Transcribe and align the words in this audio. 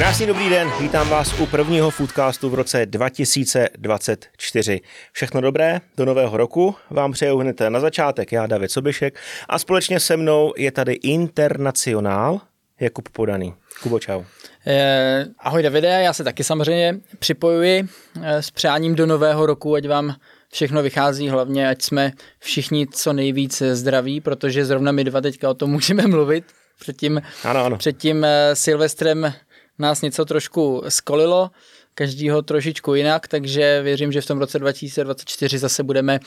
Krásný 0.00 0.26
dobrý 0.26 0.50
den, 0.50 0.70
vítám 0.80 1.08
vás 1.08 1.40
u 1.40 1.46
prvního 1.46 1.90
Foodcastu 1.90 2.50
v 2.50 2.54
roce 2.54 2.86
2024. 2.86 4.80
Všechno 5.12 5.40
dobré, 5.40 5.80
do 5.96 6.04
nového 6.04 6.36
roku 6.36 6.74
vám 6.90 7.12
přeju 7.12 7.38
hned 7.38 7.60
na 7.68 7.80
začátek, 7.80 8.32
já 8.32 8.46
David 8.46 8.70
Sobišek 8.70 9.18
a 9.48 9.58
společně 9.58 10.00
se 10.00 10.16
mnou 10.16 10.52
je 10.56 10.72
tady 10.72 10.92
internacionál 10.92 12.40
Jakub 12.80 13.08
Podaný. 13.08 13.54
Kubo, 13.82 13.98
čau. 13.98 14.22
Eh, 14.66 15.26
ahoj 15.38 15.62
Davide, 15.62 15.88
já 15.88 16.12
se 16.12 16.24
taky 16.24 16.44
samozřejmě 16.44 17.00
připojuji 17.18 17.84
eh, 18.22 18.42
s 18.42 18.50
přáním 18.50 18.94
do 18.94 19.06
nového 19.06 19.46
roku, 19.46 19.74
ať 19.74 19.88
vám 19.88 20.14
všechno 20.52 20.82
vychází, 20.82 21.28
hlavně 21.28 21.68
ať 21.68 21.82
jsme 21.82 22.12
všichni 22.38 22.86
co 22.86 23.12
nejvíc 23.12 23.62
zdraví, 23.72 24.20
protože 24.20 24.64
zrovna 24.64 24.92
my 24.92 25.04
dva 25.04 25.20
teďka 25.20 25.50
o 25.50 25.54
tom 25.54 25.70
můžeme 25.70 26.06
mluvit. 26.06 26.44
Předtím, 26.80 27.22
ano, 27.44 27.64
ano. 27.64 27.76
předtím 27.76 28.24
eh, 28.24 28.56
Silvestrem 28.56 29.32
nás 29.80 30.02
něco 30.02 30.24
trošku 30.24 30.82
skolilo, 30.88 31.50
každýho 31.94 32.42
trošičku 32.42 32.94
jinak, 32.94 33.28
takže 33.28 33.82
věřím, 33.82 34.12
že 34.12 34.20
v 34.20 34.26
tom 34.26 34.38
roce 34.38 34.58
2024 34.58 35.58
zase 35.58 35.82
budeme 35.82 36.20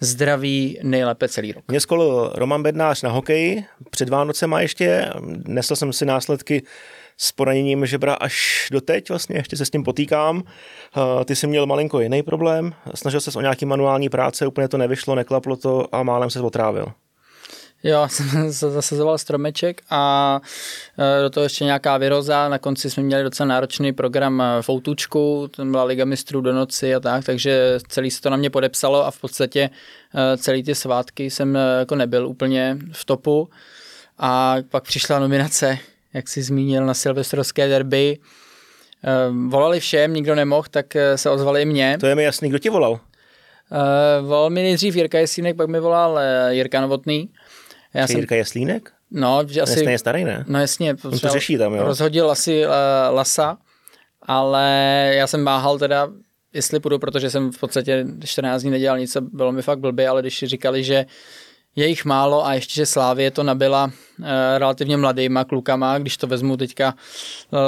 zdraví 0.00 0.78
nejlépe 0.82 1.28
celý 1.28 1.52
rok. 1.52 1.64
Mě 1.68 1.80
skolil 1.80 2.32
Roman 2.34 2.62
Bednář 2.62 3.02
na 3.02 3.10
hokeji, 3.10 3.64
před 3.90 4.08
Vánocema 4.08 4.60
ještě, 4.60 5.10
nesl 5.46 5.76
jsem 5.76 5.92
si 5.92 6.06
následky 6.06 6.62
s 7.16 7.32
poraněním 7.32 7.86
žebra 7.86 8.14
až 8.14 8.68
do 8.72 8.80
teď 8.80 9.08
vlastně, 9.08 9.36
ještě 9.36 9.56
se 9.56 9.66
s 9.66 9.70
tím 9.70 9.84
potýkám. 9.84 10.42
Eh, 10.42 11.24
ty 11.24 11.36
jsi 11.36 11.46
měl 11.46 11.66
malinko 11.66 12.00
jiný 12.00 12.22
problém, 12.22 12.74
snažil 12.94 13.20
se 13.20 13.38
o 13.38 13.40
nějaký 13.40 13.66
manuální 13.66 14.08
práce, 14.08 14.46
úplně 14.46 14.68
to 14.68 14.78
nevyšlo, 14.78 15.14
neklaplo 15.14 15.56
to 15.56 15.94
a 15.94 16.02
málem 16.02 16.30
se 16.30 16.40
otrávil. 16.40 16.92
Jo, 17.86 18.08
jsem 18.10 18.50
zasazoval 18.50 19.18
stromeček 19.18 19.82
a 19.90 20.40
e, 20.98 21.22
do 21.22 21.30
toho 21.30 21.44
ještě 21.44 21.64
nějaká 21.64 21.96
vyroza. 21.96 22.48
Na 22.48 22.58
konci 22.58 22.90
jsme 22.90 23.02
měli 23.02 23.22
docela 23.22 23.46
náročný 23.46 23.92
program 23.92 24.40
e, 24.40 24.62
v 24.62 24.68
Outučku, 24.68 25.48
tam 25.56 25.70
byla 25.70 25.84
Liga 25.84 26.04
mistrů 26.04 26.40
do 26.40 26.52
noci 26.52 26.94
a 26.94 27.00
tak, 27.00 27.24
takže 27.24 27.78
celý 27.88 28.10
se 28.10 28.20
to 28.20 28.30
na 28.30 28.36
mě 28.36 28.50
podepsalo 28.50 29.06
a 29.06 29.10
v 29.10 29.20
podstatě 29.20 29.70
e, 30.14 30.36
celý 30.36 30.62
ty 30.62 30.74
svátky 30.74 31.30
jsem 31.30 31.58
jako 31.78 31.94
nebyl 31.94 32.28
úplně 32.28 32.78
v 32.92 33.04
topu. 33.04 33.48
A 34.18 34.56
pak 34.68 34.84
přišla 34.84 35.18
nominace, 35.18 35.78
jak 36.14 36.28
si 36.28 36.42
zmínil, 36.42 36.86
na 36.86 36.94
silvestrovské 36.94 37.68
derby. 37.68 38.18
Volali 39.48 39.80
všem, 39.80 40.14
nikdo 40.14 40.34
nemohl, 40.34 40.66
tak 40.70 40.86
se 41.16 41.30
ozvali 41.30 41.64
mě. 41.64 41.96
To 42.00 42.06
je 42.06 42.14
mi 42.14 42.22
jasný, 42.22 42.48
kdo 42.48 42.58
ti 42.58 42.68
volal? 42.68 42.92
Uh, 42.92 44.28
volal 44.28 44.50
mi 44.50 44.62
nejdřív 44.62 44.96
Jirka 44.96 45.18
Jesínek, 45.18 45.56
pak 45.56 45.68
mi 45.68 45.80
volal 45.80 46.20
Jirka 46.50 46.80
Novotný. 46.80 47.28
Já 47.96 48.06
jsem... 48.06 48.16
Jirka 48.16 48.34
Jeslínek? 48.34 48.92
No, 49.10 49.42
že 49.48 49.60
asi... 49.60 49.84
je 49.84 49.98
starý, 49.98 50.24
ne? 50.24 50.44
No 50.48 50.60
jasně. 50.60 50.96
On 51.04 51.18
to 51.18 51.28
řeší 51.28 51.58
tam, 51.58 51.74
jo? 51.74 51.84
Rozhodil 51.84 52.30
asi 52.30 52.66
uh, 52.66 52.72
Lasa, 53.10 53.58
ale 54.22 54.64
já 55.14 55.26
jsem 55.26 55.44
váhal 55.44 55.78
teda, 55.78 56.08
jestli 56.52 56.80
půjdu, 56.80 56.98
protože 56.98 57.30
jsem 57.30 57.52
v 57.52 57.60
podstatě 57.60 58.06
14 58.24 58.62
dní 58.62 58.70
nedělal 58.70 58.98
nic 58.98 59.16
a 59.16 59.20
bylo 59.20 59.52
mi 59.52 59.62
fakt 59.62 59.78
blbě, 59.78 60.08
ale 60.08 60.22
když 60.22 60.44
říkali, 60.44 60.84
že 60.84 61.06
je 61.76 61.86
jich 61.86 62.04
málo 62.04 62.46
a 62.46 62.54
ještě, 62.54 62.74
že 62.74 62.86
Slávě 62.86 63.30
to 63.30 63.42
nabila 63.42 63.84
uh, 63.84 64.26
relativně 64.58 64.96
mladýma 64.96 65.44
klukama, 65.44 65.98
když 65.98 66.16
to 66.16 66.26
vezmu 66.26 66.56
teďka, 66.56 66.94
uh, 67.50 67.60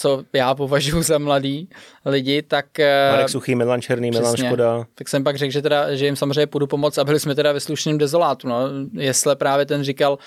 co 0.00 0.24
já 0.32 0.54
považuji 0.54 1.02
za 1.02 1.18
mladý 1.18 1.68
lidi, 2.04 2.42
tak... 2.42 2.66
Uh, 2.78 3.12
Marek 3.12 3.28
Suchý, 3.28 3.54
Milan 3.54 3.82
Černý, 3.82 4.10
Milan 4.10 4.36
Škoda. 4.36 4.86
Tak 4.94 5.08
jsem 5.08 5.24
pak 5.24 5.36
řekl, 5.36 5.52
že, 5.52 5.62
teda, 5.62 5.94
že 5.94 6.06
jim 6.06 6.16
samozřejmě 6.16 6.46
půjdu 6.46 6.66
pomoct 6.66 6.98
a 6.98 7.04
byli 7.04 7.20
jsme 7.20 7.34
teda 7.34 7.52
ve 7.52 7.60
slušném 7.60 7.98
dezolátu. 7.98 8.48
No. 8.48 8.60
Jestli 8.92 9.36
právě 9.36 9.66
ten 9.66 9.84
říkal, 9.84 10.18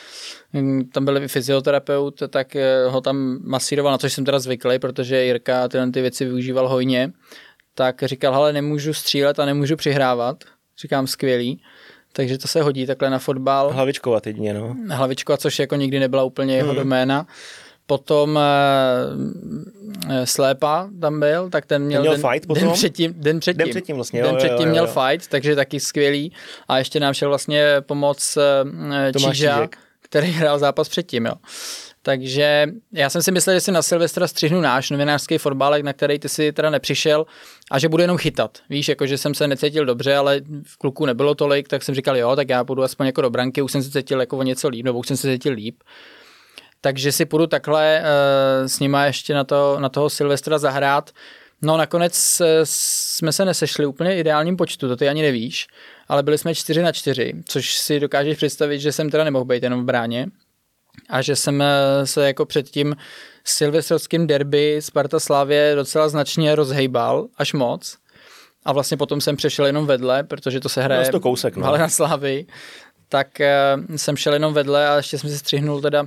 hm, 0.54 0.90
tam 0.94 1.06
byl 1.06 1.28
fyzioterapeut, 1.28 2.24
tak 2.30 2.58
ho 2.88 3.02
tam 3.02 3.40
masíroval, 3.44 3.92
na 3.92 3.98
což 3.98 4.14
jsem 4.14 4.26
teda 4.26 4.40
zvyklý, 4.40 4.80
protože 4.80 5.24
Jirka 5.24 5.68
tyhle 5.68 5.92
ty 5.92 6.02
věci 6.02 6.26
využíval 6.26 6.68
hojně, 6.68 7.12
tak 7.76 8.04
říkal, 8.04 8.36
ale 8.36 8.54
nemůžu 8.54 8.94
střílet 8.94 9.40
a 9.40 9.46
nemůžu 9.46 9.76
přihrávat. 9.76 10.44
Říkám, 10.82 11.08
skvělý. 11.08 11.62
Takže 12.14 12.38
to 12.38 12.48
se 12.48 12.62
hodí 12.62 12.86
takhle 12.86 13.10
na 13.10 13.20
fotbal. 13.20 13.70
Hlavičkovat 13.70 14.28
jedině, 14.28 14.54
no. 14.54 14.76
Hlavičkova, 14.90 15.38
což 15.38 15.60
jako 15.60 15.76
nikdy 15.76 16.00
nebyla 16.00 16.24
úplně 16.24 16.56
jeho 16.56 16.68
hmm. 16.68 16.78
doména. 16.78 17.28
Potom 17.92 18.40
e, 18.40 20.26
Slépa 20.26 20.90
tam 21.02 21.20
byl, 21.20 21.50
tak 21.50 21.66
ten 21.66 21.82
měl, 21.82 22.04
ten 22.04 22.12
měl 22.12 22.22
den, 22.22 22.32
fight 22.32 22.48
potom? 22.48 22.64
den 22.64 22.74
předtím, 22.74 23.14
den 23.18 23.40
předtím, 23.40 23.58
den 23.58 23.70
předtím, 23.70 23.96
vlastně, 23.96 24.22
den 24.22 24.32
jo, 24.32 24.38
předtím 24.38 24.58
jo, 24.60 24.66
jo, 24.66 24.72
měl 24.72 24.86
jo. 24.86 24.92
fight, 24.94 25.28
takže 25.28 25.56
taky 25.56 25.80
skvělý. 25.80 26.32
A 26.68 26.78
ještě 26.78 27.00
nám 27.00 27.14
šel 27.14 27.30
vlastně 27.30 27.66
pomoc 27.82 28.38
e, 28.38 29.20
Číža, 29.20 29.68
který 30.02 30.28
hrál 30.32 30.60
zápas 30.60 30.90
předtím. 30.90 31.26
Jo. 31.26 31.34
Takže 32.02 32.68
já 32.92 33.10
jsem 33.10 33.22
si 33.22 33.32
myslel, 33.32 33.56
že 33.56 33.62
si 33.62 33.72
na 33.72 33.82
Silvestra 33.82 34.28
střihnu 34.28 34.62
náš 34.62 34.90
novinářský 34.90 35.38
fotbalek, 35.38 35.84
na 35.84 35.94
který 35.94 36.20
ty 36.20 36.30
si 36.30 36.52
teda 36.52 36.70
nepřišel 36.70 37.26
a 37.72 37.80
že 37.80 37.90
budu 37.90 38.02
jenom 38.02 38.18
chytat. 38.18 38.58
Víš, 38.70 38.90
jako 38.90 39.06
že 39.06 39.18
jsem 39.18 39.34
se 39.34 39.48
necítil 39.48 39.86
dobře, 39.86 40.16
ale 40.16 40.42
v 40.64 40.78
kluku 40.78 41.06
nebylo 41.06 41.36
tolik, 41.36 41.68
tak 41.68 41.84
jsem 41.84 41.96
říkal, 41.96 42.18
jo, 42.18 42.36
tak 42.36 42.50
já 42.50 42.64
půjdu 42.64 42.84
aspoň 42.84 43.06
jako 43.06 43.22
do 43.22 43.30
branky, 43.30 43.62
už 43.62 43.72
jsem 43.72 43.84
se 43.84 43.92
cítil 43.92 44.20
jako 44.20 44.38
o 44.38 44.44
něco 44.44 44.70
líp, 44.70 44.86
nebo 44.86 45.00
už 45.00 45.08
jsem 45.08 45.18
se 45.18 45.34
cítil 45.34 45.54
líp. 45.54 45.76
Takže 46.82 47.12
si 47.12 47.26
půjdu 47.26 47.48
takhle 47.48 48.02
uh, 48.02 48.68
s 48.68 48.80
nima 48.80 49.06
ještě 49.06 49.34
na, 49.34 49.44
to, 49.44 49.78
na 49.80 49.90
toho 49.90 50.10
Silvestra 50.10 50.58
zahrát. 50.58 51.12
No 51.62 51.78
nakonec 51.78 52.42
uh, 52.42 52.48
jsme 52.64 53.32
se 53.32 53.46
nesešli 53.46 53.86
úplně 53.86 54.18
ideálním 54.18 54.58
počtu, 54.58 54.88
to 54.88 54.96
ty 54.96 55.10
ani 55.10 55.22
nevíš, 55.22 55.68
ale 56.08 56.24
byli 56.24 56.38
jsme 56.38 56.56
čtyři 56.56 56.82
na 56.82 56.92
čtyři, 56.92 57.34
což 57.46 57.76
si 57.76 58.00
dokážeš 58.00 58.38
představit, 58.38 58.80
že 58.80 58.92
jsem 58.92 59.10
teda 59.10 59.24
nemohl 59.24 59.46
být 59.46 59.64
jenom 59.64 59.82
v 59.82 59.86
bráně 59.86 60.28
a 61.10 61.22
že 61.22 61.36
jsem 61.36 61.62
eh, 61.62 62.08
se 62.08 62.28
jako 62.28 62.46
před 62.46 62.70
tím 62.70 62.96
silvestrovským 63.44 64.28
derby 64.28 64.78
Sparta 64.80 65.20
Slavě 65.20 65.76
docela 65.76 66.10
značně 66.10 66.56
rozhejbal, 66.56 67.28
až 67.38 67.54
moc. 67.54 67.98
A 68.66 68.74
vlastně 68.74 68.98
potom 68.98 69.22
jsem 69.22 69.36
přešel 69.36 69.66
jenom 69.66 69.86
vedle, 69.86 70.24
protože 70.24 70.60
to 70.60 70.70
se 70.70 70.84
hraje 70.84 71.12
to 71.12 71.20
kousek, 71.20 71.56
no. 71.56 71.68
ale 71.68 71.80
na 71.80 71.90
Slávy. 71.90 72.46
Tak 73.12 73.28
uh, 73.40 73.96
jsem 73.96 74.18
šel 74.18 74.34
jenom 74.34 74.54
vedle 74.54 74.90
a 74.90 74.96
ještě 74.96 75.18
jsem 75.18 75.30
si 75.30 75.38
střihnul 75.38 75.82
teda 75.82 76.06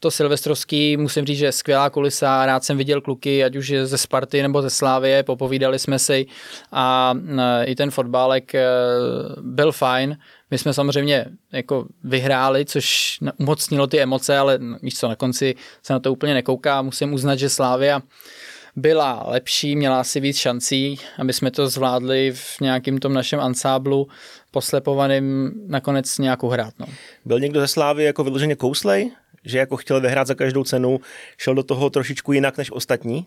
to 0.00 0.10
silvestrovský, 0.10 0.96
musím 0.96 1.26
říct, 1.26 1.38
že 1.38 1.52
skvělá 1.52 1.90
kulisa, 1.90 2.46
rád 2.46 2.64
jsem 2.64 2.78
viděl 2.78 3.00
kluky, 3.00 3.44
ať 3.44 3.56
už 3.56 3.74
ze 3.82 3.98
Sparty 3.98 4.42
nebo 4.42 4.62
ze 4.62 4.70
Slávie, 4.70 5.22
popovídali 5.22 5.78
jsme 5.78 5.98
si 5.98 6.26
a 6.72 7.14
uh, 7.16 7.40
i 7.64 7.74
ten 7.74 7.90
fotbálek 7.90 8.52
uh, 8.54 9.42
byl 9.42 9.72
fajn. 9.72 10.18
My 10.50 10.58
jsme 10.58 10.74
samozřejmě 10.74 11.26
jako 11.52 11.86
vyhráli, 12.04 12.64
což 12.64 13.18
umocnilo 13.38 13.86
ty 13.86 14.00
emoce, 14.00 14.38
ale 14.38 14.58
víš 14.82 14.94
co, 14.98 15.08
na 15.08 15.16
konci 15.16 15.54
se 15.82 15.92
na 15.92 16.00
to 16.00 16.12
úplně 16.12 16.34
nekouká. 16.34 16.82
Musím 16.82 17.12
uznat, 17.12 17.36
že 17.36 17.48
Slávia 17.48 18.00
byla 18.76 19.24
lepší, 19.26 19.76
měla 19.76 20.00
asi 20.00 20.20
víc 20.20 20.36
šancí, 20.36 20.98
aby 21.18 21.32
jsme 21.32 21.50
to 21.50 21.68
zvládli 21.68 22.32
v 22.34 22.60
nějakém 22.60 22.98
tom 22.98 23.12
našem 23.12 23.40
ansáblu 23.40 24.08
poslepovaným 24.50 25.52
nakonec 25.66 26.18
nějakou 26.18 26.48
hrát. 26.48 26.74
No. 26.78 26.86
Byl 27.24 27.40
někdo 27.40 27.60
ze 27.60 27.68
Slávy 27.68 28.04
jako 28.04 28.24
vyloženě 28.24 28.56
kouslej? 28.56 29.10
Že 29.44 29.58
jako 29.58 29.76
chtěl 29.76 30.00
vyhrát 30.00 30.26
za 30.26 30.34
každou 30.34 30.64
cenu, 30.64 31.00
šel 31.38 31.54
do 31.54 31.62
toho 31.62 31.90
trošičku 31.90 32.32
jinak 32.32 32.58
než 32.58 32.70
ostatní? 32.70 33.26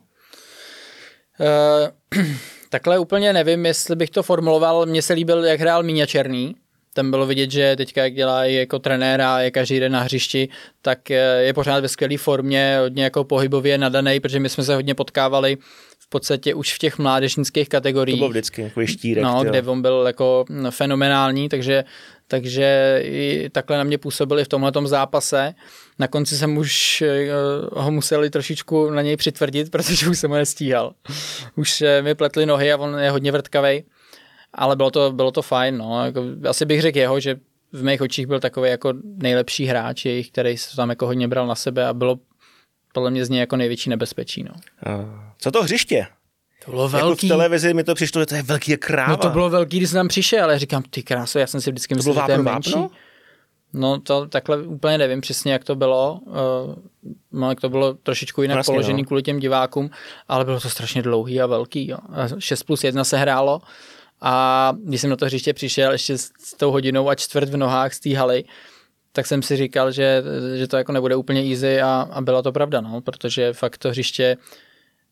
Uh, 1.39 2.25
takhle 2.69 2.99
úplně 2.99 3.33
nevím, 3.33 3.65
jestli 3.65 3.95
bych 3.95 4.09
to 4.09 4.23
formuloval. 4.23 4.85
Mně 4.85 5.01
se 5.01 5.13
líbil, 5.13 5.45
jak 5.45 5.59
hrál 5.59 5.83
Míňa 5.83 6.05
Černý, 6.05 6.55
tam 6.97 7.11
bylo 7.11 7.25
vidět, 7.25 7.51
že 7.51 7.75
teďka 7.75 8.03
jak 8.03 8.13
dělá 8.13 8.45
jako 8.45 8.79
trenéra, 8.79 9.39
je 9.39 9.51
každý 9.51 9.79
den 9.79 9.91
na 9.91 10.01
hřišti, 10.01 10.49
tak 10.81 11.09
je 11.39 11.53
pořád 11.53 11.79
ve 11.79 11.87
skvělé 11.87 12.17
formě, 12.17 12.77
hodně 12.81 13.03
jako 13.03 13.23
pohybově 13.23 13.77
nadaný, 13.77 14.19
protože 14.19 14.39
my 14.39 14.49
jsme 14.49 14.63
se 14.63 14.75
hodně 14.75 14.95
potkávali 14.95 15.57
v 15.99 16.09
podstatě 16.09 16.53
už 16.53 16.73
v 16.73 16.77
těch 16.77 16.97
mládežnických 16.97 17.69
kategoriích. 17.69 18.19
To 18.19 18.19
bylo 18.19 18.29
vždycky 18.29 18.61
jako 18.61 18.85
štírek. 18.85 19.23
No, 19.23 19.43
kde 19.43 19.61
on 19.61 19.81
byl 19.81 20.03
jako 20.07 20.45
fenomenální, 20.69 21.49
takže, 21.49 21.83
takže 22.27 22.99
i 23.03 23.49
takhle 23.51 23.77
na 23.77 23.83
mě 23.83 23.97
působili 23.97 24.43
v 24.43 24.47
tomhle 24.47 24.71
zápase. 24.85 25.53
Na 25.99 26.07
konci 26.07 26.37
jsem 26.37 26.57
už 26.57 27.01
eh, 27.01 27.29
ho 27.71 27.91
museli 27.91 28.29
trošičku 28.29 28.89
na 28.89 29.01
něj 29.01 29.17
přitvrdit, 29.17 29.71
protože 29.71 30.09
už 30.09 30.19
jsem 30.19 30.31
ho 30.31 30.37
nestíhal. 30.37 30.93
Už 31.55 31.83
mi 32.01 32.15
pletly 32.15 32.45
nohy 32.45 32.71
a 32.71 32.77
on 32.77 32.99
je 32.99 33.11
hodně 33.11 33.31
vrtkavej 33.31 33.83
ale 34.57 34.75
bylo 34.75 34.91
to, 34.91 35.11
bylo 35.11 35.31
to 35.31 35.41
fajn, 35.41 35.77
no. 35.77 36.05
Jako, 36.05 36.23
asi 36.49 36.65
bych 36.65 36.81
řekl 36.81 36.97
jeho, 36.97 37.19
že 37.19 37.35
v 37.71 37.83
mých 37.83 38.01
očích 38.01 38.27
byl 38.27 38.39
takový 38.39 38.69
jako 38.69 38.93
nejlepší 39.03 39.65
hráč 39.65 40.05
jejich, 40.05 40.31
který 40.31 40.57
se 40.57 40.75
tam 40.75 40.89
jako 40.89 41.05
hodně 41.05 41.27
bral 41.27 41.47
na 41.47 41.55
sebe 41.55 41.87
a 41.87 41.93
bylo 41.93 42.19
podle 42.93 43.11
mě 43.11 43.25
z 43.25 43.29
něj 43.29 43.39
jako 43.39 43.57
největší 43.57 43.89
nebezpečí, 43.89 44.43
no. 44.43 44.51
Co 45.37 45.51
to 45.51 45.63
hřiště? 45.63 46.07
To 46.65 46.71
bylo 46.71 46.89
velký. 46.89 47.27
Jako 47.27 47.35
v 47.35 47.37
televizi 47.37 47.73
mi 47.73 47.83
to 47.83 47.95
přišlo, 47.95 48.21
že 48.21 48.25
to 48.25 48.35
je 48.35 48.43
velký 48.43 48.77
kráva. 48.77 49.11
No 49.11 49.17
to 49.17 49.29
bylo 49.29 49.49
velký, 49.49 49.77
když 49.77 49.89
jsem 49.89 49.97
tam 49.97 50.07
přišel, 50.07 50.43
ale 50.43 50.59
říkám, 50.59 50.83
ty 50.89 51.03
kráso, 51.03 51.39
já 51.39 51.47
jsem 51.47 51.61
si 51.61 51.71
vždycky 51.71 51.95
myslel, 51.95 52.15
že 52.15 52.21
to 52.25 52.31
je 52.31 52.37
menší. 52.37 52.71
Vápno? 52.71 52.89
No 53.73 53.99
to 53.99 54.27
takhle 54.27 54.61
úplně 54.61 54.97
nevím 54.97 55.21
přesně, 55.21 55.51
jak 55.51 55.63
to 55.63 55.75
bylo. 55.75 56.19
Uh, 56.25 56.75
no, 57.31 57.49
jak 57.49 57.61
to 57.61 57.69
bylo 57.69 57.93
trošičku 57.93 58.41
jinak 58.41 58.55
vlastně, 58.55 58.73
položený 58.73 59.01
no. 59.01 59.05
kvůli 59.07 59.23
těm 59.23 59.39
divákům, 59.39 59.89
ale 60.27 60.45
bylo 60.45 60.59
to 60.59 60.69
strašně 60.69 61.01
dlouhý 61.01 61.41
a 61.41 61.45
velký. 61.45 61.87
Jo. 61.87 61.97
6 62.39 62.63
plus 62.63 62.83
1 62.83 63.03
se 63.03 63.17
hrálo 63.17 63.61
a 64.21 64.73
když 64.83 65.01
jsem 65.01 65.09
na 65.09 65.15
to 65.15 65.25
hřiště 65.25 65.53
přišel 65.53 65.91
ještě 65.91 66.17
s 66.17 66.57
tou 66.57 66.71
hodinou 66.71 67.09
a 67.09 67.15
čtvrt 67.15 67.49
v 67.49 67.57
nohách 67.57 67.93
z 67.93 67.99
té 67.99 68.17
haly, 68.17 68.43
tak 69.11 69.27
jsem 69.27 69.41
si 69.41 69.57
říkal, 69.57 69.91
že, 69.91 70.23
že 70.55 70.67
to 70.67 70.77
jako 70.77 70.91
nebude 70.91 71.15
úplně 71.15 71.41
easy 71.41 71.81
a, 71.81 72.09
a 72.11 72.21
byla 72.21 72.41
to 72.41 72.51
pravda, 72.51 72.81
no, 72.81 73.01
protože 73.01 73.53
fakt 73.53 73.77
to 73.77 73.89
hřiště 73.89 74.37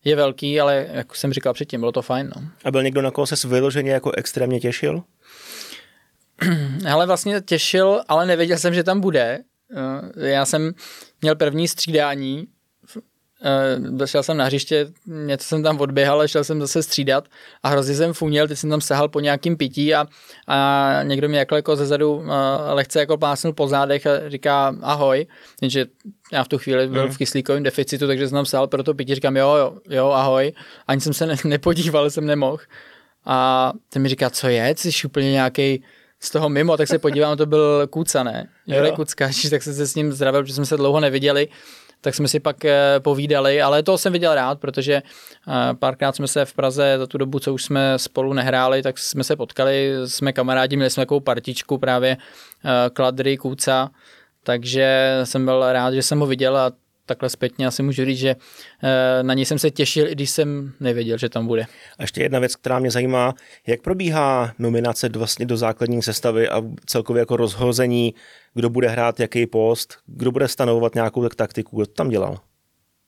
je 0.04 0.16
velký, 0.16 0.60
ale 0.60 0.86
jak 0.92 1.16
jsem 1.16 1.32
říkal 1.32 1.54
předtím, 1.54 1.80
bylo 1.80 1.92
to 1.92 2.02
fajn. 2.02 2.30
No. 2.36 2.42
A 2.64 2.70
byl 2.70 2.82
někdo, 2.82 3.02
na 3.02 3.10
koho 3.10 3.26
se 3.26 3.48
vyloženě 3.48 3.90
jako 3.90 4.12
extrémně 4.12 4.60
těšil? 4.60 5.02
Ale 6.92 7.06
vlastně 7.06 7.40
těšil, 7.40 8.00
ale 8.08 8.26
nevěděl 8.26 8.58
jsem, 8.58 8.74
že 8.74 8.84
tam 8.84 9.00
bude. 9.00 9.38
Eh, 10.16 10.28
já 10.28 10.44
jsem 10.44 10.72
měl 11.22 11.36
první 11.36 11.68
střídání 11.68 12.46
Uh, 13.98 14.04
šel 14.04 14.22
jsem 14.22 14.36
na 14.36 14.44
hřiště, 14.44 14.86
něco 15.06 15.44
jsem 15.44 15.62
tam 15.62 15.80
odběhal 15.80 16.20
a 16.20 16.26
šel 16.26 16.44
jsem 16.44 16.60
zase 16.60 16.82
střídat. 16.82 17.24
A 17.62 17.68
hrozně 17.68 17.94
jsem 17.94 18.12
funěl, 18.12 18.48
teď 18.48 18.58
jsem 18.58 18.70
tam 18.70 18.80
sahal 18.80 19.08
po 19.08 19.20
nějakým 19.20 19.56
pití 19.56 19.94
a, 19.94 20.06
a 20.46 21.00
někdo 21.02 21.28
mě 21.28 21.38
jako, 21.38 21.56
jako 21.56 21.76
zezadu 21.76 22.14
uh, 22.14 22.26
lehce 22.70 23.00
jako 23.00 23.16
plásnul 23.16 23.52
po 23.52 23.68
zádech 23.68 24.06
a 24.06 24.10
říká 24.28 24.76
ahoj, 24.82 25.26
jenže 25.62 25.86
já 26.32 26.44
v 26.44 26.48
tu 26.48 26.58
chvíli 26.58 26.88
byl 26.88 27.06
mm. 27.06 27.12
v 27.12 27.18
kyslíkovém 27.18 27.62
deficitu, 27.62 28.06
takže 28.06 28.28
jsem 28.28 28.36
tam 28.36 28.46
sahal 28.46 28.66
pro 28.66 28.82
to 28.82 28.94
pití, 28.94 29.14
říkám 29.14 29.36
jo, 29.36 29.54
jo, 29.56 29.78
jo, 29.90 30.10
ahoj, 30.10 30.52
ani 30.86 31.00
jsem 31.00 31.12
se 31.12 31.26
ne, 31.26 31.36
nepodíval, 31.44 32.10
jsem 32.10 32.26
nemohl. 32.26 32.58
A 33.24 33.72
ten 33.88 34.02
mi 34.02 34.08
říká, 34.08 34.30
co 34.30 34.48
je, 34.48 34.74
jsi 34.76 35.06
úplně 35.06 35.32
nějaký 35.32 35.82
z 36.20 36.30
toho 36.30 36.48
mimo, 36.48 36.76
tak 36.76 36.88
se 36.88 36.98
podívám, 36.98 37.36
to 37.36 37.46
byl 37.46 37.86
Kuca, 37.86 38.22
ne? 38.22 38.48
Jurek 38.66 38.94
Kucka, 38.94 39.30
tak 39.50 39.62
jsem 39.62 39.74
se 39.74 39.86
s 39.86 39.94
ním 39.94 40.12
zdravil, 40.12 40.42
protože 40.42 40.54
jsme 40.54 40.66
se 40.66 40.76
dlouho 40.76 41.00
neviděli 41.00 41.48
tak 42.06 42.14
jsme 42.14 42.28
si 42.28 42.40
pak 42.40 42.64
eh, 42.64 43.00
povídali, 43.00 43.62
ale 43.62 43.82
to 43.82 43.98
jsem 43.98 44.12
viděl 44.12 44.34
rád, 44.34 44.60
protože 44.60 44.94
eh, 44.94 45.74
párkrát 45.74 46.16
jsme 46.16 46.28
se 46.28 46.44
v 46.44 46.54
Praze 46.54 46.94
za 46.98 47.06
tu 47.06 47.18
dobu, 47.18 47.38
co 47.38 47.54
už 47.54 47.64
jsme 47.64 47.98
spolu 47.98 48.32
nehráli, 48.32 48.82
tak 48.82 48.98
jsme 48.98 49.24
se 49.24 49.36
potkali, 49.36 49.92
jsme 50.04 50.32
kamarádi, 50.32 50.76
měli 50.76 50.90
jsme 50.90 51.00
takovou 51.00 51.20
partičku 51.20 51.78
právě 51.78 52.16
eh, 52.64 52.90
Kladry, 52.90 53.36
Kůca, 53.36 53.90
takže 54.42 55.18
jsem 55.24 55.44
byl 55.44 55.72
rád, 55.72 55.94
že 55.94 56.02
jsem 56.02 56.20
ho 56.20 56.26
viděl 56.26 56.56
a 56.56 56.72
takhle 57.06 57.30
zpětně 57.30 57.66
asi 57.66 57.82
můžu 57.82 58.04
říct, 58.04 58.18
že 58.18 58.36
eh, 58.82 59.22
na 59.22 59.34
něj 59.34 59.44
jsem 59.44 59.58
se 59.58 59.70
těšil, 59.70 60.08
i 60.08 60.12
když 60.12 60.30
jsem 60.30 60.72
nevěděl, 60.80 61.18
že 61.18 61.28
tam 61.28 61.46
bude. 61.46 61.66
A 61.98 62.02
ještě 62.02 62.22
jedna 62.22 62.38
věc, 62.38 62.56
která 62.56 62.78
mě 62.78 62.90
zajímá, 62.90 63.34
jak 63.66 63.82
probíhá 63.82 64.52
nominace 64.58 65.08
do, 65.08 65.18
vlastně 65.18 65.46
do 65.46 65.56
základní 65.56 66.02
sestavy 66.02 66.48
a 66.48 66.62
celkově 66.86 67.20
jako 67.20 67.36
rozhození, 67.36 68.14
kdo 68.54 68.70
bude 68.70 68.88
hrát 68.88 69.20
jaký 69.20 69.46
post, 69.46 69.96
kdo 70.06 70.32
bude 70.32 70.48
stanovovat 70.48 70.94
nějakou 70.94 71.28
taktiku, 71.28 71.76
kdo 71.76 71.86
to 71.86 71.92
tam 71.92 72.08
dělal? 72.08 72.38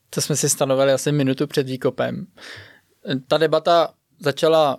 To 0.09 0.21
jsme 0.21 0.35
si 0.35 0.49
stanovali 0.49 0.91
asi 0.91 1.11
minutu 1.11 1.47
před 1.47 1.67
výkopem. 1.67 2.25
Ta 3.27 3.37
debata 3.37 3.93
začala 4.19 4.77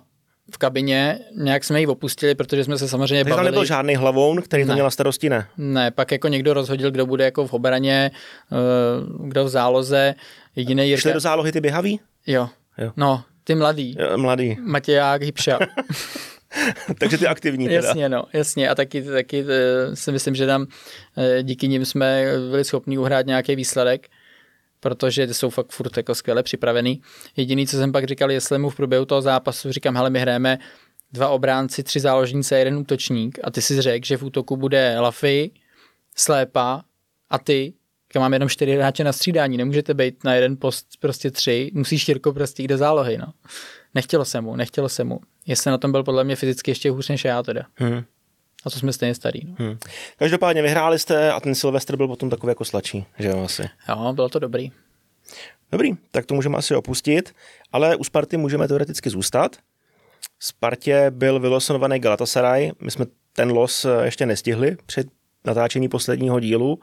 v 0.51 0.57
kabině, 0.57 1.19
nějak 1.35 1.63
jsme 1.63 1.79
ji 1.79 1.87
opustili, 1.87 2.35
protože 2.35 2.63
jsme 2.63 2.77
se 2.77 2.87
samozřejmě 2.87 3.23
bavili. 3.23 3.45
nebyl 3.45 3.65
žádný 3.65 3.95
hlavoun, 3.95 4.41
který 4.41 4.63
to 4.63 4.67
ne. 4.67 4.73
měl 4.73 4.85
na 4.85 4.91
starosti, 4.91 5.29
ne? 5.29 5.47
Ne, 5.57 5.91
pak 5.91 6.11
jako 6.11 6.27
někdo 6.27 6.53
rozhodil, 6.53 6.91
kdo 6.91 7.05
bude 7.05 7.23
jako 7.23 7.47
v 7.47 7.53
obraně, 7.53 8.11
eh, 8.51 8.55
kdo 9.27 9.45
v 9.45 9.49
záloze, 9.49 10.15
jediný 10.55 10.87
Jirka. 10.89 11.01
Šli 11.01 11.13
do 11.13 11.19
zálohy 11.19 11.51
ty 11.51 11.61
běhaví? 11.61 11.99
Jo. 12.27 12.49
jo. 12.77 12.91
No, 12.97 13.23
ty 13.43 13.55
mladý. 13.55 13.95
Jo, 13.99 14.17
mladý. 14.17 14.57
Matěják, 14.61 15.21
Hybša. 15.21 15.59
Takže 16.99 17.17
ty 17.17 17.27
aktivní 17.27 17.67
teda. 17.67 17.87
Jasně, 17.87 18.09
no, 18.09 18.23
jasně. 18.33 18.69
A 18.69 18.75
taky, 18.75 19.01
taky 19.01 19.45
eh, 19.47 19.95
si 19.95 20.11
myslím, 20.11 20.35
že 20.35 20.45
tam 20.45 20.67
eh, 21.17 21.43
díky 21.43 21.67
nim 21.67 21.85
jsme 21.85 22.25
byli 22.49 22.63
schopni 22.63 22.97
uhrát 22.97 23.25
nějaký 23.25 23.55
výsledek 23.55 24.07
protože 24.81 25.33
jsou 25.33 25.49
fakt 25.49 25.71
furt 25.71 25.97
jako 25.97 26.15
skvěle 26.15 26.43
připravený. 26.43 27.01
Jediný, 27.37 27.67
co 27.67 27.77
jsem 27.77 27.91
pak 27.91 28.05
říkal, 28.05 28.31
jestli 28.31 28.59
mu 28.59 28.69
v 28.69 28.75
průběhu 28.75 29.05
toho 29.05 29.21
zápasu 29.21 29.71
říkám, 29.71 29.95
hele, 29.95 30.09
my 30.09 30.19
hrajeme 30.19 30.59
dva 31.11 31.29
obránci, 31.29 31.83
tři 31.83 31.99
záložníci 31.99 32.55
a 32.55 32.57
jeden 32.57 32.77
útočník 32.77 33.39
a 33.43 33.51
ty 33.51 33.61
si 33.61 33.81
řekl, 33.81 34.05
že 34.05 34.17
v 34.17 34.23
útoku 34.23 34.57
bude 34.57 34.99
Lafy, 34.99 35.51
Slépa 36.15 36.83
a 37.29 37.39
ty, 37.39 37.73
já 38.15 38.21
mám 38.21 38.33
jenom 38.33 38.49
čtyři 38.49 38.75
hráče 38.75 39.03
na 39.03 39.13
střídání, 39.13 39.57
nemůžete 39.57 39.93
být 39.93 40.23
na 40.23 40.33
jeden 40.33 40.57
post 40.57 40.87
prostě 40.99 41.31
tři, 41.31 41.71
musíš 41.73 42.07
Jirko 42.07 42.33
prostě 42.33 42.63
jít 42.63 42.67
do 42.67 42.77
zálohy, 42.77 43.17
no. 43.17 43.33
Nechtělo 43.95 44.25
se 44.25 44.41
mu, 44.41 44.55
nechtělo 44.55 44.89
se 44.89 45.03
mu. 45.03 45.19
Jestli 45.45 45.71
na 45.71 45.77
tom 45.77 45.91
byl 45.91 46.03
podle 46.03 46.23
mě 46.23 46.35
fyzicky 46.35 46.71
ještě 46.71 46.91
hůř 46.91 47.09
než 47.09 47.25
já 47.25 47.43
teda. 47.43 47.61
Hmm. 47.75 48.03
A 48.65 48.69
to 48.69 48.79
jsme 48.79 48.93
stejně 48.93 49.15
starý. 49.15 49.39
No. 49.45 49.55
Hmm. 49.57 49.77
Každopádně 50.17 50.61
vyhráli 50.61 50.99
jste 50.99 51.31
a 51.31 51.39
ten 51.39 51.55
Silvestr 51.55 51.97
byl 51.97 52.07
potom 52.07 52.29
takový 52.29 52.51
jako 52.51 52.65
slačí, 52.65 53.05
že 53.19 53.27
jo 53.27 53.43
asi. 53.43 53.69
Jo, 53.89 54.13
bylo 54.13 54.29
to 54.29 54.39
dobrý. 54.39 54.71
Dobrý, 55.71 55.91
tak 56.11 56.25
to 56.25 56.33
můžeme 56.33 56.57
asi 56.57 56.75
opustit, 56.75 57.35
ale 57.71 57.95
u 57.95 58.03
Sparty 58.03 58.37
můžeme 58.37 58.67
teoreticky 58.67 59.09
zůstat. 59.09 59.57
Spartě 60.39 61.11
byl 61.11 61.39
vylosovaný 61.39 61.99
Galatasaray, 61.99 62.71
my 62.79 62.91
jsme 62.91 63.05
ten 63.33 63.51
los 63.51 63.85
eh, 63.85 64.05
ještě 64.05 64.25
nestihli 64.25 64.77
před 64.85 65.07
natáčení 65.45 65.89
posledního 65.89 66.39
dílu, 66.39 66.79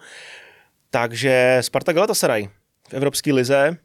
takže 0.90 1.58
Sparta 1.60 1.92
Galatasaray 1.92 2.48
v 2.88 2.94
Evropské 2.94 3.32
lize 3.32 3.76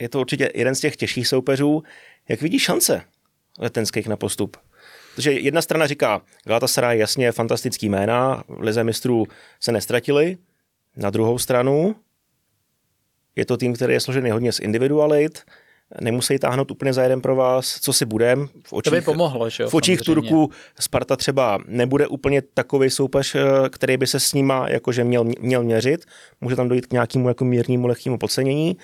je 0.00 0.08
to 0.08 0.20
určitě 0.20 0.50
jeden 0.54 0.74
z 0.74 0.80
těch 0.80 0.96
těžších 0.96 1.28
soupeřů. 1.28 1.82
Jak 2.28 2.42
vidíš 2.42 2.62
šance 2.62 3.02
letenských 3.58 4.08
na 4.08 4.16
postup? 4.16 4.56
Protože 5.18 5.32
jedna 5.32 5.62
strana 5.62 5.86
říká, 5.86 6.22
Galatasaray 6.44 6.98
jasně 6.98 7.32
fantastický 7.32 7.88
jména, 7.88 8.44
v 8.48 8.60
lize 8.60 8.84
mistrů 8.84 9.26
se 9.60 9.72
nestratili. 9.72 10.36
Na 10.96 11.10
druhou 11.10 11.38
stranu 11.38 11.96
je 13.36 13.46
to 13.46 13.56
tým, 13.56 13.74
který 13.74 13.92
je 13.92 14.00
složený 14.00 14.30
hodně 14.30 14.52
z 14.52 14.60
individualit, 14.60 15.42
nemusí 16.00 16.38
táhnout 16.38 16.70
úplně 16.70 16.92
za 16.92 17.02
jeden 17.02 17.20
pro 17.20 17.36
vás, 17.36 17.80
co 17.80 17.92
si 17.92 18.04
budem. 18.04 18.48
V 18.66 18.72
očích, 18.72 18.90
to 18.90 18.96
by 18.96 19.00
pomohlo, 19.00 19.50
že 19.50 19.62
jo, 19.62 19.70
V 19.70 19.74
očích 19.74 20.00
Turku 20.00 20.50
Sparta 20.80 21.16
třeba 21.16 21.58
nebude 21.66 22.06
úplně 22.06 22.42
takový 22.42 22.90
soupeř, 22.90 23.34
eh, 23.34 23.40
který 23.70 23.96
by 23.96 24.06
se 24.06 24.20
s 24.20 24.32
nima 24.32 24.68
jakože 24.68 25.04
měl, 25.04 25.24
měl 25.40 25.62
měřit. 25.62 26.04
Může 26.40 26.56
tam 26.56 26.68
dojít 26.68 26.86
k 26.86 26.92
nějakému 26.92 27.28
jako 27.28 27.44
mírnému, 27.44 27.86
lehkému 27.86 28.18
podcenění. 28.18 28.76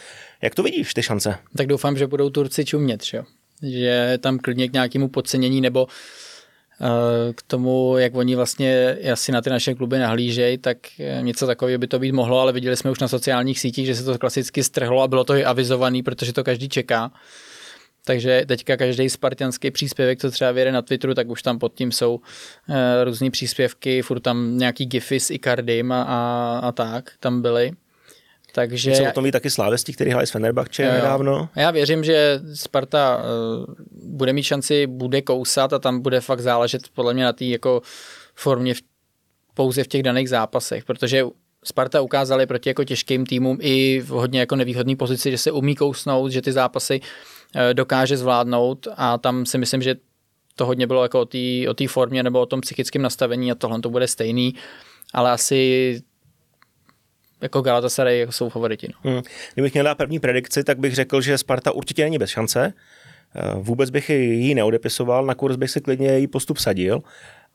Jak 0.43 0.55
to 0.55 0.63
vidíš, 0.63 0.95
ty 0.95 1.03
šance? 1.03 1.39
Tak 1.57 1.67
doufám, 1.67 1.97
že 1.97 2.07
budou 2.07 2.31
Turci 2.31 2.65
čumět, 2.65 3.05
že 3.05 3.17
jo? 3.17 3.25
Že 3.63 4.19
tam 4.21 4.39
klidně 4.39 4.69
k 4.69 4.73
nějakému 4.73 5.09
podcenění 5.09 5.61
nebo 5.61 5.87
Eh, 6.81 7.33
k 7.33 7.43
tomu, 7.43 7.99
jak 7.99 8.15
oni 8.15 8.35
vlastně 8.35 8.99
asi 9.13 9.33
na 9.33 9.43
ty 9.43 9.51
naše 9.51 9.75
kluby 9.75 9.99
nahlížejí, 9.99 10.59
tak 10.59 10.79
eh, 10.99 11.23
něco 11.23 11.47
takového 11.47 11.79
by 11.79 11.87
to 11.87 11.99
být 11.99 12.13
mohlo, 12.13 12.41
ale 12.41 12.53
viděli 12.53 12.77
jsme 12.77 12.91
už 12.91 12.99
na 12.99 13.09
sociálních 13.09 13.61
sítích, 13.61 13.87
že 13.87 13.95
se 13.95 14.05
to 14.05 14.19
klasicky 14.19 14.65
strhlo 14.65 15.03
a 15.03 15.09
bylo 15.09 15.25
to 15.25 15.35
i 15.35 15.45
avizovaný, 15.45 16.03
protože 16.03 16.33
to 16.33 16.45
každý 16.45 16.69
čeká. 16.69 17.13
Takže 18.07 18.45
teďka 18.47 18.77
každý 18.77 19.11
spartianský 19.11 19.71
příspěvek, 19.71 20.21
co 20.21 20.31
třeba 20.31 20.53
vyjde 20.53 20.73
na 20.73 20.83
Twitteru, 20.83 21.15
tak 21.15 21.29
už 21.29 21.43
tam 21.43 21.59
pod 21.59 21.75
tím 21.75 21.93
jsou 21.93 22.15
uh, 22.15 22.75
různé 23.05 23.31
příspěvky, 23.31 24.03
furt 24.03 24.21
tam 24.21 24.59
nějaký 24.59 24.87
gify 24.87 25.21
s 25.21 25.31
Icardim 25.31 25.93
a, 25.93 26.03
a, 26.03 26.59
a 26.59 26.73
tak 26.73 27.13
tam 27.21 27.43
byly. 27.43 27.73
Takže... 28.55 28.95
Jsou 28.95 29.09
o 29.09 29.13
tom 29.13 29.25
ví 29.25 29.31
taky 29.33 29.51
slávesti, 29.51 29.93
který 29.93 30.11
hráli 30.11 30.27
s 30.27 30.31
Fenerbahče 30.31 30.93
nedávno. 30.93 31.49
Já 31.57 31.71
věřím, 31.71 32.05
že 32.05 32.41
Sparta 32.55 33.19
uh, 33.19 33.75
bude 34.15 34.33
mít 34.33 34.43
šanci, 34.43 34.87
bude 34.87 35.23
kousat 35.23 35.73
a 35.73 35.79
tam 35.79 36.01
bude 36.01 36.21
fakt 36.21 36.41
záležet 36.41 36.83
podle 36.95 37.15
mě 37.15 37.25
na 37.25 37.33
té 37.33 37.45
jako 37.45 37.83
formě 38.35 38.75
v, 38.75 38.81
pouze 39.55 39.85
v 39.85 39.89
těch 39.89 40.03
daných 40.03 40.29
zápasech, 40.29 40.85
protože 40.85 41.25
Sparta 41.65 42.01
ukázali 42.01 42.47
proti 42.47 42.71
jako 42.71 42.85
těžkým 42.85 43.27
týmům 43.27 43.59
i 43.61 44.01
v 44.01 44.09
hodně 44.09 44.41
jako 44.41 44.57
nevýhodné 44.57 44.97
pozici, 44.97 45.31
že 45.31 45.39
se 45.39 45.53
umí 45.53 45.75
kousnout, 45.75 46.33
že 46.33 46.43
ty 46.43 46.53
zápasy 46.53 47.01
uh, 47.01 47.61
dokáže 47.73 48.17
zvládnout 48.17 48.89
a 48.97 49.19
tam 49.19 49.47
si 49.47 49.59
myslím, 49.59 49.83
že 49.83 49.95
to 50.57 50.67
hodně 50.67 50.87
bylo 50.87 51.03
jako 51.03 51.21
o 51.69 51.75
té 51.75 51.89
formě 51.89 52.23
nebo 52.23 52.41
o 52.41 52.47
tom 52.47 52.61
psychickém 52.61 53.03
nastavení 53.03 53.53
a 53.53 53.55
tohle 53.55 53.81
to 53.81 53.91
bude 53.91 54.09
stejný, 54.09 54.55
ale 55.13 55.31
asi 55.31 56.01
jako 57.45 57.63
Galatasaray 57.63 58.19
jako 58.19 58.33
jsou 58.33 58.49
favoriti. 58.49 58.89
No. 59.05 59.11
Hmm. 59.11 59.23
Kdybych 59.55 59.73
měl 59.73 59.85
dát 59.85 59.99
první 59.99 60.19
predikci, 60.19 60.65
tak 60.65 60.79
bych 60.79 60.95
řekl, 60.95 61.21
že 61.21 61.39
Sparta 61.39 61.73
určitě 61.73 62.05
není 62.05 62.19
bez 62.19 62.31
šance. 62.31 62.73
Eh, 63.35 63.55
vůbec 63.55 63.91
bych 63.91 64.11
ji 64.11 64.55
neodepisoval, 64.55 65.27
na 65.27 65.35
kurz 65.35 65.57
bych 65.57 65.71
si 65.71 65.81
klidně 65.81 66.09
její 66.09 66.27
postup 66.27 66.59
sadil 66.59 67.03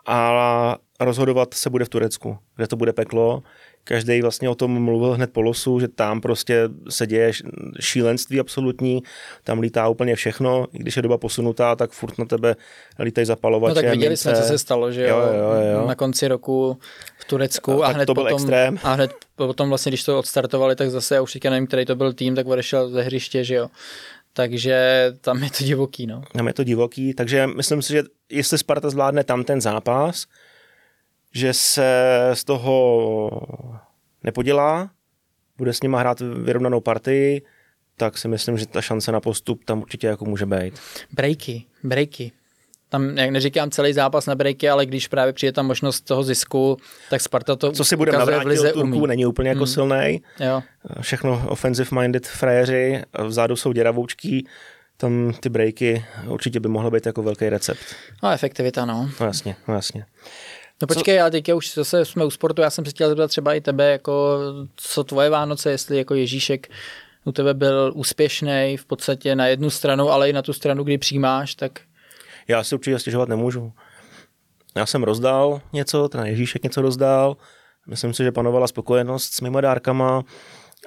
a 0.06 0.78
rozhodovat 1.00 1.54
se 1.54 1.70
bude 1.70 1.86
v 1.86 1.90
Turecku, 1.90 2.38
kde 2.56 2.68
to 2.68 2.76
bude 2.76 2.94
peklo. 2.94 3.44
Každý 3.84 4.22
vlastně 4.22 4.50
o 4.50 4.56
tom 4.56 4.84
mluvil 4.84 5.12
hned 5.12 5.34
po 5.34 5.42
losu, 5.42 5.80
že 5.80 5.88
tam 5.88 6.22
prostě 6.22 6.70
se 6.90 7.08
děje 7.08 7.32
šílenství 7.80 8.40
absolutní, 8.40 9.04
tam 9.44 9.60
lítá 9.60 9.88
úplně 9.88 10.16
všechno, 10.16 10.68
i 10.74 10.78
když 10.80 10.96
je 10.96 11.02
doba 11.02 11.18
posunutá, 11.18 11.76
tak 11.76 11.92
furt 11.92 12.18
na 12.18 12.26
tebe 12.26 12.56
lítají 13.00 13.26
zapalovače. 13.26 13.70
No 13.70 13.76
tak 13.76 13.92
viděli 13.92 14.10
mince. 14.10 14.22
jsme, 14.22 14.34
co 14.34 14.48
se 14.48 14.58
stalo, 14.58 14.92
že 14.92 15.08
jo, 15.08 15.18
jo, 15.18 15.34
jo, 15.34 15.80
jo. 15.80 15.88
na 15.88 15.96
konci 15.96 16.28
roku 16.28 16.78
v 17.20 17.26
Turecku 17.26 17.84
a, 17.84 17.88
a 17.88 17.92
hned 17.92 18.06
to 18.06 18.14
byl 18.14 18.24
potom, 18.24 18.38
extrém. 18.38 18.80
a 18.84 18.94
hned 18.94 19.12
potom 19.36 19.70
vlastně, 19.70 19.90
když 19.90 20.04
to 20.04 20.20
odstartovali, 20.20 20.76
tak 20.76 20.92
zase, 20.92 21.16
já 21.16 21.22
už 21.22 21.34
teďka 21.34 21.50
nevím, 21.50 21.68
který 21.68 21.86
to 21.86 21.96
byl 21.96 22.14
tým, 22.14 22.36
tak 22.36 22.48
odešel 22.48 22.90
ze 22.90 23.02
hřiště, 23.02 23.44
že 23.44 23.56
jo. 23.56 23.68
Takže 24.40 25.12
tam 25.22 25.44
je 25.44 25.50
to 25.50 25.64
divoký, 25.64 26.08
no. 26.08 26.24
Tam 26.32 26.48
je 26.48 26.54
to 26.54 26.64
divoký, 26.64 27.14
takže 27.14 27.48
myslím 27.48 27.82
si, 27.82 27.94
že 27.94 28.04
jestli 28.30 28.58
Sparta 28.58 28.90
zvládne 28.90 29.24
tam 29.24 29.44
ten 29.44 29.62
zápas, 29.62 30.26
že 31.36 31.54
se 31.54 31.90
z 32.34 32.44
toho 32.44 33.30
nepodělá, 34.24 34.92
bude 35.58 35.74
s 35.74 35.82
nima 35.84 36.00
hrát 36.00 36.20
vyrovnanou 36.20 36.80
partii, 36.80 37.42
tak 37.98 38.18
si 38.18 38.28
myslím, 38.28 38.58
že 38.58 38.68
ta 38.68 38.82
šance 38.82 39.12
na 39.12 39.20
postup 39.20 39.64
tam 39.64 39.82
určitě 39.82 40.08
jako 40.08 40.26
může 40.26 40.46
být. 40.46 40.80
Breaky, 41.12 41.66
breaky. 41.84 42.32
Tam, 42.90 43.18
jak 43.18 43.30
neříkám 43.30 43.72
celý 43.72 43.94
zápas 43.94 44.26
na 44.26 44.36
breaky, 44.36 44.70
ale 44.70 44.86
když 44.86 45.08
právě 45.08 45.34
přijde 45.34 45.52
tam 45.52 45.66
možnost 45.66 46.02
toho 46.02 46.24
zisku, 46.24 46.78
tak 47.10 47.22
Sparta 47.22 47.56
to 47.56 47.72
Co 47.72 47.86
si 47.86 47.96
bude 47.96 48.12
navrátit 48.12 48.74
Turků, 48.74 49.06
není 49.06 49.26
úplně 49.26 49.50
jako 49.50 49.60
hmm. 49.60 49.68
silný. 49.68 50.22
Všechno 51.02 51.46
offensive-minded 51.48 52.28
frajeři, 52.28 53.04
vzadu 53.26 53.56
jsou 53.56 53.72
děravoučky, 53.72 54.46
tam 54.98 55.34
ty 55.40 55.50
breaky 55.50 56.06
určitě 56.28 56.60
by 56.60 56.70
mohly 56.70 56.92
být 56.92 57.06
jako 57.06 57.24
velký 57.24 57.50
recept. 57.50 57.84
No, 58.24 58.32
efektivita, 58.32 58.86
no. 58.86 59.10
No 59.20 59.26
jasně, 59.26 59.56
no 59.68 59.74
jasně. 59.74 60.06
No 60.82 60.88
počkej, 60.88 61.18
co? 61.18 61.22
ale 61.22 61.32
teďka 61.32 61.56
už 61.56 61.74
zase 61.74 62.06
jsme 62.06 62.26
u 62.26 62.30
sportu, 62.30 62.62
já 62.62 62.70
jsem 62.70 62.86
se 62.86 62.92
chtěl 62.92 63.10
zeptat 63.10 63.28
třeba 63.28 63.54
i 63.54 63.62
tebe, 63.62 63.92
jako 63.92 64.40
co 64.76 65.04
tvoje 65.04 65.30
Vánoce, 65.30 65.72
jestli 65.72 65.98
jako 65.98 66.16
Ježíšek 66.16 66.68
u 67.26 67.32
tebe 67.32 67.54
byl 67.54 67.92
úspěšný 67.96 68.78
v 68.80 68.86
podstatě 68.86 69.36
na 69.36 69.48
jednu 69.48 69.70
stranu, 69.70 70.10
ale 70.10 70.30
i 70.30 70.34
na 70.34 70.42
tu 70.42 70.54
stranu, 70.54 70.84
kdy 70.84 70.98
přijímáš, 70.98 71.56
tak... 71.56 71.80
Já 72.50 72.64
si 72.64 72.76
určitě 72.76 73.00
stěžovat 73.00 73.30
nemůžu. 73.30 73.74
Já 74.76 74.86
jsem 74.86 75.04
rozdál 75.04 75.62
něco, 75.74 76.10
ten 76.10 76.26
Ježíšek 76.26 76.64
něco 76.64 76.82
rozdál, 76.82 77.38
myslím 77.88 78.14
si, 78.14 78.24
že 78.24 78.32
panovala 78.32 78.68
spokojenost 78.68 79.34
s 79.34 79.42
mými 79.42 79.58
dárkama, 79.62 80.24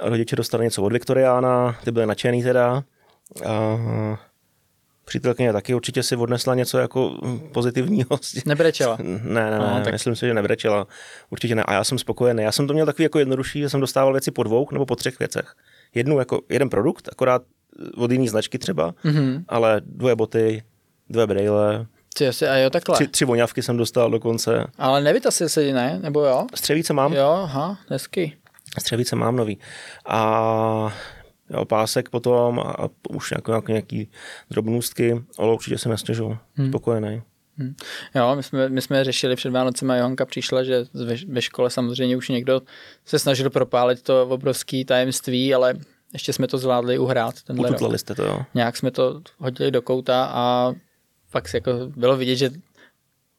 rodiče 0.00 0.36
dostali 0.36 0.64
něco 0.64 0.82
od 0.82 0.92
Viktoriána, 0.92 1.78
ty 1.84 1.90
byly 1.90 2.06
nadšený 2.06 2.42
teda. 2.42 2.84
A 3.46 3.78
přítelkyně 5.04 5.52
taky 5.52 5.74
určitě 5.74 6.02
si 6.02 6.16
odnesla 6.16 6.54
něco 6.54 6.78
jako 6.78 7.20
pozitivního. 7.52 8.18
Nebrečela? 8.46 8.98
Ne, 9.02 9.20
ne, 9.24 9.50
ne, 9.50 9.58
no, 9.58 9.80
tak... 9.84 9.92
myslím 9.92 10.16
si, 10.16 10.26
že 10.26 10.34
nebrečela. 10.34 10.86
Určitě 11.30 11.54
ne. 11.54 11.62
A 11.62 11.72
já 11.72 11.84
jsem 11.84 11.98
spokojený. 11.98 12.42
Já 12.42 12.52
jsem 12.52 12.66
to 12.66 12.72
měl 12.72 12.86
takový 12.86 13.02
jako 13.02 13.18
jednodušší, 13.18 13.60
že 13.60 13.68
jsem 13.68 13.80
dostával 13.80 14.12
věci 14.12 14.30
po 14.30 14.42
dvou 14.42 14.68
nebo 14.72 14.86
po 14.86 14.96
třech 14.96 15.18
věcech. 15.18 15.54
Jednu 15.94 16.18
jako 16.18 16.40
jeden 16.48 16.70
produkt, 16.70 17.08
akorát 17.12 17.42
od 17.96 18.10
jiný 18.10 18.28
značky 18.28 18.58
třeba, 18.58 18.92
mm-hmm. 18.92 19.44
ale 19.48 19.80
dvoje 19.84 20.16
boty, 20.16 20.62
dvě 21.12 21.26
brejle, 21.26 21.86
ty 22.14 22.28
asi, 22.28 22.48
a 22.48 22.56
jo, 22.56 22.70
takhle. 22.70 22.94
Tři, 22.94 23.08
tři 23.08 23.24
voňavky 23.24 23.62
jsem 23.62 23.76
dostal 23.76 24.10
dokonce. 24.10 24.66
Ale 24.78 25.00
nevytasil 25.00 25.48
se 25.48 25.72
ne? 25.72 25.98
Nebo 26.02 26.24
jo? 26.24 26.46
Střevíce 26.54 26.92
mám. 26.92 27.12
Jo, 27.12 27.40
aha, 27.44 27.78
hezky. 27.88 28.36
Střevíce 28.80 29.16
mám 29.16 29.36
nový. 29.36 29.58
A 30.06 30.94
jo, 31.50 31.64
pásek 31.64 32.08
potom 32.08 32.60
a, 32.60 32.62
a 32.62 32.88
už 33.08 33.30
jako, 33.30 33.52
jako 33.52 33.70
nějaký 33.70 34.10
drobnůstky, 34.50 35.22
ale 35.38 35.52
určitě 35.52 35.78
se 35.78 35.88
nestěžu, 35.88 36.38
hmm. 36.54 36.68
spokojený. 36.68 37.22
Hmm. 37.56 37.74
Jo, 38.14 38.36
my 38.36 38.42
jsme, 38.42 38.68
my 38.68 38.82
jsme 38.82 39.04
řešili 39.04 39.36
před 39.36 39.50
Vánocem 39.50 39.90
a 39.90 39.96
Johanka 39.96 40.26
přišla, 40.26 40.64
že 40.64 40.84
ve, 40.94 41.14
ve 41.28 41.42
škole 41.42 41.70
samozřejmě 41.70 42.16
už 42.16 42.28
někdo 42.28 42.60
se 43.04 43.18
snažil 43.18 43.50
propálit 43.50 44.02
to 44.02 44.26
obrovské 44.28 44.84
tajemství, 44.84 45.54
ale 45.54 45.74
ještě 46.12 46.32
jsme 46.32 46.46
to 46.46 46.58
zvládli 46.58 46.98
uhrát. 46.98 47.42
Tenhle 47.42 47.68
Ututlali 47.68 47.98
jste 47.98 48.14
to, 48.14 48.24
jo. 48.24 48.42
Nějak 48.54 48.76
jsme 48.76 48.90
to 48.90 49.20
hodili 49.38 49.70
do 49.70 49.82
kouta 49.82 50.30
a 50.32 50.72
pak 51.32 51.48
se 51.48 51.56
jako 51.56 51.72
bylo 51.96 52.16
vidět, 52.16 52.36
že 52.36 52.50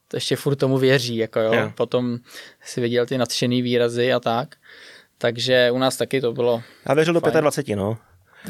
to 0.08 0.18
ještě 0.18 0.36
furt 0.36 0.56
tomu 0.56 0.78
věří, 0.78 1.18
jako 1.18 1.40
jo. 1.40 1.54
jo. 1.54 1.72
Potom 1.76 2.18
si 2.62 2.82
viděl 2.82 3.06
ty 3.06 3.18
nadšený 3.18 3.62
výrazy 3.62 4.14
a 4.14 4.20
tak. 4.20 4.56
Takže 5.18 5.72
u 5.72 5.78
nás 5.78 5.98
taky 5.98 6.22
to 6.22 6.34
bylo. 6.34 6.64
Já 6.90 6.96
věřil 6.96 7.20
fajn. 7.20 7.34
do 7.34 7.42
25, 7.42 7.76
no. 7.76 7.98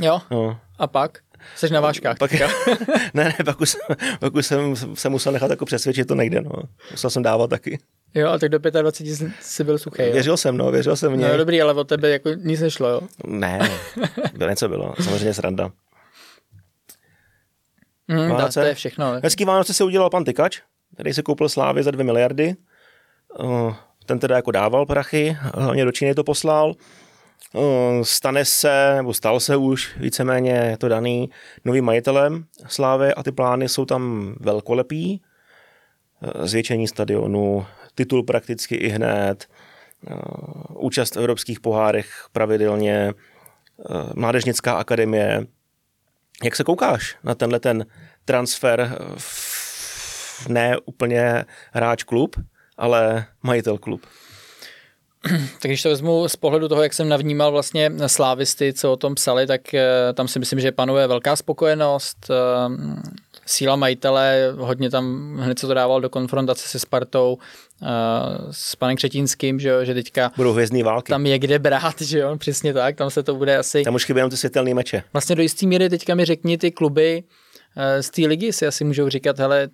Jo? 0.01 0.21
No. 0.31 0.59
A 0.79 0.87
pak? 0.87 1.17
Jsi 1.55 1.73
na 1.73 1.81
váškách. 1.81 2.17
Pak, 2.17 2.31
ne, 3.13 3.23
ne, 3.23 3.35
pak 3.45 3.61
už, 3.61 3.75
pak 4.19 4.35
už 4.35 4.45
jsem 4.45 4.75
se 4.75 5.09
musel 5.09 5.33
nechat 5.33 5.49
jako 5.49 5.65
přesvědčit, 5.65 6.07
to 6.07 6.15
nejde, 6.15 6.41
no. 6.41 6.51
Musel 6.91 7.09
jsem 7.09 7.23
dávat 7.23 7.49
taky. 7.49 7.79
Jo, 8.15 8.29
a 8.29 8.37
tak 8.37 8.49
do 8.49 8.59
25 8.59 9.31
jsi 9.41 9.63
byl 9.63 9.77
suchý, 9.77 10.01
jo? 10.01 10.13
Věřil 10.13 10.37
jsem, 10.37 10.57
no, 10.57 10.71
věřil 10.71 10.95
jsem 10.95 11.19
něj. 11.19 11.29
No 11.29 11.37
dobrý, 11.37 11.61
ale 11.61 11.73
od 11.73 11.87
tebe 11.87 12.09
jako 12.09 12.29
nic 12.33 12.61
nešlo, 12.61 12.89
jo? 12.89 13.01
Ne, 13.27 13.71
bylo 14.37 14.49
něco 14.49 14.69
bylo, 14.69 14.93
samozřejmě 15.03 15.33
sranda. 15.33 15.71
Mm, 18.07 18.29
Vánoce. 18.29 18.59
to 18.59 18.65
je 18.65 18.75
všechno. 18.75 19.19
Hezký 19.23 19.45
Vánoce 19.45 19.73
si 19.73 19.83
udělal 19.83 20.09
pan 20.09 20.23
Tykač, 20.23 20.61
který 20.93 21.13
si 21.13 21.23
koupil 21.23 21.49
Slávy 21.49 21.83
za 21.83 21.91
2 21.91 22.03
miliardy. 22.03 22.55
Ten 24.05 24.19
teda 24.19 24.35
jako 24.35 24.51
dával 24.51 24.85
prachy, 24.85 25.37
hlavně 25.55 25.85
do 25.85 25.91
Číny 25.91 26.15
to 26.15 26.23
poslal. 26.23 26.73
Stane 28.01 28.45
se, 28.45 28.93
nebo 28.95 29.13
stal 29.13 29.39
se 29.39 29.55
už 29.55 29.97
víceméně, 29.97 30.51
je 30.51 30.77
to 30.77 30.87
daný 30.89 31.29
novým 31.65 31.85
majitelem 31.85 32.45
Slávy 32.67 33.13
a 33.13 33.23
ty 33.23 33.31
plány 33.31 33.69
jsou 33.69 33.85
tam 33.85 34.35
velkolepý. 34.39 35.21
Zvětšení 36.43 36.87
stadionu, 36.87 37.65
titul 37.95 38.23
prakticky 38.23 38.75
i 38.75 38.89
hned, 38.89 39.47
účast 40.75 41.15
v 41.15 41.19
evropských 41.19 41.59
pohárech 41.59 42.27
pravidelně, 42.31 43.13
mládežnická 44.15 44.73
akademie, 44.73 45.45
jak 46.43 46.55
se 46.55 46.63
koukáš 46.63 47.15
na 47.23 47.35
tenhle 47.35 47.59
ten 47.59 47.85
transfer 48.25 48.97
v 49.17 50.47
ne 50.47 50.77
úplně 50.85 51.45
hráč 51.71 52.03
klub, 52.03 52.35
ale 52.77 53.25
majitel 53.43 53.77
klub? 53.77 54.05
Tak 55.61 55.71
když 55.71 55.81
to 55.81 55.89
vezmu 55.89 56.27
z 56.27 56.35
pohledu 56.35 56.67
toho, 56.67 56.83
jak 56.83 56.93
jsem 56.93 57.09
navnímal 57.09 57.51
vlastně 57.51 57.91
slávisty, 58.07 58.73
co 58.73 58.91
o 58.91 58.97
tom 58.97 59.15
psali, 59.15 59.47
tak 59.47 59.73
eh, 59.73 60.13
tam 60.13 60.27
si 60.27 60.39
myslím, 60.39 60.59
že 60.59 60.71
panuje 60.71 61.07
velká 61.07 61.35
spokojenost, 61.35 62.17
eh, 62.29 62.35
síla 63.45 63.75
majitele, 63.75 64.53
hodně 64.57 64.89
tam 64.89 65.37
hned 65.37 65.59
se 65.59 65.67
to 65.67 65.73
dával 65.73 66.01
do 66.01 66.09
konfrontace 66.09 66.67
se 66.67 66.79
Spartou, 66.79 67.37
uh, 67.81 67.87
s 68.51 68.75
panem 68.75 68.95
Křetínským, 68.95 69.59
že, 69.59 69.85
že 69.85 69.93
teďka 69.93 70.31
Budou 70.37 70.53
hvězdný 70.53 70.83
války. 70.83 71.09
tam 71.09 71.25
je 71.25 71.39
kde 71.39 71.59
brát, 71.59 72.01
že 72.01 72.19
jo, 72.19 72.37
přesně 72.37 72.73
tak, 72.73 72.95
tam 72.95 73.09
se 73.09 73.23
to 73.23 73.35
bude 73.35 73.57
asi... 73.57 73.83
Tam 73.83 73.95
už 73.95 74.05
chybí 74.05 74.21
ty 74.29 74.37
světelné 74.37 74.73
meče. 74.73 75.03
Vlastně 75.13 75.35
do 75.35 75.41
jistý 75.41 75.67
míry 75.67 75.89
teďka 75.89 76.15
mi 76.15 76.25
řekni 76.25 76.57
ty 76.57 76.71
kluby 76.71 77.23
uh, 77.23 77.83
z 78.01 78.09
té 78.09 78.21
ligy 78.21 78.53
si 78.53 78.67
asi 78.67 78.83
můžou 78.83 79.09
říkat, 79.09 79.39
hele, 79.39 79.69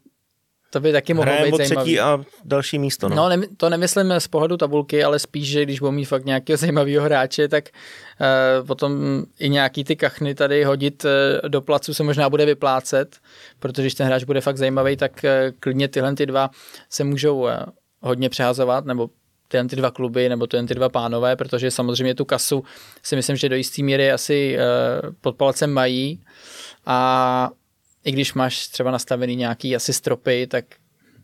to 0.69 0.79
by 0.79 0.91
taky 0.91 1.13
mohlo 1.13 1.33
být 1.43 1.57
zajímavý. 1.57 1.65
třetí 1.65 1.99
a 1.99 2.19
další 2.45 2.79
místo. 2.79 3.09
No, 3.09 3.15
no 3.15 3.29
ne, 3.29 3.47
to 3.57 3.69
nemyslím 3.69 4.13
z 4.19 4.27
pohledu 4.27 4.57
tabulky, 4.57 5.03
ale 5.03 5.19
spíš, 5.19 5.47
že 5.47 5.63
když 5.63 5.79
budou 5.79 5.91
mít 5.91 6.05
fakt 6.05 6.25
nějakého 6.25 6.57
zajímavého 6.57 7.03
hráče, 7.05 7.47
tak 7.47 7.69
uh, 7.69 8.67
potom 8.67 9.23
i 9.39 9.49
nějaký 9.49 9.83
ty 9.83 9.95
kachny 9.95 10.35
tady 10.35 10.63
hodit 10.63 11.05
uh, 11.05 11.49
do 11.49 11.61
placu 11.61 11.93
se 11.93 12.03
možná 12.03 12.29
bude 12.29 12.45
vyplácet, 12.45 13.17
protože 13.59 13.81
když 13.81 13.93
ten 13.93 14.07
hráč 14.07 14.23
bude 14.23 14.41
fakt 14.41 14.57
zajímavý, 14.57 14.97
tak 14.97 15.11
uh, 15.23 15.29
klidně 15.59 15.87
tyhle 15.87 16.15
ty 16.15 16.25
dva 16.25 16.49
se 16.89 17.03
můžou 17.03 17.37
uh, 17.37 17.49
hodně 18.01 18.29
přehazovat, 18.29 18.85
nebo 18.85 19.09
tyhle 19.47 19.67
ty 19.67 19.75
dva 19.75 19.91
kluby, 19.91 20.29
nebo 20.29 20.47
tyhle 20.47 20.67
ty 20.67 20.75
dva 20.75 20.89
pánové, 20.89 21.35
protože 21.35 21.71
samozřejmě 21.71 22.15
tu 22.15 22.25
kasu 22.25 22.63
si 23.03 23.15
myslím, 23.15 23.35
že 23.35 23.49
do 23.49 23.55
jisté 23.55 23.83
míry 23.83 24.11
asi 24.11 24.57
uh, 24.57 25.13
pod 25.21 25.35
palcem 25.35 25.73
mají 25.73 26.23
a 26.85 27.49
i 28.03 28.11
když 28.11 28.33
máš 28.33 28.67
třeba 28.67 28.91
nastavený 28.91 29.35
nějaký 29.35 29.75
asi 29.75 29.93
stropy, 29.93 30.47
tak 30.47 30.65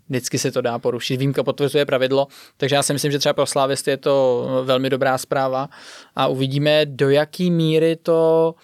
vždycky 0.09 0.39
se 0.39 0.51
to 0.51 0.61
dá 0.61 0.79
porušit. 0.79 1.17
Výjimka 1.17 1.43
potvrzuje 1.43 1.85
pravidlo, 1.85 2.27
takže 2.57 2.75
já 2.75 2.83
si 2.83 2.93
myslím, 2.93 3.11
že 3.11 3.19
třeba 3.19 3.33
pro 3.33 3.45
Slávisty 3.45 3.91
je 3.91 3.97
to 3.97 4.45
velmi 4.63 4.89
dobrá 4.89 5.17
zpráva 5.17 5.69
a 6.15 6.27
uvidíme, 6.27 6.85
do 6.85 7.09
jaký 7.09 7.51
míry 7.51 7.95
to 7.95 8.55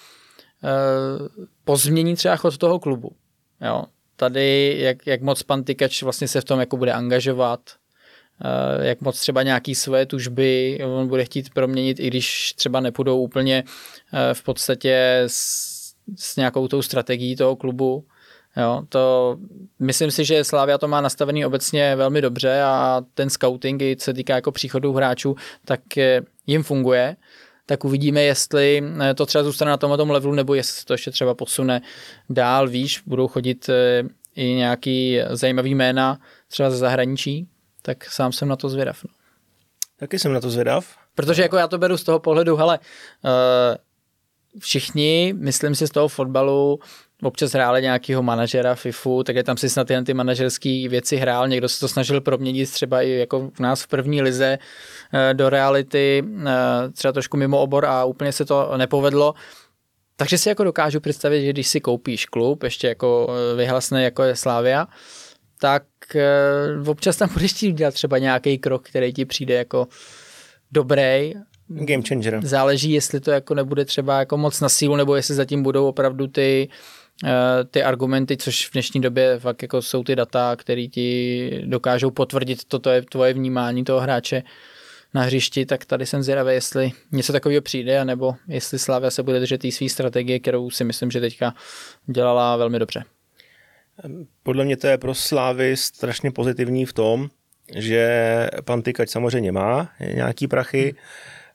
uh, 0.63 1.27
pozmění 1.63 2.15
třeba 2.15 2.35
chod 2.35 2.57
toho 2.57 2.79
klubu. 2.79 3.11
Jo. 3.61 3.83
Tady, 4.15 4.77
jak, 4.79 5.07
jak 5.07 5.21
moc 5.21 5.43
pan 5.43 5.63
Tykač 5.63 6.03
vlastně 6.03 6.27
se 6.27 6.41
v 6.41 6.45
tom 6.45 6.59
jako 6.59 6.77
bude 6.77 6.93
angažovat, 6.93 7.59
uh, 8.45 8.85
jak 8.85 9.01
moc 9.01 9.19
třeba 9.19 9.43
nějaký 9.43 9.75
své 9.75 10.05
tužby 10.05 10.79
on 10.85 11.07
bude 11.07 11.25
chtít 11.25 11.49
proměnit, 11.53 11.99
i 11.99 12.07
když 12.07 12.53
třeba 12.53 12.79
nepůjdou 12.79 13.21
úplně 13.21 13.63
uh, 13.63 14.19
v 14.33 14.43
podstatě 14.43 15.23
s 15.27 15.80
s 16.15 16.35
nějakou 16.35 16.67
tou 16.67 16.81
strategií 16.81 17.35
toho 17.35 17.55
klubu. 17.55 18.05
Jo, 18.57 18.83
to, 18.89 19.37
myslím 19.79 20.11
si, 20.11 20.25
že 20.25 20.43
Slávia 20.43 20.77
to 20.77 20.87
má 20.87 21.01
nastavený 21.01 21.45
obecně 21.45 21.95
velmi 21.95 22.21
dobře 22.21 22.61
a 22.61 23.01
ten 23.13 23.29
scouting, 23.29 23.81
i 23.81 23.95
co 23.95 24.05
se 24.05 24.13
týká 24.13 24.35
jako 24.35 24.51
příchodu 24.51 24.93
hráčů, 24.93 25.35
tak 25.65 25.81
jim 26.47 26.63
funguje. 26.63 27.15
Tak 27.65 27.85
uvidíme, 27.85 28.21
jestli 28.21 28.83
eh, 29.01 29.13
to 29.13 29.25
třeba 29.25 29.43
zůstane 29.43 29.71
na 29.71 29.77
tomhle 29.77 29.97
tom 29.97 30.09
levelu, 30.09 30.33
nebo 30.33 30.53
jestli 30.53 30.85
to 30.85 30.93
ještě 30.93 31.11
třeba 31.11 31.33
posune 31.33 31.81
dál, 32.29 32.67
víš, 32.67 33.01
budou 33.05 33.27
chodit 33.27 33.69
eh, 33.69 34.03
i 34.35 34.53
nějaký 34.53 35.19
zajímavý 35.29 35.75
jména 35.75 36.19
třeba 36.47 36.69
ze 36.69 36.77
zahraničí, 36.77 37.47
tak 37.81 38.05
sám 38.05 38.31
jsem 38.31 38.47
na 38.47 38.55
to 38.55 38.69
zvědav. 38.69 39.03
No. 39.03 39.09
Taky 39.99 40.19
jsem 40.19 40.33
na 40.33 40.41
to 40.41 40.49
zvědav. 40.49 40.95
Protože 41.15 41.41
jako 41.41 41.57
já 41.57 41.67
to 41.67 41.77
beru 41.77 41.97
z 41.97 42.03
toho 42.03 42.19
pohledu, 42.19 42.55
hele, 42.55 42.79
všichni, 44.59 45.33
myslím 45.37 45.75
si 45.75 45.87
z 45.87 45.91
toho 45.91 46.07
fotbalu, 46.07 46.79
občas 47.21 47.51
hráli 47.51 47.81
nějakého 47.81 48.23
manažera 48.23 48.75
FIFU, 48.75 49.23
tak 49.23 49.35
je 49.35 49.43
tam 49.43 49.57
si 49.57 49.69
snad 49.69 49.89
jen 49.89 50.05
ty 50.05 50.13
manažerské 50.13 50.87
věci 50.89 51.17
hrál, 51.17 51.47
někdo 51.47 51.69
se 51.69 51.79
to 51.79 51.87
snažil 51.87 52.21
proměnit 52.21 52.71
třeba 52.71 53.01
i 53.01 53.09
jako 53.09 53.51
v 53.53 53.59
nás 53.59 53.83
v 53.83 53.87
první 53.87 54.21
lize 54.21 54.57
eh, 55.13 55.33
do 55.33 55.49
reality, 55.49 56.23
eh, 56.45 56.91
třeba 56.93 57.11
trošku 57.11 57.37
mimo 57.37 57.59
obor 57.59 57.85
a 57.85 58.05
úplně 58.05 58.31
se 58.31 58.45
to 58.45 58.77
nepovedlo. 58.77 59.33
Takže 60.15 60.37
si 60.37 60.49
jako 60.49 60.63
dokážu 60.63 60.99
představit, 60.99 61.45
že 61.45 61.49
když 61.49 61.67
si 61.67 61.81
koupíš 61.81 62.25
klub, 62.25 62.63
ještě 62.63 62.87
jako 62.87 63.27
eh, 63.29 63.55
vyhlasný 63.55 64.03
jako 64.03 64.23
je 64.23 64.35
Slávia, 64.35 64.87
tak 65.59 65.83
občas 66.87 67.17
tam 67.17 67.29
budeš 67.33 67.53
chtít 67.53 67.73
dělat 67.73 67.93
třeba 67.93 68.17
nějaký 68.17 68.57
krok, 68.57 68.89
který 68.89 69.13
ti 69.13 69.25
přijde 69.25 69.53
jako 69.53 69.87
dobrý 70.71 71.33
Game 71.73 72.03
changer. 72.07 72.39
Záleží, 72.43 72.91
jestli 72.91 73.19
to 73.19 73.31
jako 73.31 73.55
nebude 73.55 73.85
třeba 73.85 74.19
jako 74.19 74.37
moc 74.37 74.61
na 74.61 74.69
sílu, 74.69 74.95
nebo 74.95 75.15
jestli 75.15 75.35
zatím 75.35 75.63
budou 75.63 75.87
opravdu 75.87 76.27
ty 76.27 76.69
ty 77.71 77.83
argumenty, 77.83 78.37
což 78.37 78.69
v 78.69 78.73
dnešní 78.73 79.01
době 79.01 79.39
fakt 79.39 79.61
jako 79.61 79.81
jsou 79.81 80.03
ty 80.03 80.15
data, 80.15 80.55
které 80.55 80.87
ti 80.87 81.61
dokážou 81.65 82.11
potvrdit 82.11 82.63
toto 82.63 82.89
je 82.89 83.01
tvoje 83.01 83.33
vnímání 83.33 83.83
toho 83.83 83.99
hráče 83.99 84.43
na 85.13 85.21
hřišti, 85.21 85.65
tak 85.65 85.85
tady 85.85 86.05
jsem 86.05 86.23
zvědavý, 86.23 86.53
jestli 86.53 86.91
něco 87.11 87.33
takového 87.33 87.61
přijde, 87.61 87.99
anebo 87.99 88.35
jestli 88.47 88.79
Slavia 88.79 89.11
se 89.11 89.23
bude 89.23 89.39
držet 89.39 89.61
té 89.61 89.71
své 89.71 89.89
strategie, 89.89 90.39
kterou 90.39 90.69
si 90.69 90.83
myslím, 90.83 91.11
že 91.11 91.21
teďka 91.21 91.53
dělala 92.05 92.57
velmi 92.57 92.79
dobře. 92.79 93.03
Podle 94.43 94.65
mě 94.65 94.77
to 94.77 94.87
je 94.87 94.97
pro 94.97 95.15
Slávy 95.15 95.77
strašně 95.77 96.31
pozitivní 96.31 96.85
v 96.85 96.93
tom, 96.93 97.29
že 97.75 98.49
pan 98.65 98.81
Tykač 98.81 99.09
samozřejmě 99.09 99.51
má 99.51 99.89
nějaký 100.13 100.47
prachy 100.47 100.95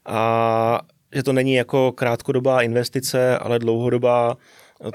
a 0.07 0.81
že 1.13 1.23
to 1.23 1.33
není 1.33 1.55
jako 1.55 1.93
krátkodobá 1.93 2.63
investice, 2.63 3.39
ale 3.39 3.59
dlouhodobá 3.59 4.37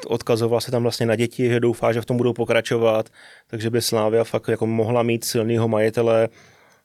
odkazoval 0.08 0.62
se 0.62 0.72
tam 0.72 0.84
vlastně 0.84 1.06
na 1.06 1.16
děti, 1.16 1.50
že 1.50 1.60
doufá, 1.60 1.94
že 1.94 2.02
v 2.02 2.06
tom 2.06 2.18
budou 2.18 2.34
pokračovat, 2.34 3.10
takže 3.48 3.70
by 3.70 3.82
Slávia 3.82 4.24
fakt 4.24 4.48
jako 4.48 4.68
mohla 4.68 5.04
mít 5.04 5.24
silného 5.24 5.68
majitele 5.68 6.30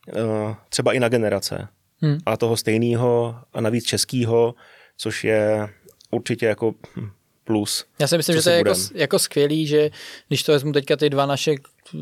eh, 0.08 0.54
třeba 0.68 0.92
i 0.92 1.00
na 1.00 1.08
generace. 1.08 1.68
Hmm. 2.00 2.18
A 2.26 2.36
toho 2.36 2.56
stejného 2.56 3.36
a 3.52 3.60
navíc 3.60 3.84
českého, 3.84 4.54
což 4.96 5.24
je 5.24 5.68
určitě 6.10 6.46
jako 6.46 6.74
plus. 7.44 7.84
Já 7.98 8.06
si 8.06 8.16
myslím, 8.16 8.36
že 8.36 8.42
to 8.42 8.50
je 8.50 8.56
jako, 8.56 8.74
jako 8.94 9.18
skvělý, 9.18 9.66
že 9.66 9.90
když 10.28 10.42
to 10.42 10.52
vezmu 10.52 10.72
teďka 10.72 10.96
ty 10.96 11.10
dva 11.10 11.26
naše 11.26 11.52
eh, 11.52 11.98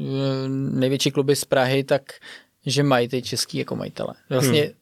největší 0.49 1.11
kluby 1.11 1.37
z 1.37 1.45
Prahy, 1.45 1.85
tak 1.85 2.03
že 2.67 2.83
mají 2.83 3.09
ty 3.09 3.23
český 3.23 3.59
jako 3.59 3.77
majitele. 3.77 4.15
Vlastně 4.31 4.63
hmm. 4.63 4.73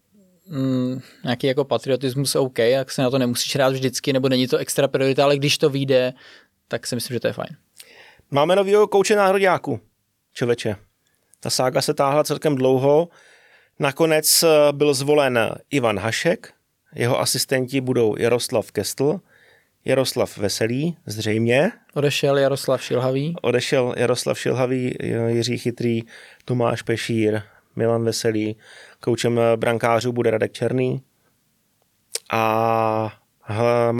Mm, 0.48 1.00
nějaký 1.24 1.46
jako 1.46 1.64
patriotismus 1.64 2.36
OK, 2.36 2.58
jak 2.58 2.90
se 2.90 3.02
na 3.02 3.10
to 3.10 3.18
nemusíš 3.18 3.54
hrát 3.54 3.72
vždycky, 3.72 4.12
nebo 4.12 4.28
není 4.28 4.48
to 4.48 4.58
extra 4.58 4.88
priorita, 4.88 5.24
ale 5.24 5.36
když 5.36 5.58
to 5.58 5.70
vyjde, 5.70 6.12
tak 6.68 6.86
si 6.86 6.94
myslím, 6.94 7.14
že 7.14 7.20
to 7.20 7.26
je 7.26 7.32
fajn. 7.32 7.56
Máme 8.30 8.56
novýho 8.56 8.86
kouče 8.86 9.16
náhroďáku, 9.16 9.80
čověče. 10.32 10.76
Ta 11.40 11.50
sága 11.50 11.82
se 11.82 11.94
táhla 11.94 12.24
celkem 12.24 12.54
dlouho. 12.54 13.08
Nakonec 13.78 14.42
eh, 14.42 14.48
byl 14.72 14.94
zvolen 14.94 15.50
Ivan 15.70 15.98
Hašek, 15.98 16.52
jeho 16.94 17.20
asistenti 17.20 17.80
budou 17.80 18.16
Jaroslav 18.18 18.72
Kestl, 18.72 19.20
Jaroslav 19.84 20.38
Veselý, 20.38 20.96
zřejmě. 21.06 21.72
Odešel 21.94 22.38
Jaroslav 22.38 22.82
Šilhavý. 22.82 23.34
Odešel 23.42 23.94
Jaroslav 23.96 24.38
Šilhavý, 24.38 24.94
Jiří 25.28 25.58
Chytrý, 25.58 26.02
Tomáš 26.44 26.82
Pešír, 26.82 27.42
Milan 27.76 28.04
Veselý. 28.04 28.56
Koučem 29.00 29.40
brankářů 29.56 30.12
bude 30.12 30.30
Radek 30.30 30.52
Černý. 30.52 31.02
A 32.30 33.18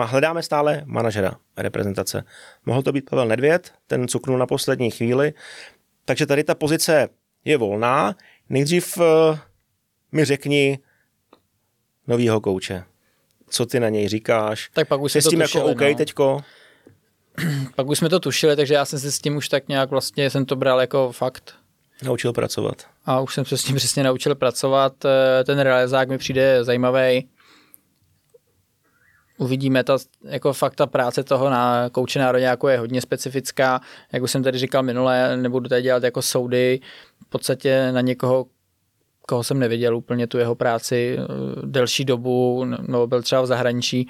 hledáme 0.02 0.42
stále 0.42 0.82
manažera 0.84 1.36
reprezentace. 1.56 2.24
Mohl 2.66 2.82
to 2.82 2.92
být 2.92 3.10
Pavel 3.10 3.28
Nedvěd, 3.28 3.72
ten 3.86 4.08
cuknul 4.08 4.38
na 4.38 4.46
poslední 4.46 4.90
chvíli. 4.90 5.32
Takže 6.04 6.26
tady 6.26 6.44
ta 6.44 6.54
pozice 6.54 7.08
je 7.44 7.56
volná. 7.56 8.16
Nejdřív 8.48 8.98
eh, 8.98 9.38
mi 10.12 10.24
řekni 10.24 10.78
novýho 12.06 12.40
kouče 12.40 12.84
co 13.52 13.66
ty 13.66 13.80
na 13.80 13.88
něj 13.88 14.08
říkáš. 14.08 14.70
Tak 14.72 14.88
pak 14.88 15.00
už 15.00 15.12
Jsi 15.12 15.22
s 15.22 15.28
tím 15.28 15.40
jako 15.40 15.48
tušili, 15.48 15.68
jako 15.68 15.84
OK 15.84 15.90
no. 15.90 15.96
teďko? 15.96 16.40
pak 17.76 17.86
už 17.86 17.98
jsme 17.98 18.08
to 18.08 18.20
tušili, 18.20 18.56
takže 18.56 18.74
já 18.74 18.84
jsem 18.84 18.98
se 18.98 19.12
s 19.12 19.18
tím 19.18 19.36
už 19.36 19.48
tak 19.48 19.68
nějak 19.68 19.90
vlastně, 19.90 20.30
jsem 20.30 20.44
to 20.44 20.56
bral 20.56 20.80
jako 20.80 21.12
fakt. 21.12 21.54
Naučil 22.02 22.32
pracovat. 22.32 22.82
A 23.04 23.20
už 23.20 23.34
jsem 23.34 23.44
se 23.44 23.56
s 23.56 23.64
tím 23.64 23.76
přesně 23.76 24.02
naučil 24.02 24.34
pracovat. 24.34 25.04
Eh, 25.04 25.44
ten 25.44 25.58
realizák 25.58 26.08
mi 26.08 26.18
přijde 26.18 26.64
zajímavý. 26.64 27.28
Uvidíme, 29.38 29.84
ta, 29.84 29.98
jako 30.24 30.52
fakt 30.52 30.74
ta 30.74 30.86
práce 30.86 31.24
toho 31.24 31.50
na 31.50 31.88
kouče 31.90 32.18
národňáku 32.18 32.68
je 32.68 32.78
hodně 32.78 33.00
specifická. 33.00 33.80
Jak 34.12 34.22
už 34.22 34.30
jsem 34.30 34.42
tady 34.42 34.58
říkal 34.58 34.82
minule, 34.82 35.36
nebudu 35.36 35.68
tady 35.68 35.82
dělat 35.82 36.02
jako 36.02 36.22
soudy. 36.22 36.80
V 37.26 37.28
podstatě 37.28 37.92
na 37.92 38.00
někoho, 38.00 38.46
koho 39.26 39.44
jsem 39.44 39.58
neviděl 39.58 39.96
úplně 39.96 40.26
tu 40.26 40.38
jeho 40.38 40.54
práci 40.54 41.16
eh, 41.18 41.26
delší 41.66 42.04
dobu, 42.04 42.64
nebo 42.64 43.06
byl 43.06 43.22
třeba 43.22 43.42
v 43.42 43.46
zahraničí, 43.46 44.08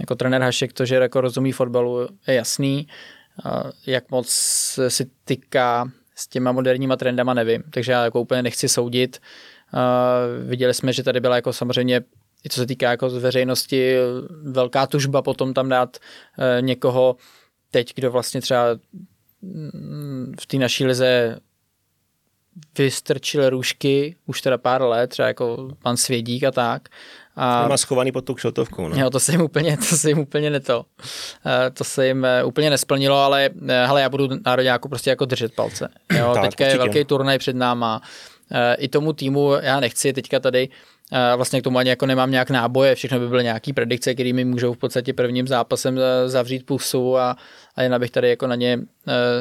jako 0.00 0.14
trenér 0.14 0.42
Hašek, 0.42 0.72
to, 0.72 0.84
že 0.84 0.94
jako 0.94 1.20
rozumí 1.20 1.52
fotbalu, 1.52 2.08
je 2.26 2.34
jasný. 2.34 2.86
Jak 3.86 4.10
moc 4.10 4.28
si 4.88 5.06
tyká 5.24 5.90
s 6.22 6.26
těma 6.28 6.52
moderníma 6.52 6.96
trendama, 6.96 7.34
nevím. 7.34 7.62
Takže 7.70 7.92
já 7.92 8.04
jako 8.04 8.20
úplně 8.20 8.42
nechci 8.42 8.68
soudit. 8.68 9.20
Viděli 10.46 10.74
jsme, 10.74 10.92
že 10.92 11.02
tady 11.02 11.20
byla 11.20 11.36
jako 11.36 11.52
samozřejmě 11.52 12.00
i 12.44 12.48
co 12.48 12.60
se 12.60 12.66
týká 12.66 12.90
jako 12.90 13.10
z 13.10 13.16
veřejnosti, 13.16 13.96
velká 14.42 14.86
tužba 14.86 15.22
potom 15.22 15.54
tam 15.54 15.68
dát 15.68 15.96
eh, 16.38 16.62
někoho 16.62 17.16
teď, 17.70 17.94
kdo 17.94 18.10
vlastně 18.10 18.40
třeba 18.40 18.66
mm, 19.42 20.34
v 20.40 20.46
té 20.46 20.56
naší 20.56 20.86
lize 20.86 21.38
vystrčil 22.78 23.50
růžky 23.50 24.16
už 24.26 24.40
teda 24.40 24.58
pár 24.58 24.82
let, 24.82 25.10
třeba 25.10 25.28
jako 25.28 25.68
pan 25.82 25.96
Svědík 25.96 26.44
a 26.44 26.50
tak. 26.50 26.88
A 27.36 27.68
má 27.68 27.76
schovaný 27.76 28.12
pod 28.12 28.24
tou 28.24 28.34
kšeltovkou. 28.34 28.88
No. 28.88 28.96
Jo, 28.96 29.10
to 29.10 29.20
se 29.20 29.32
jim 29.32 29.40
úplně, 29.40 29.76
to 29.90 29.96
se 29.96 30.08
jim 30.08 30.18
úplně 30.18 30.50
neto. 30.50 30.84
Eh, 31.46 31.70
to 31.70 31.84
se 31.84 32.06
jim 32.06 32.24
eh, 32.24 32.44
úplně 32.44 32.70
nesplnilo, 32.70 33.16
ale 33.16 33.50
eh, 33.68 33.86
hele, 33.86 34.00
já 34.00 34.08
budu 34.08 34.28
národňáku 34.46 34.88
prostě 34.88 35.10
jako 35.10 35.24
držet 35.24 35.54
palce. 35.54 35.88
Jo, 36.18 36.30
tak, 36.34 36.42
teďka 36.42 36.64
určitě. 36.64 36.64
je 36.64 36.78
velký 36.78 37.04
turnaj 37.04 37.38
před 37.38 37.56
náma. 37.56 38.02
I 38.78 38.88
tomu 38.88 39.12
týmu, 39.12 39.52
já 39.62 39.80
nechci 39.80 40.12
teďka 40.12 40.40
tady 40.40 40.68
vlastně 41.36 41.60
k 41.60 41.64
tomu 41.64 41.78
ani 41.78 41.90
jako 41.90 42.06
nemám 42.06 42.30
nějak 42.30 42.50
náboje, 42.50 42.94
všechno 42.94 43.18
by 43.18 43.28
byly 43.28 43.44
nějaký 43.44 43.72
predikce, 43.72 44.14
kterými 44.14 44.44
můžou 44.44 44.72
v 44.72 44.78
podstatě 44.78 45.12
prvním 45.12 45.48
zápasem 45.48 46.00
zavřít 46.26 46.66
pusu 46.66 47.18
a, 47.18 47.36
a 47.76 47.82
jen 47.82 47.94
abych 47.94 48.10
tady 48.10 48.28
jako 48.28 48.46
na 48.46 48.54
ně 48.54 48.78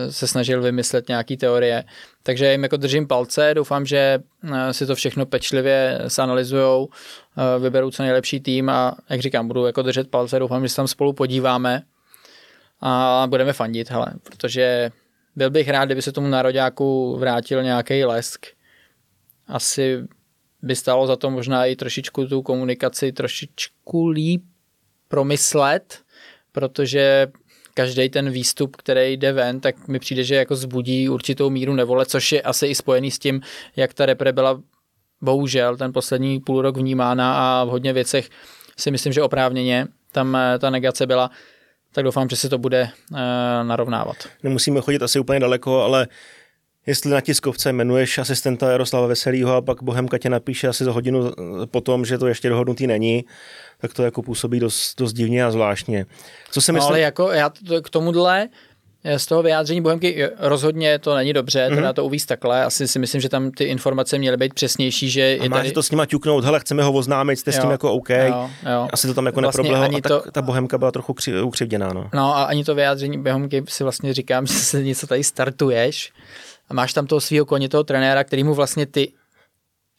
se 0.09 0.27
snažil 0.27 0.61
vymyslet 0.61 1.07
nějaký 1.07 1.37
teorie. 1.37 1.83
Takže 2.23 2.51
jim 2.51 2.63
jako 2.63 2.77
držím 2.77 3.07
palce, 3.07 3.53
doufám, 3.53 3.85
že 3.85 4.19
si 4.71 4.85
to 4.85 4.95
všechno 4.95 5.25
pečlivě 5.25 5.99
sanalizujou, 6.07 6.89
vyberou 7.59 7.91
co 7.91 8.03
nejlepší 8.03 8.39
tým 8.39 8.69
a 8.69 8.95
jak 9.09 9.21
říkám, 9.21 9.47
budu 9.47 9.65
jako 9.65 9.81
držet 9.81 10.09
palce, 10.09 10.39
doufám, 10.39 10.63
že 10.63 10.69
se 10.69 10.75
tam 10.75 10.87
spolu 10.87 11.13
podíváme 11.13 11.81
a 12.81 13.25
budeme 13.29 13.53
fandit, 13.53 13.91
hele, 13.91 14.07
protože 14.23 14.91
byl 15.35 15.49
bych 15.49 15.69
rád, 15.69 15.85
kdyby 15.85 16.01
se 16.01 16.11
tomu 16.11 16.27
nároďáku 16.27 17.17
vrátil 17.17 17.63
nějaký 17.63 18.05
lesk. 18.05 18.45
Asi 19.47 20.03
by 20.61 20.75
stalo 20.75 21.07
za 21.07 21.15
to 21.15 21.29
možná 21.29 21.65
i 21.65 21.75
trošičku 21.75 22.25
tu 22.25 22.41
komunikaci 22.41 23.11
trošičku 23.11 24.07
líp 24.07 24.43
promyslet, 25.07 25.99
protože 26.51 27.27
každý 27.73 28.09
ten 28.09 28.29
výstup, 28.29 28.75
který 28.75 29.13
jde 29.13 29.31
ven, 29.31 29.59
tak 29.59 29.87
mi 29.87 29.99
přijde, 29.99 30.23
že 30.23 30.35
jako 30.35 30.55
zbudí 30.55 31.09
určitou 31.09 31.49
míru 31.49 31.73
nevole, 31.73 32.05
což 32.05 32.31
je 32.31 32.41
asi 32.41 32.67
i 32.67 32.75
spojený 32.75 33.11
s 33.11 33.19
tím, 33.19 33.41
jak 33.75 33.93
ta 33.93 34.05
repre 34.05 34.33
byla 34.33 34.61
bohužel 35.21 35.77
ten 35.77 35.93
poslední 35.93 36.39
půl 36.39 36.61
rok 36.61 36.77
vnímána 36.77 37.33
a 37.35 37.63
v 37.63 37.67
hodně 37.67 37.93
věcech 37.93 38.29
si 38.77 38.91
myslím, 38.91 39.13
že 39.13 39.23
oprávněně 39.23 39.87
tam 40.11 40.35
eh, 40.35 40.59
ta 40.59 40.69
negace 40.69 41.07
byla, 41.07 41.31
tak 41.93 42.03
doufám, 42.03 42.29
že 42.29 42.35
se 42.35 42.49
to 42.49 42.57
bude 42.57 42.89
uh, 43.11 43.17
narovnávat. 43.63 44.15
Nemusíme 44.43 44.81
chodit 44.81 45.03
asi 45.03 45.19
úplně 45.19 45.39
daleko, 45.39 45.81
ale 45.81 46.07
jestli 46.85 47.11
na 47.11 47.21
tiskovce 47.21 47.69
jmenuješ 47.69 48.17
asistenta 48.17 48.71
Jaroslava 48.71 49.07
Veselýho 49.07 49.55
a 49.55 49.61
pak 49.61 49.83
Bohemka 49.83 50.17
tě 50.17 50.29
napíše 50.29 50.67
asi 50.67 50.83
za 50.83 50.91
hodinu 50.91 51.31
potom, 51.65 52.05
že 52.05 52.17
to 52.17 52.27
ještě 52.27 52.49
dohodnutý 52.49 52.87
není, 52.87 53.25
tak 53.77 53.93
to 53.93 54.03
jako 54.03 54.21
působí 54.21 54.59
dost, 54.59 54.95
dost 54.97 55.13
divně 55.13 55.45
a 55.45 55.51
zvláštně. 55.51 56.05
Co 56.51 56.61
se 56.61 56.71
no, 56.71 56.83
ale 56.83 56.99
jako 56.99 57.31
já 57.31 57.49
to, 57.49 57.81
k 57.81 57.89
tomuhle 57.89 58.49
z 59.17 59.25
toho 59.25 59.43
vyjádření 59.43 59.81
Bohemky 59.81 60.29
rozhodně 60.39 60.99
to 60.99 61.15
není 61.15 61.33
dobře, 61.33 61.67
mm-hmm. 61.67 61.75
teda 61.75 61.93
to 61.93 62.05
uvíct 62.05 62.25
takhle. 62.25 62.65
Asi 62.65 62.87
si 62.87 62.99
myslím, 62.99 63.21
že 63.21 63.29
tam 63.29 63.51
ty 63.51 63.63
informace 63.63 64.17
měly 64.17 64.37
být 64.37 64.53
přesnější, 64.53 65.09
že 65.09 65.21
a 65.21 65.43
je 65.43 65.49
máš 65.49 65.59
tady... 65.59 65.71
to 65.71 65.83
s 65.83 65.91
nima 65.91 66.05
ťuknout, 66.05 66.43
hele, 66.43 66.59
chceme 66.59 66.83
ho 66.83 66.93
oznámit, 66.93 67.35
jste 67.35 67.51
jo, 67.51 67.57
s 67.57 67.59
tím 67.59 67.71
jako 67.71 67.93
OK. 67.93 68.09
Jo, 68.09 68.49
jo. 68.71 68.87
Asi 68.93 69.07
to 69.07 69.13
tam 69.13 69.25
jako 69.25 69.41
vlastně 69.41 69.63
neprobleho, 69.63 69.97
a 69.97 70.01
to... 70.01 70.19
tak 70.19 70.31
ta 70.31 70.41
Bohemka 70.41 70.77
byla 70.77 70.91
trochu 70.91 71.13
kři... 71.13 71.41
ukřivděná. 71.41 71.93
No. 71.93 72.09
no 72.13 72.37
a 72.37 72.43
ani 72.43 72.63
to 72.63 72.75
vyjádření 72.75 73.23
Bohemky 73.23 73.63
si 73.67 73.83
vlastně 73.83 74.13
říkám, 74.13 74.45
že 74.47 74.53
se 74.53 74.83
něco 74.83 75.07
tady 75.07 75.23
startuješ 75.23 76.13
a 76.71 76.73
máš 76.73 76.93
tam 76.93 77.07
toho 77.07 77.21
svého 77.21 77.45
koně, 77.45 77.69
toho 77.69 77.83
trenéra, 77.83 78.23
který 78.23 78.43
mu 78.43 78.53
vlastně 78.53 78.85
ty 78.85 79.13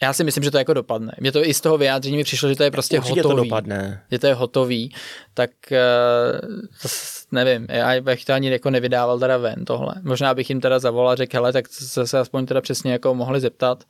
já 0.03 0.13
si 0.13 0.25
myslím, 0.25 0.45
že 0.45 0.51
to 0.51 0.59
jako 0.59 0.75
dopadne. 0.75 1.13
Mě 1.21 1.33
to 1.33 1.47
i 1.47 1.55
z 1.55 1.61
toho 1.61 1.79
vyjádření 1.79 2.17
mi 2.17 2.25
přišlo, 2.25 2.49
že 2.49 2.57
to 2.57 2.63
je 2.63 2.71
prostě 2.71 2.99
Určitě 2.99 3.23
hotový. 3.23 3.37
to 3.37 3.45
dopadne. 3.45 4.05
Že 4.11 4.19
to 4.19 4.27
je 4.27 4.35
hotový, 4.35 4.95
tak 5.35 5.51
uh, 5.71 6.91
nevím, 7.33 7.67
já 7.71 8.01
bych 8.01 8.25
to 8.25 8.33
ani 8.33 8.51
jako 8.51 8.71
nevydával 8.71 9.19
teda 9.19 9.37
ven 9.37 9.65
tohle. 9.65 9.95
Možná 10.03 10.35
bych 10.35 10.51
jim 10.51 10.61
teda 10.61 10.79
zavolal 10.79 11.13
a 11.13 11.17
řekl, 11.17 11.37
hele, 11.37 11.53
tak 11.53 11.69
se, 11.69 12.07
se 12.07 12.19
aspoň 12.19 12.47
teda 12.47 12.61
přesně 12.61 12.93
jako 12.93 13.15
mohli 13.15 13.41
zeptat, 13.41 13.85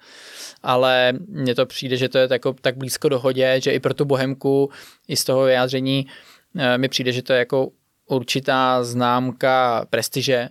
ale 0.63 1.13
mně 1.29 1.55
to 1.55 1.67
přijde, 1.67 1.97
že 1.97 2.09
to 2.09 2.19
je 2.19 2.29
jako 2.31 2.55
tak 2.61 2.77
blízko 2.77 3.09
dohodě, 3.09 3.61
že 3.61 3.73
i 3.73 3.81
pro 3.81 3.95
tu 3.95 4.05
Bohemku 4.05 4.71
i 5.09 5.17
z 5.17 5.25
toho 5.25 5.45
vyjádření 5.45 6.07
uh, 6.55 6.63
mi 6.77 6.89
přijde, 6.89 7.13
že 7.13 7.23
to 7.23 7.33
je 7.33 7.39
jako 7.39 7.69
určitá 8.07 8.85
známka 8.85 9.87
prestiže, 9.91 10.49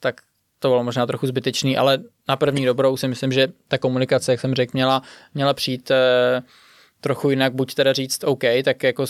tak 0.00 0.20
to 0.60 0.68
bylo 0.68 0.84
možná 0.84 1.06
trochu 1.06 1.26
zbytečný, 1.26 1.76
ale 1.76 1.98
na 2.28 2.36
první 2.36 2.64
dobrou 2.64 2.96
si 2.96 3.08
myslím, 3.08 3.32
že 3.32 3.48
ta 3.68 3.78
komunikace, 3.78 4.32
jak 4.32 4.40
jsem 4.40 4.54
řekl, 4.54 4.70
měla, 4.74 5.02
měla 5.34 5.54
přijít 5.54 5.90
eh, 5.90 6.42
trochu 7.00 7.30
jinak, 7.30 7.54
buď 7.54 7.74
teda 7.74 7.92
říct 7.92 8.24
OK, 8.24 8.44
tak 8.64 8.82
jako 8.82 9.04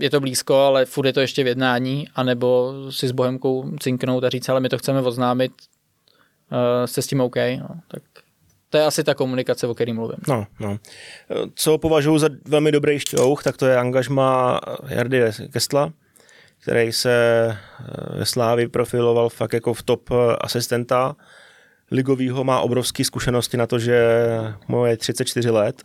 je 0.00 0.10
to 0.10 0.20
blízko, 0.20 0.54
ale 0.54 0.84
furt 0.84 1.06
je 1.06 1.12
to 1.12 1.20
ještě 1.20 1.44
v 1.44 1.46
jednání, 1.46 2.08
anebo 2.14 2.74
si 2.90 3.08
s 3.08 3.12
Bohemkou 3.12 3.70
cinknout 3.78 4.24
a 4.24 4.28
říct, 4.28 4.48
ale 4.48 4.60
my 4.60 4.68
to 4.68 4.78
chceme 4.78 5.00
oznámit, 5.00 5.52
uh, 6.52 6.86
jste 6.86 7.02
s 7.02 7.06
tím 7.06 7.20
OK, 7.20 7.36
no, 7.36 7.68
tak 7.88 8.02
to 8.70 8.78
je 8.78 8.84
asi 8.84 9.04
ta 9.04 9.14
komunikace, 9.14 9.66
o 9.66 9.74
které 9.74 9.92
mluvím. 9.92 10.18
No, 10.28 10.46
no. 10.60 10.78
Co 11.54 11.78
považuji 11.78 12.18
za 12.18 12.28
velmi 12.44 12.72
dobrý 12.72 12.98
šťouch, 12.98 13.42
tak 13.42 13.56
to 13.56 13.66
je 13.66 13.76
angažma 13.76 14.60
Jardy 14.88 15.22
Kestla, 15.52 15.92
který 16.66 16.92
se 16.92 17.48
eh, 17.48 18.18
ve 18.18 18.26
Slávi 18.26 18.68
profiloval 18.68 19.28
fakt 19.28 19.52
jako 19.52 19.74
v 19.74 19.82
top 19.82 20.10
eh, 20.10 20.36
asistenta 20.40 21.16
ligovýho, 21.90 22.44
má 22.44 22.60
obrovské 22.60 23.04
zkušenosti 23.04 23.56
na 23.56 23.66
to, 23.66 23.78
že 23.78 24.18
moje 24.68 24.96
34 24.96 25.50
let, 25.50 25.82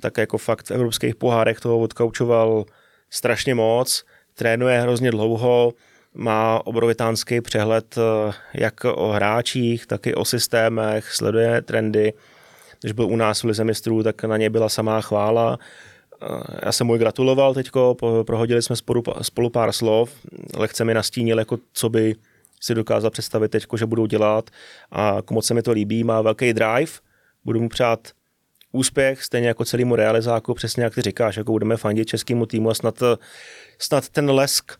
tak 0.00 0.18
jako 0.18 0.38
fakt 0.38 0.66
v 0.66 0.70
evropských 0.70 1.14
pohárech 1.14 1.60
toho 1.60 1.78
odkaučoval 1.78 2.64
strašně 3.10 3.54
moc, 3.54 4.04
trénuje 4.34 4.80
hrozně 4.80 5.10
dlouho, 5.10 5.72
má 6.14 6.66
obrovitánský 6.66 7.40
přehled 7.40 7.98
eh, 7.98 8.32
jak 8.54 8.84
o 8.84 9.08
hráčích, 9.12 9.86
tak 9.86 10.06
i 10.06 10.14
o 10.14 10.24
systémech, 10.24 11.12
sleduje 11.12 11.62
trendy. 11.62 12.12
Když 12.80 12.92
byl 12.92 13.06
u 13.06 13.16
nás 13.16 13.42
v 13.42 13.46
Lize 13.46 13.64
mistrů, 13.64 14.02
tak 14.02 14.24
na 14.24 14.36
něj 14.36 14.48
byla 14.48 14.68
samá 14.68 15.00
chvála. 15.00 15.58
Eh, 16.22 16.58
já 16.64 16.72
jsem 16.72 16.86
mu 16.86 16.96
gratuloval 16.96 17.54
teďko, 17.54 17.96
prohodili 18.26 18.62
jsme 18.62 18.76
spolu, 18.76 19.02
spolu 19.22 19.50
pár 19.50 19.72
slov, 19.72 20.12
lehce 20.56 20.84
mi 20.84 20.94
nastínil, 20.94 21.38
jako 21.38 21.58
co 21.72 21.88
by 21.88 22.14
si 22.60 22.74
dokázal 22.74 23.10
představit 23.10 23.48
teďko, 23.48 23.76
že 23.76 23.86
budou 23.86 24.06
dělat. 24.06 24.50
A 24.92 25.18
moc 25.30 25.46
se 25.46 25.54
mi 25.54 25.62
to 25.62 25.72
líbí, 25.72 26.04
má 26.04 26.22
velký 26.22 26.52
drive, 26.52 26.92
budu 27.44 27.60
mu 27.60 27.68
přát 27.68 28.08
úspěch, 28.72 29.24
stejně 29.24 29.48
jako 29.48 29.64
celému 29.64 29.96
realizáku, 29.96 30.54
přesně 30.54 30.84
jak 30.84 30.94
ty 30.94 31.02
říkáš, 31.02 31.36
jako 31.36 31.52
budeme 31.52 31.76
fandit 31.76 32.08
českému 32.08 32.46
týmu 32.46 32.70
a 32.70 32.74
snad, 32.74 33.02
snad 33.78 34.08
ten 34.08 34.30
lesk, 34.30 34.72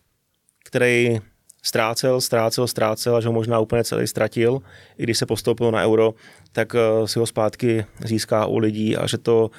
který 0.63 1.19
ztrácel, 1.63 2.21
ztrácel, 2.21 2.67
ztrácel, 2.67 3.15
až 3.15 3.25
ho 3.25 3.31
možná 3.31 3.59
úplně 3.59 3.83
celý 3.83 4.07
ztratil, 4.07 4.61
i 4.97 5.03
když 5.03 5.17
se 5.17 5.25
postoupil 5.25 5.71
na 5.71 5.83
euro, 5.83 6.13
tak 6.51 6.75
eh, 6.75 7.07
si 7.07 7.19
ho 7.19 7.25
zpátky 7.25 7.85
získá 8.05 8.45
u 8.45 8.57
lidí 8.57 8.97
a 8.97 9.07
že 9.07 9.17
to, 9.17 9.51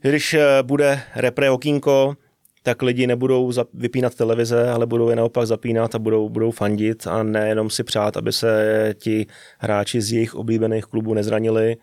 když 0.00 0.34
eh, 0.34 0.62
bude 0.62 1.02
repre 1.14 1.50
okýnko, 1.50 2.16
tak 2.62 2.82
lidi 2.82 3.06
nebudou 3.06 3.52
vypínat 3.74 4.14
televize, 4.14 4.70
ale 4.70 4.86
budou 4.86 5.08
je 5.08 5.16
naopak 5.16 5.46
zapínat 5.46 5.94
a 5.94 5.98
budou, 5.98 6.28
budou 6.28 6.50
fandit 6.50 7.06
a 7.06 7.22
nejenom 7.22 7.70
si 7.70 7.84
přát, 7.84 8.16
aby 8.16 8.32
se 8.32 8.94
ti 8.98 9.26
hráči 9.58 10.00
z 10.00 10.12
jejich 10.12 10.34
oblíbených 10.34 10.84
klubů 10.84 11.14
nezranili 11.14 11.76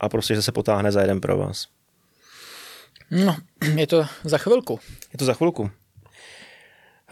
a 0.00 0.08
prostě, 0.08 0.34
že 0.34 0.42
se 0.42 0.52
potáhne 0.52 0.92
za 0.92 1.00
jeden 1.00 1.20
pro 1.20 1.38
vás. 1.38 1.66
No, 3.10 3.36
je 3.74 3.86
to 3.86 4.06
za 4.24 4.38
chvilku. 4.38 4.80
Je 5.12 5.18
to 5.18 5.24
za 5.24 5.34
chvilku. 5.34 5.70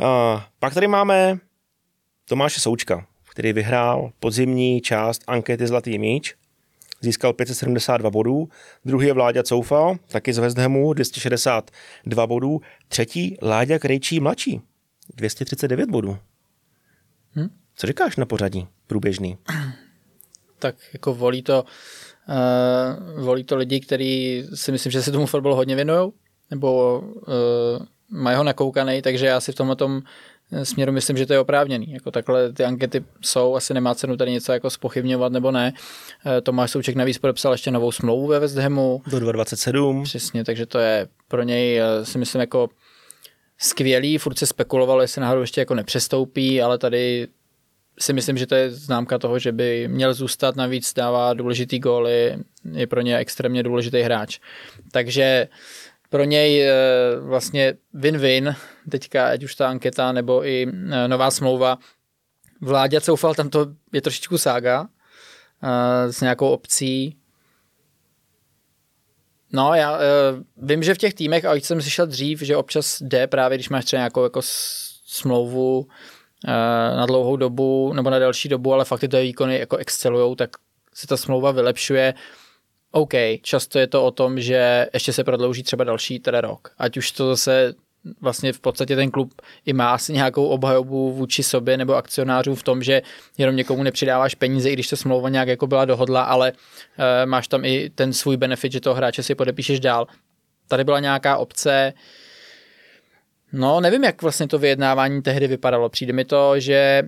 A 0.04 0.46
pak 0.58 0.74
tady 0.74 0.86
máme 0.86 1.38
Tomáše 2.24 2.60
Součka, 2.60 3.06
který 3.30 3.52
vyhrál 3.52 4.10
podzimní 4.20 4.80
část 4.80 5.22
ankety 5.26 5.66
Zlatý 5.66 5.98
míč, 5.98 6.34
získal 7.00 7.32
572 7.32 8.10
bodů, 8.10 8.48
druhý 8.84 9.06
je 9.06 9.12
Vláďa 9.12 9.42
Coufal, 9.42 9.96
taky 10.08 10.32
z 10.32 10.38
West 10.38 10.58
Hamu, 10.58 10.92
262 10.92 12.26
bodů, 12.26 12.60
třetí 12.88 13.36
Láďa 13.42 13.78
Krejčí 13.78 14.20
mladší, 14.20 14.60
239 15.14 15.90
bodů. 15.90 16.18
Hm? 17.36 17.48
Co 17.76 17.86
říkáš 17.86 18.16
na 18.16 18.26
pořadí 18.26 18.68
průběžný? 18.86 19.38
Tak 20.58 20.76
jako 20.92 21.14
volí 21.14 21.42
to, 21.42 21.64
uh, 22.28 23.24
volí 23.24 23.44
to 23.44 23.56
lidi, 23.56 23.80
kteří 23.80 24.44
si 24.54 24.72
myslím, 24.72 24.92
že 24.92 25.02
se 25.02 25.12
tomu 25.12 25.26
fotbalu 25.26 25.54
hodně 25.54 25.76
věnují, 25.76 26.12
nebo 26.50 27.00
uh, 27.00 27.86
mají 28.10 28.36
ho 28.36 28.44
nakoukaný, 28.44 29.02
takže 29.02 29.26
já 29.26 29.40
si 29.40 29.52
v 29.52 29.54
tomhle 29.54 29.76
tom 29.76 30.02
směru 30.62 30.92
myslím, 30.92 31.16
že 31.16 31.26
to 31.26 31.32
je 31.32 31.38
oprávněný. 31.38 31.92
Jako 31.92 32.10
takhle 32.10 32.52
ty 32.52 32.64
ankety 32.64 33.04
jsou, 33.20 33.54
asi 33.54 33.74
nemá 33.74 33.94
cenu 33.94 34.16
tady 34.16 34.30
něco 34.30 34.52
jako 34.52 34.70
spochybňovat 34.70 35.32
nebo 35.32 35.50
ne. 35.50 35.72
Eh, 36.26 36.40
Tomáš 36.40 36.70
Souček 36.70 36.96
navíc 36.96 37.18
podepsal 37.18 37.52
ještě 37.52 37.70
novou 37.70 37.92
smlouvu 37.92 38.26
ve 38.26 38.38
West 38.38 38.56
Hamu. 38.56 39.02
Do 39.06 39.18
2027. 39.18 40.04
Přesně, 40.04 40.44
takže 40.44 40.66
to 40.66 40.78
je 40.78 41.08
pro 41.28 41.42
něj 41.42 41.80
eh, 41.80 42.04
si 42.04 42.18
myslím 42.18 42.40
jako 42.40 42.68
skvělý, 43.58 44.18
furt 44.18 44.38
se 44.38 44.46
spekulovalo, 44.46 45.00
jestli 45.00 45.20
náhodou 45.20 45.40
ještě 45.40 45.60
jako 45.60 45.74
nepřestoupí, 45.74 46.62
ale 46.62 46.78
tady 46.78 47.28
si 48.00 48.12
myslím, 48.12 48.38
že 48.38 48.46
to 48.46 48.54
je 48.54 48.70
známka 48.70 49.18
toho, 49.18 49.38
že 49.38 49.52
by 49.52 49.88
měl 49.88 50.14
zůstat, 50.14 50.56
navíc 50.56 50.94
dává 50.94 51.34
důležitý 51.34 51.78
góly, 51.78 52.38
je 52.72 52.86
pro 52.86 53.00
ně 53.00 53.16
extrémně 53.16 53.62
důležitý 53.62 54.00
hráč. 54.00 54.38
Takže 54.92 55.48
pro 56.16 56.24
něj 56.24 56.62
eh, 56.62 56.72
vlastně 57.20 57.74
win-win, 57.94 58.56
teďka 58.90 59.28
ať 59.28 59.44
už 59.44 59.54
ta 59.54 59.68
anketa 59.68 60.12
nebo 60.12 60.46
i 60.46 60.66
eh, 60.68 61.08
nová 61.08 61.30
smlouva. 61.30 61.78
Vláďa 62.60 63.00
Coufal, 63.00 63.34
tam 63.34 63.50
to 63.50 63.66
je 63.92 64.02
trošičku 64.02 64.38
sága 64.38 64.88
eh, 65.62 66.12
s 66.12 66.20
nějakou 66.20 66.48
opcí. 66.48 67.16
No, 69.52 69.74
já 69.74 69.98
vím, 70.56 70.82
že 70.82 70.94
v 70.94 70.98
těch 70.98 71.14
týmech, 71.14 71.44
a 71.44 71.54
už 71.54 71.64
jsem 71.64 71.80
slyšel 71.80 72.06
dřív, 72.06 72.42
že 72.42 72.56
občas 72.56 73.02
jde 73.02 73.26
právě, 73.26 73.58
když 73.58 73.68
máš 73.68 73.84
třeba 73.84 74.00
nějakou 74.00 74.22
jako 74.22 74.40
smlouvu 75.06 75.86
na 76.96 77.06
dlouhou 77.06 77.36
dobu 77.36 77.92
nebo 77.92 78.10
na 78.10 78.18
delší 78.18 78.48
dobu, 78.48 78.72
ale 78.72 78.84
fakt 78.84 79.00
ty 79.00 79.08
výkony 79.08 79.58
jako 79.58 79.76
excelujou, 79.76 80.34
tak 80.34 80.50
se 80.94 81.06
ta 81.06 81.16
smlouva 81.16 81.50
vylepšuje. 81.50 82.14
OK, 82.96 83.12
často 83.42 83.78
je 83.78 83.86
to 83.86 84.04
o 84.04 84.10
tom, 84.10 84.40
že 84.40 84.86
ještě 84.94 85.12
se 85.12 85.24
prodlouží 85.24 85.62
třeba 85.62 85.84
další 85.84 86.18
teda 86.18 86.40
rok. 86.40 86.72
Ať 86.78 86.96
už 86.96 87.12
to 87.12 87.28
zase 87.28 87.74
vlastně 88.20 88.52
v 88.52 88.60
podstatě 88.60 88.96
ten 88.96 89.10
klub 89.10 89.42
i 89.66 89.72
má 89.72 89.90
asi 89.90 90.12
nějakou 90.12 90.46
obhajobu 90.46 91.12
vůči 91.12 91.42
sobě 91.42 91.76
nebo 91.76 91.94
akcionářům 91.94 92.54
v 92.54 92.62
tom, 92.62 92.82
že 92.82 93.02
jenom 93.38 93.56
někomu 93.56 93.82
nepřidáváš 93.82 94.34
peníze, 94.34 94.70
i 94.70 94.72
když 94.72 94.88
ta 94.88 94.96
smlouva 94.96 95.28
nějak 95.28 95.48
jako 95.48 95.66
byla 95.66 95.84
dohodla, 95.84 96.22
ale 96.22 96.52
uh, 96.52 97.30
máš 97.30 97.48
tam 97.48 97.64
i 97.64 97.90
ten 97.90 98.12
svůj 98.12 98.36
benefit, 98.36 98.72
že 98.72 98.80
toho 98.80 98.94
hráče 98.94 99.22
si 99.22 99.34
podepíšeš 99.34 99.80
dál. 99.80 100.06
Tady 100.68 100.84
byla 100.84 101.00
nějaká 101.00 101.36
obce, 101.36 101.92
no 103.52 103.80
nevím, 103.80 104.04
jak 104.04 104.22
vlastně 104.22 104.48
to 104.48 104.58
vyjednávání 104.58 105.22
tehdy 105.22 105.46
vypadalo. 105.46 105.88
Přijde 105.88 106.12
mi 106.12 106.24
to, 106.24 106.60
že 106.60 107.02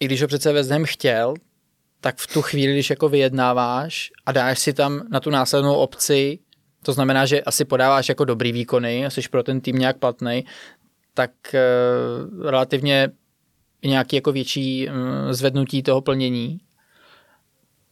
i 0.00 0.04
když 0.04 0.22
ho 0.22 0.28
přece 0.28 0.52
West 0.52 0.70
Ham 0.70 0.84
chtěl, 0.84 1.34
tak 2.04 2.16
v 2.18 2.26
tu 2.26 2.42
chvíli, 2.42 2.72
když 2.72 2.90
jako 2.90 3.08
vyjednáváš 3.08 4.10
a 4.26 4.32
dáš 4.32 4.58
si 4.58 4.72
tam 4.72 5.02
na 5.10 5.20
tu 5.20 5.30
následnou 5.30 5.74
opci, 5.74 6.38
to 6.82 6.92
znamená, 6.92 7.26
že 7.26 7.42
asi 7.42 7.64
podáváš 7.64 8.08
jako 8.08 8.24
dobrý 8.24 8.52
výkony, 8.52 9.04
jsi 9.08 9.20
pro 9.30 9.42
ten 9.42 9.60
tým 9.60 9.76
nějak 9.76 9.98
platný, 9.98 10.44
tak 11.14 11.30
uh, 11.54 12.42
relativně 12.50 13.08
nějaký 13.84 14.16
jako 14.16 14.32
větší 14.32 14.88
um, 14.88 15.32
zvednutí 15.32 15.82
toho 15.82 16.00
plnění. 16.00 16.60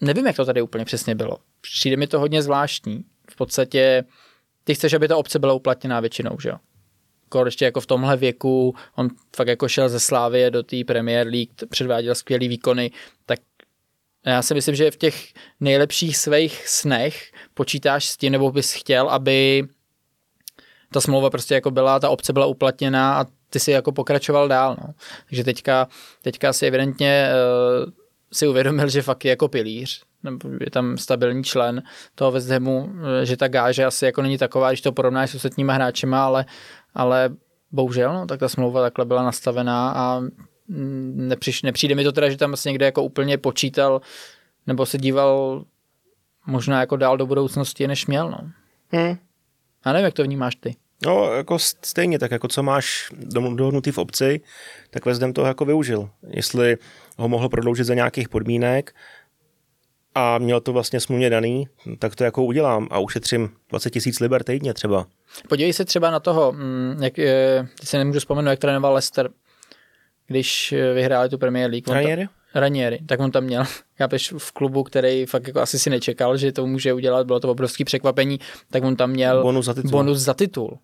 Nevím, 0.00 0.26
jak 0.26 0.36
to 0.36 0.44
tady 0.44 0.62
úplně 0.62 0.84
přesně 0.84 1.14
bylo. 1.14 1.38
Přijde 1.60 1.96
mi 1.96 2.06
to 2.06 2.20
hodně 2.20 2.42
zvláštní. 2.42 3.04
V 3.30 3.36
podstatě 3.36 4.04
ty 4.64 4.74
chceš, 4.74 4.92
aby 4.92 5.08
ta 5.08 5.16
opce 5.16 5.38
byla 5.38 5.52
uplatněná 5.52 6.00
většinou, 6.00 6.36
že 6.42 6.48
jo? 6.48 6.56
ještě 7.44 7.64
jako 7.64 7.80
v 7.80 7.86
tomhle 7.86 8.16
věku, 8.16 8.74
on 8.94 9.08
fakt 9.36 9.48
jako 9.48 9.68
šel 9.68 9.88
ze 9.88 10.00
Slávie 10.00 10.50
do 10.50 10.62
té 10.62 10.76
Premier 10.86 11.26
League, 11.26 11.68
předváděl 11.68 12.14
skvělý 12.14 12.48
výkony, 12.48 12.90
tak 13.26 13.38
já 14.26 14.42
si 14.42 14.54
myslím, 14.54 14.74
že 14.74 14.90
v 14.90 14.96
těch 14.96 15.32
nejlepších 15.60 16.16
svých 16.16 16.68
snech 16.68 17.32
počítáš 17.54 18.06
s 18.06 18.16
tím, 18.16 18.32
nebo 18.32 18.52
bys 18.52 18.72
chtěl, 18.72 19.08
aby 19.08 19.64
ta 20.92 21.00
smlouva 21.00 21.30
prostě 21.30 21.54
jako 21.54 21.70
byla, 21.70 22.00
ta 22.00 22.10
opce 22.10 22.32
byla 22.32 22.46
uplatněná 22.46 23.14
a 23.20 23.26
ty 23.50 23.60
si 23.60 23.70
jako 23.70 23.92
pokračoval 23.92 24.48
dál. 24.48 24.76
No. 24.80 24.94
Takže 25.28 25.44
teďka, 25.44 25.88
teďka 26.22 26.52
si 26.52 26.66
evidentně 26.66 27.30
uh, 27.84 27.90
si 28.32 28.48
uvědomil, 28.48 28.88
že 28.88 29.02
fakt 29.02 29.24
je 29.24 29.30
jako 29.30 29.48
pilíř, 29.48 30.02
nebo 30.22 30.48
je 30.60 30.70
tam 30.70 30.98
stabilní 30.98 31.44
člen 31.44 31.82
toho 32.14 32.32
Hamu, 32.50 32.92
eh, 33.22 33.26
že 33.26 33.36
ta 33.36 33.48
gáže 33.48 33.84
asi 33.84 34.04
jako 34.04 34.22
není 34.22 34.38
taková, 34.38 34.70
když 34.70 34.80
to 34.80 34.92
porovnáš 34.92 35.30
s 35.30 35.34
ostatníma 35.34 35.72
hráčema, 35.72 36.24
ale, 36.24 36.44
ale 36.94 37.30
bohužel, 37.72 38.12
no, 38.12 38.26
tak 38.26 38.40
ta 38.40 38.48
smlouva 38.48 38.82
takhle 38.82 39.04
byla 39.04 39.22
nastavená 39.22 39.92
a 39.96 40.22
nepřiš, 41.14 41.62
nepřijde 41.62 41.94
mi 41.94 42.04
to 42.04 42.12
teda, 42.12 42.30
že 42.30 42.36
tam 42.36 42.52
asi 42.52 42.68
někde 42.68 42.86
jako 42.86 43.02
úplně 43.02 43.38
počítal 43.38 44.00
nebo 44.66 44.86
se 44.86 44.98
díval 44.98 45.64
možná 46.46 46.80
jako 46.80 46.96
dál 46.96 47.16
do 47.16 47.26
budoucnosti, 47.26 47.88
než 47.88 48.06
měl. 48.06 48.30
No. 48.30 48.38
Hmm. 48.88 49.16
A 49.84 49.92
nevím, 49.92 50.04
jak 50.04 50.14
to 50.14 50.22
vnímáš 50.22 50.56
ty. 50.56 50.76
No, 51.06 51.32
jako 51.32 51.58
stejně, 51.58 52.18
tak 52.18 52.30
jako 52.30 52.48
co 52.48 52.62
máš 52.62 53.08
dohodnutý 53.54 53.90
v 53.90 53.98
obci, 53.98 54.40
tak 54.90 55.04
Vezdem 55.04 55.32
to 55.32 55.44
jako 55.44 55.64
využil. 55.64 56.10
Jestli 56.26 56.76
ho 57.18 57.28
mohl 57.28 57.48
prodloužit 57.48 57.86
za 57.86 57.94
nějakých 57.94 58.28
podmínek 58.28 58.94
a 60.14 60.38
měl 60.38 60.60
to 60.60 60.72
vlastně 60.72 61.00
smluvně 61.00 61.30
daný, 61.30 61.68
tak 61.98 62.16
to 62.16 62.24
jako 62.24 62.44
udělám 62.44 62.88
a 62.90 62.98
ušetřím 62.98 63.50
20 63.68 63.90
tisíc 63.90 64.20
liber 64.20 64.44
týdně 64.44 64.74
třeba. 64.74 65.06
Podívej 65.48 65.72
se 65.72 65.84
třeba 65.84 66.10
na 66.10 66.20
toho, 66.20 66.52
mm, 66.52 67.02
jak, 67.02 67.14
teď 67.78 67.88
se 67.88 67.98
nemůžu 67.98 68.18
vzpomenout, 68.18 68.50
jak 68.50 68.58
trénoval 68.58 68.92
Lester 68.92 69.30
když 70.32 70.72
eh, 70.72 70.94
vyhráli 70.94 71.28
tu 71.28 71.38
Premier 71.38 71.70
League. 71.70 71.88
Ranieri? 71.88 72.28
Ranieri, 72.54 72.98
tak 73.06 73.20
on 73.20 73.30
tam 73.30 73.44
měl, 73.44 73.64
chápeš, 73.98 74.32
v 74.38 74.52
klubu, 74.52 74.82
který 74.82 75.26
fakt 75.26 75.46
jako 75.46 75.60
asi 75.60 75.78
si 75.78 75.90
nečekal, 75.90 76.36
že 76.36 76.52
to 76.52 76.66
může 76.66 76.92
udělat, 76.92 77.26
bylo 77.26 77.40
to 77.40 77.50
obrovské 77.50 77.84
překvapení, 77.84 78.40
tak 78.70 78.84
on 78.84 78.96
tam 78.96 79.10
měl 79.10 79.42
bonus 79.42 79.66
za 79.66 79.74
titul. 79.74 79.90
Bonus 79.90 80.18
za 80.18 80.34
titul. 80.34 80.78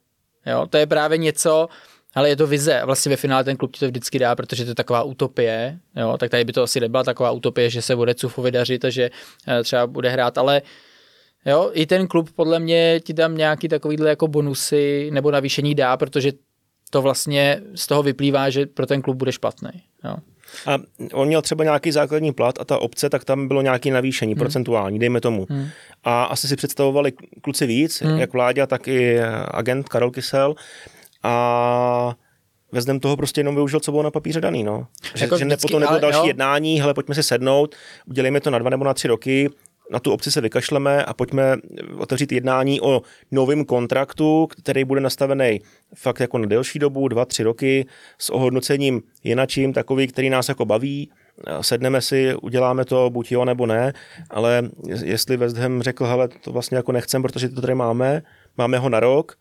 Jo? 0.46 0.66
To 0.70 0.76
je 0.76 0.86
právě 0.86 1.18
něco, 1.18 1.68
ale 2.14 2.28
je 2.28 2.36
to 2.36 2.46
vize. 2.46 2.80
Vlastně 2.84 3.10
ve 3.10 3.16
finále 3.16 3.44
ten 3.44 3.56
klub 3.56 3.72
ti 3.72 3.80
to 3.80 3.86
vždycky 3.86 4.18
dá, 4.18 4.36
protože 4.36 4.64
to 4.64 4.70
je 4.70 4.74
taková 4.74 5.02
utopie. 5.02 5.78
Jo? 5.96 6.16
Tak 6.18 6.30
tady 6.30 6.44
by 6.44 6.52
to 6.52 6.62
asi 6.62 6.80
nebyla 6.80 7.04
taková 7.04 7.30
utopie, 7.30 7.70
že 7.70 7.82
se 7.82 7.96
bude 7.96 8.14
Cufovi 8.14 8.50
dařit 8.50 8.84
a 8.84 8.90
že 8.90 9.10
eh, 9.48 9.62
třeba 9.62 9.86
bude 9.86 10.10
hrát, 10.10 10.38
ale 10.38 10.62
jo, 11.46 11.70
i 11.72 11.86
ten 11.86 12.06
klub 12.06 12.30
podle 12.32 12.58
mě 12.58 13.00
ti 13.04 13.14
tam 13.14 13.36
nějaký 13.36 13.68
takovýhle 13.68 14.08
jako 14.08 14.28
bonusy 14.28 15.10
nebo 15.12 15.30
navýšení 15.30 15.74
dá, 15.74 15.96
protože 15.96 16.32
to 16.90 17.02
vlastně 17.02 17.60
z 17.74 17.86
toho 17.86 18.02
vyplývá, 18.02 18.50
že 18.50 18.66
pro 18.66 18.86
ten 18.86 19.02
klub 19.02 19.16
bude 19.16 19.32
špatný. 19.32 19.70
Jo. 20.04 20.16
A 20.66 20.78
on 21.12 21.28
měl 21.28 21.42
třeba 21.42 21.64
nějaký 21.64 21.92
základní 21.92 22.32
plat 22.32 22.54
a 22.60 22.64
ta 22.64 22.78
obce, 22.78 23.10
tak 23.10 23.24
tam 23.24 23.48
bylo 23.48 23.62
nějaké 23.62 23.90
navýšení 23.90 24.32
hmm. 24.32 24.38
procentuální, 24.38 24.98
dejme 24.98 25.20
tomu. 25.20 25.46
Hmm. 25.50 25.68
A 26.04 26.24
asi 26.24 26.48
si 26.48 26.56
představovali 26.56 27.12
kluci 27.42 27.66
víc, 27.66 28.02
hmm. 28.02 28.18
jak 28.18 28.32
Vláďa, 28.32 28.66
tak 28.66 28.88
i 28.88 29.20
agent 29.50 29.88
Karol 29.88 30.10
Kysel. 30.10 30.54
A 31.22 32.14
Vezdem 32.72 33.00
toho 33.00 33.16
prostě 33.16 33.40
jenom 33.40 33.54
využil, 33.54 33.80
co 33.80 33.90
bylo 33.90 34.02
na 34.02 34.10
papíře 34.10 34.40
daný, 34.40 34.64
no. 34.64 34.86
Že, 35.14 35.24
jako 35.24 35.38
že 35.38 35.44
vždycky, 35.44 35.62
potom 35.62 35.80
nebylo 35.80 36.00
další 36.00 36.18
jo. 36.18 36.26
jednání, 36.26 36.80
hele, 36.80 36.94
pojďme 36.94 37.14
si 37.14 37.22
sednout, 37.22 37.74
udělejme 38.06 38.40
to 38.40 38.50
na 38.50 38.58
dva 38.58 38.70
nebo 38.70 38.84
na 38.84 38.94
tři 38.94 39.08
roky, 39.08 39.50
na 39.90 39.98
tu 39.98 40.12
obci 40.12 40.32
se 40.32 40.40
vykašleme 40.40 41.04
a 41.04 41.14
pojďme 41.14 41.56
otevřít 41.98 42.32
jednání 42.32 42.80
o 42.80 43.02
novém 43.30 43.64
kontraktu, 43.64 44.46
který 44.46 44.84
bude 44.84 45.00
nastavený 45.00 45.60
fakt 45.94 46.20
jako 46.20 46.38
na 46.38 46.46
delší 46.46 46.78
dobu, 46.78 47.08
dva, 47.08 47.24
tři 47.24 47.42
roky, 47.42 47.86
s 48.18 48.30
ohodnocením 48.30 49.02
jinačím, 49.24 49.72
takový, 49.72 50.06
který 50.06 50.30
nás 50.30 50.48
jako 50.48 50.64
baví, 50.64 51.10
sedneme 51.60 52.00
si, 52.00 52.34
uděláme 52.34 52.84
to, 52.84 53.10
buď 53.10 53.32
jo 53.32 53.44
nebo 53.44 53.66
ne, 53.66 53.92
ale 54.30 54.62
jestli 55.04 55.36
West 55.36 55.56
Ham 55.56 55.82
řekl, 55.82 56.06
hele, 56.06 56.28
to 56.28 56.52
vlastně 56.52 56.76
jako 56.76 56.92
nechcem, 56.92 57.22
protože 57.22 57.48
to 57.48 57.60
tady 57.60 57.74
máme, 57.74 58.22
máme 58.58 58.78
ho 58.78 58.88
na 58.88 59.00
rok, 59.00 59.36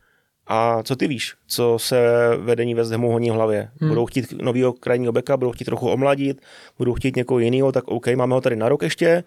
a 0.48 0.84
co 0.84 0.96
ty 0.96 1.08
víš, 1.08 1.34
co 1.48 1.80
se 1.80 1.98
vedení 2.38 2.76
West 2.76 2.92
Hamu 2.92 3.12
honí 3.12 3.32
v 3.32 3.34
hlavě? 3.34 3.70
Hmm. 3.80 3.90
Budou 3.90 4.06
chtít 4.06 4.34
novýho 4.42 4.74
krajního 4.74 5.12
beka, 5.12 5.38
budou 5.38 5.52
chtít 5.52 5.66
trochu 5.66 5.90
omladit, 5.90 6.42
budou 6.78 6.94
chtít 6.94 7.16
někoho 7.16 7.40
jiného, 7.40 7.72
tak 7.72 7.88
OK, 7.88 8.08
máme 8.08 8.36
ho 8.36 8.42
tady 8.42 8.56
na 8.56 8.70
rok 8.70 8.84
ještě, 8.84 9.24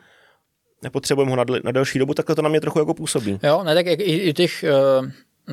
nepotřebujeme 0.83 1.31
ho 1.31 1.37
na, 1.37 1.45
na 1.64 1.73
delší 1.73 1.99
dobu, 1.99 2.14
tak 2.14 2.27
to 2.27 2.43
na 2.43 2.49
mě 2.49 2.61
trochu 2.61 2.79
jako 2.79 2.95
působí. 2.95 3.38
Jo, 3.43 3.64
ne, 3.64 3.75
tak 3.75 3.87
i, 3.87 3.93
i 3.93 4.33
těch 4.33 4.64
uh 5.01 5.07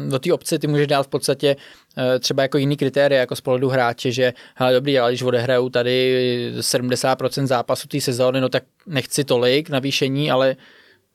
do 0.09 0.19
té 0.19 0.33
obce 0.33 0.59
ty 0.59 0.67
můžeš 0.67 0.87
dát 0.87 1.03
v 1.03 1.07
podstatě 1.07 1.55
uh, 1.55 2.03
třeba 2.19 2.43
jako 2.43 2.57
jiný 2.57 2.77
kritéria, 2.77 3.19
jako 3.19 3.35
z 3.35 3.41
pohledu 3.41 3.69
hráče, 3.69 4.11
že 4.11 4.33
hele, 4.55 4.73
dobrý, 4.73 4.99
ale 4.99 5.11
když 5.11 5.21
odehrajou 5.21 5.69
tady 5.69 6.51
70% 6.59 7.45
zápasu 7.45 7.87
té 7.87 8.01
sezóny, 8.01 8.41
no 8.41 8.49
tak 8.49 8.63
nechci 8.85 9.23
tolik 9.23 9.69
navýšení, 9.69 10.31
ale 10.31 10.55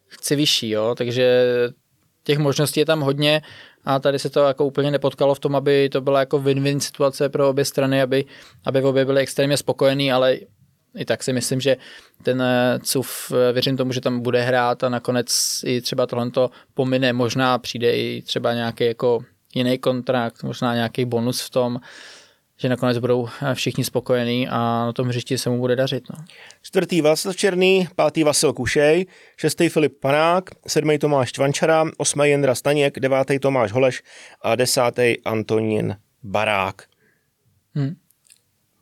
chci 0.07 0.37
vyšší, 0.37 0.71
jo, 0.71 0.95
takže 0.99 1.45
těch 2.25 2.39
možností 2.39 2.81
je 2.81 2.87
tam 2.87 3.01
hodně 3.01 3.43
a 3.85 3.99
tady 3.99 4.19
se 4.19 4.31
to 4.31 4.41
jako 4.41 4.65
úplně 4.65 4.91
nepotkalo 4.91 5.35
v 5.35 5.41
tom, 5.41 5.57
aby 5.57 5.89
to 5.89 6.01
byla 6.01 6.21
jako 6.21 6.39
win-win 6.39 6.79
situace 6.79 7.29
pro 7.29 7.49
obě 7.49 7.65
strany, 7.65 8.03
aby, 8.03 8.25
aby 8.65 8.83
obě 8.83 9.05
byly 9.05 9.21
extrémně 9.21 9.57
spokojení, 9.57 10.13
ale 10.13 10.39
i 10.97 11.05
tak 11.05 11.23
si 11.23 11.33
myslím, 11.33 11.61
že 11.61 11.77
ten 12.23 12.43
eh, 12.43 12.79
CUF, 12.83 13.33
eh, 13.33 13.53
věřím 13.53 13.77
tomu, 13.77 13.93
že 13.93 14.01
tam 14.01 14.21
bude 14.21 14.43
hrát 14.43 14.85
a 14.85 14.89
nakonec 14.89 15.61
i 15.65 15.81
třeba 15.81 16.07
tohle 16.07 16.31
pomine, 16.75 17.13
možná 17.13 17.59
přijde 17.59 17.97
i 17.97 18.23
třeba 18.23 18.55
nějaký 18.55 18.85
jako 18.85 19.25
jiný 19.55 19.79
kontrakt, 19.79 20.43
možná 20.43 20.75
nějaký 20.75 21.05
bonus 21.05 21.41
v 21.41 21.51
tom, 21.51 21.81
že 22.57 22.69
nakonec 22.69 22.99
budou 22.99 23.29
eh, 23.43 23.55
všichni 23.55 23.85
spokojení 23.85 24.49
a 24.49 24.59
na 24.87 24.93
tom 24.93 25.09
hřišti 25.09 25.39
se 25.39 25.51
mu 25.51 25.59
bude 25.59 25.77
dařit. 25.77 26.05
No. 26.11 26.25
Čtvrtý 26.63 27.01
Václav 27.01 27.37
Černý, 27.37 27.89
pátý 27.97 28.25
Vasil 28.25 28.53
Kušej, 28.53 29.07
šestý 29.37 29.69
Filip 29.69 30.01
Panák, 30.01 30.51
sedmý 30.67 30.99
Tomáš 30.99 31.33
Čvančara, 31.33 31.85
osmý 31.97 32.29
Jendra 32.29 32.55
Staněk, 32.55 33.01
devátý 33.01 33.39
Tomáš 33.39 33.73
Holeš 33.73 34.03
a 34.43 34.57
desátý 34.57 35.15
Antonín 35.25 35.97
Barák. 36.23 36.83
Hmm. 37.75 37.95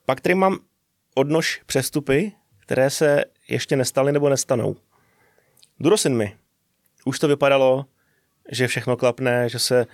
Pak 0.07 0.20
tady 0.20 0.35
mám 0.35 0.59
odnož 1.21 1.61
přestupy, 1.67 2.33
které 2.59 2.91
se 2.91 3.25
ještě 3.49 3.77
nestaly 3.77 4.13
nebo 4.13 4.29
nestanou. 4.29 4.77
Durosin 5.81 6.17
mi. 6.17 6.37
Už 7.05 7.19
to 7.19 7.29
vypadalo, 7.29 7.85
že 8.51 8.69
všechno 8.69 8.97
klapne, 8.97 9.49
že 9.49 9.59
se 9.59 9.87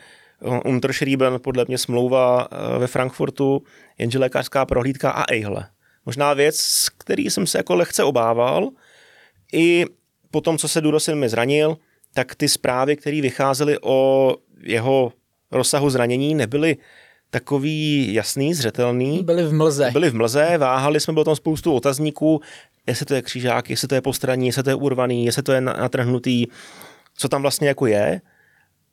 Unterschrieben, 0.65 1.41
podle 1.41 1.65
mě 1.69 1.79
smlouva 1.79 2.49
eh, 2.51 2.79
ve 2.79 2.87
Frankfurtu, 2.87 3.63
jenže 3.99 4.19
lékařská 4.19 4.67
prohlídka 4.67 5.11
a 5.11 5.33
ejhle. 5.33 5.69
Možná 6.07 6.35
věc, 6.35 6.89
který 6.99 7.31
jsem 7.31 7.47
se 7.47 7.59
jako 7.59 7.75
lehce 7.75 8.05
obával, 8.05 8.69
i 9.53 9.85
po 10.31 10.41
tom, 10.41 10.59
co 10.59 10.69
se 10.69 10.81
Durosin 10.81 11.15
mi 11.15 11.29
zranil, 11.29 11.77
tak 12.15 12.35
ty 12.35 12.49
zprávy, 12.49 12.97
které 12.97 13.21
vycházely 13.21 13.79
o 13.83 14.35
jeho 14.61 15.13
rozsahu 15.51 15.91
zranění, 15.91 16.35
nebyly 16.35 16.77
takový 17.31 18.15
jasný, 18.15 18.55
zřetelný. 18.55 19.23
Byli 19.25 19.43
v 19.43 19.53
mlze. 19.53 19.91
Byli 19.91 20.11
v 20.11 20.15
mlze, 20.15 20.59
váhali 20.59 21.01
jsme, 21.01 21.13
bylo 21.13 21.25
tam 21.25 21.37
spoustu 21.37 21.73
otazníků, 21.73 22.41
jestli 22.87 23.07
to 23.07 23.15
je 23.15 23.23
křížák, 23.23 23.71
jestli 23.71 23.89
to 23.89 23.95
je 23.95 24.01
postraní, 24.01 24.47
jestli 24.47 24.63
to 24.63 24.71
je 24.71 24.75
urvaný, 24.75 25.25
jestli 25.25 25.43
to 25.43 25.53
je 25.53 25.61
natrhnutý, 25.61 26.47
co 27.15 27.29
tam 27.29 27.43
vlastně 27.43 27.69
jako 27.69 27.87
je. 27.87 28.21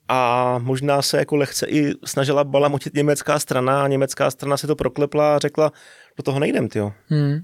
A 0.07 0.57
možná 0.57 1.01
se 1.01 1.17
jako 1.17 1.35
lehce 1.35 1.67
i 1.67 1.93
snažila 2.05 2.43
balamotit 2.43 2.93
německá 2.93 3.39
strana 3.39 3.83
a 3.83 3.87
německá 3.87 4.31
strana 4.31 4.57
si 4.57 4.67
to 4.67 4.75
proklepla 4.75 5.35
a 5.35 5.39
řekla, 5.39 5.71
do 6.17 6.23
toho 6.23 6.39
nejdem, 6.39 6.69
ty. 6.69 6.79
Hmm. 7.07 7.39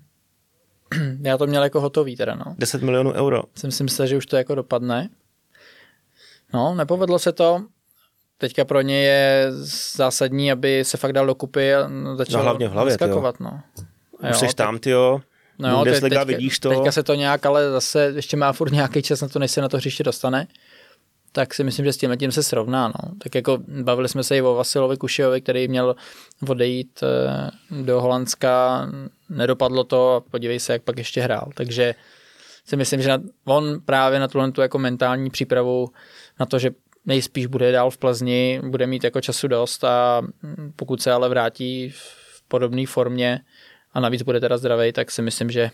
Já 1.22 1.38
to 1.38 1.48
měl 1.48 1.64
jako 1.64 1.82
hotový 1.82 2.16
teda, 2.16 2.36
no. 2.36 2.56
10 2.58 2.82
milionů 2.82 3.12
euro. 3.14 3.44
Jsem 3.56 3.72
si 3.72 3.84
myslel, 3.84 4.08
že 4.08 4.18
už 4.18 4.26
to 4.26 4.38
jako 4.38 4.56
dopadne. 4.56 5.10
No, 6.54 6.76
nepovedlo 6.76 7.20
se 7.20 7.32
to, 7.32 7.66
teďka 8.40 8.66
pro 8.66 8.82
ně 8.82 9.04
je 9.04 9.48
zásadní, 9.96 10.52
aby 10.52 10.86
se 10.86 10.98
fakt 10.98 11.14
dal 11.14 11.26
dokupy 11.26 11.76
a 11.76 11.90
začal 12.16 12.40
no, 12.40 12.44
hlavně 12.44 12.68
v 12.68 12.72
hlavě, 12.72 12.94
skakovat. 12.94 13.40
No. 13.40 13.62
Už 14.32 14.38
jsi 14.38 14.56
tam, 14.56 14.80
ty 14.80 14.90
jo. 14.90 15.22
No 15.60 15.70
jo, 15.70 15.84
teď, 15.84 16.02
teďka, 16.02 16.24
vidíš 16.24 16.60
to. 16.60 16.70
Teďka 16.70 16.92
se 16.92 17.04
to 17.04 17.14
nějak, 17.14 17.46
ale 17.46 17.72
zase 17.72 18.12
ještě 18.16 18.38
má 18.38 18.54
furt 18.54 18.72
nějaký 18.72 19.02
čas 19.02 19.22
na 19.22 19.28
to, 19.28 19.40
než 19.40 19.52
se 19.52 19.62
na 19.62 19.70
to 19.70 19.78
hřiště 19.78 20.04
dostane. 20.04 20.48
Tak 21.32 21.54
si 21.54 21.64
myslím, 21.64 21.86
že 21.86 21.94
s 21.94 21.98
tím 21.98 22.18
tím 22.18 22.32
se 22.32 22.44
srovná. 22.44 22.88
No. 22.88 23.16
Tak 23.24 23.36
jako 23.36 23.58
bavili 23.84 24.10
jsme 24.10 24.24
se 24.24 24.38
i 24.38 24.42
o 24.42 24.56
Vasilovi 24.56 24.98
Kušejovi, 24.98 25.42
který 25.42 25.68
měl 25.68 25.96
odejít 26.48 27.04
eh, 27.04 27.52
do 27.84 28.02
Holandska, 28.02 28.88
nedopadlo 29.30 29.84
to 29.84 30.16
a 30.16 30.22
podívej 30.22 30.60
se, 30.60 30.74
jak 30.74 30.82
pak 30.82 30.98
ještě 30.98 31.22
hrál. 31.22 31.50
Takže 31.56 31.96
si 32.66 32.76
myslím, 32.76 33.02
že 33.02 33.12
on 33.46 33.82
právě 33.86 34.20
na 34.20 34.28
tuhle 34.28 34.52
tu 34.52 34.62
jako 34.62 34.80
mentální 34.80 35.30
přípravu 35.30 35.90
na 36.40 36.46
to, 36.46 36.60
že 36.60 36.72
nejspíš 37.06 37.46
bude 37.46 37.72
dál 37.72 37.90
v 37.90 37.98
Plzni, 37.98 38.62
bude 38.64 38.88
mít 38.88 39.04
jako 39.04 39.22
času 39.22 39.48
dost 39.48 39.84
a 39.84 40.22
pokud 40.76 41.02
se 41.02 41.12
ale 41.12 41.30
vrátí 41.30 41.90
v 41.90 42.42
podobné 42.48 42.86
formě, 42.88 43.40
a 43.94 44.00
navíc 44.00 44.22
bude 44.22 44.40
teda 44.40 44.58
zdravý, 44.58 44.92
tak 44.92 45.12
si 45.12 45.22
myslím, 45.22 45.50
že 45.50 45.72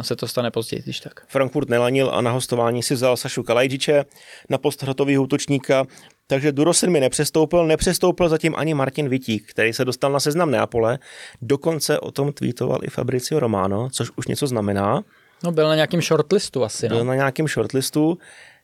se 0.00 0.16
to 0.16 0.28
stane 0.28 0.50
později, 0.50 0.82
když 0.82 1.00
tak. 1.00 1.26
Frankfurt 1.28 1.68
nelanil 1.68 2.10
a 2.14 2.20
na 2.20 2.30
hostování 2.30 2.82
si 2.82 2.94
vzal 2.94 3.16
Sašu 3.16 3.42
Kalajdziče 3.42 4.04
na 4.50 4.58
post 4.58 4.82
hrotového 4.82 5.22
útočníka, 5.22 5.84
takže 6.26 6.52
Durosin 6.52 6.90
mi 6.90 7.00
nepřestoupil, 7.00 7.66
nepřestoupil 7.66 8.28
zatím 8.28 8.54
ani 8.56 8.74
Martin 8.74 9.08
Vitík, 9.08 9.50
který 9.50 9.72
se 9.72 9.84
dostal 9.84 10.12
na 10.12 10.20
seznam 10.20 10.50
Neapole, 10.50 10.98
dokonce 11.42 12.00
o 12.00 12.10
tom 12.10 12.32
tweetoval 12.32 12.78
i 12.82 12.90
Fabricio 12.90 13.40
Romano, 13.40 13.88
což 13.92 14.10
už 14.16 14.26
něco 14.26 14.46
znamená. 14.46 15.02
No 15.44 15.52
byl 15.52 15.68
na 15.68 15.74
nějakém 15.74 16.02
shortlistu 16.02 16.64
asi. 16.64 16.88
No. 16.88 16.96
Byl 16.96 17.04
na 17.04 17.14
nějakém 17.14 17.48
shortlistu. 17.48 18.18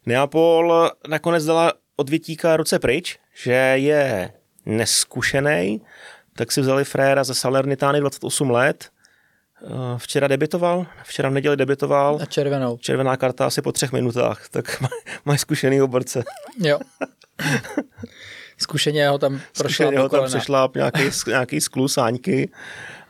Neapol 0.07 0.91
nakonec 1.09 1.45
dala 1.45 1.73
od 2.03 2.11
Vitíka 2.11 2.57
ruce 2.57 2.79
pryč, 2.79 3.19
že 3.35 3.79
je 3.79 4.31
neskušený, 4.67 5.81
tak 6.35 6.53
si 6.53 6.61
vzali 6.61 6.85
fréra 6.85 7.25
ze 7.25 7.35
Salernitány 7.35 8.01
28 8.01 8.51
let. 8.51 8.91
Eh, 9.63 9.99
včera 9.99 10.27
debitoval, 10.27 10.87
včera 11.05 11.29
v 11.29 11.33
neděli 11.33 11.57
debitoval. 11.57 12.19
A 12.23 12.27
červenou. 12.27 12.79
Červená 12.79 13.17
karta 13.17 13.47
asi 13.47 13.63
po 13.63 13.73
třech 13.73 13.93
minutách, 13.93 14.49
tak 14.51 14.83
mají 15.25 15.39
zkušený 15.39 15.83
oborce. 15.83 16.25
Jo. 16.59 16.79
Zkušeně 18.59 19.09
ho 19.09 19.19
tam 19.19 19.41
prošla 19.59 20.01
ho 20.01 20.09
tam 20.09 20.27
přešla 20.27 20.71
nějaký, 20.75 21.03
nějaký 21.27 21.61
sklus, 21.61 21.95
sáňky 21.95 22.51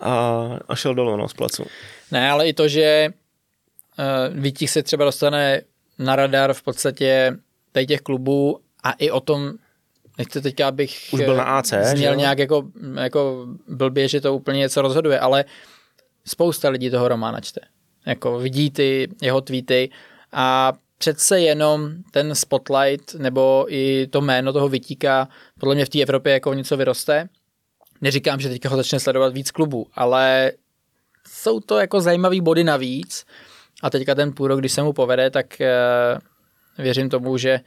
a, 0.00 0.44
a 0.68 0.74
šel 0.74 0.94
dolů 0.94 1.16
no, 1.16 1.28
z 1.28 1.34
placu. 1.34 1.66
Ne, 2.10 2.30
ale 2.30 2.48
i 2.48 2.52
to, 2.52 2.68
že 2.68 3.08
uh, 3.08 4.40
Vítích 4.40 4.70
se 4.70 4.82
třeba 4.82 5.04
dostane 5.04 5.62
na 5.98 6.16
radar 6.16 6.52
v 6.52 6.62
podstatě 6.62 7.36
těch 7.86 8.00
klubů 8.00 8.60
a 8.82 8.92
i 8.92 9.10
o 9.10 9.20
tom, 9.20 9.52
nechci 10.18 10.40
teďka, 10.40 10.68
abych 10.68 11.08
Už 11.12 11.20
byl 11.20 11.36
na 11.36 11.44
AC, 11.44 11.72
zněl 11.82 12.16
nějak 12.16 12.38
jako, 12.38 12.68
jako 12.94 13.46
blbě, 13.68 14.08
že 14.08 14.20
to 14.20 14.34
úplně 14.34 14.58
něco 14.58 14.82
rozhoduje, 14.82 15.20
ale 15.20 15.44
spousta 16.24 16.68
lidí 16.68 16.90
toho 16.90 17.08
Romana 17.08 17.40
čte. 17.40 17.60
Jako 18.06 18.38
vidí 18.38 18.70
ty 18.70 19.08
jeho 19.22 19.40
tweety 19.40 19.90
a 20.32 20.72
přece 20.98 21.40
jenom 21.40 21.90
ten 22.10 22.34
spotlight 22.34 23.14
nebo 23.14 23.66
i 23.68 24.06
to 24.06 24.20
jméno 24.20 24.52
toho 24.52 24.68
vytíká 24.68 25.28
podle 25.60 25.74
mě 25.74 25.84
v 25.84 25.88
té 25.88 26.00
Evropě 26.02 26.32
jako 26.32 26.54
něco 26.54 26.76
vyroste. 26.76 27.28
Neříkám, 28.00 28.40
že 28.40 28.48
teďka 28.48 28.68
ho 28.68 28.76
začne 28.76 29.00
sledovat 29.00 29.32
víc 29.32 29.50
klubů, 29.50 29.86
ale 29.94 30.52
jsou 31.28 31.60
to 31.60 31.78
jako 31.78 32.00
zajímavý 32.00 32.40
body 32.40 32.64
navíc 32.64 33.26
a 33.82 33.90
teďka 33.90 34.14
ten 34.14 34.32
půl 34.32 34.48
rok, 34.48 34.58
když 34.60 34.72
se 34.72 34.82
mu 34.82 34.92
povede, 34.92 35.30
tak 35.30 35.60
eh, 35.60 35.72
věřím 36.78 37.10
tomu, 37.10 37.38
že 37.38 37.60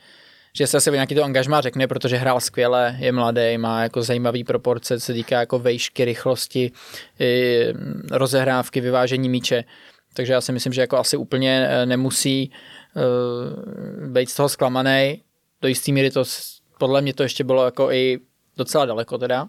že 0.56 0.68
se 0.68 0.78
asi 0.78 0.91
nějaký 0.91 1.15
to 1.15 1.24
angažmá 1.24 1.62
řekne, 1.62 1.88
protože 1.88 2.18
hrál 2.18 2.39
skvěle, 2.39 2.96
je 3.00 3.12
mladý, 3.12 3.58
má 3.58 3.84
jako 3.84 4.02
zajímavý 4.02 4.44
proporce, 4.44 5.00
co 5.00 5.06
se 5.06 5.13
týká 5.13 5.39
jako 5.39 5.60
vejšky, 5.60 6.06
rychlosti, 6.06 6.72
rozehrávky, 8.12 8.82
vyvážení 8.82 9.30
míče. 9.30 9.63
Takže 10.13 10.34
já 10.34 10.41
si 10.41 10.52
myslím, 10.52 10.74
že 10.74 10.82
jako 10.82 10.98
asi 10.98 11.18
úplně 11.18 11.68
eh, 11.70 11.86
nemusí 11.86 12.52
uh, 12.96 14.08
být 14.08 14.30
z 14.30 14.36
toho 14.36 14.50
zklamaný. 14.50 15.22
Do 15.62 15.68
jistý 15.68 15.94
míry 15.94 16.12
to, 16.12 16.24
podle 16.78 17.02
mě 17.02 17.13
to 17.13 17.24
ještě 17.24 17.44
bylo 17.44 17.65
jako 17.65 17.91
i 17.91 18.20
docela 18.58 18.86
daleko 18.86 19.18
teda, 19.18 19.48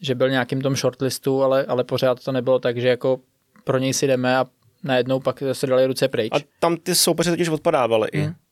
že 0.00 0.14
byl 0.14 0.30
nějakým 0.30 0.60
tom 0.60 0.76
shortlistu, 0.76 1.42
ale, 1.42 1.64
ale 1.64 1.84
pořád 1.84 2.24
to 2.24 2.32
nebylo 2.32 2.58
tak, 2.58 2.78
že 2.78 2.88
jako 2.88 3.20
pro 3.64 3.78
něj 3.78 3.92
si 3.92 4.06
jdeme 4.06 4.36
a 4.36 4.46
najednou 4.84 5.20
pak 5.20 5.42
se 5.52 5.66
dali 5.66 5.86
ruce 5.86 6.08
pryč. 6.08 6.32
A 6.32 6.36
tam 6.60 6.76
ty 6.76 6.94
soupeři 6.94 7.30
totiž 7.30 7.48
odpadávali 7.48 8.08
hmm. 8.14 8.24
i. 8.24 8.45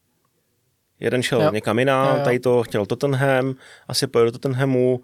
Jeden 1.01 1.23
šel 1.23 1.43
jo. 1.43 1.51
někam 1.53 1.79
jinam, 1.79 2.09
jo, 2.09 2.17
jo. 2.19 2.25
tady 2.25 2.41
to 2.41 2.63
chtěl 2.63 2.87
Tottenham, 2.87 3.55
asi 3.89 4.07
pojel 4.07 4.27
do 4.27 4.33
Tottenhamu 4.33 5.01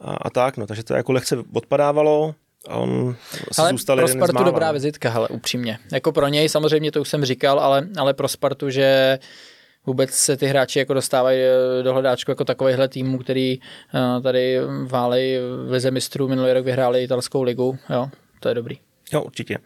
a, 0.00 0.14
a 0.14 0.30
tak, 0.30 0.56
no, 0.56 0.66
takže 0.66 0.84
to 0.84 0.94
jako 0.94 1.12
lehce 1.12 1.36
odpadávalo 1.52 2.34
a 2.68 2.76
on 2.76 3.16
ale 3.58 3.70
zůstal 3.70 3.96
pro 3.96 4.08
Spartu 4.08 4.44
dobrá 4.44 4.72
vizitka, 4.72 5.10
hele, 5.10 5.28
upřímně. 5.28 5.78
Jako 5.92 6.12
pro 6.12 6.28
něj 6.28 6.48
samozřejmě 6.48 6.92
to 6.92 7.00
už 7.00 7.08
jsem 7.08 7.24
říkal, 7.24 7.60
ale, 7.60 7.88
ale 7.96 8.14
pro 8.14 8.28
Spartu, 8.28 8.70
že 8.70 9.18
vůbec 9.86 10.10
se 10.10 10.36
ty 10.36 10.46
hráči 10.46 10.78
jako 10.78 10.94
dostávají 10.94 11.40
eh, 11.40 11.82
do 11.82 11.92
hledáčku 11.92 12.30
jako 12.30 12.44
takovýchhle 12.44 12.88
týmů, 12.88 13.18
který 13.18 13.58
uh, 13.58 14.22
tady 14.22 14.58
válej 14.86 15.38
v 15.66 15.70
Lize 15.70 15.90
mistrů 15.90 16.28
minulý 16.28 16.52
rok 16.52 16.64
vyhráli 16.64 17.02
italskou 17.02 17.42
ligu, 17.42 17.78
jo, 17.90 18.08
to 18.40 18.48
je 18.48 18.54
dobrý. 18.54 18.78
Jo, 19.12 19.22
určitě. 19.22 19.58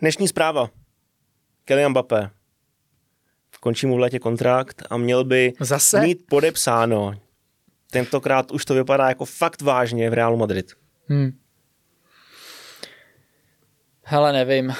Dnešní 0.00 0.28
zpráva. 0.28 0.70
Kylian 1.64 1.90
Mbappé. 1.90 2.30
Končí 3.66 3.86
mu 3.86 3.96
v 3.96 3.98
létě 3.98 4.18
kontrakt 4.18 4.82
a 4.90 4.96
měl 4.96 5.24
by 5.24 5.52
Zase? 5.60 6.00
mít 6.00 6.18
podepsáno. 6.28 7.14
Tentokrát 7.90 8.50
už 8.50 8.64
to 8.64 8.74
vypadá 8.74 9.08
jako 9.08 9.24
fakt 9.24 9.62
vážně 9.62 10.10
v 10.10 10.14
Realu 10.14 10.36
Madrid. 10.36 10.72
Hmm. 11.08 11.38
Hele, 14.02 14.32
nevím. 14.32 14.74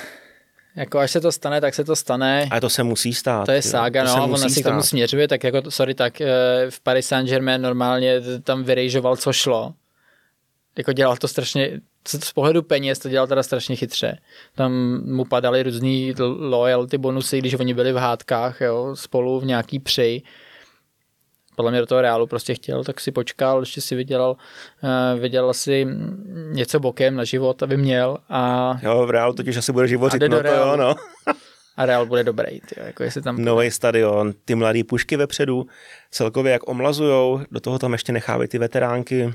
Jako 0.76 0.98
až 0.98 1.10
se 1.10 1.20
to 1.20 1.32
stane, 1.32 1.60
tak 1.60 1.74
se 1.74 1.84
to 1.84 1.96
stane. 1.96 2.48
A 2.50 2.60
to 2.60 2.70
se 2.70 2.82
musí 2.82 3.14
stát. 3.14 3.46
To 3.46 3.52
je 3.52 3.62
sága, 3.62 4.04
no, 4.04 4.24
on 4.24 4.44
asi 4.44 4.60
k 4.60 4.64
tomu 4.64 4.82
směřuje, 4.82 5.28
tak 5.28 5.44
jako, 5.44 5.70
sorry, 5.70 5.94
tak 5.94 6.20
eh, 6.20 6.26
v 6.70 6.80
Paris 6.80 7.08
Saint-Germain 7.08 7.60
normálně 7.60 8.20
tam 8.42 8.64
vyrejžoval, 8.64 9.16
co 9.16 9.32
šlo. 9.32 9.74
Jako 10.78 10.92
dělal 10.92 11.16
to 11.16 11.28
strašně, 11.28 11.80
z 12.08 12.32
pohledu 12.32 12.62
peněz 12.62 12.98
to 12.98 13.08
dělal 13.08 13.26
teda 13.26 13.42
strašně 13.42 13.76
chytře. 13.76 14.18
Tam 14.54 14.72
mu 15.04 15.24
padaly 15.24 15.62
různý 15.62 16.14
loyalty 16.38 16.98
bonusy, 16.98 17.38
když 17.38 17.54
oni 17.54 17.74
byli 17.74 17.92
v 17.92 17.96
hádkách, 17.96 18.60
jo, 18.60 18.96
spolu 18.96 19.40
v 19.40 19.44
nějaký 19.44 19.78
při 19.78 20.22
podle 21.56 21.70
mě 21.70 21.80
do 21.80 21.86
toho 21.86 22.00
reálu 22.00 22.26
prostě 22.26 22.54
chtěl, 22.54 22.84
tak 22.84 23.00
si 23.00 23.12
počkal, 23.12 23.60
ještě 23.60 23.80
si 23.80 23.94
vydělal, 23.94 24.36
uh, 24.82 25.20
vydělal 25.20 25.54
si 25.54 25.86
něco 26.52 26.80
bokem 26.80 27.16
na 27.16 27.24
život, 27.24 27.62
aby 27.62 27.76
měl. 27.76 28.18
A, 28.28 28.74
jo, 28.82 29.06
v 29.06 29.10
reálu 29.10 29.32
totiž 29.34 29.56
asi 29.56 29.72
bude 29.72 29.88
živořit, 29.88 30.22
no 30.28 30.42
to 30.42 30.48
jo, 30.48 30.76
no. 30.76 30.94
a 31.76 31.86
Real 31.86 32.06
bude 32.06 32.24
dobrý, 32.24 32.60
tyjo, 32.60 32.86
jako 32.86 33.02
jestli 33.02 33.22
tam... 33.22 33.36
Nový 33.44 33.70
stadion, 33.70 34.32
ty 34.44 34.54
mladý 34.54 34.84
pušky 34.84 35.16
vepředu, 35.16 35.66
celkově 36.10 36.52
jak 36.52 36.68
omlazujou, 36.68 37.40
do 37.50 37.60
toho 37.60 37.78
tam 37.78 37.92
ještě 37.92 38.12
nechávají 38.12 38.48
ty 38.48 38.58
veteránky. 38.58 39.34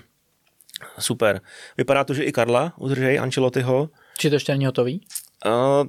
Super. 1.00 1.42
Vypadá 1.78 2.04
to, 2.04 2.14
že 2.14 2.24
i 2.24 2.32
Karla 2.32 2.74
udržej 2.78 3.20
Ancelottiho. 3.20 3.90
Či 4.18 4.30
to 4.30 4.36
ještě 4.36 4.52
není 4.52 4.66
hotový? 4.66 5.02
Uh, 5.46 5.88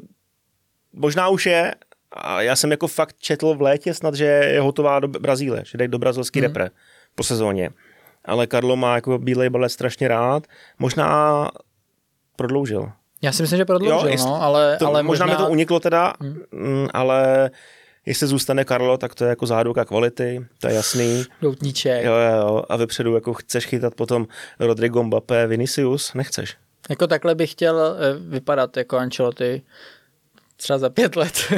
možná 0.93 1.29
už 1.29 1.47
je, 1.47 1.75
a 2.13 2.43
já 2.43 2.57
jsem 2.57 2.71
jako 2.71 2.89
fakt 2.89 3.17
četl 3.19 3.55
v 3.55 3.63
létě 3.63 3.95
snad, 3.95 4.15
že 4.15 4.25
je 4.25 4.61
hotová 4.61 5.01
do 5.01 5.09
Brazílie, 5.09 5.63
že 5.67 5.79
jde 5.79 5.89
do 5.89 5.99
brazilský 5.99 6.41
mm. 6.41 6.43
repre 6.43 6.71
po 7.15 7.23
sezóně. 7.23 7.71
Ale 8.25 8.47
Karlo 8.47 8.77
má 8.77 8.95
jako 8.95 9.19
bílej 9.19 9.51
balet 9.51 9.69
strašně 9.69 10.09
rád. 10.09 10.47
Možná 10.79 11.49
prodloužil. 12.37 12.93
Já 13.23 13.33
si 13.33 13.43
myslím, 13.43 13.57
že 13.57 13.65
prodloužil, 13.65 14.11
jo, 14.11 14.17
no, 14.19 14.43
ale, 14.43 14.77
to, 14.77 14.87
ale 14.87 15.03
možná... 15.03 15.27
možná 15.27 15.39
mi 15.39 15.45
to 15.45 15.51
uniklo 15.51 15.81
teda, 15.81 16.13
mm. 16.53 16.89
ale 16.95 17.51
jestli 18.07 18.27
zůstane 18.27 18.65
Karlo, 18.65 18.99
tak 18.99 19.15
to 19.15 19.25
je 19.25 19.29
jako 19.29 19.47
záruka 19.47 19.85
kvality, 19.85 20.47
to 20.61 20.69
je 20.69 20.75
jasný. 20.75 21.25
Doutníček. 21.43 22.05
Jo, 22.05 22.13
jo, 22.13 22.37
jo, 22.37 22.65
a 22.69 22.77
vepředu 22.77 23.15
jako 23.15 23.35
chceš 23.35 23.67
chytat 23.67 23.95
potom 23.95 24.27
Rodrigo 24.61 25.03
Mbappé, 25.03 25.47
Vinicius, 25.47 26.15
nechceš. 26.15 26.57
Jako 26.91 27.07
takhle 27.07 27.35
bych 27.35 27.51
chtěl 27.51 27.81
eh, 27.81 28.19
vypadat 28.19 28.77
jako 28.77 28.99
Ancelotti 28.99 29.63
třeba 30.57 30.79
za 30.79 30.91
pět 30.91 31.17
let. 31.17 31.33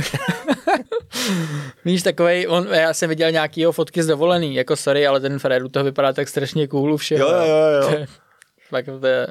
Víš, 1.85 2.03
takovej, 2.03 2.47
on, 2.49 2.67
já 2.67 2.95
jsem 2.95 3.09
viděl 3.09 3.31
nějaký 3.31 3.61
jeho 3.61 3.73
fotky 3.73 4.03
z 4.03 4.07
dovolený, 4.07 4.55
jako 4.55 4.77
sorry, 4.77 5.07
ale 5.07 5.21
ten 5.21 5.39
Fred 5.39 5.63
to 5.71 5.85
vypadá 5.85 6.13
tak 6.13 6.29
strašně 6.29 6.69
cool 6.69 6.97
všeho. 6.97 7.29
Jo, 7.29 7.35
jo, 7.35 7.91
jo. 7.99 8.07
Fakt 8.69 8.87
to 9.01 9.07
je, 9.07 9.27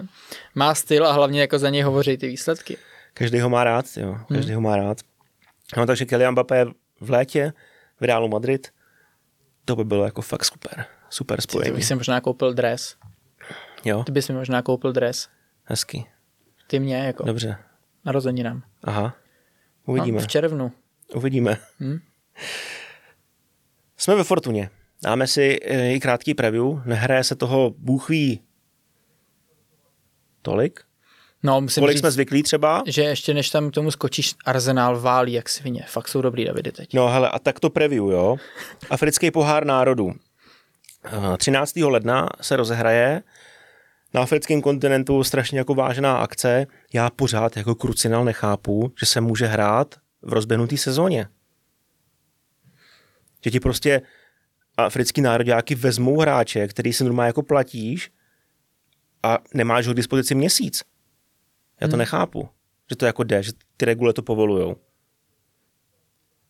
má 0.55 0.75
styl 0.75 1.07
a 1.07 1.11
hlavně 1.11 1.41
jako 1.41 1.59
za 1.59 1.69
něj 1.69 1.81
hovoří 1.81 2.17
ty 2.17 2.27
výsledky. 2.27 2.77
Každý 3.13 3.39
ho 3.39 3.49
má 3.49 3.63
rád, 3.63 3.85
jo, 3.97 4.17
každý 4.27 4.51
hmm. 4.51 4.55
ho 4.55 4.61
má 4.61 4.75
rád. 4.77 4.97
No 5.77 5.85
takže 5.85 6.05
Kylian 6.05 6.31
Mbappé 6.31 6.65
v 7.03 7.09
létě 7.09 7.53
v 7.99 8.03
Realu 8.03 8.27
Madrid, 8.27 8.67
to 9.65 9.75
by 9.75 9.83
bylo 9.83 10.05
jako 10.05 10.21
fakt 10.21 10.45
super, 10.45 10.85
super 11.09 11.41
spojení. 11.41 11.71
Ty, 11.71 11.75
bych 11.75 11.85
si 11.85 11.95
možná 11.95 12.21
koupil 12.21 12.53
dres. 12.53 12.95
Jo. 13.85 14.03
Ty 14.03 14.11
bys 14.11 14.29
mi 14.29 14.35
možná 14.35 14.61
koupil 14.61 14.93
dres. 14.93 15.29
Hezky. 15.63 16.05
Ty 16.67 16.79
mě 16.79 16.97
jako. 16.97 17.23
Dobře. 17.23 17.57
Narozeninám. 18.05 18.63
Aha. 18.83 19.15
Uvidíme. 19.85 20.15
No, 20.15 20.23
v 20.23 20.27
červnu. 20.27 20.71
Uvidíme. 21.15 21.57
Hmm? 21.79 21.99
Jsme 23.97 24.15
ve 24.15 24.23
Fortuně. 24.23 24.69
Dáme 25.03 25.27
si 25.27 25.59
eh, 25.61 25.93
i 25.93 25.99
krátký 25.99 26.33
preview. 26.33 26.85
Nehraje 26.85 27.23
se 27.23 27.35
toho 27.35 27.73
bůhví 27.77 28.41
tolik. 30.41 30.79
No, 31.43 31.61
musím 31.61 31.81
Kolik 31.81 31.95
říct, 31.95 32.01
jsme 32.01 32.11
zvyklí 32.11 32.43
třeba? 32.43 32.83
Že 32.87 33.03
ještě 33.03 33.33
než 33.33 33.49
tam 33.49 33.71
k 33.71 33.73
tomu 33.73 33.91
skočíš, 33.91 34.35
Arsenal 34.45 34.99
válí 34.99 35.33
jak 35.33 35.49
svině. 35.49 35.85
Fakt 35.87 36.07
jsou 36.07 36.21
dobrý 36.21 36.45
Davidy 36.45 36.71
teď. 36.71 36.93
No 36.93 37.07
hele, 37.07 37.29
a 37.29 37.39
tak 37.39 37.59
to 37.59 37.69
preview, 37.69 38.03
jo. 38.03 38.37
Africký 38.89 39.31
pohár 39.31 39.65
národů. 39.65 40.13
13. 41.37 41.77
Eh, 41.77 41.85
ledna 41.85 42.29
se 42.41 42.55
rozehraje 42.55 43.23
na 44.13 44.21
africkém 44.21 44.61
kontinentu 44.61 45.23
strašně 45.23 45.57
jako 45.57 45.75
vážná 45.75 46.17
akce. 46.17 46.67
Já 46.93 47.09
pořád 47.09 47.57
jako 47.57 47.75
krucinal 47.75 48.25
nechápu, 48.25 48.91
že 48.99 49.05
se 49.05 49.21
může 49.21 49.45
hrát 49.45 49.95
v 50.21 50.33
rozběhnutý 50.33 50.77
sezóně. 50.77 51.27
Že 53.43 53.51
ti 53.51 53.59
prostě 53.59 54.01
africký 54.77 55.21
národňáky 55.21 55.75
vezmou 55.75 56.19
hráče, 56.19 56.67
který 56.67 56.93
si 56.93 57.03
normálně 57.03 57.27
jako 57.27 57.43
platíš 57.43 58.11
a 59.23 59.37
nemáš 59.53 59.87
ho 59.87 59.93
k 59.93 59.97
dispozici 59.97 60.35
měsíc. 60.35 60.83
Já 61.83 61.87
to 61.87 61.93
hmm. 61.93 61.99
nechápu, 61.99 62.49
že 62.89 62.95
to 62.95 63.05
jako 63.05 63.23
jde, 63.23 63.43
že 63.43 63.51
ty 63.77 63.85
regule 63.85 64.13
to 64.13 64.21
povolujou. 64.21 64.75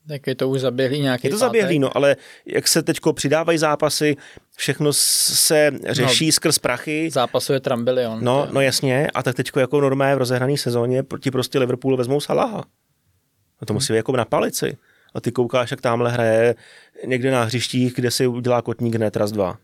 Tak 0.07 0.27
je 0.27 0.35
to 0.35 0.49
už 0.49 0.61
zaběhlý 0.61 0.99
nějaký 0.99 1.27
Je 1.27 1.31
to 1.31 1.37
zaběhlý, 1.37 1.79
no, 1.79 1.97
ale 1.97 2.15
jak 2.45 2.67
se 2.67 2.83
teď 2.83 2.99
přidávají 3.13 3.57
zápasy, 3.57 4.15
všechno 4.55 4.93
se 4.93 5.71
řeší 5.89 6.25
no, 6.25 6.31
skrz 6.31 6.59
prachy. 6.59 7.09
Zápasu 7.11 7.53
je 7.53 7.59
trambilion. 7.59 8.23
No, 8.23 8.47
no 8.51 8.61
jasně, 8.61 9.07
a 9.13 9.23
tak 9.23 9.35
teď 9.35 9.51
jako 9.57 9.81
normálně 9.81 10.15
v 10.15 10.17
rozehrané 10.17 10.57
sezóně 10.57 11.03
proti 11.03 11.31
prostě 11.31 11.59
Liverpoolu 11.59 11.97
vezmou 11.97 12.19
Salaha. 12.19 12.63
A 13.59 13.65
to 13.65 13.73
hmm. 13.73 13.75
musí 13.75 13.93
být 13.93 13.97
jako 13.97 14.17
na 14.17 14.25
palici. 14.25 14.77
A 15.13 15.21
ty 15.21 15.31
koukáš, 15.31 15.71
jak 15.71 15.81
tamhle 15.81 16.11
hraje 16.11 16.55
někde 17.05 17.31
na 17.31 17.43
hřištích, 17.43 17.93
kde 17.93 18.11
si 18.11 18.27
udělá 18.27 18.61
kotník 18.61 18.95
hned 18.95 19.15
raz 19.15 19.31
dva. 19.31 19.57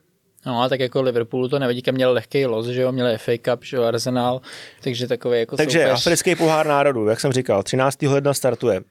No 0.46 0.62
a 0.62 0.70
tak 0.70 0.80
jako 0.80 1.02
Liverpoolu 1.02 1.48
to 1.48 1.60
nevadí, 1.60 1.82
kam 1.82 1.96
měl 1.96 2.14
lehký 2.14 2.46
los, 2.46 2.68
že 2.68 2.82
jo, 2.82 2.92
měl 2.92 3.18
FA 3.18 3.32
Cup, 3.42 3.64
že 3.64 3.78
jo, 3.78 3.84
Arsenal, 3.84 4.42
takže 4.82 5.08
takový 5.08 5.40
jako 5.40 5.58
Takže 5.58 5.80
soupeř. 5.80 6.00
africký 6.00 6.36
pohár 6.36 6.68
národů, 6.68 7.08
jak 7.08 7.20
jsem 7.20 7.32
říkal, 7.32 7.64
13. 7.64 8.02
ledna 8.02 8.34
startuje. 8.34 8.82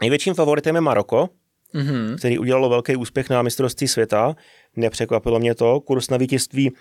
Největším 0.00 0.34
favoritem 0.34 0.74
je 0.74 0.80
Maroko, 0.80 1.28
mm-hmm. 1.74 2.16
který 2.18 2.38
udělalo 2.38 2.68
velký 2.68 2.96
úspěch 2.96 3.30
na 3.30 3.42
mistrovství 3.42 3.88
světa. 3.88 4.36
Nepřekvapilo 4.76 5.38
mě 5.38 5.54
to. 5.54 5.80
Kurz 5.80 6.10
na 6.10 6.16
vítězství 6.16 6.72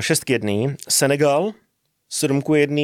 6 0.00 0.24
k 0.24 0.30
1. 0.30 0.52
Senegal 0.88 1.52
7 2.08 2.42
k 2.42 2.48
1. 2.56 2.82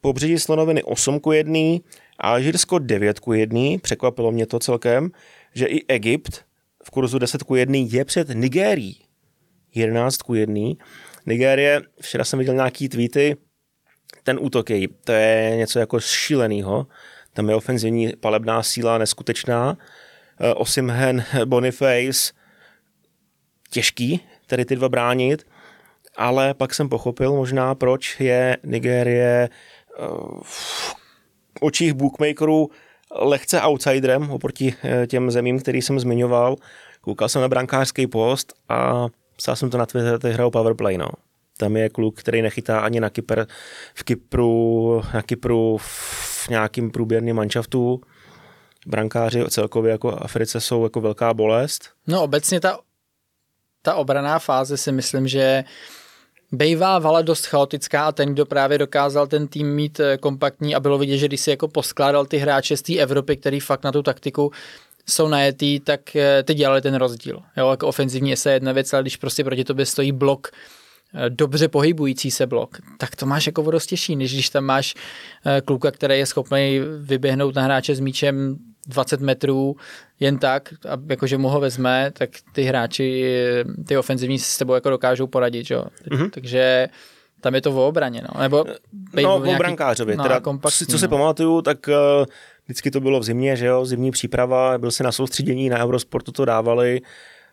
Pobřeží 0.00 0.38
Slonoviny 0.38 0.82
8 0.82 1.20
k 1.20 1.32
1. 1.34 1.58
A 2.18 2.30
Alžírsko 2.30 2.78
9 2.78 3.20
k 3.20 3.26
1. 3.34 3.60
Překvapilo 3.82 4.32
mě 4.32 4.46
to 4.46 4.58
celkem, 4.58 5.10
že 5.54 5.66
i 5.66 5.86
Egypt 5.88 6.44
v 6.84 6.90
kurzu 6.90 7.18
10 7.18 7.42
k 7.42 7.46
1 7.56 7.78
je 7.90 8.04
před 8.04 8.28
Nigérií. 8.28 9.03
11 9.74 10.22
k 10.22 10.34
1. 10.34 10.60
Nigérie, 11.26 11.82
včera 12.00 12.24
jsem 12.24 12.38
viděl 12.38 12.54
nějaký 12.54 12.88
tweety, 12.88 13.36
ten 14.24 14.38
útok 14.40 14.70
je, 14.70 14.88
to 15.04 15.12
je 15.12 15.56
něco 15.56 15.78
jako 15.78 16.00
šíleného. 16.00 16.86
Tam 17.32 17.48
je 17.48 17.54
ofenzivní 17.54 18.12
palebná 18.20 18.62
síla 18.62 18.98
neskutečná. 18.98 19.78
Eh, 20.40 20.54
Osimhen, 20.54 21.24
Boniface, 21.44 22.32
těžký, 23.70 24.20
tedy 24.46 24.64
ty 24.64 24.76
dva 24.76 24.88
bránit, 24.88 25.46
ale 26.16 26.54
pak 26.54 26.74
jsem 26.74 26.88
pochopil 26.88 27.32
možná, 27.32 27.74
proč 27.74 28.20
je 28.20 28.56
Nigérie 28.62 29.48
eh, 29.48 30.02
v 30.42 30.94
očích 31.60 31.92
bookmakerů 31.92 32.70
lehce 33.14 33.62
outsiderem 33.62 34.30
oproti 34.30 34.74
eh, 34.84 35.06
těm 35.06 35.30
zemím, 35.30 35.60
který 35.60 35.82
jsem 35.82 36.00
zmiňoval. 36.00 36.56
koukal 37.00 37.28
jsem 37.28 37.42
na 37.42 37.48
brankářský 37.48 38.06
post 38.06 38.54
a 38.68 39.06
psal 39.36 39.56
jsem 39.56 39.70
to 39.70 39.78
na 39.78 39.86
Twitter, 39.86 40.32
hrajou 40.32 40.50
powerplay, 40.50 40.98
no. 40.98 41.08
Tam 41.56 41.76
je 41.76 41.88
kluk, 41.88 42.20
který 42.20 42.42
nechytá 42.42 42.80
ani 42.80 43.00
na 43.00 43.10
Kypr, 43.10 43.44
v 43.94 44.02
Kypru, 44.02 45.02
na 45.14 45.22
Kypru 45.22 45.78
v 45.80 46.48
nějakým 46.48 46.90
průběrným 46.90 47.36
manšaftu. 47.36 48.00
Brankáři 48.86 49.44
celkově 49.48 49.92
jako 49.92 50.10
Africe 50.10 50.60
jsou 50.60 50.82
jako 50.82 51.00
velká 51.00 51.34
bolest. 51.34 51.90
No 52.06 52.22
obecně 52.22 52.60
ta, 52.60 52.78
ta 53.82 53.94
obraná 53.94 54.38
fáze 54.38 54.76
si 54.76 54.92
myslím, 54.92 55.28
že 55.28 55.64
Bejvá 56.52 56.98
vala 56.98 57.22
dost 57.22 57.46
chaotická 57.46 58.06
a 58.06 58.12
ten, 58.12 58.32
kdo 58.32 58.46
právě 58.46 58.78
dokázal 58.78 59.26
ten 59.26 59.48
tým 59.48 59.74
mít 59.74 60.00
eh, 60.00 60.18
kompaktní 60.18 60.74
a 60.74 60.80
bylo 60.80 60.98
vidět, 60.98 61.18
že 61.18 61.26
když 61.26 61.40
si 61.40 61.50
jako 61.50 61.68
poskládal 61.68 62.26
ty 62.26 62.36
hráče 62.36 62.76
z 62.76 62.82
té 62.82 62.96
Evropy, 62.96 63.36
který 63.36 63.60
fakt 63.60 63.84
na 63.84 63.92
tu 63.92 64.02
taktiku 64.02 64.52
jsou 65.08 65.28
najetý, 65.28 65.80
tak 65.80 66.16
eh, 66.16 66.42
ty 66.42 66.54
dělali 66.54 66.82
ten 66.82 66.94
rozdíl. 66.94 67.40
Jo, 67.56 67.70
jako 67.70 67.88
ofenzivní 67.88 68.36
se 68.36 68.52
jedna 68.52 68.72
věc, 68.72 68.92
ale 68.92 69.02
když 69.02 69.16
prostě 69.16 69.44
proti 69.44 69.64
tobě 69.64 69.86
stojí 69.86 70.12
blok, 70.12 70.48
eh, 71.14 71.30
dobře 71.30 71.68
pohybující 71.68 72.30
se 72.30 72.46
blok, 72.46 72.78
tak 72.98 73.16
to 73.16 73.26
máš 73.26 73.46
jako 73.46 73.62
o 73.62 73.70
dost 73.70 73.86
těžší, 73.86 74.16
než 74.16 74.32
když 74.32 74.50
tam 74.50 74.64
máš 74.64 74.94
kluka, 75.64 75.90
který 75.90 76.18
je 76.18 76.26
schopný 76.26 76.80
vyběhnout 76.98 77.54
na 77.54 77.62
hráče 77.62 77.94
s 77.94 78.00
míčem 78.00 78.56
20 78.86 79.20
metrů 79.20 79.76
jen 80.20 80.38
tak, 80.38 80.74
a 80.88 80.96
jakože 81.08 81.38
mu 81.38 81.48
ho 81.48 81.60
vezme, 81.60 82.10
tak 82.18 82.30
ty 82.52 82.62
hráči, 82.62 83.24
ty 83.88 83.96
ofenzivní 83.96 84.38
s 84.38 84.58
tebou 84.58 84.74
jako 84.74 84.90
dokážou 84.90 85.26
poradit, 85.26 85.70
jo. 85.70 85.84
Mm-hmm. 86.10 86.30
Takže 86.30 86.88
tam 87.44 87.54
je 87.54 87.60
to 87.60 87.72
v 87.72 87.78
obraně, 87.78 88.22
no. 88.22 88.40
Nebo 88.40 88.64
no, 89.22 89.40
v 89.40 89.48
obrankářovi. 89.48 90.16
No, 90.16 90.22
teda, 90.22 90.40
co 90.90 90.98
si 90.98 91.04
no. 91.04 91.08
pamatuju, 91.08 91.62
tak 91.62 91.78
uh, 91.88 92.26
vždycky 92.64 92.90
to 92.90 93.00
bylo 93.00 93.20
v 93.20 93.24
zimě, 93.24 93.56
že 93.56 93.66
jo, 93.66 93.84
zimní 93.84 94.10
příprava, 94.10 94.78
byl 94.78 94.90
si 94.90 95.02
na 95.02 95.12
soustředění, 95.12 95.68
na 95.68 95.84
Eurosportu 95.84 96.32
to 96.32 96.44
dávali, 96.44 97.02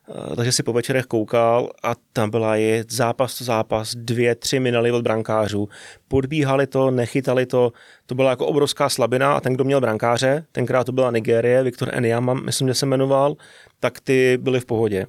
Eh, 0.09 0.36
takže 0.36 0.51
si 0.51 0.64
po 0.64 0.74
večerech 0.74 1.05
koukal 1.05 1.70
a 1.84 1.93
tam 2.14 2.30
byla 2.30 2.55
je 2.55 2.86
zápas 2.89 3.38
to 3.38 3.43
zápas, 3.43 3.95
dvě, 3.95 4.36
tři 4.36 4.59
minely 4.59 4.91
od 4.91 5.01
brankářů. 5.01 5.70
Podbíhali 6.07 6.68
to, 6.68 6.91
nechytali 6.91 7.45
to, 7.45 7.72
to 8.05 8.16
byla 8.16 8.30
jako 8.30 8.45
obrovská 8.47 8.89
slabina 8.89 9.34
a 9.34 9.39
ten, 9.39 9.53
kdo 9.53 9.64
měl 9.64 9.82
brankáře, 9.82 10.45
tenkrát 10.51 10.84
to 10.84 10.91
byla 10.91 11.12
Nigérie, 11.12 11.64
Viktor 11.64 11.89
Enyama, 11.93 12.34
myslím, 12.34 12.68
že 12.68 12.74
se 12.74 12.86
jmenoval, 12.86 13.36
tak 13.80 13.99
ty 13.99 14.38
byli 14.41 14.59
v 14.59 14.66
pohodě. 14.66 15.05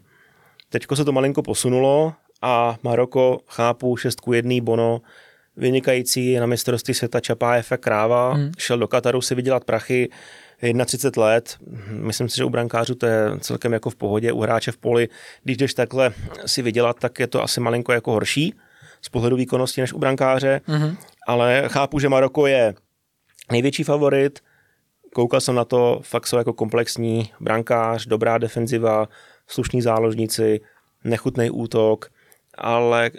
Teďko 0.69 0.97
se 0.97 1.05
to 1.05 1.13
malinko 1.13 1.43
posunulo 1.43 2.13
a 2.43 2.77
Maroko, 2.83 3.41
chápu, 3.47 3.97
6 3.97 4.21
k 4.21 4.33
1, 4.33 4.55
Bono, 4.63 5.01
vynikající 5.57 6.37
na 6.37 6.47
mistrovství 6.47 6.95
světa 6.95 7.21
čapá 7.21 7.55
efekt 7.55 7.81
kráva, 7.81 8.33
hmm. 8.33 8.53
šel 8.59 8.79
do 8.79 8.89
Kataru 8.89 9.21
si 9.21 9.35
vydělat 9.35 9.65
prachy, 9.65 10.09
31 10.87 11.25
let, 11.25 11.57
myslím 11.91 12.29
si, 12.29 12.37
že 12.37 12.45
u 12.45 12.51
brankářů 12.51 12.95
to 12.95 13.07
je 13.07 13.31
celkem 13.41 13.73
jako 13.73 13.91
v 13.91 13.97
pohodě, 13.97 14.33
u 14.33 14.41
hráče 14.41 14.73
v 14.73 14.77
poli, 14.77 15.09
když 15.43 15.57
jdeš 15.57 15.75
takhle 15.75 16.13
si 16.47 16.63
vydělat, 16.63 16.99
tak 16.99 17.21
je 17.21 17.27
to 17.27 17.43
asi 17.43 17.61
malinko 17.61 17.93
jako 17.93 18.13
horší 18.13 18.55
z 19.03 19.09
pohledu 19.09 19.37
výkonnosti 19.37 19.81
než 19.81 19.93
u 19.93 19.99
brankáře, 19.99 20.61
mm-hmm. 20.69 20.97
ale 21.27 21.65
chápu, 21.67 21.99
že 21.99 22.09
Maroko 22.09 22.47
je 22.47 22.75
největší 23.53 23.85
favorit, 23.85 24.41
koukal 25.15 25.41
jsem 25.41 25.55
na 25.55 25.65
to, 25.65 26.01
fakt 26.03 26.27
jsou 26.27 26.37
jako 26.37 26.53
komplexní 26.53 27.31
brankář, 27.41 28.07
dobrá 28.07 28.39
defenziva, 28.39 29.09
slušní 29.47 29.83
záložníci, 29.83 30.61
nechutný 31.05 31.51
útok, 31.51 32.11
ale 32.59 33.11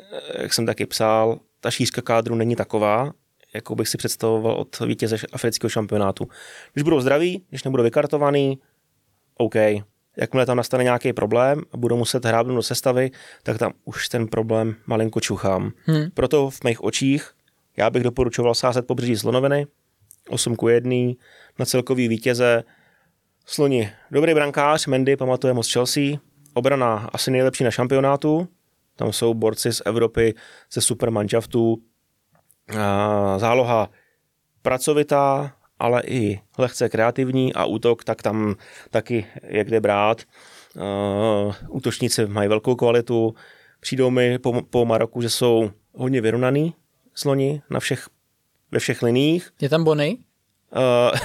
jak 0.42 0.54
jsem 0.54 0.66
taky 0.66 0.86
psal, 0.86 1.40
ta 1.64 1.72
šířka 1.72 2.02
kádru 2.02 2.36
není 2.36 2.56
taková, 2.56 3.12
jakou 3.54 3.76
bych 3.76 3.88
si 3.88 3.98
představoval 3.98 4.56
od 4.56 4.80
vítěze 4.80 5.18
afrického 5.34 5.70
šampionátu. 5.70 6.28
Když 6.74 6.84
budou 6.84 7.02
zdraví, 7.02 7.46
když 7.50 7.64
nebudou 7.64 7.84
vykartovaný, 7.84 8.60
OK. 9.38 9.56
Jakmile 10.18 10.46
tam 10.46 10.58
nastane 10.58 10.84
nějaký 10.84 11.14
problém 11.14 11.62
a 11.72 11.78
budou 11.78 11.98
muset 11.98 12.26
hrát 12.26 12.48
do 12.48 12.64
sestavy, 12.64 13.12
tak 13.44 13.58
tam 13.58 13.74
už 13.86 14.10
ten 14.10 14.28
problém 14.28 14.76
malinko 14.86 15.20
čuchám. 15.20 15.72
Hmm. 15.86 16.10
Proto 16.14 16.50
v 16.50 16.64
mých 16.64 16.84
očích 16.84 17.32
já 17.78 17.90
bych 17.90 18.04
doporučoval 18.04 18.56
sázet 18.56 18.88
pobřeží 18.88 19.18
slonoviny, 19.18 19.68
8 20.30 20.56
k 20.56 20.64
1, 20.70 20.92
na 21.60 21.66
celkový 21.66 22.08
vítěze. 22.08 22.64
Sloni, 23.46 23.92
dobrý 24.12 24.34
brankář, 24.34 24.88
Mendy, 24.88 25.16
pamatuje 25.16 25.54
moc 25.54 25.72
Chelsea, 25.72 26.18
obrana 26.54 27.10
asi 27.14 27.32
nejlepší 27.32 27.64
na 27.64 27.72
šampionátu, 27.72 28.48
tam 28.96 29.14
jsou 29.14 29.34
borci 29.34 29.74
z 29.74 29.82
Evropy, 29.86 30.34
ze 30.72 30.82
super 30.82 31.12
manšaftů, 31.12 31.78
záloha 33.38 33.90
pracovitá, 34.62 35.56
ale 35.80 36.02
i 36.06 36.40
lehce 36.58 36.90
kreativní 36.90 37.54
a 37.54 37.66
útok, 37.66 38.04
tak 38.04 38.22
tam 38.22 38.56
taky 38.90 39.26
je 39.48 39.64
kde 39.64 39.82
brát. 39.82 40.22
Útočníci 41.70 42.26
mají 42.26 42.50
velkou 42.50 42.76
kvalitu, 42.76 43.36
přijdou 43.80 44.10
mi 44.10 44.40
po, 44.40 44.62
po 44.62 44.86
Maroku, 44.86 45.22
že 45.22 45.30
jsou 45.30 45.72
hodně 45.94 46.22
vyrovnaný 46.22 46.74
sloni 47.16 47.62
na 47.70 47.80
všech, 47.80 48.08
ve 48.72 48.80
všech 48.80 49.02
liních. 49.02 49.52
Je 49.62 49.70
tam 49.70 49.84
Bony? 49.84 50.18
Uh, 50.76 51.20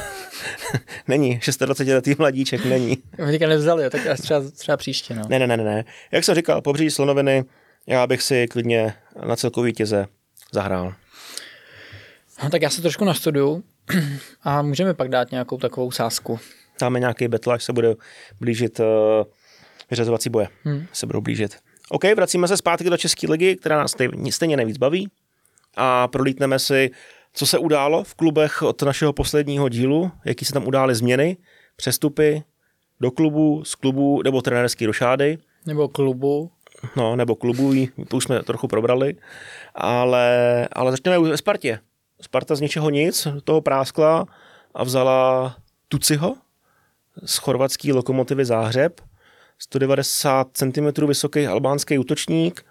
není, 1.09 1.41
26 1.59 1.89
letý 1.89 2.15
mladíček 2.19 2.65
není. 2.65 2.97
Teďka 3.17 3.47
nevzali, 3.47 3.85
jo, 3.85 3.91
tak 3.91 4.01
třeba, 4.21 4.51
třeba 4.51 4.77
příště. 4.77 5.15
No. 5.15 5.23
Ne, 5.29 5.39
ne, 5.39 5.47
ne, 5.47 5.57
ne. 5.57 5.85
Jak 6.13 6.25
jsem 6.25 6.35
říkal, 6.35 6.63
pobříží 6.63 6.91
slonoviny, 6.91 7.45
já 7.89 8.07
bych 8.07 8.23
si 8.23 8.49
klidně 8.49 8.95
na 9.27 9.37
celkový 9.37 9.73
těze 9.73 10.07
zahrál. 10.53 10.95
No, 12.43 12.51
tak 12.51 12.63
já 12.63 12.71
se 12.71 12.83
trošku 12.83 13.05
nastuduju 13.05 13.65
a 14.43 14.63
můžeme 14.63 14.95
pak 14.95 15.09
dát 15.09 15.31
nějakou 15.31 15.57
takovou 15.57 15.91
sázku. 15.91 16.39
Dáme 16.81 17.01
nějaký 17.01 17.29
battle, 17.29 17.55
až 17.55 17.65
se 17.65 17.73
bude 17.73 17.95
blížit 18.41 18.81
uh, 18.81 18.87
vyřazovací 19.91 20.31
boje. 20.31 20.49
Hmm. 20.65 20.87
Se 20.93 21.07
budou 21.07 21.21
blížit. 21.21 21.57
OK, 21.89 22.05
vracíme 22.05 22.49
se 22.49 22.57
zpátky 22.57 22.91
do 22.91 22.97
České 22.97 23.31
ligy, 23.31 23.57
která 23.57 23.79
nás 23.79 23.97
stejně 24.31 24.57
nejvíc 24.57 24.77
baví 24.77 25.11
a 25.77 26.09
prolítneme 26.09 26.59
si, 26.59 26.91
co 27.33 27.47
se 27.47 27.59
událo 27.59 28.05
v 28.05 28.15
klubech 28.15 28.63
od 28.63 28.83
našeho 28.83 29.13
posledního 29.13 29.69
dílu, 29.69 30.11
jaký 30.25 30.45
se 30.45 30.53
tam 30.53 30.67
udály 30.67 30.95
změny, 30.95 31.37
přestupy 31.77 32.43
do 33.01 33.11
klubu, 33.11 33.65
z 33.65 33.75
klubu 33.75 34.23
nebo 34.23 34.43
trenérský 34.43 34.87
rošády. 34.87 35.39
Nebo 35.67 35.89
klubu. 35.89 36.51
No, 36.97 37.17
nebo 37.17 37.35
klubu, 37.35 37.75
to 38.09 38.17
už 38.17 38.25
jsme 38.25 38.43
trochu 38.43 38.69
probrali, 38.69 39.17
ale, 39.75 40.69
ale 40.73 40.91
začneme 40.91 41.19
ve 41.19 41.37
Spartě. 41.37 41.81
Sparta 42.21 42.55
z 42.55 42.61
ničeho 42.61 42.91
nic 42.91 43.29
toho 43.45 43.61
práskla 43.61 44.27
a 44.75 44.85
vzala 44.85 45.57
Tuciho 45.89 46.37
z 47.25 47.37
chorvatský 47.37 47.93
lokomotivy 47.93 48.45
Záhřeb, 48.45 49.01
190 49.59 50.49
cm 50.53 51.07
vysoký 51.07 51.47
albánský 51.47 51.99
útočník. 51.99 52.65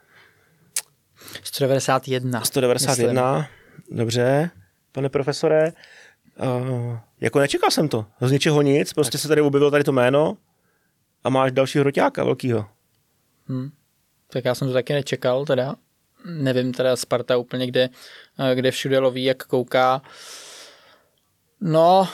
191. 1.43 2.41
191, 2.41 3.37
myslím. 3.37 3.97
dobře, 3.97 4.49
pane 4.91 5.09
profesore. 5.09 5.73
Uh, 6.39 6.97
jako 7.21 7.39
nečekal 7.39 7.71
jsem 7.71 7.89
to, 7.89 8.05
z 8.21 8.31
ničeho 8.31 8.61
nic, 8.61 8.93
prostě 8.93 9.11
tak. 9.11 9.21
se 9.21 9.27
tady 9.27 9.41
objevilo 9.41 9.71
tady 9.71 9.83
to 9.83 9.91
jméno 9.91 10.37
a 11.23 11.29
máš 11.29 11.51
dalšího 11.51 11.81
hroťáka 11.81 12.23
velkýho. 12.23 12.65
Hmm. 13.47 13.71
Tak 14.29 14.45
já 14.45 14.55
jsem 14.55 14.67
to 14.67 14.73
taky 14.73 14.93
nečekal 14.93 15.45
teda 15.45 15.75
nevím 16.27 16.73
teda 16.73 16.95
Sparta 16.95 17.37
úplně, 17.37 17.67
kde, 17.67 17.89
eh, 18.39 18.55
kde 18.55 18.71
všude 18.71 18.99
loví, 18.99 19.23
jak 19.23 19.43
kouká. 19.43 20.01
No, 21.61 22.07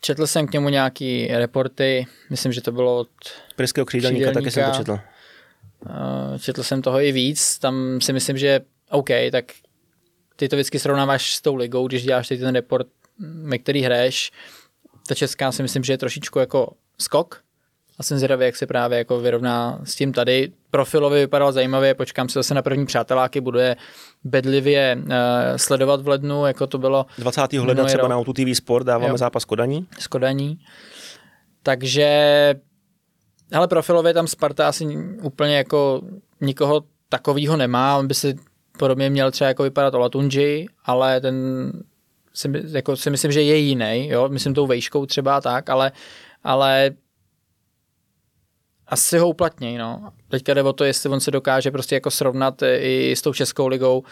četl 0.00 0.26
jsem 0.26 0.46
k 0.46 0.52
němu 0.52 0.68
nějaký 0.68 1.26
reporty, 1.26 2.06
myslím, 2.30 2.52
že 2.52 2.60
to 2.60 2.72
bylo 2.72 2.98
od 2.98 3.08
Pražského 3.56 3.86
křídelníka, 3.86 4.32
taky 4.32 4.50
jsem 4.50 4.70
to 4.70 4.76
četl. 4.76 4.98
Eh, 5.86 6.38
četl 6.38 6.62
jsem 6.62 6.82
toho 6.82 7.00
i 7.00 7.12
víc, 7.12 7.58
tam 7.58 8.00
si 8.00 8.12
myslím, 8.12 8.38
že 8.38 8.60
OK, 8.90 9.08
tak 9.32 9.44
ty 10.36 10.48
to 10.48 10.56
vždycky 10.56 10.78
srovnáváš 10.78 11.34
s 11.34 11.40
tou 11.40 11.54
ligou, 11.54 11.88
když 11.88 12.04
děláš 12.04 12.28
ten 12.28 12.54
report, 12.54 12.86
me 13.18 13.58
který 13.58 13.82
hraješ. 13.82 14.32
Ta 15.08 15.14
česká 15.14 15.52
si 15.52 15.62
myslím, 15.62 15.84
že 15.84 15.92
je 15.92 15.98
trošičku 15.98 16.38
jako 16.38 16.72
skok, 16.98 17.42
a 17.98 18.02
jsem 18.02 18.18
zvědavý, 18.18 18.44
jak 18.44 18.56
se 18.56 18.66
právě 18.66 18.98
jako 18.98 19.20
vyrovná 19.20 19.80
s 19.84 19.94
tím 19.94 20.12
tady. 20.12 20.52
Profilově 20.70 21.20
vypadal 21.20 21.52
zajímavě, 21.52 21.94
počkám 21.94 22.28
se 22.28 22.38
zase 22.38 22.54
na 22.54 22.62
první 22.62 22.86
přáteláky, 22.86 23.40
budu 23.40 23.58
je 23.58 23.76
bedlivě 24.24 24.98
uh, 25.00 25.12
sledovat 25.56 26.02
v 26.02 26.08
lednu, 26.08 26.46
jako 26.46 26.66
to 26.66 26.78
bylo. 26.78 27.06
20. 27.18 27.52
ledna 27.52 27.84
třeba 27.84 28.02
rok. 28.02 28.10
na 28.10 28.16
Auto 28.16 28.32
TV 28.32 28.54
Sport 28.54 28.86
dáváme 28.86 29.10
jo. 29.10 29.18
zápas 29.18 29.44
Kodaní. 29.44 29.86
S 29.98 30.06
Kodaní. 30.06 30.58
Takže, 31.62 32.54
ale 33.52 33.68
profilově 33.68 34.14
tam 34.14 34.26
Sparta 34.26 34.68
asi 34.68 34.86
úplně 35.22 35.56
jako 35.56 36.00
nikoho 36.40 36.82
takového 37.08 37.56
nemá, 37.56 37.98
on 37.98 38.06
by 38.06 38.14
si 38.14 38.34
podobně 38.78 39.10
měl 39.10 39.30
třeba 39.30 39.48
jako 39.48 39.62
vypadat 39.62 39.94
o 39.94 39.98
Latunji, 39.98 40.66
ale 40.84 41.20
ten 41.20 41.36
si, 42.34 42.52
jako 42.68 42.96
si 42.96 43.10
myslím, 43.10 43.32
že 43.32 43.42
je 43.42 43.56
jiný, 43.56 44.08
jo, 44.08 44.28
myslím 44.28 44.54
tou 44.54 44.66
vejškou 44.66 45.06
třeba 45.06 45.40
tak, 45.40 45.70
ale, 45.70 45.92
ale 46.44 46.90
asi 48.88 49.18
ho 49.18 49.28
uplatněj, 49.28 49.78
no. 49.78 50.12
Teďka 50.28 50.54
jde 50.54 50.62
o 50.62 50.72
to, 50.72 50.84
jestli 50.84 51.10
on 51.10 51.20
se 51.20 51.30
dokáže 51.30 51.70
prostě 51.70 51.94
jako 51.94 52.10
srovnat 52.10 52.62
i 52.78 53.12
s 53.16 53.22
tou 53.22 53.32
českou 53.32 53.66
ligou. 53.66 54.02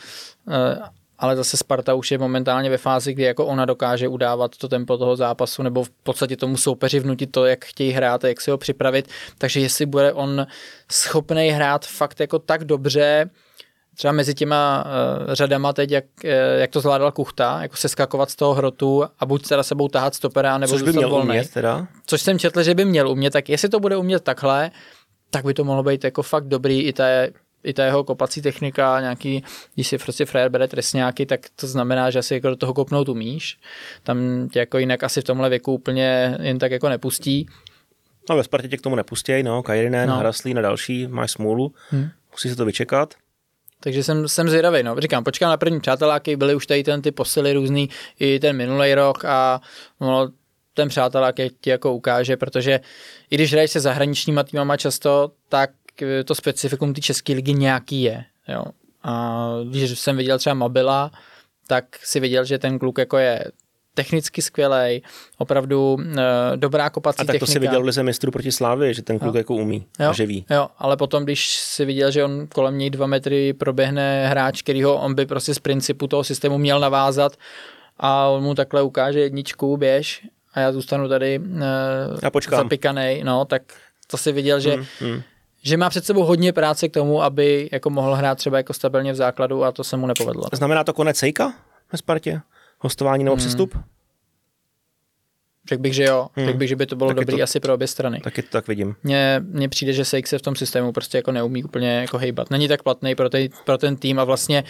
Eh, 0.51 0.79
ale 1.19 1.37
zase 1.37 1.57
Sparta 1.57 1.95
už 1.95 2.11
je 2.11 2.19
momentálně 2.19 2.71
ve 2.71 2.79
fázi, 2.79 3.15
kdy 3.15 3.23
jako 3.23 3.47
ona 3.47 3.65
dokáže 3.65 4.09
udávat 4.09 4.57
to 4.57 4.69
tempo 4.69 4.99
toho 4.99 5.17
zápasu 5.17 5.63
nebo 5.63 5.85
v 5.85 5.91
podstatě 5.91 6.37
tomu 6.37 6.57
soupeři 6.57 7.01
vnutit 7.01 7.33
to, 7.33 7.47
jak 7.47 7.65
chtějí 7.65 7.93
hrát 7.93 8.25
a 8.25 8.29
jak 8.29 8.41
si 8.41 8.51
ho 8.51 8.59
připravit. 8.59 9.09
Takže 9.39 9.61
jestli 9.61 9.87
bude 9.87 10.13
on 10.13 10.47
schopný 10.93 11.49
hrát 11.49 11.87
fakt 11.87 12.21
jako 12.21 12.39
tak 12.39 12.65
dobře, 12.65 13.31
třeba 13.97 14.13
mezi 14.13 14.35
těma 14.35 14.85
uh, 14.85 15.35
řadama 15.35 15.73
teď, 15.73 15.91
jak, 15.91 16.05
uh, 16.25 16.31
jak 16.57 16.71
to 16.71 16.81
zvládal 16.81 17.13
Kuchta, 17.13 17.63
jako 17.63 17.77
se 17.77 17.89
skakovat 17.89 18.31
z 18.31 18.37
toho 18.37 18.55
hrotu 18.55 19.05
a 19.19 19.27
buď 19.27 19.49
teda 19.49 19.63
sebou 19.63 19.89
tahat 19.89 20.15
stopera, 20.15 20.59
nebo 20.59 20.73
Což 20.73 20.83
by 20.83 20.93
měl 20.93 21.11
volnej. 21.11 21.39
umět 21.39 21.53
teda. 21.53 21.87
Což 22.07 22.23
jsem 22.23 22.39
četl, 22.39 22.63
že 22.63 22.75
by 22.75 22.85
měl 22.85 23.09
umět, 23.09 23.33
tak 23.33 23.49
jestli 23.49 23.69
to 23.69 23.81
bude 23.81 23.97
umět 23.97 24.25
takhle, 24.25 24.71
tak 25.31 25.45
by 25.45 25.55
to 25.55 25.65
mohlo 25.65 25.83
být 25.83 26.05
jako 26.05 26.23
fakt 26.23 26.49
dobrý 26.49 26.83
i 26.83 26.93
té 26.93 27.33
i 27.67 27.73
ta 27.73 27.85
jeho 27.85 28.05
kopací 28.05 28.43
technika, 28.43 29.01
nějaký, 29.01 29.45
když 29.75 29.89
si 29.89 29.99
prostě 29.99 30.25
frajer 30.25 30.49
bere 30.49 30.69
trestňáky, 30.69 31.27
tak 31.27 31.41
to 31.57 31.67
znamená, 31.67 32.11
že 32.11 32.19
asi 32.19 32.35
jako 32.35 32.49
do 32.49 32.57
toho 32.57 32.75
kopnout 32.75 33.09
umíš. 33.09 33.59
Tam 34.03 34.49
tě 34.53 34.59
jako 34.59 34.79
jinak 34.79 35.05
asi 35.05 35.21
v 35.21 35.25
tomhle 35.25 35.49
věku 35.49 35.73
úplně 35.73 36.39
jen 36.43 36.59
tak 36.59 36.73
jako 36.73 36.89
nepustí. 36.89 37.47
No 38.31 38.37
ve 38.37 38.45
Spartě 38.45 38.69
tě 38.69 38.77
k 38.77 38.81
tomu 38.81 38.97
nepustí, 38.97 39.43
no, 39.43 39.63
Kajrinen, 39.63 40.09
no. 40.09 40.17
Hraslí 40.17 40.55
na 40.55 40.63
další, 40.63 41.07
máš 41.07 41.31
smůlu, 41.31 41.75
hmm. 41.91 42.09
musí 42.33 42.49
se 42.49 42.57
to 42.57 42.65
vyčekat. 42.65 43.15
Takže 43.87 44.05
jsem, 44.05 44.29
jsem 44.29 44.49
zvědavý, 44.49 44.83
no. 44.83 45.01
Říkám, 45.01 45.25
počkám 45.25 45.51
na 45.51 45.57
první 45.57 45.81
přáteláky, 45.81 46.37
byly 46.37 46.55
už 46.55 46.67
tady 46.67 46.85
ten 46.85 47.03
ty 47.03 47.11
posily 47.13 47.53
různý 47.53 47.89
i 48.19 48.41
ten 48.41 48.57
minulý 48.57 48.95
rok 48.95 49.25
a 49.25 49.61
no, 50.01 50.29
ten 50.75 50.89
přátelák 50.89 51.39
je 51.39 51.51
ti 51.61 51.71
jako 51.71 51.95
ukáže, 51.95 52.37
protože 52.37 52.81
i 53.31 53.35
když 53.35 53.53
hraješ 53.53 53.71
se 53.71 53.81
zahraničníma 53.81 54.43
týmama 54.43 54.77
často, 54.77 55.31
tak 55.49 55.71
to 56.25 56.35
specifikum 56.35 56.95
té 56.95 57.01
české 57.01 57.33
ligy 57.33 57.53
nějaký 57.53 58.03
je. 58.03 58.25
Jo. 58.49 58.65
A 59.03 59.47
když 59.71 59.99
jsem 59.99 60.17
viděl 60.17 60.39
třeba 60.39 60.55
Mobila, 60.55 61.11
tak 61.67 61.85
si 62.03 62.21
viděl, 62.21 62.45
že 62.45 62.59
ten 62.59 62.79
kluk 62.79 62.99
jako 62.99 63.19
je 63.19 63.45
technicky 63.97 64.43
skvělý, 64.43 65.03
opravdu 65.39 65.97
e, 66.01 66.57
dobrá 66.57 66.91
kopací 66.91 67.17
technika. 67.17 67.33
A 67.33 67.35
tak 67.35 67.41
to 67.41 67.47
si 67.47 67.59
viděl 67.59 67.83
v 67.83 67.85
Lize 67.85 68.03
mistrů 68.03 68.31
proti 68.31 68.53
Slávy, 68.53 68.95
že 68.95 69.03
ten 69.03 69.19
kluk 69.19 69.35
jo. 69.35 69.39
jako 69.39 69.55
umí 69.55 69.87
jo. 70.01 70.11
a 70.11 70.13
že 70.13 70.27
ví. 70.27 70.45
Jo, 70.51 70.69
ale 70.79 70.97
potom, 70.97 71.25
když 71.25 71.57
si 71.57 71.85
viděl, 71.85 72.11
že 72.11 72.25
on 72.25 72.47
kolem 72.47 72.79
něj 72.79 72.91
dva 72.91 73.07
metry 73.07 73.53
proběhne 73.53 74.29
hráč, 74.29 74.63
který 74.63 74.83
ho 74.83 74.95
on 74.95 75.15
by 75.15 75.27
prostě 75.27 75.55
z 75.55 75.59
principu 75.59 76.07
toho 76.07 76.25
systému 76.25 76.59
měl 76.59 76.81
navázat 76.81 77.33
a 77.99 78.27
on 78.27 78.43
mu 78.43 78.55
takhle 78.55 78.83
ukáže 78.83 79.21
jedničku, 79.21 79.77
běž 79.77 80.27
a 80.55 80.61
já 80.61 80.73
zůstanu 80.73 81.09
tady 81.09 81.35
e, 81.35 82.47
zapikanej, 82.51 83.25
no, 83.25 83.45
tak 83.45 83.63
to 84.07 84.17
si 84.17 84.33
viděl, 84.33 84.61
že 84.61 84.75
hmm, 84.75 84.85
hmm 85.01 85.23
že 85.63 85.77
má 85.77 85.91
před 85.91 86.05
sebou 86.05 86.25
hodně 86.25 86.53
práce 86.53 86.89
k 86.89 86.93
tomu, 86.93 87.23
aby 87.23 87.69
jako 87.73 87.91
mohl 87.91 88.15
hrát 88.15 88.39
třeba 88.39 88.57
jako 88.57 88.73
stabilně 88.73 89.13
v 89.13 89.17
základu 89.17 89.65
a 89.65 89.73
to 89.73 89.85
se 89.85 89.97
mu 89.97 90.07
nepovedlo. 90.07 90.45
Znamená 90.53 90.85
to 90.85 90.93
konec 90.93 91.17
Sejka 91.17 91.53
ve 91.93 91.99
Spartě? 91.99 92.41
Hostování 92.79 93.25
nebo 93.25 93.37
hmm. 93.37 93.41
přestup? 93.41 93.79
Řekl 95.69 95.83
bych, 95.83 95.95
že 95.95 96.05
jo. 96.05 96.29
Hmm. 96.35 96.47
Řekl 96.47 96.59
bych, 96.59 96.69
že 96.69 96.77
by 96.77 96.87
to 96.87 96.97
bylo 96.97 97.11
tak 97.11 97.17
dobrý 97.17 97.37
to, 97.37 97.43
asi 97.43 97.61
pro 97.61 97.75
obě 97.75 97.87
strany. 97.87 98.21
Taky 98.21 98.43
to 98.43 98.49
tak 98.51 98.69
vidím. 98.69 98.97
Mně, 99.03 99.43
mně 99.45 99.69
přijde, 99.69 99.93
že 99.93 100.05
Sejk 100.05 100.27
se 100.27 100.39
v 100.39 100.43
tom 100.43 100.57
systému 100.57 100.93
prostě 100.93 101.19
jako 101.19 101.33
neumí 101.33 101.65
úplně 101.65 101.89
jako 101.89 102.19
hejbat. 102.19 102.51
Není 102.51 102.69
tak 102.69 102.83
platný 102.83 103.15
pro, 103.15 103.29
tej, 103.29 103.49
pro 103.65 103.79
ten 103.79 103.97
tým 103.97 104.19
a 104.19 104.25
vlastně 104.25 104.65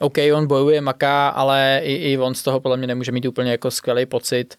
OK, 0.00 0.18
on 0.34 0.46
bojuje, 0.46 0.80
maká, 0.80 1.28
ale 1.28 1.80
i, 1.84 1.94
i 1.94 2.18
on 2.18 2.34
z 2.34 2.42
toho 2.42 2.60
podle 2.60 2.76
mě 2.76 2.86
nemůže 2.86 3.12
mít 3.12 3.26
úplně 3.26 3.50
jako 3.50 3.70
skvělý 3.70 4.06
pocit, 4.06 4.56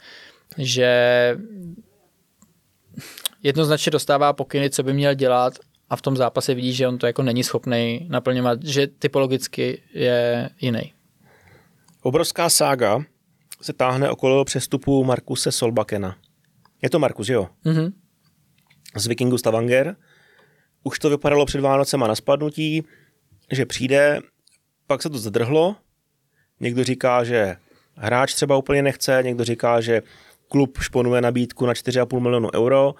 že 0.57 0.91
jednoznačně 3.43 3.89
dostává 3.91 4.33
pokyny, 4.33 4.69
co 4.69 4.83
by 4.83 4.93
měl 4.93 5.13
dělat 5.13 5.53
a 5.89 5.95
v 5.95 6.01
tom 6.01 6.17
zápase 6.17 6.53
vidíš, 6.53 6.75
že 6.75 6.87
on 6.87 6.97
to 6.97 7.07
jako 7.07 7.23
není 7.23 7.43
schopný 7.43 8.07
naplňovat, 8.09 8.63
že 8.63 8.87
typologicky 8.87 9.81
je 9.93 10.49
jiný. 10.61 10.93
Obrovská 12.03 12.49
sága 12.49 13.03
se 13.61 13.73
táhne 13.73 14.09
okolo 14.09 14.45
přestupu 14.45 15.03
Markuse 15.03 15.51
Solbakena. 15.51 16.17
Je 16.81 16.89
to 16.89 16.99
Markus, 16.99 17.29
jo? 17.29 17.49
Mm-hmm. 17.65 17.93
Z 18.95 19.07
Vikingu 19.07 19.37
Stavanger. 19.37 19.95
Už 20.83 20.99
to 20.99 21.09
vypadalo 21.09 21.45
před 21.45 21.61
Vánocema 21.61 22.07
na 22.07 22.15
spadnutí, 22.15 22.83
že 23.51 23.65
přijde, 23.65 24.19
pak 24.87 25.01
se 25.01 25.09
to 25.09 25.17
zadrhlo. 25.17 25.75
Někdo 26.59 26.83
říká, 26.83 27.23
že 27.23 27.55
hráč 27.95 28.33
třeba 28.33 28.57
úplně 28.57 28.81
nechce, 28.81 29.19
někdo 29.23 29.43
říká, 29.43 29.81
že 29.81 30.01
klub 30.47 30.77
šponuje 30.81 31.21
nabídku 31.21 31.65
na 31.65 31.73
4,5 31.73 32.19
milionu 32.19 32.49
euro. 32.53 32.95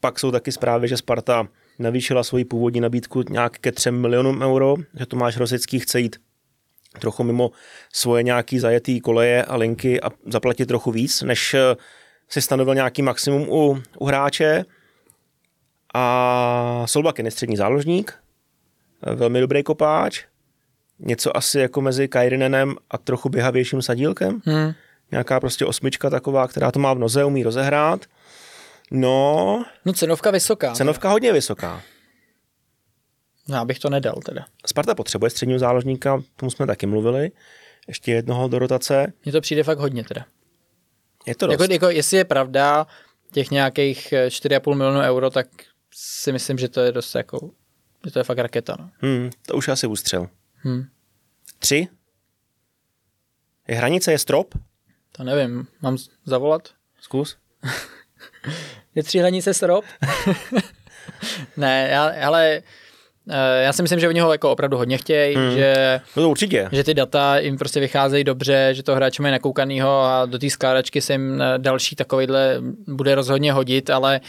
Pak 0.00 0.18
jsou 0.18 0.30
taky 0.30 0.52
zprávy, 0.52 0.88
že 0.88 0.96
Sparta 0.96 1.48
navýšila 1.78 2.24
svoji 2.24 2.44
původní 2.44 2.80
nabídku 2.80 3.22
nějak 3.30 3.58
ke 3.58 3.72
3 3.72 3.90
milionům 3.90 4.42
euro, 4.42 4.76
že 4.98 5.06
Tomáš 5.06 5.36
Rosický 5.36 5.80
chce 5.80 6.00
jít 6.00 6.16
trochu 6.98 7.24
mimo 7.24 7.50
svoje 7.92 8.22
nějaký 8.22 8.58
zajetý 8.58 9.00
koleje 9.00 9.44
a 9.44 9.56
linky 9.56 10.00
a 10.00 10.10
zaplatit 10.26 10.66
trochu 10.66 10.90
víc, 10.90 11.22
než 11.22 11.54
eh, 11.54 11.76
si 12.28 12.42
stanovil 12.42 12.74
nějaký 12.74 13.02
maximum 13.02 13.48
u, 13.48 13.82
u 13.98 14.06
hráče. 14.06 14.64
A 15.94 16.82
Solbak 16.86 17.18
je 17.18 17.30
střední 17.30 17.56
záložník, 17.56 18.14
eh, 19.06 19.14
velmi 19.14 19.40
dobrý 19.40 19.62
kopáč, 19.62 20.24
něco 20.98 21.36
asi 21.36 21.58
jako 21.58 21.80
mezi 21.80 22.08
Kairinenem 22.08 22.74
a 22.90 22.98
trochu 22.98 23.28
běhavějším 23.28 23.82
sadílkem. 23.82 24.40
Hmm. 24.44 24.72
Nějaká 25.10 25.40
prostě 25.40 25.64
osmička 25.66 26.10
taková, 26.10 26.48
která 26.48 26.72
to 26.72 26.78
má 26.78 26.94
v 26.94 26.98
noze, 26.98 27.24
umí 27.24 27.42
rozehrát. 27.42 28.04
No... 28.90 29.64
No 29.84 29.92
cenovka 29.92 30.30
vysoká. 30.30 30.72
Cenovka 30.72 31.08
hodně 31.08 31.32
vysoká. 31.32 31.82
Já 33.48 33.64
bych 33.64 33.78
to 33.78 33.90
nedal 33.90 34.14
teda. 34.24 34.46
Sparta 34.66 34.94
potřebuje 34.94 35.30
středního 35.30 35.58
záložníka, 35.58 36.22
tomu 36.36 36.50
jsme 36.50 36.66
taky 36.66 36.86
mluvili. 36.86 37.30
Ještě 37.88 38.12
jednoho 38.12 38.48
do 38.48 38.58
rotace. 38.58 39.12
Mně 39.24 39.32
to 39.32 39.40
přijde 39.40 39.62
fakt 39.62 39.78
hodně 39.78 40.04
teda. 40.04 40.26
Je 41.26 41.34
to 41.34 41.44
jako, 41.44 41.62
dost. 41.62 41.70
Jako, 41.70 41.86
jako, 41.86 41.96
jestli 41.96 42.16
je 42.16 42.24
pravda 42.24 42.86
těch 43.32 43.50
nějakých 43.50 44.12
4,5 44.12 44.74
milionu 44.74 45.00
euro, 45.00 45.30
tak 45.30 45.46
si 45.94 46.32
myslím, 46.32 46.58
že 46.58 46.68
to 46.68 46.80
je 46.80 46.92
dost 46.92 47.14
jako, 47.14 47.50
že 48.04 48.10
to 48.10 48.18
je 48.18 48.24
fakt 48.24 48.38
raketa. 48.38 48.76
No. 48.78 48.90
Hmm, 48.98 49.30
to 49.46 49.54
už 49.54 49.68
asi 49.68 49.86
ústřel. 49.86 50.28
Hmm. 50.54 50.84
Tři? 51.58 51.88
Je 53.68 53.76
hranice, 53.76 54.12
je 54.12 54.18
strop? 54.18 54.54
To 55.12 55.24
nevím, 55.24 55.66
mám 55.80 55.96
zavolat? 56.24 56.68
Zkus. 57.00 57.36
je 58.94 59.02
tři 59.02 59.18
hranice 59.18 59.54
strop? 59.54 59.84
ne, 61.56 61.88
já, 61.90 62.26
ale 62.26 62.46
eh, 62.46 62.62
já 63.60 63.72
si 63.72 63.82
myslím, 63.82 64.00
že 64.00 64.08
oni 64.08 64.20
ho 64.20 64.32
jako 64.32 64.50
opravdu 64.50 64.76
hodně 64.76 64.98
chtějí, 64.98 65.36
hmm. 65.36 65.50
že, 65.50 66.00
no 66.16 66.22
to 66.22 66.30
určitě. 66.30 66.68
že 66.72 66.84
ty 66.84 66.94
data 66.94 67.38
jim 67.38 67.58
prostě 67.58 67.80
vycházejí 67.80 68.24
dobře, 68.24 68.70
že 68.72 68.82
to 68.82 68.94
hráče 68.94 69.22
mají 69.22 69.32
nakoukanýho 69.32 70.02
a 70.02 70.26
do 70.26 70.38
té 70.38 70.50
skládačky 70.50 71.00
se 71.00 71.12
jim 71.12 71.42
eh, 71.42 71.58
další 71.58 71.96
takovýhle 71.96 72.56
bude 72.86 73.14
rozhodně 73.14 73.52
hodit, 73.52 73.90
ale 73.90 74.20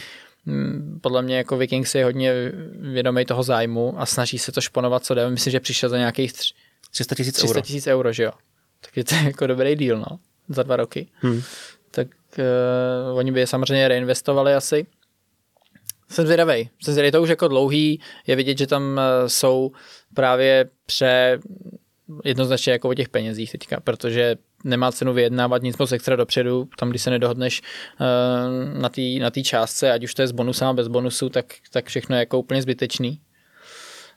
mm, 0.45 0.99
podle 1.01 1.21
mě 1.21 1.37
jako 1.37 1.57
Vikings 1.57 1.95
je 1.95 2.03
hodně 2.05 2.33
vědomý 2.79 3.25
toho 3.25 3.43
zájmu 3.43 3.93
a 3.97 4.05
snaží 4.05 4.37
se 4.37 4.51
to 4.51 4.61
šponovat, 4.61 5.05
co 5.05 5.13
jde. 5.13 5.29
Myslím, 5.29 5.51
že 5.51 5.59
přišel 5.59 5.89
za 5.89 5.97
nějakých 5.97 6.33
300 6.91 7.15
tisíc 7.15 7.39
euro. 7.39 7.47
300 7.47 7.61
tisíc 7.61 7.87
euro, 7.87 8.13
že 8.13 8.23
jo. 8.23 8.31
Tak 8.81 8.97
je 8.97 9.03
to 9.03 9.15
jako 9.25 9.47
dobrý 9.47 9.75
díl, 9.75 9.97
no, 9.97 10.19
za 10.49 10.63
dva 10.63 10.75
roky. 10.75 11.07
Hmm 11.13 11.41
tak 11.97 12.07
uh, 13.11 13.17
oni 13.17 13.31
by 13.31 13.39
je 13.39 13.47
samozřejmě 13.47 13.87
reinvestovali 13.87 14.55
asi. 14.55 14.85
Jsem 16.09 16.25
zvědavý. 16.25 16.69
Jsem 16.83 16.93
zvědavý, 16.93 17.11
to 17.11 17.21
už 17.21 17.29
jako 17.29 17.47
dlouhý. 17.47 17.99
Je 18.27 18.35
vidět, 18.35 18.57
že 18.57 18.67
tam 18.67 18.83
uh, 18.83 19.27
jsou 19.27 19.71
právě 20.13 20.69
pře 20.85 21.39
jednoznačně 22.23 22.73
jako 22.73 22.89
o 22.89 22.93
těch 22.93 23.09
penězích 23.09 23.51
teďka, 23.51 23.79
protože 23.79 24.35
nemá 24.63 24.91
cenu 24.91 25.13
vyjednávat 25.13 25.61
nic 25.61 25.77
moc 25.77 25.91
extra 25.91 26.15
dopředu, 26.15 26.69
tam 26.79 26.89
když 26.89 27.01
se 27.01 27.09
nedohodneš 27.09 27.61
uh, 27.61 28.81
na 28.81 28.89
té 28.89 29.01
na 29.19 29.29
částce, 29.43 29.91
ať 29.91 30.03
už 30.03 30.13
to 30.13 30.21
je 30.21 30.27
s 30.27 30.31
bonusem 30.31 30.67
a 30.67 30.73
bez 30.73 30.87
bonusu, 30.87 31.29
tak, 31.29 31.45
tak 31.71 31.85
všechno 31.85 32.15
je 32.15 32.19
jako 32.19 32.39
úplně 32.39 32.61
zbytečný. 32.61 33.21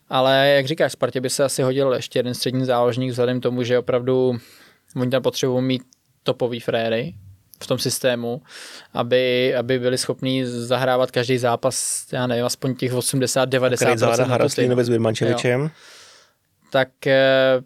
Ale 0.09 0.49
jak 0.49 0.67
říkáš, 0.67 0.93
Spartě 0.93 1.21
by 1.21 1.31
se 1.31 1.45
asi 1.45 1.63
hodil 1.63 1.93
ještě 1.93 2.19
jeden 2.19 2.35
střední 2.35 2.65
záložník 2.65 3.11
vzhledem 3.11 3.41
tomu, 3.41 3.63
že 3.63 3.79
opravdu 3.79 4.39
oni 4.97 5.11
tam 5.11 5.23
potřebují 5.23 5.63
mít 5.63 5.83
topový 6.23 6.61
fréry, 6.61 7.15
v 7.63 7.67
tom 7.67 7.79
systému, 7.79 8.43
aby, 8.95 9.55
aby 9.55 9.79
byli 9.79 9.99
schopní 9.99 10.45
zahrávat 10.45 11.11
každý 11.11 11.39
zápas, 11.39 12.07
já 12.13 12.27
nevím, 12.27 12.45
aspoň 12.45 12.75
těch 12.75 12.93
80-90%. 12.93 13.97
Záda 13.97 14.25
Haraslínovi 14.25 14.85
s 14.85 14.89
Birmančevičem. 14.89 15.71
Tak 16.71 17.07
eh, 17.07 17.63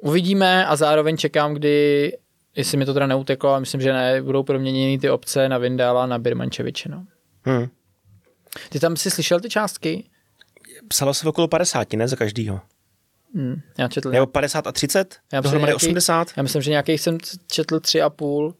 uvidíme 0.00 0.66
a 0.66 0.76
zároveň 0.76 1.16
čekám, 1.16 1.54
kdy, 1.54 2.12
jestli 2.56 2.78
mi 2.78 2.86
to 2.86 2.94
teda 2.94 3.06
neuteklo, 3.06 3.50
ale 3.50 3.60
myslím, 3.60 3.80
že 3.80 3.92
ne, 3.92 4.22
budou 4.22 4.42
proměněny 4.42 4.98
ty 4.98 5.10
obce 5.10 5.48
na 5.48 5.58
Vindala 5.58 6.02
a 6.02 6.06
na 6.06 6.18
Birmančeviče. 6.18 6.88
No. 6.88 7.04
Hmm. 7.42 7.66
Ty 8.68 8.80
tam 8.80 8.96
si 8.96 9.10
slyšel 9.10 9.40
ty 9.40 9.48
částky? 9.48 10.04
Psalo 10.88 11.14
se 11.14 11.28
okolo 11.28 11.48
50, 11.48 11.92
ne 11.92 12.08
za 12.08 12.16
každýho. 12.16 12.60
Hmm, 13.34 13.60
já 13.78 13.88
četl 13.88 14.10
Nebo 14.10 14.26
50 14.26 14.66
a 14.66 14.72
30? 14.72 15.16
Já 15.32 15.40
dohromady 15.40 15.70
nějaký, 15.70 15.86
80? 15.86 16.28
Já 16.36 16.42
myslím, 16.42 16.62
že 16.62 16.70
nějakých 16.70 17.00
jsem 17.00 17.18
četl 17.52 17.78
3,5 17.78 18.54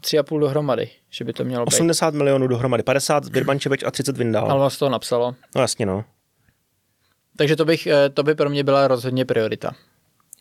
3,5 0.00 0.40
dohromady, 0.40 0.90
že 1.10 1.24
by 1.24 1.32
to 1.32 1.44
mělo 1.44 1.64
80 1.64 2.10
být. 2.10 2.18
milionů 2.18 2.46
dohromady, 2.46 2.82
50 2.82 3.28
Birbančevič 3.28 3.82
a 3.82 3.90
30 3.90 4.16
Vindal. 4.16 4.50
Ale 4.50 4.60
vlastně 4.60 4.86
to 4.86 4.90
napsalo. 4.90 5.34
No 5.54 5.60
jasně, 5.60 5.86
no. 5.86 6.04
Takže 7.36 7.56
to, 7.56 7.64
bych, 7.64 7.86
eh, 7.86 8.08
to 8.08 8.22
by 8.22 8.34
pro 8.34 8.50
mě 8.50 8.64
byla 8.64 8.88
rozhodně 8.88 9.24
priorita. 9.24 9.72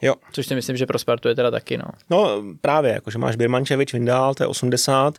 Jo. 0.02 0.14
Což 0.32 0.48
si 0.48 0.56
myslím, 0.56 0.78
že 0.78 0.86
pro 0.86 1.00
Spartu 1.00 1.28
je 1.28 1.36
teda 1.36 1.52
taky, 1.52 1.78
no. 1.78 1.86
No 2.10 2.44
právě, 2.62 2.92
jakože 2.92 3.18
máš 3.18 3.36
Birmančevič, 3.36 3.94
Vindál, 3.94 4.34
to 4.34 4.44
je 4.44 4.48
80, 4.48 5.18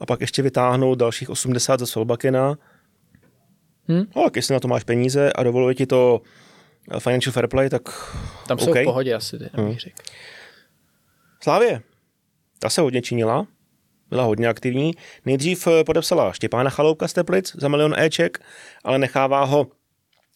a 0.00 0.06
pak 0.06 0.20
ještě 0.20 0.42
vytáhnout 0.42 0.98
dalších 0.98 1.30
80 1.30 1.80
ze 1.80 1.86
Solbakina. 1.86 2.58
Hmm? 3.88 4.04
No, 4.16 4.24
tak 4.24 4.36
jestli 4.36 4.52
na 4.52 4.60
to 4.60 4.68
máš 4.68 4.84
peníze 4.84 5.32
a 5.32 5.42
dovoluje 5.42 5.74
ti 5.74 5.86
to 5.86 6.20
financial 6.98 7.32
fair 7.32 7.48
play, 7.48 7.70
tak 7.70 7.82
Tam 8.46 8.58
jsou 8.58 8.70
okay. 8.70 8.82
v 8.82 8.84
pohodě 8.84 9.14
asi, 9.14 9.38
ty, 9.38 9.50
hmm. 9.52 9.74
řekl. 9.74 9.96
Slávě, 11.42 11.82
ta 12.58 12.70
se 12.70 12.80
hodně 12.80 13.02
činila, 13.02 13.46
byla 14.10 14.24
hodně 14.24 14.48
aktivní. 14.48 14.92
Nejdřív 15.24 15.66
eh, 15.66 15.84
podepsala 15.84 16.32
Štěpána 16.32 16.70
Chaloupka 16.70 17.08
z 17.08 17.12
Teplic 17.12 17.56
za 17.56 17.68
milion 17.68 17.94
Eček, 17.98 18.38
ale 18.84 18.98
nechává 18.98 19.44
ho 19.44 19.66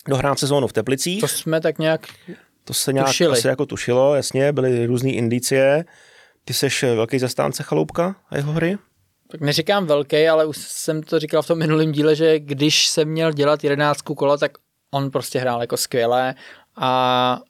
dohrát 0.08 0.38
sezónu 0.38 0.66
v 0.66 0.72
Teplicích. 0.72 1.20
To 1.20 1.28
jsme 1.28 1.60
tak 1.60 1.78
nějak 1.78 2.06
To 2.64 2.74
se 2.74 2.92
nějak 2.92 3.06
tušili. 3.06 3.38
asi 3.38 3.48
jako 3.48 3.66
tušilo, 3.66 4.14
jasně, 4.14 4.52
byly 4.52 4.86
různé 4.86 5.10
indicie. 5.10 5.84
Ty 6.44 6.54
seš 6.54 6.82
eh, 6.82 6.94
velký 6.94 7.18
zastánce 7.18 7.62
Chaloupka 7.62 8.16
a 8.30 8.36
jeho 8.36 8.52
hry? 8.52 8.78
Tak 9.30 9.40
neříkám 9.40 9.86
velký, 9.86 10.28
ale 10.28 10.46
už 10.46 10.56
jsem 10.56 11.02
to 11.02 11.18
říkal 11.18 11.42
v 11.42 11.46
tom 11.46 11.58
minulém 11.58 11.92
díle, 11.92 12.16
že 12.16 12.38
když 12.38 12.88
jsem 12.88 13.08
měl 13.08 13.32
dělat 13.32 13.64
jedenáctku 13.64 14.14
kola, 14.14 14.36
tak 14.36 14.58
on 14.92 15.10
prostě 15.10 15.38
hrál 15.38 15.60
jako 15.60 15.76
skvěle 15.76 16.34
a 16.76 17.40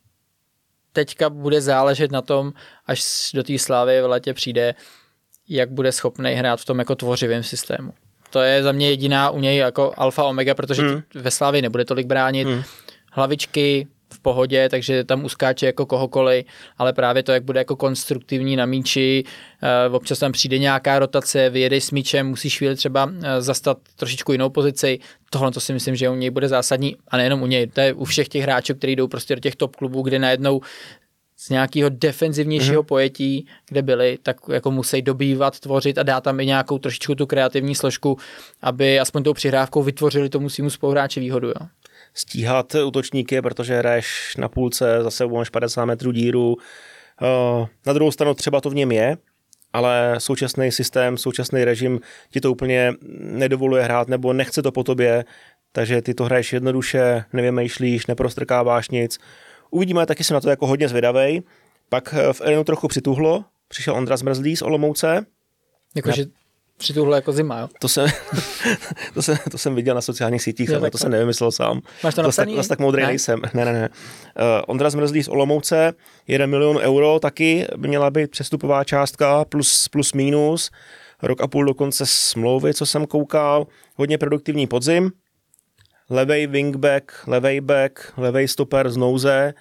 teďka 0.92 1.30
bude 1.30 1.60
záležet 1.60 2.12
na 2.12 2.22
tom, 2.22 2.52
až 2.86 3.30
do 3.34 3.42
té 3.42 3.58
slávy 3.58 4.02
v 4.02 4.06
letě 4.06 4.34
přijde, 4.34 4.74
jak 5.48 5.70
bude 5.70 5.92
schopný 5.92 6.32
hrát 6.32 6.60
v 6.60 6.64
tom 6.64 6.78
jako 6.78 6.94
tvořivém 6.94 7.42
systému. 7.42 7.92
To 8.30 8.40
je 8.40 8.62
za 8.62 8.72
mě 8.72 8.90
jediná 8.90 9.30
u 9.30 9.40
něj 9.40 9.56
jako 9.56 9.92
alfa 9.96 10.24
omega, 10.24 10.54
protože 10.54 10.82
hmm. 10.82 11.02
ve 11.14 11.30
Slávě 11.30 11.62
nebude 11.62 11.84
tolik 11.84 12.06
bránit. 12.06 12.48
Hmm. 12.48 12.62
Hlavičky 13.12 13.88
pohodě, 14.22 14.68
takže 14.68 15.04
tam 15.04 15.24
uskáče 15.24 15.66
jako 15.66 15.86
kohokoliv, 15.86 16.44
ale 16.78 16.92
právě 16.92 17.22
to, 17.22 17.32
jak 17.32 17.44
bude 17.44 17.60
jako 17.60 17.76
konstruktivní 17.76 18.56
na 18.56 18.66
míči, 18.66 19.24
eh, 19.62 19.88
občas 19.88 20.18
tam 20.18 20.32
přijde 20.32 20.58
nějaká 20.58 20.98
rotace, 20.98 21.50
vyjedeš 21.50 21.84
s 21.84 21.90
míčem, 21.90 22.28
musíš 22.28 22.58
chvíli 22.58 22.76
třeba 22.76 23.12
eh, 23.22 23.42
zastat 23.42 23.78
trošičku 23.96 24.32
jinou 24.32 24.50
pozici, 24.50 24.98
tohle 25.30 25.50
to 25.50 25.60
si 25.60 25.72
myslím, 25.72 25.96
že 25.96 26.10
u 26.10 26.14
něj 26.14 26.30
bude 26.30 26.48
zásadní 26.48 26.96
a 27.08 27.16
nejenom 27.16 27.42
u 27.42 27.46
něj, 27.46 27.66
to 27.66 27.80
je 27.80 27.92
u 27.92 28.04
všech 28.04 28.28
těch 28.28 28.42
hráčů, 28.42 28.74
kteří 28.74 28.96
jdou 28.96 29.08
prostě 29.08 29.34
do 29.34 29.40
těch 29.40 29.56
top 29.56 29.76
klubů, 29.76 30.02
kde 30.02 30.18
najednou 30.18 30.60
z 31.42 31.50
nějakého 31.50 31.90
defenzivnějšího 31.90 32.82
mm-hmm. 32.82 32.86
pojetí, 32.86 33.46
kde 33.68 33.82
byli, 33.82 34.18
tak 34.22 34.36
jako 34.52 34.70
musí 34.70 35.02
dobývat, 35.02 35.60
tvořit 35.60 35.98
a 35.98 36.02
dát 36.02 36.20
tam 36.20 36.40
i 36.40 36.46
nějakou 36.46 36.78
trošičku 36.78 37.14
tu 37.14 37.26
kreativní 37.26 37.74
složku, 37.74 38.18
aby 38.62 39.00
aspoň 39.00 39.22
tou 39.22 39.32
přihrávkou 39.32 39.82
vytvořili 39.82 40.28
tomu 40.28 40.48
svýmu 40.48 40.70
spoluhráči 40.70 41.20
výhodu. 41.20 41.48
Jo. 41.48 41.66
Stíhat 42.14 42.74
útočníky, 42.74 43.42
protože 43.42 43.78
hraješ 43.78 44.36
na 44.38 44.48
půlce, 44.48 44.98
zase 45.02 45.26
máš 45.26 45.48
50 45.48 45.84
metrů 45.84 46.12
díru. 46.12 46.56
Eh, 47.22 47.66
na 47.86 47.92
druhou 47.92 48.12
stranu 48.12 48.34
třeba 48.34 48.60
to 48.60 48.70
v 48.70 48.74
něm 48.74 48.92
je, 48.92 49.16
ale 49.72 50.14
současný 50.18 50.72
systém, 50.72 51.16
současný 51.16 51.64
režim 51.64 52.00
ti 52.30 52.40
to 52.40 52.52
úplně 52.52 52.92
nedovoluje 53.20 53.82
hrát 53.82 54.08
nebo 54.08 54.32
nechce 54.32 54.62
to 54.62 54.72
po 54.72 54.84
tobě, 54.84 55.24
takže 55.72 56.02
ty 56.02 56.14
to 56.14 56.24
hraješ 56.24 56.52
jednoduše, 56.52 57.24
nevymýšlíš, 57.32 58.06
neprostrkáváš 58.06 58.88
nic 58.88 59.18
Uvidíme, 59.74 60.06
taky 60.06 60.24
jsem 60.24 60.34
na 60.34 60.40
to 60.40 60.50
jako 60.50 60.66
hodně 60.66 60.88
zvědavej. 60.88 61.42
Pak 61.88 62.14
eh, 62.14 62.32
v 62.32 62.40
Elenu 62.40 62.64
trochu 62.64 62.88
přituhlo, 62.88 63.44
přišel 63.68 63.94
Ondra 63.94 64.16
Zmrzlý 64.16 64.56
z 64.56 64.62
Olomouce. 64.62 65.26
Jakože 65.96 66.24
přituhlo 66.82 67.14
jako 67.14 67.32
zima, 67.32 67.58
jo? 67.58 67.68
To 67.80 67.88
jsem, 67.88 68.08
to 69.14 69.22
jsem, 69.22 69.36
to 69.50 69.58
jsem 69.58 69.74
viděl 69.74 69.94
na 69.94 70.00
sociálních 70.00 70.42
sítích, 70.42 70.68
jo, 70.68 70.78
ale 70.78 70.90
to, 70.90 70.92
to 70.92 70.98
jsem 70.98 71.10
nevymyslel 71.10 71.52
sám. 71.52 71.80
Máš 72.04 72.14
to? 72.14 72.22
Zase 72.22 72.46
tak, 72.46 72.68
tak 72.68 72.78
moudrý 72.78 73.02
ne? 73.02 73.08
nejsem. 73.08 73.40
Ne, 73.54 73.64
ne, 73.64 73.72
ne. 73.72 73.88
Uh, 73.88 74.44
Ondra 74.66 74.90
Zmrzlý 74.90 75.22
z 75.22 75.28
Olomouce, 75.28 75.92
1 76.26 76.46
milion 76.46 76.76
euro 76.76 77.18
taky 77.20 77.66
by 77.76 77.88
měla 77.88 78.10
být 78.10 78.30
přestupová 78.30 78.84
částka 78.84 79.44
plus, 79.44 79.88
plus 79.88 80.12
minus. 80.12 80.70
Rok 81.22 81.40
a 81.40 81.48
půl 81.48 81.64
do 81.64 81.74
konce 81.74 82.04
smlouvy, 82.06 82.74
co 82.74 82.86
jsem 82.86 83.06
koukal. 83.06 83.66
Hodně 83.96 84.18
produktivní 84.18 84.66
podzim 84.66 85.12
levej 86.10 86.46
wingback, 86.46 87.12
levej 87.26 87.60
back, 87.60 88.12
levej 88.16 88.48
stoper 88.48 88.90
z 88.90 88.96
nouze 88.96 89.54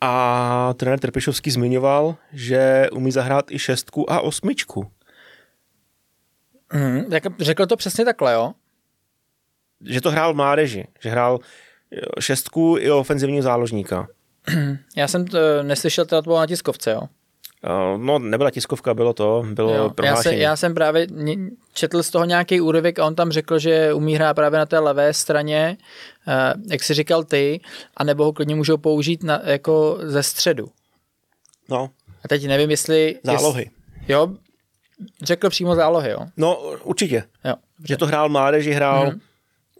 a 0.00 0.74
trenér 0.76 1.00
Trpišovský 1.00 1.50
zmiňoval, 1.50 2.16
že 2.32 2.88
umí 2.92 3.12
zahrát 3.12 3.50
i 3.50 3.58
šestku 3.58 4.12
a 4.12 4.20
osmičku. 4.20 4.86
Mm, 6.72 7.12
jak 7.12 7.22
řekl 7.40 7.66
to 7.66 7.76
přesně 7.76 8.04
takhle, 8.04 8.32
jo? 8.32 8.52
Že 9.80 10.00
to 10.00 10.10
hrál 10.10 10.32
v 10.32 10.36
mládeži, 10.36 10.86
že 11.00 11.10
hrál 11.10 11.38
šestku 12.20 12.76
i 12.78 12.90
ofenzivního 12.90 13.42
záložníka. 13.42 14.08
Já 14.96 15.08
jsem 15.08 15.26
to 15.26 15.62
neslyšel 15.62 16.06
teda 16.06 16.22
to 16.22 16.38
na 16.38 16.46
tiskovce, 16.46 16.90
jo? 16.90 17.00
Eh, 17.64 17.98
no, 17.98 18.18
nebyla 18.18 18.50
tiskovka, 18.50 18.94
bylo 18.94 19.12
to, 19.12 19.44
bylo 19.52 19.74
jo, 19.74 19.90
prohlášení. 19.90 20.34
Já, 20.34 20.38
se, 20.38 20.42
já 20.42 20.56
jsem 20.56 20.74
právě 20.74 21.06
četl 21.72 22.02
z 22.02 22.10
toho 22.10 22.24
nějaký 22.24 22.60
úryvek 22.60 22.98
a 22.98 23.06
on 23.06 23.14
tam 23.14 23.30
řekl, 23.30 23.58
že 23.58 23.92
umí 23.92 24.14
hrát 24.14 24.34
právě 24.34 24.58
na 24.58 24.66
té 24.66 24.78
levé 24.78 25.14
straně, 25.14 25.76
eh, 26.28 26.54
jak 26.70 26.82
jsi 26.82 26.94
říkal 26.94 27.24
ty, 27.24 27.60
a 27.96 28.04
nebo 28.04 28.24
ho 28.24 28.32
klidně 28.32 28.54
můžou 28.54 28.76
použít 28.76 29.22
na, 29.22 29.40
jako 29.44 29.98
ze 30.02 30.22
středu. 30.22 30.68
No. 31.68 31.90
A 32.24 32.28
teď 32.28 32.46
nevím, 32.46 32.70
jestli... 32.70 33.18
Zálohy. 33.22 33.62
Jestli, 33.62 34.12
jo, 34.12 34.32
řekl 35.22 35.50
přímo 35.50 35.74
zálohy, 35.74 36.10
jo? 36.10 36.26
No, 36.36 36.60
určitě. 36.82 37.22
Jo. 37.44 37.54
Že 37.88 37.96
to 37.96 38.06
hrál 38.06 38.28
mládeži, 38.28 38.72
hrál 38.72 39.06
mm-hmm 39.06 39.20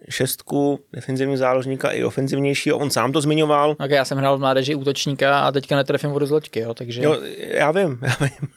šestku 0.09 0.79
defenzivního 0.93 1.37
záložníka 1.37 1.91
i 1.91 2.03
ofenzivnějšího, 2.03 2.77
on 2.77 2.89
sám 2.89 3.11
to 3.11 3.21
zmiňoval. 3.21 3.75
Tak 3.75 3.91
já 3.91 4.05
jsem 4.05 4.17
hrál 4.17 4.37
v 4.37 4.39
mládeži 4.39 4.75
útočníka 4.75 5.39
a 5.39 5.51
teďka 5.51 5.75
netrefím 5.75 6.09
vodu 6.09 6.25
z 6.25 6.31
loďky, 6.31 6.59
jo, 6.59 6.73
takže... 6.73 7.03
Jo, 7.03 7.17
já 7.37 7.71
vím, 7.71 7.99
já 8.01 8.17
vím. 8.21 8.49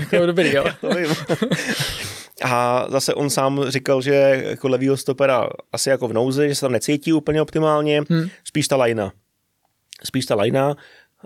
jako 0.12 0.26
dobrý, 0.26 0.54
jo. 0.54 0.64
já 0.66 0.76
to 0.80 0.88
vím. 0.88 1.06
A 2.42 2.86
zase 2.88 3.14
on 3.14 3.30
sám 3.30 3.64
říkal, 3.68 4.02
že 4.02 4.42
jako 4.48 4.68
levýho 4.68 4.96
stopera 4.96 5.48
asi 5.72 5.90
jako 5.90 6.08
v 6.08 6.12
nouzi, 6.12 6.48
že 6.48 6.54
se 6.54 6.60
tam 6.60 6.72
necítí 6.72 7.12
úplně 7.12 7.42
optimálně, 7.42 8.02
hmm. 8.10 8.28
spíš 8.44 8.68
ta 8.68 8.76
lajna. 8.76 9.12
Spíš 10.04 10.26
ta 10.26 10.34
lajna. 10.34 10.76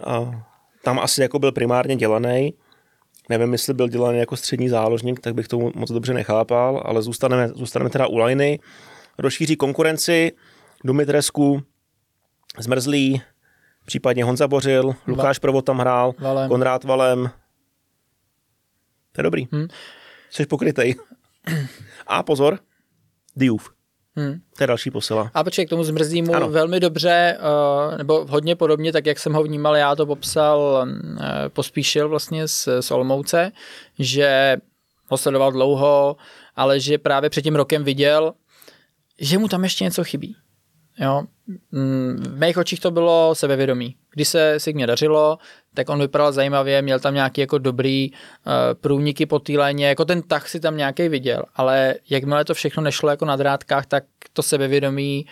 A 0.05 0.45
tam 0.84 0.99
asi 0.99 1.22
jako 1.22 1.39
byl 1.39 1.53
primárně 1.53 1.97
dělaný. 1.97 2.53
Nevím, 3.29 3.53
jestli 3.53 3.74
byl 3.74 3.89
dělaný 3.89 4.18
jako 4.18 4.37
střední 4.37 4.68
záložník, 4.68 5.20
tak 5.20 5.35
bych 5.35 5.49
to 5.49 5.70
moc 5.74 5.91
dobře 5.91 6.14
nechápal, 6.14 6.83
ale 6.85 7.03
zůstaneme, 7.03 7.49
zůstaneme 7.49 7.91
teda 7.91 8.07
u 8.07 8.16
lajny 8.16 8.61
rozšíří 9.18 9.57
konkurenci, 9.57 10.33
Dumitresku, 10.85 11.62
Zmrzlý, 12.59 13.22
případně 13.87 14.24
Honza 14.24 14.49
Bořil, 14.49 14.95
Lukáš 15.07 15.39
Provod 15.39 15.64
tam 15.64 15.79
hrál, 15.79 16.14
Valem. 16.18 16.49
Konrád 16.49 16.85
Valem. 16.85 17.31
To 19.12 19.20
je 19.20 19.22
dobrý. 19.22 19.49
Hmm. 19.53 19.68
Jsi 20.31 20.47
pokrytej. 20.47 20.95
A 22.07 22.22
pozor, 22.22 22.59
Diouf. 23.37 23.78
Hmm. 24.19 24.41
To 24.57 24.62
je 24.62 24.66
další 24.66 24.91
posila. 24.91 25.31
A 25.35 25.45
počkej, 25.45 25.66
k 25.66 25.71
tomu 25.71 25.85
zmrzlímu 25.85 26.35
ano. 26.35 26.51
velmi 26.51 26.81
dobře, 26.81 27.39
uh, 27.91 27.99
nebo 27.99 28.27
hodně 28.29 28.57
podobně, 28.57 28.93
tak 28.93 29.07
jak 29.07 29.19
jsem 29.19 29.33
ho 29.33 29.43
vnímal, 29.43 29.77
já 29.77 29.97
to 29.97 30.07
popsal, 30.07 30.87
uh, 30.87 31.19
pospíšil 31.49 32.09
vlastně 32.09 32.49
z, 32.49 32.69
z 32.81 32.91
Olmouce, 32.91 33.53
že 33.99 34.57
ho 35.09 35.16
sledoval 35.16 35.53
dlouho, 35.53 36.16
ale 36.57 36.81
že 36.81 36.99
právě 36.99 37.31
před 37.31 37.43
tím 37.43 37.57
rokem 37.57 37.85
viděl, 37.85 38.33
že 39.21 39.39
mu 39.39 39.49
tam 39.49 39.64
ještě 39.64 39.85
něco 39.85 40.05
chybí. 40.05 40.37
Jo. 41.01 41.22
Mm, 41.72 42.24
v 42.28 42.38
mých 42.40 42.59
očích 42.59 42.80
to 42.80 42.90
bylo 42.90 43.34
sebevědomí. 43.34 43.96
Když 44.14 44.28
se 44.28 44.61
Signě 44.61 44.86
dařilo, 44.86 45.38
tak 45.74 45.88
on 45.88 46.01
vypadal 46.01 46.32
zajímavě, 46.32 46.82
měl 46.82 47.01
tam 47.01 47.14
nějaký 47.14 47.40
jako 47.40 47.59
dobrý 47.59 48.11
uh, 48.11 48.16
průniky 48.80 49.26
po 49.26 49.38
té 49.38 49.53
léně, 49.53 49.88
jako 49.88 50.05
ten 50.05 50.22
tah 50.22 50.49
si 50.49 50.61
tam 50.61 50.76
nějaký 50.76 51.09
viděl, 51.09 51.42
ale 51.55 51.94
jakmile 52.11 52.44
to 52.44 52.55
všechno 52.55 52.82
nešlo 52.82 53.11
jako 53.11 53.24
na 53.24 53.36
drátkách, 53.36 53.86
tak 53.86 54.05
to 54.32 54.42
sebevědomí 54.42 55.26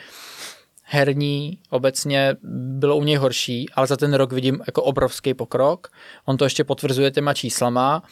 herní 0.83 1.59
obecně 1.71 2.37
bylo 2.53 2.97
u 2.97 3.05
něj 3.05 3.17
horší, 3.17 3.67
ale 3.75 3.87
za 3.87 3.97
ten 3.97 4.15
rok 4.15 4.33
vidím 4.33 4.61
jako 4.67 4.83
obrovský 4.83 5.35
pokrok. 5.35 5.89
On 6.25 6.37
to 6.37 6.45
ještě 6.45 6.65
potvrzuje 6.65 7.11
těma 7.11 7.35
číslama. 7.35 8.03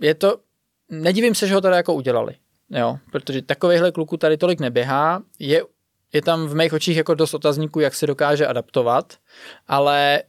Je 0.00 0.14
to, 0.14 0.38
nedivím 0.90 1.34
se, 1.34 1.46
že 1.46 1.54
ho 1.54 1.60
teda 1.60 1.76
jako 1.76 1.94
udělali. 1.94 2.34
Jo, 2.70 2.98
protože 3.12 3.42
takovýhle 3.42 3.92
kluku 3.92 4.16
tady 4.16 4.36
tolik 4.36 4.60
neběhá. 4.60 5.22
Je, 5.38 5.62
je 6.12 6.22
tam 6.22 6.46
v 6.46 6.54
mých 6.54 6.72
očích 6.72 6.96
jako 6.96 7.14
dost 7.14 7.34
otazníků, 7.34 7.80
jak 7.80 7.94
se 7.94 8.06
dokáže 8.06 8.46
adaptovat, 8.46 9.14
ale 9.66 10.22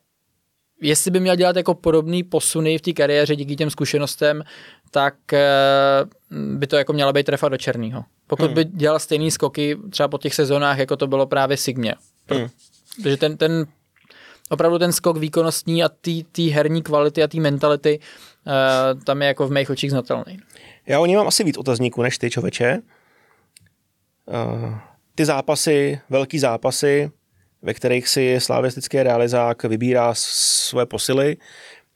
jestli 0.81 1.11
by 1.11 1.19
měl 1.19 1.35
dělat 1.35 1.55
jako 1.55 1.73
podobný 1.73 2.23
posuny 2.23 2.77
v 2.77 2.81
té 2.81 2.93
kariéře 2.93 3.35
díky 3.35 3.55
těm 3.55 3.69
zkušenostem, 3.69 4.43
tak 4.91 5.33
eh, 5.33 5.41
by 6.31 6.67
to 6.67 6.75
jako 6.75 6.93
měla 6.93 7.13
být 7.13 7.25
trefa 7.25 7.49
do 7.49 7.57
černého. 7.57 8.03
Pokud 8.27 8.45
hmm. 8.45 8.53
by 8.53 8.65
dělal 8.65 8.99
stejný 8.99 9.31
skoky 9.31 9.77
třeba 9.89 10.07
po 10.07 10.17
těch 10.17 10.35
sezónách, 10.35 10.77
jako 10.77 10.97
to 10.97 11.07
bylo 11.07 11.27
právě 11.27 11.57
Sigmě. 11.57 11.95
Hmm. 12.27 12.47
Protože 13.03 13.17
ten, 13.17 13.37
ten 13.37 13.67
opravdu 14.49 14.79
ten 14.79 14.91
skok 14.91 15.17
výkonnostní 15.17 15.83
a 15.83 15.89
té 16.31 16.41
herní 16.41 16.81
kvality 16.81 17.23
a 17.23 17.27
té 17.27 17.39
mentality 17.39 17.99
uh, 17.99 19.01
tam 19.03 19.21
je 19.21 19.27
jako 19.27 19.47
v 19.47 19.51
mých 19.51 19.69
očích 19.69 19.91
znatelný. 19.91 20.39
Já 20.89 20.99
o 20.99 21.05
ní 21.05 21.15
mám 21.15 21.27
asi 21.27 21.43
víc 21.43 21.57
otazníků 21.57 22.01
než 22.01 22.17
ty, 22.17 22.29
čověče. 22.29 22.81
Uh, 24.25 24.77
ty 25.15 25.25
zápasy, 25.25 25.99
velký 26.09 26.39
zápasy, 26.39 27.11
ve 27.61 27.73
kterých 27.73 28.07
si 28.07 28.35
slavistický 28.39 29.03
realizák 29.03 29.63
vybírá 29.63 30.13
svoje 30.13 30.85
posily, 30.85 31.37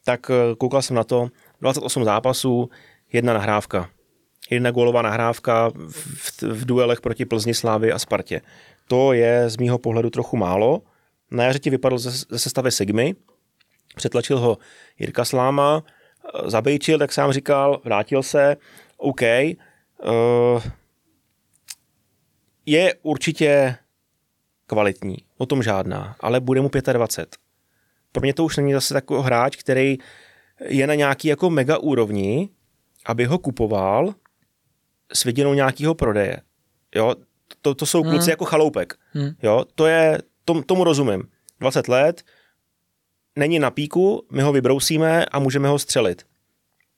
tak 0.03 0.29
eh, 0.29 0.55
koukal 0.55 0.81
jsem 0.81 0.95
na 0.95 1.03
to, 1.03 1.29
28 1.61 2.03
zápasů, 2.03 2.69
jedna 3.13 3.33
nahrávka. 3.33 3.89
Jedna 4.49 4.71
gólová 4.71 5.01
nahrávka 5.01 5.69
v, 5.69 6.41
v 6.41 6.65
duelech 6.65 7.01
proti 7.01 7.25
Plzni, 7.25 7.53
Slávy 7.53 7.91
a 7.91 7.99
Spartě. 7.99 8.41
To 8.87 9.13
je 9.13 9.49
z 9.49 9.57
mýho 9.57 9.77
pohledu 9.77 10.09
trochu 10.09 10.37
málo. 10.37 10.81
Na 11.31 11.43
jaře 11.43 11.59
ti 11.59 11.69
vypadl 11.69 11.97
ze, 11.97 12.11
ze 12.11 12.39
sestavy 12.39 12.71
Sigmy, 12.71 13.15
přetlačil 13.95 14.39
ho 14.39 14.57
Jirka 14.99 15.25
Sláma, 15.25 15.83
eh, 15.83 16.49
zabejčil, 16.49 16.99
tak 16.99 17.13
sám 17.13 17.31
říkal, 17.31 17.81
vrátil 17.83 18.23
se, 18.23 18.57
OK, 19.03 19.21
uh, 19.21 20.63
je 22.65 22.93
určitě 23.01 23.75
kvalitní, 24.65 25.17
o 25.37 25.45
tom 25.45 25.63
žádná, 25.63 26.15
ale 26.19 26.39
bude 26.39 26.61
mu 26.61 26.69
25. 26.93 27.37
Pro 28.11 28.21
mě 28.21 28.33
to 28.33 28.45
už 28.45 28.57
není 28.57 28.73
zase 28.73 28.93
takový 28.93 29.23
hráč, 29.23 29.55
který 29.55 29.97
je 30.65 30.87
na 30.87 30.95
nějaký 30.95 31.27
jako 31.27 31.49
mega 31.49 31.77
úrovni, 31.77 32.49
aby 33.05 33.25
ho 33.25 33.37
kupoval 33.37 34.15
s 35.13 35.23
viděnou 35.23 35.53
nějakého 35.53 35.95
prodeje. 35.95 36.41
Jo, 36.95 37.15
to, 37.61 37.75
to 37.75 37.85
jsou 37.85 38.03
kluci 38.03 38.17
hmm. 38.17 38.29
jako 38.29 38.45
chaloupek. 38.45 38.93
Hmm. 39.11 39.29
Jo, 39.43 39.65
to 39.75 39.87
je, 39.87 40.19
tom, 40.45 40.63
tomu 40.63 40.83
rozumím. 40.83 41.23
20 41.59 41.87
let, 41.87 42.23
není 43.35 43.59
na 43.59 43.71
píku, 43.71 44.27
my 44.31 44.41
ho 44.41 44.51
vybrousíme 44.51 45.25
a 45.25 45.39
můžeme 45.39 45.67
ho 45.67 45.79
střelit. 45.79 46.25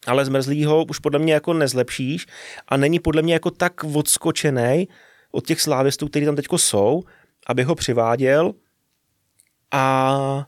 Ale 0.07 0.25
zmrzlýho 0.25 0.85
už 0.85 0.99
podle 0.99 1.19
mě 1.19 1.33
jako 1.33 1.53
nezlepšíš 1.53 2.25
a 2.67 2.77
není 2.77 2.99
podle 2.99 3.21
mě 3.21 3.33
jako 3.33 3.51
tak 3.51 3.83
odskočený 3.83 4.87
od 5.31 5.47
těch 5.47 5.61
slávistů, 5.61 6.07
kteří 6.07 6.25
tam 6.25 6.35
teďko 6.35 6.57
jsou, 6.57 7.03
aby 7.47 7.63
ho 7.63 7.75
přiváděl 7.75 8.53
a 9.71 10.47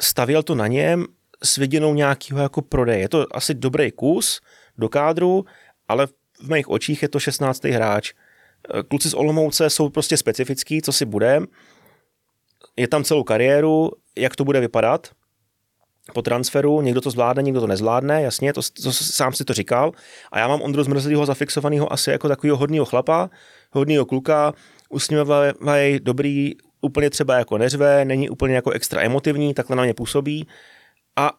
stavěl 0.00 0.42
to 0.42 0.54
na 0.54 0.66
něm 0.66 1.06
s 1.44 1.56
viděnou 1.56 1.94
nějakého 1.94 2.40
jako 2.40 2.62
prodeje. 2.62 2.98
Je 2.98 3.08
to 3.08 3.26
asi 3.36 3.54
dobrý 3.54 3.92
kus 3.92 4.40
do 4.78 4.88
kádru, 4.88 5.44
ale 5.88 6.06
v 6.42 6.50
mých 6.54 6.68
očích 6.68 7.02
je 7.02 7.08
to 7.08 7.20
16. 7.20 7.64
hráč. 7.64 8.12
Kluci 8.88 9.10
z 9.10 9.14
Olomouce 9.14 9.70
jsou 9.70 9.88
prostě 9.88 10.16
specifický, 10.16 10.82
co 10.82 10.92
si 10.92 11.04
bude. 11.04 11.40
Je 12.76 12.88
tam 12.88 13.04
celou 13.04 13.22
kariéru, 13.22 13.90
jak 14.16 14.36
to 14.36 14.44
bude 14.44 14.60
vypadat 14.60 15.10
po 16.12 16.22
transferu, 16.22 16.80
někdo 16.80 17.00
to 17.00 17.10
zvládne, 17.10 17.42
někdo 17.42 17.60
to 17.60 17.66
nezvládne, 17.66 18.22
jasně, 18.22 18.52
to, 18.52 18.60
to 18.82 18.92
sám 18.92 19.32
si 19.32 19.44
to 19.44 19.54
říkal. 19.54 19.92
A 20.32 20.38
já 20.38 20.48
mám 20.48 20.62
Ondru 20.62 20.82
Zmrzlýho 20.82 21.26
zafixovaného 21.26 21.92
asi 21.92 22.10
jako 22.10 22.28
takového 22.28 22.56
hodného 22.56 22.84
chlapa, 22.84 23.30
hodného 23.70 24.06
kluka, 24.06 24.52
usměvavý, 24.88 26.00
dobrý, 26.00 26.54
úplně 26.80 27.10
třeba 27.10 27.38
jako 27.38 27.58
neřve, 27.58 28.04
není 28.04 28.30
úplně 28.30 28.54
jako 28.54 28.70
extra 28.70 29.02
emotivní, 29.02 29.54
takhle 29.54 29.76
na 29.76 29.82
mě 29.82 29.94
působí. 29.94 30.46
A 31.16 31.32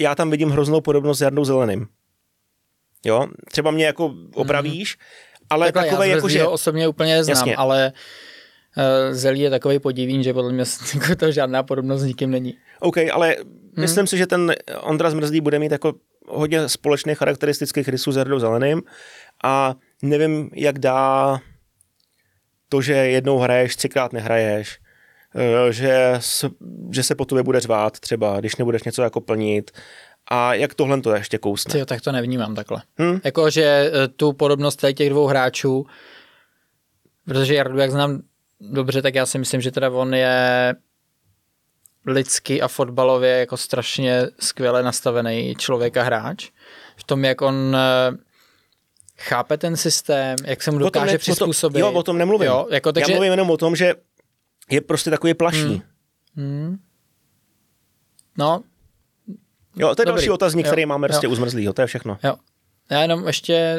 já 0.00 0.14
tam 0.14 0.30
vidím 0.30 0.50
hroznou 0.50 0.80
podobnost 0.80 1.18
s 1.18 1.20
Jardou 1.20 1.44
Zeleným. 1.44 1.86
Jo, 3.04 3.26
třeba 3.48 3.70
mě 3.70 3.84
jako 3.84 4.14
opravíš, 4.34 4.96
mm. 4.96 5.46
ale 5.50 5.66
Takhle 5.66 5.90
takové 5.90 6.08
jako, 6.08 6.28
že... 6.28 6.46
osobně 6.46 6.88
úplně 6.88 7.24
znám, 7.24 7.36
Jasně. 7.36 7.56
ale 7.56 7.92
uh, 8.76 9.14
Zelí 9.14 9.40
je 9.40 9.50
takový 9.50 9.78
podivín, 9.78 10.22
že 10.22 10.34
podle 10.34 10.52
mě 10.52 10.64
jako 10.94 11.16
to 11.16 11.32
žádná 11.32 11.62
podobnost 11.62 12.00
s 12.00 12.04
nikým 12.04 12.30
není. 12.30 12.54
OK, 12.80 12.96
ale 13.12 13.36
hmm. 13.74 13.80
myslím 13.82 14.06
si, 14.06 14.18
že 14.18 14.26
ten 14.26 14.54
Ondra 14.80 15.10
Zmrzlý 15.10 15.40
bude 15.40 15.58
mít 15.58 15.72
jako 15.72 15.94
hodně 16.28 16.68
společných 16.68 17.18
charakteristických 17.18 17.88
rysů 17.88 18.12
s 18.12 18.16
Jardou 18.16 18.38
Zeleným 18.38 18.82
a 19.44 19.74
nevím, 20.02 20.50
jak 20.54 20.78
dá 20.78 21.38
to, 22.68 22.82
že 22.82 22.92
jednou 22.92 23.38
hraješ, 23.38 23.76
třikrát 23.76 24.12
nehraješ, 24.12 24.78
eh, 25.34 25.72
že, 25.72 26.18
že 26.90 27.02
se 27.02 27.14
po 27.14 27.24
tobě 27.24 27.42
bude 27.42 27.60
řvát 27.60 28.00
třeba, 28.00 28.40
když 28.40 28.56
nebudeš 28.56 28.82
něco 28.82 29.02
jako 29.02 29.20
plnit 29.20 29.70
a 30.30 30.54
jak 30.54 30.74
tohle 30.74 31.00
to 31.00 31.14
ještě 31.14 31.38
kousne. 31.38 31.72
Tyjo, 31.72 31.86
tak 31.86 32.00
to 32.00 32.12
nevnímám 32.12 32.54
takhle. 32.54 32.82
Hmm? 32.98 33.20
Jako, 33.24 33.50
že 33.50 33.62
eh, 33.94 34.08
tu 34.08 34.32
podobnost 34.32 34.84
těch 34.94 35.10
dvou 35.10 35.26
hráčů, 35.26 35.86
protože 37.24 37.54
Jardu, 37.54 37.78
jak 37.78 37.90
znám 37.90 38.22
dobře, 38.60 39.02
tak 39.02 39.14
já 39.14 39.26
si 39.26 39.38
myslím, 39.38 39.60
že 39.60 39.70
teda 39.70 39.90
on 39.90 40.14
je 40.14 40.74
lidsky 42.06 42.62
a 42.62 42.68
fotbalově 42.68 43.30
jako 43.30 43.56
strašně 43.56 44.26
skvěle 44.40 44.82
nastavený 44.82 45.54
člověk 45.58 45.96
a 45.96 46.02
hráč. 46.02 46.50
V 46.96 47.04
tom, 47.04 47.24
jak 47.24 47.42
on 47.42 47.76
eh, 47.76 48.16
chápe 49.18 49.56
ten 49.56 49.76
systém, 49.76 50.36
jak 50.44 50.62
se 50.62 50.70
mu 50.70 50.78
dokáže 50.78 51.06
o 51.06 51.12
tom 51.12 51.18
přizpůsobit. 51.18 51.80
Jo, 51.80 51.92
o 51.92 52.02
tom 52.02 52.18
nemluvím. 52.18 52.46
Jo, 52.46 52.66
jako, 52.70 52.92
takže... 52.92 53.12
Já 53.12 53.16
mluvím 53.16 53.30
jenom 53.30 53.50
o 53.50 53.56
tom, 53.56 53.76
že 53.76 53.94
je 54.70 54.80
prostě 54.80 55.10
takový 55.10 55.34
plaší. 55.34 55.62
Hmm. 55.62 55.82
Hmm. 56.36 56.78
No. 58.38 58.62
Jo, 59.76 59.94
to 59.94 60.02
je 60.02 60.06
Dobrý. 60.06 60.20
další 60.20 60.30
otazník, 60.30 60.66
jo. 60.66 60.72
který 60.72 60.86
máme 60.86 61.08
prostě 61.08 61.26
jo. 61.26 61.30
uzmrzlýho, 61.30 61.72
to 61.72 61.80
je 61.80 61.86
všechno. 61.86 62.18
Jo. 62.24 62.36
Já 62.90 63.02
jenom 63.02 63.26
ještě, 63.26 63.76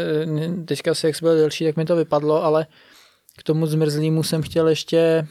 teďka 0.65 0.93
si, 0.95 1.07
jak 1.07 1.15
byl 1.21 1.35
delší, 1.35 1.65
tak 1.65 1.77
mi 1.77 1.85
to 1.85 1.95
vypadlo, 1.95 2.43
ale 2.43 2.67
k 3.37 3.43
tomu 3.43 3.65
zmrzlýmu 3.65 4.23
jsem 4.23 4.41
chtěl 4.41 4.67
ještě 4.67 5.27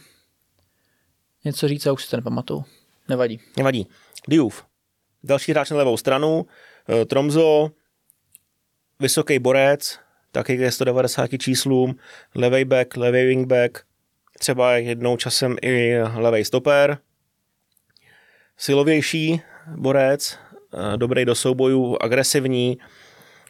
něco 1.45 1.69
říct 1.69 1.87
a 1.87 1.93
už 1.93 2.05
si 2.05 2.11
to 2.11 2.17
nepamatuju. 2.17 2.65
Nevadí. 3.11 3.41
Nevadí. 3.57 3.87
Diouf. 4.29 4.65
Další 5.23 5.53
hráč 5.53 5.71
na 5.71 5.77
levou 5.77 5.97
stranu. 5.97 6.47
Eh, 6.89 7.05
Tromzo, 7.05 7.71
vysoký 9.01 9.39
borec, 9.39 9.99
taky 10.33 10.59
ke 10.59 10.73
190 10.73 11.39
číslům, 11.39 11.95
levý 12.35 12.65
back, 12.65 12.97
levý 12.97 13.27
wingback, 13.27 13.79
třeba 14.39 14.77
jednou 14.77 15.17
časem 15.17 15.57
i 15.63 15.99
levý 16.15 16.45
stoper, 16.45 16.99
silovější 18.57 19.43
borec, 19.77 20.39
eh, 20.39 20.97
dobrý 20.97 21.25
do 21.25 21.35
soubojů, 21.35 21.97
agresivní, 22.01 22.79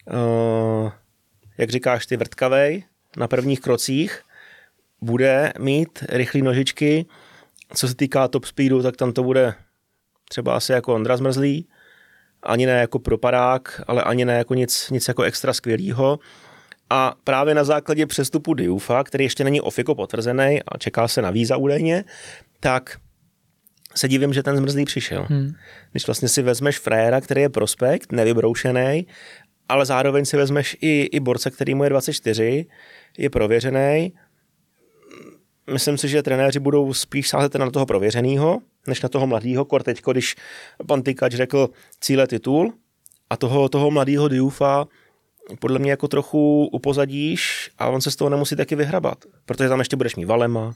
eh, 0.09 0.93
jak 1.59 1.71
říkáš 1.71 2.07
ty, 2.07 2.17
vrtkavej 2.17 2.85
na 3.17 3.29
prvních 3.29 3.61
krocích, 3.61 4.23
bude 5.01 5.53
mít 5.59 6.05
rychlé 6.09 6.41
nožičky, 6.43 7.07
co 7.75 7.89
se 7.89 7.95
týká 7.95 8.29
top 8.29 8.45
speedu, 8.45 8.83
tak 8.83 8.97
tam 8.97 9.13
to 9.13 9.23
bude 9.23 9.55
třeba 10.29 10.57
asi 10.57 10.73
jako 10.73 10.95
Ondra 10.95 11.17
Zmrzlý, 11.17 11.69
ani 12.43 12.67
ne 12.67 12.73
jako 12.73 12.99
propadák, 12.99 13.83
ale 13.87 14.03
ani 14.03 14.25
ne 14.25 14.39
jako 14.39 14.55
nic, 14.55 14.91
nic 14.91 15.09
jako 15.09 15.23
extra 15.23 15.53
skvělého. 15.53 16.19
A 16.91 17.15
právě 17.25 17.55
na 17.55 17.65
základě 17.65 18.07
přestupu 18.07 18.55
Diufa, 18.55 19.05
který 19.05 19.25
ještě 19.25 19.45
není 19.45 19.61
ofiko 19.61 19.95
potvrzený 19.95 20.61
a 20.69 20.79
čeká 20.79 21.09
se 21.09 21.23
na 21.23 21.31
víza 21.31 21.57
údajně, 21.57 22.05
tak 22.61 22.97
se 23.95 24.09
divím, 24.09 24.33
že 24.33 24.43
ten 24.43 24.57
zmrzlý 24.57 24.85
přišel. 24.85 25.27
Hmm. 25.29 25.53
Když 25.91 26.07
vlastně 26.07 26.29
si 26.29 26.43
vezmeš 26.43 26.79
fréra, 26.79 27.21
který 27.21 27.41
je 27.41 27.49
prospekt, 27.49 28.13
nevybroušený, 28.13 29.07
ale 29.69 29.87
zároveň 29.87 30.25
si 30.25 30.37
vezmeš 30.37 30.77
i, 30.81 31.03
i 31.03 31.21
borce, 31.21 31.51
který 31.51 31.75
mu 31.75 31.85
je 31.85 31.91
24, 31.91 32.67
je 33.19 33.31
prověřený, 33.31 34.13
myslím 35.73 35.99
si, 35.99 36.09
že 36.09 36.23
trenéři 36.23 36.59
budou 36.59 36.95
spíš 36.95 37.29
sázet 37.29 37.55
na 37.55 37.71
toho 37.71 37.87
prověřeného, 37.87 38.61
než 38.87 39.03
na 39.03 39.09
toho 39.09 39.27
mladého. 39.27 39.65
Kor 39.65 39.83
teď, 39.83 40.03
když 40.13 40.37
pan 40.87 41.03
Tykač 41.03 41.33
řekl 41.33 41.69
cíle 42.01 42.27
titul 42.27 42.73
a 43.31 43.37
toho, 43.37 43.69
toho 43.69 43.91
mladého 43.91 44.29
Diufa 44.29 44.87
podle 45.59 45.79
mě 45.79 45.91
jako 45.91 46.09
trochu 46.09 46.67
upozadíš 46.73 47.71
a 47.79 47.89
on 47.89 48.01
se 48.01 48.11
z 48.11 48.17
toho 48.17 48.31
nemusí 48.31 48.57
taky 48.57 48.77
vyhrabat, 48.77 49.25
protože 49.47 49.69
tam 49.69 49.79
ještě 49.79 49.97
budeš 49.97 50.17
mít 50.17 50.25
Valema, 50.25 50.75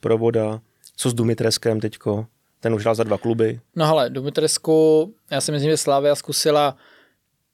Provoda, 0.00 0.60
co 0.96 1.10
s 1.10 1.14
Dumitreskem 1.14 1.80
teďko, 1.80 2.26
ten 2.60 2.74
už 2.74 2.82
hrál 2.82 2.94
za 2.94 3.04
dva 3.04 3.18
kluby. 3.18 3.60
No 3.76 3.86
hele, 3.86 4.10
Dumitresku, 4.10 5.12
já 5.30 5.40
si 5.40 5.52
myslím, 5.52 5.70
že 5.70 5.76
Slávia 5.76 6.14
zkusila, 6.14 6.76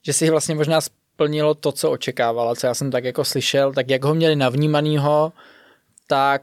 že 0.03 0.13
si 0.13 0.31
vlastně 0.31 0.55
možná 0.55 0.81
splnilo 0.81 1.55
to, 1.55 1.73
co 1.73 1.91
očekávala, 1.91 2.55
co 2.55 2.67
já 2.67 2.75
jsem 2.75 2.91
tak 2.91 3.05
jako 3.05 3.25
slyšel, 3.25 3.73
tak 3.73 3.91
jak 3.91 4.05
ho 4.05 4.15
měli 4.15 4.37
navnímanýho, 4.37 5.33
tak 6.07 6.43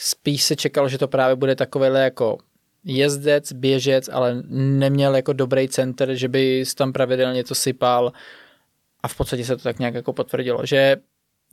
spíš 0.00 0.42
se 0.42 0.56
čekalo, 0.56 0.88
že 0.88 0.98
to 0.98 1.08
právě 1.08 1.36
bude 1.36 1.54
takovýhle 1.54 2.00
jako 2.00 2.38
jezdec, 2.84 3.52
běžec, 3.52 4.08
ale 4.12 4.42
neměl 4.48 5.16
jako 5.16 5.32
dobrý 5.32 5.68
center, 5.68 6.14
že 6.14 6.28
by 6.28 6.64
tam 6.76 6.92
pravidelně 6.92 7.44
to 7.44 7.54
sypal 7.54 8.12
a 9.02 9.08
v 9.08 9.16
podstatě 9.16 9.44
se 9.44 9.56
to 9.56 9.62
tak 9.62 9.78
nějak 9.78 9.94
jako 9.94 10.12
potvrdilo, 10.12 10.66
že 10.66 10.96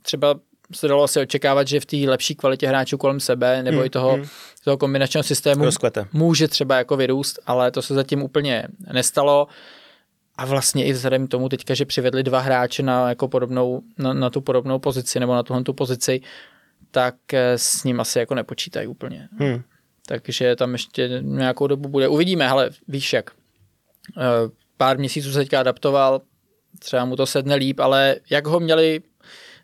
třeba 0.02 0.34
se 0.72 0.88
dalo 0.88 1.02
asi 1.02 1.20
očekávat, 1.20 1.68
že 1.68 1.80
v 1.80 1.86
té 1.86 1.96
lepší 1.96 2.34
kvalitě 2.34 2.68
hráčů 2.68 2.98
kolem 2.98 3.20
sebe 3.20 3.62
nebo 3.62 3.76
hmm, 3.76 3.86
i 3.86 3.90
toho, 3.90 4.12
hmm. 4.12 4.26
toho 4.64 4.76
kombinačního 4.76 5.22
systému 5.22 5.64
Rozkvete. 5.64 6.06
může 6.12 6.48
třeba 6.48 6.76
jako 6.76 6.96
vyrůst, 6.96 7.38
ale 7.46 7.70
to 7.70 7.82
se 7.82 7.94
zatím 7.94 8.22
úplně 8.22 8.68
nestalo. 8.92 9.46
A 10.36 10.46
vlastně 10.46 10.84
i 10.84 10.92
vzhledem 10.92 11.26
k 11.26 11.30
tomu 11.30 11.48
teďka, 11.48 11.74
že 11.74 11.84
přivedli 11.84 12.22
dva 12.22 12.40
hráče 12.40 12.82
na, 12.82 13.08
jako 13.08 13.28
podobnou, 13.28 13.82
na, 13.98 14.12
na 14.12 14.30
tu 14.30 14.40
podobnou 14.40 14.78
pozici 14.78 15.20
nebo 15.20 15.34
na 15.34 15.42
tuhle 15.42 15.62
tu 15.62 15.72
pozici, 15.72 16.20
tak 16.94 17.34
eh, 17.34 17.58
s 17.58 17.84
ním 17.84 18.00
asi 18.00 18.18
jako 18.18 18.34
nepočítají 18.34 18.86
úplně. 18.86 19.28
Hmm. 19.38 19.62
Takže 20.06 20.56
tam 20.56 20.72
ještě 20.72 21.08
nějakou 21.22 21.66
dobu 21.66 21.88
bude. 21.88 22.08
Uvidíme, 22.08 22.48
ale 22.48 22.70
víš 22.88 23.12
jak. 23.12 23.30
Eh, 24.18 24.50
pár 24.76 24.98
měsíců 24.98 25.32
se 25.32 25.38
teďka 25.38 25.60
adaptoval, 25.60 26.20
třeba 26.78 27.04
mu 27.04 27.16
to 27.16 27.26
sedne 27.26 27.54
líp, 27.54 27.80
ale 27.80 28.16
jak 28.30 28.46
ho 28.46 28.60
měli 28.60 29.02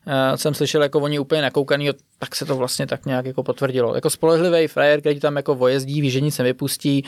uh, 0.06 0.36
jsem 0.36 0.54
slyšel 0.54 0.82
jako 0.82 1.00
oni 1.00 1.18
úplně 1.18 1.42
nakoukaný, 1.42 1.90
tak 2.18 2.36
se 2.36 2.44
to 2.46 2.56
vlastně 2.56 2.86
tak 2.86 3.06
nějak 3.06 3.26
jako 3.26 3.42
potvrdilo. 3.42 3.94
Jako 3.94 4.10
spolehlivý 4.10 4.66
frajer, 4.66 5.00
který 5.00 5.20
tam 5.20 5.36
jako 5.36 5.54
vojezdí, 5.54 6.00
ví, 6.00 6.10
že 6.10 6.20
nic 6.20 6.38
nevypustí, 6.38 7.04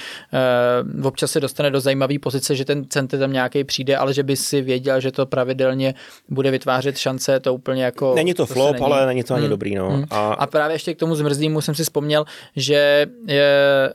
uh, 0.97 1.07
občas 1.07 1.30
se 1.30 1.40
dostane 1.40 1.70
do 1.70 1.80
zajímavé 1.80 2.18
pozice, 2.18 2.57
že 2.57 2.64
ten 2.64 2.84
center 2.88 3.20
tam 3.20 3.32
nějaký 3.32 3.64
přijde, 3.64 3.97
ale 3.97 4.14
že 4.14 4.22
by 4.22 4.36
si 4.36 4.62
věděl, 4.62 5.01
že 5.01 5.12
to 5.12 5.26
pravidelně 5.26 5.95
bude 6.28 6.51
vytvářet 6.51 6.99
šance, 6.99 7.40
to 7.40 7.55
úplně 7.55 7.84
jako... 7.84 8.14
Není 8.14 8.34
to, 8.34 8.47
to 8.47 8.55
flop, 8.55 8.72
není. 8.72 8.84
ale 8.84 9.07
není 9.07 9.22
to 9.22 9.34
ani 9.34 9.43
hmm. 9.43 9.51
dobrý. 9.51 9.74
No. 9.74 9.90
Hmm. 9.90 10.05
A... 10.11 10.32
a 10.32 10.47
právě 10.47 10.74
ještě 10.74 10.95
k 10.95 10.99
tomu 10.99 11.14
zmrzlýmu 11.14 11.61
jsem 11.61 11.74
si 11.74 11.82
vzpomněl, 11.82 12.24
že 12.57 13.07
je, 13.26 13.95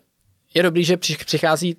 je 0.53 0.63
dobrý, 0.63 0.83
že 0.83 0.97
přichází 0.97 1.75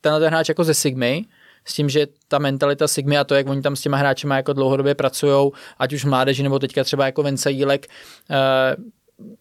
tenhle 0.00 0.28
hráč 0.28 0.48
jako 0.48 0.64
ze 0.64 0.74
Sigmy, 0.74 1.24
s 1.66 1.74
tím, 1.74 1.88
že 1.88 2.06
ta 2.28 2.38
mentalita 2.38 2.88
Sigmy 2.88 3.18
a 3.18 3.24
to, 3.24 3.34
jak 3.34 3.48
oni 3.48 3.62
tam 3.62 3.76
s 3.76 3.80
těma 3.80 3.96
hráči 3.96 4.26
jako 4.26 4.52
dlouhodobě 4.52 4.94
pracují, 4.94 5.50
ať 5.78 5.92
už 5.92 6.04
mládeži 6.04 6.42
nebo 6.42 6.58
teďka 6.58 6.84
třeba 6.84 7.06
jako 7.06 7.22
Vence 7.22 7.50
Jílek, 7.50 7.86
eh, 8.30 8.76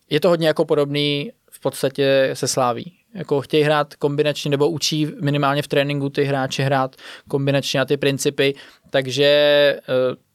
je 0.10 0.20
to 0.20 0.30
hodně 0.30 0.48
jako 0.48 0.66
podobný 0.66 1.32
v 1.52 1.60
podstatě 1.60 2.30
se 2.34 2.48
sláví. 2.48 2.94
Jako 3.14 3.42
chtějí 3.42 3.64
hrát 3.64 3.96
kombinačně 3.96 4.52
nebo 4.52 4.70
učí 4.70 5.08
minimálně 5.22 5.62
v 5.62 5.68
tréninku 5.68 6.10
ty 6.10 6.24
hráči 6.24 6.64
hrát 6.64 6.96
kombinačně 7.28 7.78
na 7.78 7.86
ty 7.86 7.98
principy, 7.98 8.54
takže 8.90 9.26
eh, 9.26 9.82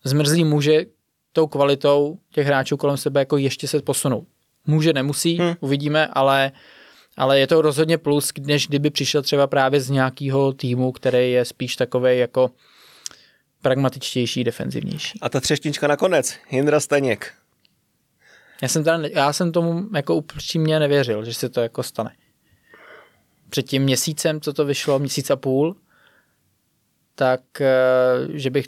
zmrzlý 0.04 0.44
může 0.44 0.84
tou 1.32 1.46
kvalitou 1.46 2.18
těch 2.32 2.46
hráčů 2.46 2.76
kolem 2.76 2.96
sebe 2.96 3.20
jako 3.20 3.36
ještě 3.36 3.68
se 3.68 3.82
posunout. 3.82 4.26
Může, 4.66 4.92
nemusí, 4.92 5.38
hmm. 5.38 5.54
uvidíme, 5.60 6.06
ale 6.06 6.52
ale 7.20 7.38
je 7.38 7.46
to 7.46 7.62
rozhodně 7.62 7.98
plus, 7.98 8.32
než 8.40 8.68
kdyby 8.68 8.90
přišel 8.90 9.22
třeba 9.22 9.46
právě 9.46 9.80
z 9.80 9.90
nějakého 9.90 10.52
týmu, 10.52 10.92
který 10.92 11.32
je 11.32 11.44
spíš 11.44 11.76
takový 11.76 12.18
jako 12.18 12.50
pragmatičtější, 13.62 14.44
defenzivnější. 14.44 15.18
A 15.22 15.28
ta 15.28 15.40
třešnička 15.40 15.86
nakonec, 15.86 16.36
Jindra 16.50 16.80
Staněk. 16.80 17.34
Já 18.62 18.68
jsem, 18.68 18.84
teda, 18.84 19.08
já 19.12 19.32
jsem 19.32 19.52
tomu 19.52 19.82
jako 19.94 20.14
upřímně 20.14 20.78
nevěřil, 20.78 21.24
že 21.24 21.34
se 21.34 21.48
to 21.48 21.60
jako 21.60 21.82
stane. 21.82 22.10
Před 23.50 23.62
tím 23.62 23.82
měsícem, 23.82 24.40
co 24.40 24.52
to 24.52 24.64
vyšlo, 24.64 24.98
měsíc 24.98 25.30
a 25.30 25.36
půl, 25.36 25.76
tak 27.14 27.60
eh, 27.60 27.68
že 28.32 28.50
bych 28.50 28.66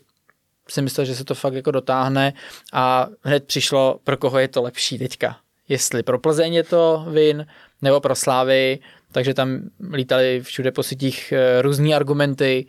si 0.69 0.83
myslel, 0.83 1.07
že 1.07 1.15
se 1.15 1.25
to 1.25 1.35
fakt 1.35 1.55
jako 1.55 1.71
dotáhne 1.71 2.33
a 2.73 3.07
hned 3.23 3.45
přišlo, 3.45 4.01
pro 4.05 4.17
koho 4.17 4.39
je 4.39 4.49
to 4.49 4.63
lepší 4.63 4.99
teďka. 4.99 5.37
Jestli 5.69 6.03
pro 6.03 6.19
Plzeň 6.19 6.55
je 6.55 6.65
to 6.65 7.07
vin, 7.09 7.47
nebo 7.83 8.01
pro 8.01 8.15
Slávy, 8.15 8.79
takže 9.13 9.35
tam 9.35 9.61
lítali 9.93 10.41
všude 10.43 10.73
po 10.73 10.83
sítích 10.83 11.33
eh, 11.33 11.63
různý 11.63 11.95
argumenty. 11.95 12.67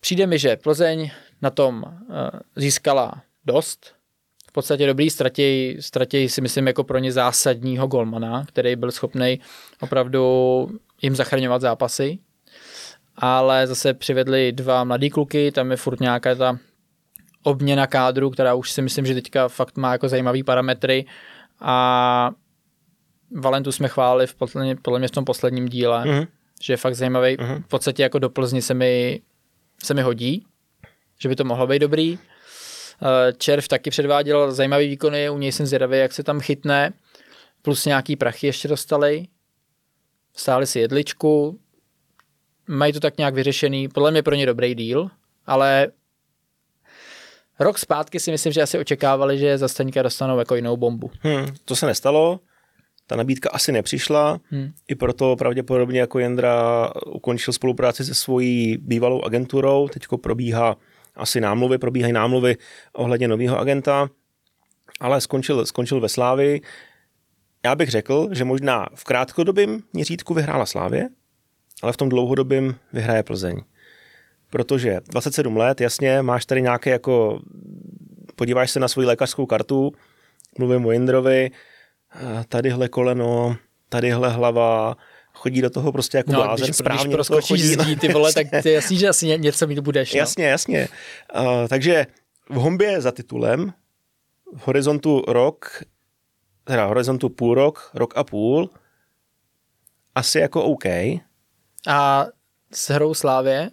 Přijde 0.00 0.26
mi, 0.26 0.38
že 0.38 0.56
Plzeň 0.56 1.10
na 1.42 1.50
tom 1.50 1.84
eh, 1.86 2.30
získala 2.56 3.22
dost, 3.44 3.94
v 4.48 4.52
podstatě 4.52 4.86
dobrý, 4.86 5.10
ztratěj, 5.10 5.76
ztratěj 5.80 6.28
si 6.28 6.40
myslím 6.40 6.66
jako 6.66 6.84
pro 6.84 6.98
ně 6.98 7.12
zásadního 7.12 7.86
golmana, 7.86 8.44
který 8.48 8.76
byl 8.76 8.90
schopný 8.90 9.40
opravdu 9.80 10.68
jim 11.02 11.16
zachraňovat 11.16 11.60
zápasy, 11.60 12.18
ale 13.16 13.66
zase 13.66 13.94
přivedli 13.94 14.52
dva 14.52 14.84
mladý 14.84 15.10
kluky, 15.10 15.52
tam 15.52 15.70
je 15.70 15.76
furt 15.76 16.00
nějaká 16.00 16.34
ta 16.34 16.58
obměna 17.42 17.86
kádru, 17.86 18.30
která 18.30 18.54
už 18.54 18.70
si 18.70 18.82
myslím, 18.82 19.06
že 19.06 19.14
teďka 19.14 19.48
fakt 19.48 19.76
má 19.76 19.92
jako 19.92 20.08
zajímavý 20.08 20.42
parametry. 20.42 21.04
A 21.60 22.30
Valentu 23.30 23.72
jsme 23.72 23.88
chválili 23.88 24.26
v 24.26 24.34
podle, 24.34 24.74
podle 24.74 24.98
mě 24.98 25.08
v 25.08 25.10
tom 25.10 25.24
posledním 25.24 25.68
díle, 25.68 26.04
mm-hmm. 26.04 26.26
že 26.62 26.72
je 26.72 26.76
fakt 26.76 26.94
zajímavý. 26.94 27.36
Mm-hmm. 27.36 27.62
V 27.62 27.68
podstatě 27.68 28.02
jako 28.02 28.18
do 28.18 28.30
Plzni 28.30 28.62
se 28.62 28.74
mi, 28.74 29.20
se 29.84 29.94
mi 29.94 30.02
hodí, 30.02 30.46
že 31.18 31.28
by 31.28 31.36
to 31.36 31.44
mohlo 31.44 31.66
být 31.66 31.78
dobrý. 31.78 32.18
Eh, 33.02 33.32
Červ 33.32 33.68
taky 33.68 33.90
předváděl 33.90 34.52
zajímavý 34.52 34.88
výkony, 34.88 35.30
u 35.30 35.38
něj 35.38 35.52
jsem 35.52 35.66
zvědavý, 35.66 35.98
jak 35.98 36.12
se 36.12 36.22
tam 36.22 36.40
chytne. 36.40 36.92
Plus 37.62 37.84
nějaký 37.84 38.16
prachy 38.16 38.46
ještě 38.46 38.68
dostali. 38.68 39.26
Stáli 40.34 40.66
si 40.66 40.80
jedličku. 40.80 41.58
Mají 42.66 42.92
to 42.92 43.00
tak 43.00 43.18
nějak 43.18 43.34
vyřešený. 43.34 43.88
Podle 43.88 44.10
mě 44.10 44.22
pro 44.22 44.34
ně 44.34 44.46
dobrý 44.46 44.74
díl, 44.74 45.10
ale 45.46 45.88
rok 47.58 47.78
zpátky 47.78 48.20
si 48.20 48.30
myslím, 48.30 48.52
že 48.52 48.62
asi 48.62 48.78
očekávali, 48.78 49.38
že 49.38 49.58
za 49.58 49.68
Staňka 49.68 50.02
dostanou 50.02 50.38
jako 50.38 50.54
jinou 50.54 50.76
bombu. 50.76 51.10
Hmm, 51.20 51.46
to 51.64 51.76
se 51.76 51.86
nestalo. 51.86 52.40
Ta 53.08 53.16
nabídka 53.16 53.50
asi 53.52 53.72
nepřišla, 53.72 54.40
hmm. 54.50 54.72
i 54.88 54.94
proto 54.94 55.36
pravděpodobně 55.36 56.00
jako 56.00 56.18
Jendra 56.18 56.90
ukončil 57.06 57.52
spolupráci 57.52 58.04
se 58.04 58.14
svojí 58.14 58.76
bývalou 58.76 59.22
agenturou, 59.22 59.88
teďko 59.88 60.18
probíhá 60.18 60.76
asi 61.16 61.40
námluvy, 61.40 61.78
probíhají 61.78 62.12
námluvy 62.12 62.56
ohledně 62.92 63.28
nového 63.28 63.58
agenta, 63.58 64.10
ale 65.00 65.20
skončil, 65.20 65.66
skončil 65.66 66.00
ve 66.00 66.08
Slávi. 66.08 66.60
Já 67.64 67.74
bych 67.74 67.88
řekl, 67.88 68.28
že 68.32 68.44
možná 68.44 68.86
v 68.94 69.04
krátkodobém 69.04 69.80
měřítku 69.92 70.34
vyhrála 70.34 70.66
Slávě, 70.66 71.08
ale 71.82 71.92
v 71.92 71.96
tom 71.96 72.08
dlouhodobém 72.08 72.74
vyhraje 72.92 73.22
Plzeň. 73.22 73.56
Protože 74.50 75.00
27 75.10 75.56
let, 75.56 75.80
jasně, 75.80 76.22
máš 76.22 76.46
tady 76.46 76.62
nějaké 76.62 76.90
jako, 76.90 77.40
podíváš 78.36 78.70
se 78.70 78.80
na 78.80 78.88
svoji 78.88 79.06
lékařskou 79.06 79.46
kartu, 79.46 79.92
mluvím 80.58 80.86
o 80.86 80.92
Jindrovi, 80.92 81.50
tadyhle 82.48 82.88
koleno, 82.88 83.56
tadyhle 83.88 84.30
hlava, 84.30 84.96
chodí 85.32 85.62
do 85.62 85.70
toho 85.70 85.92
prostě 85.92 86.16
jako 86.16 86.32
no, 86.32 86.42
blázen, 86.42 86.66
když, 86.66 86.76
správně 86.76 87.14
když 87.14 87.26
chodí. 87.48 87.62
Zdí, 87.62 87.96
ty 87.96 88.12
vole, 88.12 88.32
tak 88.32 88.46
ty 88.62 88.72
jasný, 88.72 88.98
že 88.98 89.08
asi 89.08 89.38
něco 89.38 89.66
mít 89.66 89.78
budeš. 89.78 90.14
No? 90.14 90.18
Jasně, 90.18 90.46
jasně. 90.46 90.88
Uh, 91.36 91.68
takže 91.68 92.06
v 92.50 92.54
hombě 92.54 93.00
za 93.00 93.12
titulem, 93.12 93.72
v 94.56 94.66
horizontu 94.66 95.22
rok, 95.28 95.82
teda 96.64 96.86
horizontu 96.86 97.28
půl 97.28 97.54
rok, 97.54 97.90
rok 97.94 98.16
a 98.16 98.24
půl, 98.24 98.70
asi 100.14 100.38
jako 100.38 100.64
OK. 100.64 100.84
A 101.88 102.26
s 102.72 102.90
hrou 102.90 103.14
Slávě? 103.14 103.70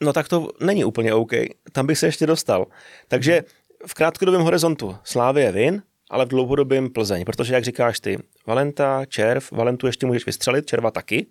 No 0.00 0.12
tak 0.12 0.28
to 0.28 0.48
není 0.60 0.84
úplně 0.84 1.14
OK. 1.14 1.32
Tam 1.72 1.86
bych 1.86 1.98
se 1.98 2.06
ještě 2.06 2.26
dostal. 2.26 2.66
Takže 3.08 3.42
v 3.86 3.94
krátkodobém 3.94 4.42
horizontu 4.42 4.96
Slávě 5.04 5.44
je 5.44 5.52
vin, 5.52 5.82
ale 6.10 6.24
v 6.24 6.28
dlouhodobém 6.28 6.90
Plzeň, 6.90 7.24
protože 7.24 7.54
jak 7.54 7.64
říkáš 7.64 8.00
ty, 8.00 8.18
Valenta, 8.46 9.04
Červ, 9.04 9.52
Valentu 9.52 9.86
ještě 9.86 10.06
můžeš 10.06 10.26
vystřelit, 10.26 10.66
Červa 10.66 10.90
taky, 10.90 11.26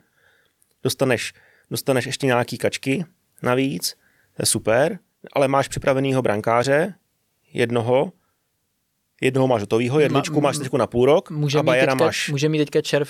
dostaneš, 0.83 1.33
dostaneš 1.71 2.05
ještě 2.05 2.27
nějaký 2.27 2.57
kačky 2.57 3.05
navíc, 3.43 3.95
to 4.33 4.41
je 4.41 4.45
super, 4.45 4.99
ale 5.33 5.47
máš 5.47 5.67
připravenýho 5.67 6.21
brankáře, 6.21 6.93
jednoho, 7.53 8.11
jednoho 9.21 9.47
máš 9.47 9.61
hotovýho, 9.61 9.99
jedličku 9.99 10.41
máš 10.41 10.57
teď 10.57 10.73
na 10.73 10.87
půl 10.87 11.05
rok 11.05 11.31
může 11.31 11.59
a 11.59 11.63
Bajera 11.63 11.93
teďka, 11.93 12.05
máš. 12.05 12.29
Může 12.29 12.49
mít 12.49 12.57
teďka 12.57 12.81
Červ 12.81 13.09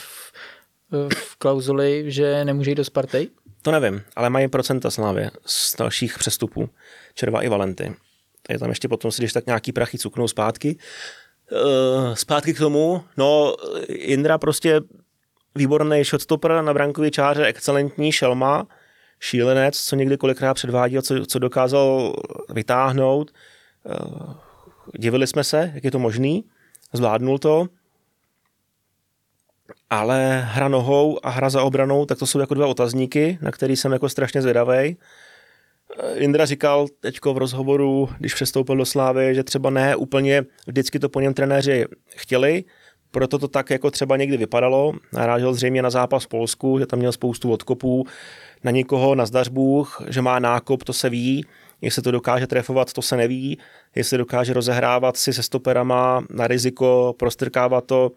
v 1.14 1.36
klauzuli, 1.38 2.04
že 2.08 2.46
nemůže 2.46 2.72
jít 2.72 2.76
do 2.76 2.86
Sparty? 2.86 3.30
To 3.62 3.72
nevím, 3.72 4.02
ale 4.16 4.30
mají 4.30 4.48
procenta 4.48 4.92
slávy 4.92 5.30
z 5.46 5.76
dalších 5.76 6.18
přestupů. 6.20 6.70
Červa 7.14 7.42
i 7.42 7.50
Valenty. 7.50 7.96
Je 8.50 8.60
tam 8.60 8.70
ještě 8.70 8.88
potom 8.88 9.12
si, 9.12 9.22
když 9.22 9.34
tak 9.34 9.46
nějaký 9.46 9.72
prachy 9.72 9.98
cuknou 9.98 10.28
zpátky. 10.28 10.78
Uh, 11.52 12.14
zpátky 12.14 12.54
k 12.54 12.58
tomu, 12.58 13.04
no 13.18 13.56
Indra 13.88 14.38
prostě 14.38 14.82
výborný 15.56 16.04
shotstopper 16.04 16.62
na 16.62 16.74
brankový 16.74 17.12
čáře, 17.12 17.46
excelentní 17.46 18.12
šelma, 18.12 18.68
šílenec, 19.20 19.82
co 19.82 19.96
někdy 19.96 20.18
kolikrát 20.18 20.54
předváděl, 20.54 21.02
co, 21.02 21.26
co 21.26 21.40
dokázal 21.40 22.16
vytáhnout. 22.50 23.32
Uh, 23.84 24.34
divili 24.98 25.28
jsme 25.28 25.44
se, 25.44 25.72
jak 25.76 25.84
je 25.84 25.92
to 25.92 26.00
možný, 26.00 26.44
zvládnul 26.94 27.40
to, 27.40 27.68
ale 29.90 30.42
hra 30.46 30.68
nohou 30.68 31.26
a 31.26 31.30
hra 31.30 31.50
za 31.50 31.64
obranou, 31.64 32.06
tak 32.06 32.20
to 32.20 32.26
jsou 32.28 32.40
jako 32.40 32.54
dva 32.54 32.68
otazníky, 32.68 33.40
na 33.42 33.52
který 33.52 33.76
jsem 33.76 33.92
jako 33.92 34.10
strašně 34.10 34.42
zvědavý. 34.42 34.98
Indra 36.16 36.46
říkal 36.46 36.88
teďko 37.00 37.34
v 37.34 37.38
rozhovoru, 37.38 38.10
když 38.20 38.34
přestoupil 38.34 38.76
do 38.78 38.86
Slávy, 38.86 39.36
že 39.36 39.44
třeba 39.44 39.70
ne 39.70 39.96
úplně 39.96 40.44
vždycky 40.68 41.00
to 41.00 41.10
po 41.10 41.20
něm 41.20 41.34
trenéři 41.34 41.86
chtěli, 42.08 42.64
proto 43.12 43.40
to 43.40 43.48
tak 43.48 43.70
jako 43.70 43.92
třeba 43.92 44.18
někdy 44.18 44.38
vypadalo. 44.38 44.94
Narážel 45.14 45.54
zřejmě 45.54 45.82
na 45.82 45.90
zápas 45.90 46.24
v 46.24 46.28
Polsku, 46.28 46.80
že 46.80 46.86
tam 46.86 47.00
měl 47.00 47.12
spoustu 47.12 47.52
odkopů, 47.52 48.06
na 48.64 48.72
někoho 48.72 49.16
na 49.16 49.26
zdařbůh, 49.26 50.02
že 50.10 50.22
má 50.22 50.40
nákop, 50.40 50.84
to 50.84 50.94
se 50.94 51.10
ví, 51.10 51.46
jestli 51.82 52.02
to 52.02 52.12
dokáže 52.12 52.48
trefovat, 52.48 52.94
to 52.94 53.02
se 53.02 53.18
neví, 53.18 53.58
jestli 53.96 54.18
dokáže 54.18 54.54
rozehrávat 54.54 55.18
si 55.18 55.34
se 55.34 55.44
stoperama 55.44 56.26
na 56.30 56.48
riziko, 56.48 57.16
prostrkávat 57.20 57.86
to, 57.86 58.12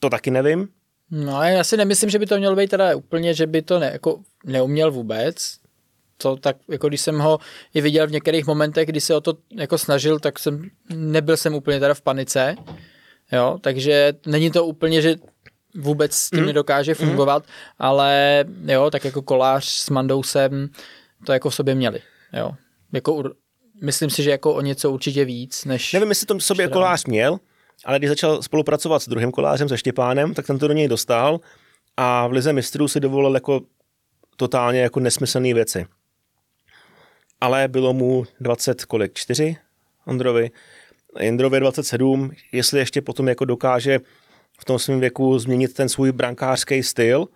to 0.00 0.10
taky 0.10 0.30
nevím. 0.30 0.68
No 1.10 1.42
já 1.42 1.64
si 1.64 1.76
nemyslím, 1.76 2.10
že 2.10 2.18
by 2.18 2.26
to 2.26 2.38
mělo 2.38 2.56
být 2.56 2.70
teda 2.70 2.96
úplně, 2.96 3.34
že 3.34 3.46
by 3.46 3.62
to 3.62 3.78
ne, 3.78 3.90
jako 3.92 4.20
neuměl 4.44 4.90
vůbec, 4.90 5.61
to 6.22 6.36
tak, 6.36 6.56
jako 6.68 6.88
když 6.88 7.00
jsem 7.00 7.18
ho 7.18 7.38
i 7.74 7.80
viděl 7.80 8.06
v 8.06 8.10
některých 8.10 8.46
momentech, 8.46 8.88
kdy 8.88 9.00
se 9.00 9.14
o 9.14 9.20
to 9.20 9.34
jako 9.56 9.78
snažil, 9.78 10.18
tak 10.18 10.38
jsem, 10.38 10.70
nebyl 10.94 11.36
jsem 11.36 11.54
úplně 11.54 11.80
teda 11.80 11.94
v 11.94 12.00
panice, 12.00 12.56
jo, 13.32 13.58
takže 13.60 14.12
není 14.26 14.50
to 14.50 14.66
úplně, 14.66 15.02
že 15.02 15.16
vůbec 15.74 16.14
s 16.14 16.30
tím 16.30 16.40
mm. 16.40 16.46
nedokáže 16.46 16.94
mhm. 16.98 17.06
fungovat, 17.08 17.42
mm. 17.42 17.48
ale 17.78 18.44
jo, 18.66 18.90
tak 18.90 19.04
jako 19.04 19.22
kolář 19.22 19.66
s 19.66 19.90
Mandousem 19.90 20.68
to 21.26 21.32
jako 21.32 21.50
v 21.50 21.54
sobě 21.54 21.74
měli, 21.74 22.00
jo. 22.32 22.52
Jako 22.92 23.22
myslím 23.82 24.10
si, 24.10 24.22
že 24.22 24.30
jako 24.30 24.54
o 24.54 24.60
něco 24.60 24.90
určitě 24.90 25.24
víc, 25.24 25.64
než... 25.64 25.92
Nevím, 25.92 26.08
jestli 26.08 26.26
to 26.26 26.40
sobě 26.40 26.68
kolář 26.68 27.04
měl, 27.06 27.38
ale 27.84 27.98
když 27.98 28.08
začal 28.08 28.42
spolupracovat 28.42 29.02
s 29.02 29.08
druhým 29.08 29.32
kolářem, 29.32 29.68
se 29.68 29.78
Štěpánem, 29.78 30.34
tak 30.34 30.46
ten 30.46 30.58
to 30.58 30.68
do 30.68 30.74
něj 30.74 30.88
dostal 30.88 31.40
a 31.96 32.26
v 32.26 32.32
Lize 32.32 32.52
mistrů 32.52 32.88
si 32.88 33.00
dovolil 33.00 33.34
jako 33.34 33.60
totálně 34.36 34.80
jako 34.80 35.00
nesmyslné 35.00 35.54
věci. 35.54 35.86
Ale 37.42 37.68
bylo 37.68 37.92
mu 37.92 38.24
20 38.40 38.84
kolik? 38.84 39.14
4 39.14 39.56
Ondrovi. 40.06 40.50
Jindrovi 41.20 41.60
27, 41.60 42.30
jestli 42.52 42.78
ještě 42.78 43.02
potom 43.02 43.28
jako 43.28 43.44
dokáže 43.44 44.00
v 44.60 44.64
tom 44.64 44.78
svém 44.78 45.00
věku 45.00 45.38
změnit 45.38 45.74
ten 45.74 45.88
svůj 45.88 46.12
brankářský 46.12 46.82
styl 46.82 47.26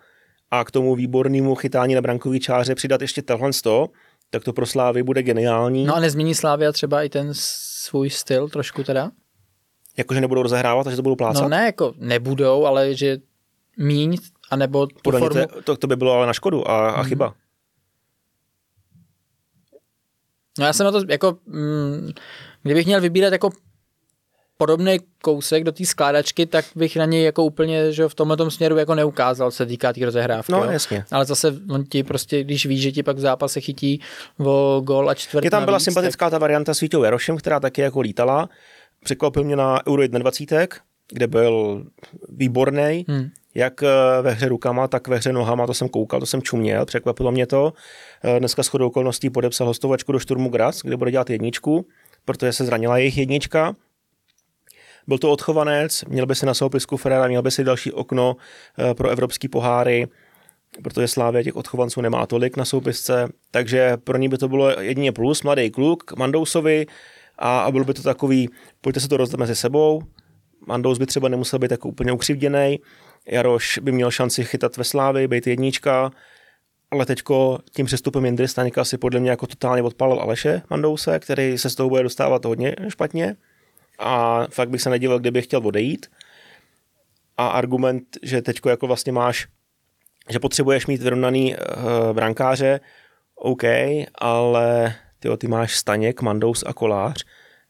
a 0.51 0.65
k 0.65 0.71
tomu 0.71 0.95
výbornému 0.95 1.55
chytání 1.55 1.95
na 1.95 2.01
brankový 2.01 2.41
čáře 2.41 2.75
přidat 2.75 3.01
ještě 3.01 3.23
tohle 3.23 3.53
sto, 3.53 3.87
tak 4.31 4.45
to 4.45 4.53
pro 4.53 4.67
Slávy 4.67 5.03
bude 5.03 5.23
geniální. 5.23 5.85
No 5.85 5.97
a 5.97 6.01
nezmění 6.01 6.35
Slávia 6.35 6.73
třeba 6.73 7.03
i 7.03 7.09
ten 7.09 7.29
svůj 7.33 8.11
styl 8.11 8.49
trošku 8.49 8.85
teda? 8.85 9.11
Jakože 9.97 10.21
nebudou 10.21 10.43
rozehrávat, 10.43 10.85
takže 10.85 10.97
to 10.97 11.03
budou 11.03 11.17
plácat? 11.17 11.43
No 11.43 11.49
ne, 11.49 11.65
jako 11.65 11.95
nebudou, 11.99 12.67
ale 12.67 12.95
že 12.95 13.19
míň, 13.79 14.19
anebo 14.51 14.87
tu 14.87 15.11
formu... 15.11 15.47
to, 15.65 15.77
to 15.77 15.87
by 15.87 15.97
bylo 15.97 16.13
ale 16.13 16.27
na 16.27 16.33
škodu 16.33 16.71
a, 16.71 16.91
a 16.91 17.03
mm. 17.03 17.09
chyba. 17.09 17.35
No 20.59 20.67
já 20.67 20.73
jsem 20.73 20.85
na 20.85 20.93
to, 20.93 21.03
jako, 21.09 21.39
mm, 21.47 22.11
kdybych 22.63 22.87
měl 22.87 23.01
vybírat 23.01 23.33
jako 23.33 23.51
podobný 24.57 24.99
kousek 25.23 25.65
do 25.65 25.73
té 25.73 25.85
skládačky, 25.85 26.47
tak 26.47 26.65
bych 26.77 26.97
na 26.97 27.05
něj 27.05 27.25
jako 27.25 27.45
úplně 27.45 27.93
že 27.93 28.09
v 28.09 28.15
tomhle 28.15 28.51
směru 28.51 28.77
jako 28.77 28.95
neukázal, 28.95 29.51
se 29.51 29.67
týká 29.67 29.93
té 29.93 30.05
rozehrávky. 30.05 30.53
No, 30.53 30.65
jo. 30.65 30.71
jasně. 30.71 31.05
Ale 31.13 31.25
zase 31.25 31.55
on 31.71 31.85
ti 31.85 32.03
prostě, 32.03 32.45
když 32.45 32.67
víš, 32.67 32.83
že 32.83 32.93
ti 32.93 33.03
pak 33.03 33.17
v 33.17 33.21
zápase 33.21 33.61
chytí 33.61 34.01
o 34.39 34.81
gol 34.85 35.11
a 35.11 35.15
čtvrt 35.15 35.45
Je 35.45 35.51
tam 35.51 35.65
byla 35.65 35.75
navíc, 35.75 35.85
sympatická 35.85 36.27
tak... 36.27 36.31
ta 36.31 36.39
varianta 36.39 36.75
s 36.75 36.81
Vítou 36.81 37.03
Jarošem, 37.03 37.37
která 37.37 37.61
taky 37.61 37.81
jako 37.81 38.01
lítala. 38.01 38.49
Překvapil 39.05 39.45
mě 39.45 39.57
na 39.57 39.87
Euro 39.87 40.09
21, 40.09 40.67
kde 41.13 41.27
byl 41.27 41.85
výborný, 42.29 43.05
hmm. 43.09 43.29
jak 43.55 43.83
eh, 43.83 43.89
ve 44.23 44.31
hře 44.31 44.49
rukama, 44.49 44.89
tak 44.89 45.09
ve 45.09 45.17
hře 45.17 45.33
nohama, 45.33 45.67
to 45.67 45.75
jsem 45.75 45.89
koukal, 45.89 46.21
to 46.21 46.27
jsem 46.27 46.43
čuměl, 46.43 46.87
překvapilo 46.87 47.33
mě 47.33 47.47
to. 47.47 47.73
Eh, 48.27 48.39
dneska 48.39 48.63
shodou 48.63 48.87
okolností 48.87 49.31
podepsal 49.31 49.67
hostovačku 49.67 50.13
do 50.13 50.19
Šturmu 50.19 50.49
Graz, 50.49 50.83
kde 50.83 50.97
bude 50.97 51.11
dělat 51.11 51.31
jedničku, 51.31 51.87
protože 52.25 52.53
se 52.53 52.65
zranila 52.65 52.99
jejich 52.99 53.19
jednička. 53.19 53.77
Byl 55.07 55.19
to 55.19 55.33
odchovanec, 55.33 56.05
měl 56.05 56.27
by 56.27 56.35
si 56.35 56.47
na 56.47 56.55
soupisku 56.55 56.97
Ferrara, 56.97 57.29
měl 57.29 57.43
by 57.43 57.51
si 57.51 57.65
další 57.65 57.93
okno 57.93 58.37
eh, 58.79 58.95
pro 58.95 59.09
evropský 59.09 59.49
poháry, 59.49 60.09
protože 60.83 61.09
Slávě 61.09 61.45
těch 61.45 61.57
odchovanců 61.57 62.01
nemá 62.01 62.27
tolik 62.27 62.57
na 62.57 62.65
soupisce, 62.65 63.29
takže 63.51 63.97
pro 63.97 64.19
ní 64.19 64.29
by 64.29 64.39
to 64.39 64.49
bylo 64.49 64.81
jedině 64.81 65.13
plus, 65.13 65.43
mladý 65.43 65.71
kluk 65.71 66.17
Mandousovi 66.17 66.87
a, 67.39 67.61
a 67.61 67.71
byl 67.71 67.85
by 67.85 67.95
to 67.95 68.03
takový, 68.03 68.49
pojďte 68.81 69.01
se 69.01 69.09
to 69.09 69.17
rozdat 69.17 69.41
mezi 69.41 69.57
sebou, 69.57 70.03
Mandous 70.67 70.99
by 70.99 71.07
třeba 71.07 71.29
nemusel 71.29 71.59
být 71.59 71.69
tak 71.69 71.85
úplně 71.85 72.13
ukřivděný, 72.13 72.79
Jaroš 73.27 73.79
by 73.83 73.93
měl 73.93 74.11
šanci 74.11 74.45
chytat 74.45 74.77
ve 74.77 74.85
Slávy, 74.85 75.29
být 75.29 75.47
jednička, 75.47 76.11
ale 76.91 77.07
teďko 77.07 77.59
tím 77.71 77.87
přestupem 77.87 78.25
Jindry 78.25 78.49
Staňka 78.49 78.85
si 78.85 78.99
podle 78.99 79.21
mě 79.21 79.31
jako 79.31 79.47
totálně 79.47 79.83
odpalil 79.83 80.21
Aleše 80.21 80.63
Mandouse, 80.71 81.19
který 81.19 81.59
se 81.59 81.71
z 81.71 81.75
toho 81.75 81.89
bude 81.89 82.03
dostávat 82.03 82.45
hodně 82.45 82.77
špatně 82.89 83.37
a 83.99 84.47
fakt 84.51 84.71
bych 84.71 84.83
se 84.83 84.91
nedíval, 84.91 85.19
kdyby 85.19 85.43
chtěl 85.43 85.67
odejít. 85.67 86.07
A 87.37 87.49
argument, 87.49 88.19
že 88.23 88.43
teď 88.43 88.61
jako 88.69 88.87
vlastně 88.87 89.13
máš, 89.13 89.49
že 90.29 90.39
potřebuješ 90.39 90.87
mít 90.87 91.03
vyrovnaný 91.03 91.57
uh, 91.57 92.13
brankáře, 92.13 92.81
OK, 93.35 93.63
ale 94.15 94.95
tyjo, 95.19 95.37
ty 95.37 95.49
máš 95.49 95.77
Staněk, 95.77 96.23
Mandous 96.23 96.65
a 96.67 96.73
Kolář. 96.73 97.25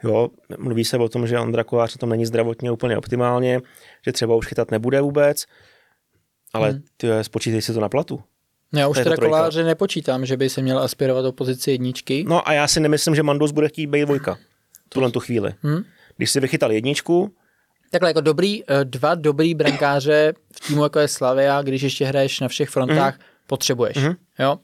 Jo, 0.05 0.29
mluví 0.59 0.85
se 0.85 0.99
o 0.99 1.09
tom, 1.09 1.27
že 1.27 1.39
Ondra 1.39 1.65
Kolář 1.65 1.95
na 1.95 1.99
tom 1.99 2.11
není 2.11 2.27
zdravotně 2.27 2.71
úplně 2.71 2.99
optimálně, 2.99 3.61
že 4.07 4.13
třeba 4.13 4.35
už 4.35 4.47
chytat 4.47 4.71
nebude 4.71 5.01
vůbec, 5.01 5.47
ale 6.53 6.71
hmm. 6.71 6.83
ty 6.97 7.09
spočítej 7.23 7.63
si 7.63 7.73
to 7.73 7.81
na 7.81 7.89
platu. 7.89 8.23
Já 8.73 8.89
už 8.89 8.97
teda 8.97 9.17
koláře 9.17 9.65
nepočítám, 9.65 10.27
že 10.27 10.37
by 10.37 10.51
se 10.51 10.63
měl 10.63 10.79
aspirovat 10.79 11.25
do 11.25 11.33
pozici 11.33 11.71
jedničky. 11.71 12.25
No 12.29 12.49
a 12.49 12.53
já 12.53 12.69
si 12.69 12.81
nemyslím, 12.81 13.15
že 13.15 13.23
Mandous 13.23 13.53
bude 13.53 13.69
chtít 13.69 13.87
být 13.87 14.05
dvojka. 14.05 14.39
Tuhle 14.89 15.11
tu 15.11 15.21
chvíli. 15.21 15.55
Hmm? 15.63 15.85
Když 16.17 16.31
si 16.31 16.41
vychytal 16.41 16.73
jedničku, 16.73 17.33
Takhle 17.91 18.11
jako 18.11 18.21
dobrý, 18.21 18.63
eh, 18.71 18.85
dva 18.85 19.15
dobrý 19.15 19.55
brankáře 19.55 20.33
v 20.53 20.67
týmu 20.67 20.83
jako 20.83 20.99
je 20.99 21.09
Slavia, 21.09 21.63
když 21.63 21.83
ještě 21.83 22.05
hraješ 22.05 22.41
na 22.41 22.49
všech 22.49 22.69
frontách, 22.69 23.15
mm. 23.15 23.25
potřebuješ. 23.47 23.97
Mm. 23.97 24.15
Jo? 24.39 24.59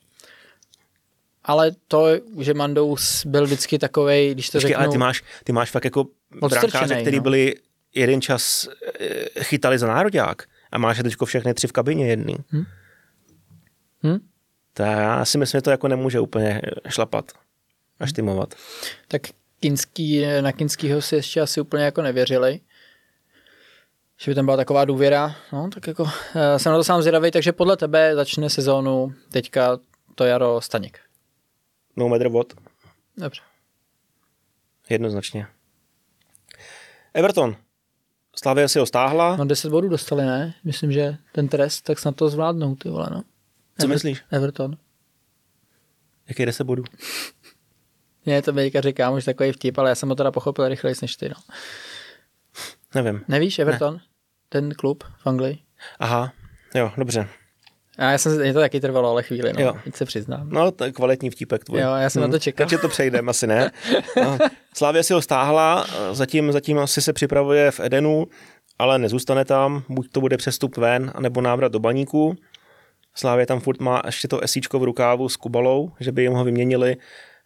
Ale 1.44 1.70
to, 1.88 2.07
že 2.40 2.55
Mandous 2.55 3.26
byl 3.26 3.44
vždycky 3.44 3.78
takový, 3.78 4.30
když 4.34 4.50
to 4.50 4.59
Ještě, 4.59 4.68
řeknu... 4.68 4.82
ale 4.82 4.92
ty 4.92 4.98
máš, 4.98 5.22
ty 5.44 5.53
máš 5.53 5.70
fakt 5.70 5.84
jako 5.84 6.07
brankáře, 6.48 7.00
který 7.00 7.16
no. 7.16 7.22
byli 7.22 7.55
jeden 7.94 8.20
čas 8.20 8.68
eh, 9.00 9.44
chytali 9.44 9.78
za 9.78 9.86
národák 9.86 10.42
a 10.72 10.78
máš 10.78 10.96
je 10.96 11.05
teďko 11.05 11.26
všechny 11.26 11.55
tři 11.55 11.66
v 11.66 11.72
kabině 11.72 12.07
jedný. 12.09 12.36
Hmm? 12.48 12.64
Hmm? 14.03 14.18
Tak 14.74 14.86
já 14.86 15.24
si 15.24 15.38
myslím, 15.38 15.59
že 15.59 15.62
to 15.62 15.70
jako 15.70 15.88
nemůže 15.88 16.20
úplně 16.20 16.62
šlapat 16.88 17.32
a 18.00 18.07
štimovat. 18.07 18.55
Tak 19.09 19.22
Kinský, 19.61 20.24
na 20.40 20.53
Kinskýho 20.53 21.03
si 21.03 21.14
ještě 21.14 21.40
asi 21.40 21.61
úplně 21.61 21.84
jako 21.84 22.03
nevěřili, 22.03 22.61
že 24.20 24.30
by 24.30 24.34
tam 24.34 24.44
byla 24.44 24.57
taková 24.57 24.84
důvěra. 24.84 25.36
No, 25.53 25.70
tak 25.74 25.86
jako 25.86 26.03
uh, 26.03 26.11
jsem 26.57 26.72
na 26.72 26.78
to 26.78 26.84
sám 26.84 27.03
zvědavý, 27.03 27.30
takže 27.30 27.53
podle 27.53 27.76
tebe 27.76 28.14
začne 28.14 28.50
sezónu 28.50 29.12
teďka 29.32 29.78
to 30.14 30.24
jaro 30.24 30.61
Staněk. 30.61 31.00
No 31.96 32.09
matter 32.09 32.28
what. 32.28 32.46
Dobře. 33.16 33.42
Jednoznačně. 34.90 35.46
Everton. 37.14 37.57
Slavia 38.36 38.68
si 38.68 38.78
ho 38.78 38.86
stáhla. 38.86 39.36
No 39.36 39.44
10 39.44 39.70
bodů 39.70 39.88
dostali, 39.88 40.24
ne? 40.24 40.55
Myslím, 40.64 40.92
že 40.92 41.16
ten 41.32 41.48
trest, 41.48 41.80
tak 41.80 41.98
snad 41.98 42.16
to 42.16 42.28
zvládnou, 42.28 42.74
ty 42.74 42.88
vole, 42.88 43.09
no. 43.11 43.22
Co 43.79 43.87
Ever- 43.87 43.89
myslíš? 43.89 44.23
Everton. 44.31 44.77
Jaký 46.29 46.47
10 46.47 46.64
bodů? 46.64 46.85
Mě 48.25 48.43
to 48.43 48.53
teďka 48.53 48.81
říkám 48.81 49.14
už 49.14 49.25
takový 49.25 49.53
vtip, 49.53 49.79
ale 49.79 49.89
já 49.89 49.95
jsem 49.95 50.09
ho 50.09 50.14
teda 50.14 50.31
pochopil 50.31 50.68
rychleji 50.68 50.97
než 51.03 51.16
ty. 51.16 51.29
No. 51.29 51.35
Nevím. 52.95 53.25
Nevíš 53.29 53.59
Everton? 53.59 53.95
Ne. 53.95 54.01
Ten 54.49 54.75
klub 54.75 55.05
v 55.18 55.27
Anglii? 55.27 55.59
Aha, 55.99 56.33
jo, 56.75 56.93
dobře. 56.97 57.29
A 57.99 58.11
já 58.11 58.18
jsem, 58.18 58.41
mě 58.41 58.53
to 58.53 58.61
taky 58.61 58.81
trvalo, 58.81 59.11
ale 59.11 59.23
chvíli, 59.23 59.53
no, 59.53 59.61
jo. 59.61 59.75
Teď 59.85 59.97
se 59.97 60.05
přiznám. 60.05 60.51
No, 60.51 60.70
to 60.70 60.85
je 60.85 60.93
kvalitní 60.93 61.31
vtípek 61.31 61.64
tvůj. 61.64 61.81
Jo, 61.81 61.95
já 61.95 62.11
jsem 62.11 62.23
hmm. 62.23 62.31
na 62.31 62.37
to 62.37 62.39
čekal. 62.39 62.66
Takže 62.66 62.79
to 62.79 62.89
přejdeme, 62.89 63.31
asi 63.31 63.47
ne. 63.47 63.70
No, 64.16 64.39
Slávě 64.75 65.03
si 65.03 65.12
ho 65.12 65.23
stáhla, 65.23 65.87
zatím, 66.12 66.53
zatím 66.53 66.79
asi 66.79 67.03
se 67.03 67.12
připravuje 67.12 67.70
v 67.70 67.81
Edenu, 67.81 68.27
ale 68.79 68.99
nezůstane 68.99 69.45
tam, 69.45 69.83
buď 69.89 70.11
to 70.12 70.20
bude 70.20 70.37
přestup 70.37 70.77
ven, 70.77 71.12
nebo 71.20 71.41
návrat 71.41 71.73
do 71.73 71.79
baníku. 71.79 72.37
Slávě 73.14 73.46
tam 73.46 73.60
furt 73.60 73.80
má 73.80 74.02
ještě 74.06 74.28
to 74.28 74.40
esíčko 74.40 74.78
v 74.78 74.84
rukávu 74.84 75.28
s 75.28 75.36
Kubalou, 75.36 75.92
že 76.00 76.12
by 76.12 76.22
jim 76.22 76.32
ho 76.32 76.44
vyměnili 76.44 76.96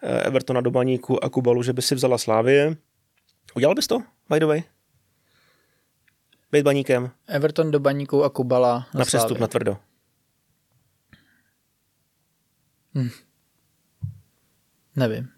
Eh, 0.02 0.22
Evertona 0.22 0.60
do 0.60 0.70
baníku 0.70 1.24
a 1.24 1.28
Kubalu, 1.28 1.62
že 1.62 1.72
by 1.72 1.82
si 1.82 1.94
vzala 1.94 2.18
Slávie. 2.18 2.76
Udělal 3.54 3.74
bys 3.74 3.86
to, 3.86 4.02
by 4.30 4.40
the 4.40 4.46
way? 4.46 4.62
Být 6.52 6.62
baníkem. 6.62 7.10
Everton 7.26 7.70
do 7.70 7.80
baníku 7.80 8.24
a 8.24 8.30
Kubala 8.30 8.86
na, 8.94 8.98
na 8.98 9.04
přestup 9.04 9.38
na 9.38 9.46
tvrdo. 9.46 9.76
Hm. 12.94 13.08
Nevím. 14.96 15.28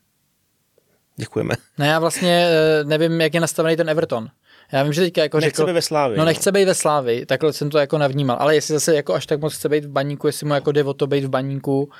Děkujeme. 1.16 1.54
Ne, 1.78 1.86
já 1.86 1.98
vlastně 1.98 2.48
eh, 2.48 2.84
nevím, 2.84 3.20
jak 3.20 3.34
je 3.34 3.40
nastavený 3.40 3.76
ten 3.76 3.90
Everton. 3.90 4.30
Já 4.72 4.82
vím, 4.82 4.92
že 4.92 5.00
teďka 5.00 5.22
jako 5.22 5.40
nechce 5.40 5.56
řekl... 5.56 5.66
být 5.66 5.72
ve 5.72 5.82
Slávi. 5.82 6.16
No, 6.16 6.24
nechce 6.24 6.52
být 6.52 6.64
ve 6.64 6.74
Slávi, 6.74 7.26
takhle 7.26 7.52
jsem 7.52 7.70
to 7.70 7.78
jako 7.78 7.98
navnímal. 7.98 8.36
Ale 8.40 8.54
jestli 8.54 8.74
zase 8.74 8.94
jako 8.94 9.14
až 9.14 9.26
tak 9.26 9.40
moc 9.40 9.54
chce 9.54 9.68
být 9.68 9.84
v 9.84 9.90
baníku, 9.90 10.26
jestli 10.26 10.46
mu 10.46 10.54
jako 10.54 10.72
jde 10.72 10.84
o 10.84 10.94
to 10.94 11.06
být 11.06 11.24
v 11.24 11.28
baníku, 11.28 11.90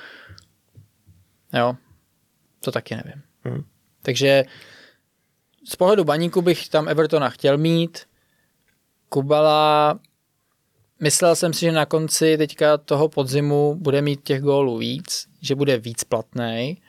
jo, 1.53 1.75
to 2.59 2.71
taky 2.71 2.95
nevím. 2.95 3.21
Hmm. 3.43 3.63
Takže 4.01 4.43
z 5.69 5.75
pohledu 5.75 6.03
baníku 6.03 6.41
bych 6.41 6.69
tam 6.69 6.87
Evertona 6.87 7.29
chtěl 7.29 7.57
mít. 7.57 7.99
Kubala, 9.09 9.99
myslel 10.99 11.35
jsem 11.35 11.53
si, 11.53 11.59
že 11.59 11.71
na 11.71 11.85
konci 11.85 12.37
teďka 12.37 12.77
toho 12.77 13.09
podzimu 13.09 13.75
bude 13.75 14.01
mít 14.01 14.23
těch 14.23 14.41
gólů 14.41 14.77
víc, 14.77 15.27
že 15.41 15.55
bude 15.55 15.77
víc 15.77 16.03
platný. 16.03 16.81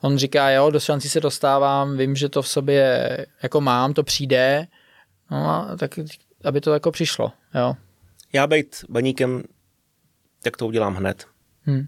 On 0.00 0.18
říká, 0.18 0.50
jo, 0.50 0.70
do 0.70 0.80
šancí 0.80 1.08
se 1.08 1.20
dostávám, 1.20 1.96
vím, 1.96 2.16
že 2.16 2.28
to 2.28 2.42
v 2.42 2.48
sobě 2.48 3.26
jako 3.42 3.60
mám, 3.60 3.94
to 3.94 4.02
přijde, 4.02 4.66
no 5.30 5.50
a 5.50 5.76
tak, 5.76 5.98
aby 6.44 6.60
to 6.60 6.72
jako 6.72 6.90
přišlo, 6.90 7.32
jo. 7.54 7.74
Já 8.32 8.46
být 8.46 8.84
baníkem, 8.88 9.42
tak 10.42 10.56
to 10.56 10.66
udělám 10.66 10.94
hned. 10.94 11.26
Hmm 11.62 11.86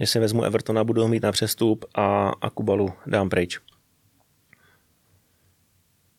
že 0.00 0.06
si 0.06 0.18
vezmu 0.18 0.44
Evertona, 0.44 0.84
budu 0.84 1.02
ho 1.02 1.08
mít 1.08 1.22
na 1.22 1.32
přestup 1.32 1.84
a, 1.94 2.28
a 2.40 2.50
Kubalu 2.50 2.92
dám 3.06 3.28
pryč. 3.28 3.60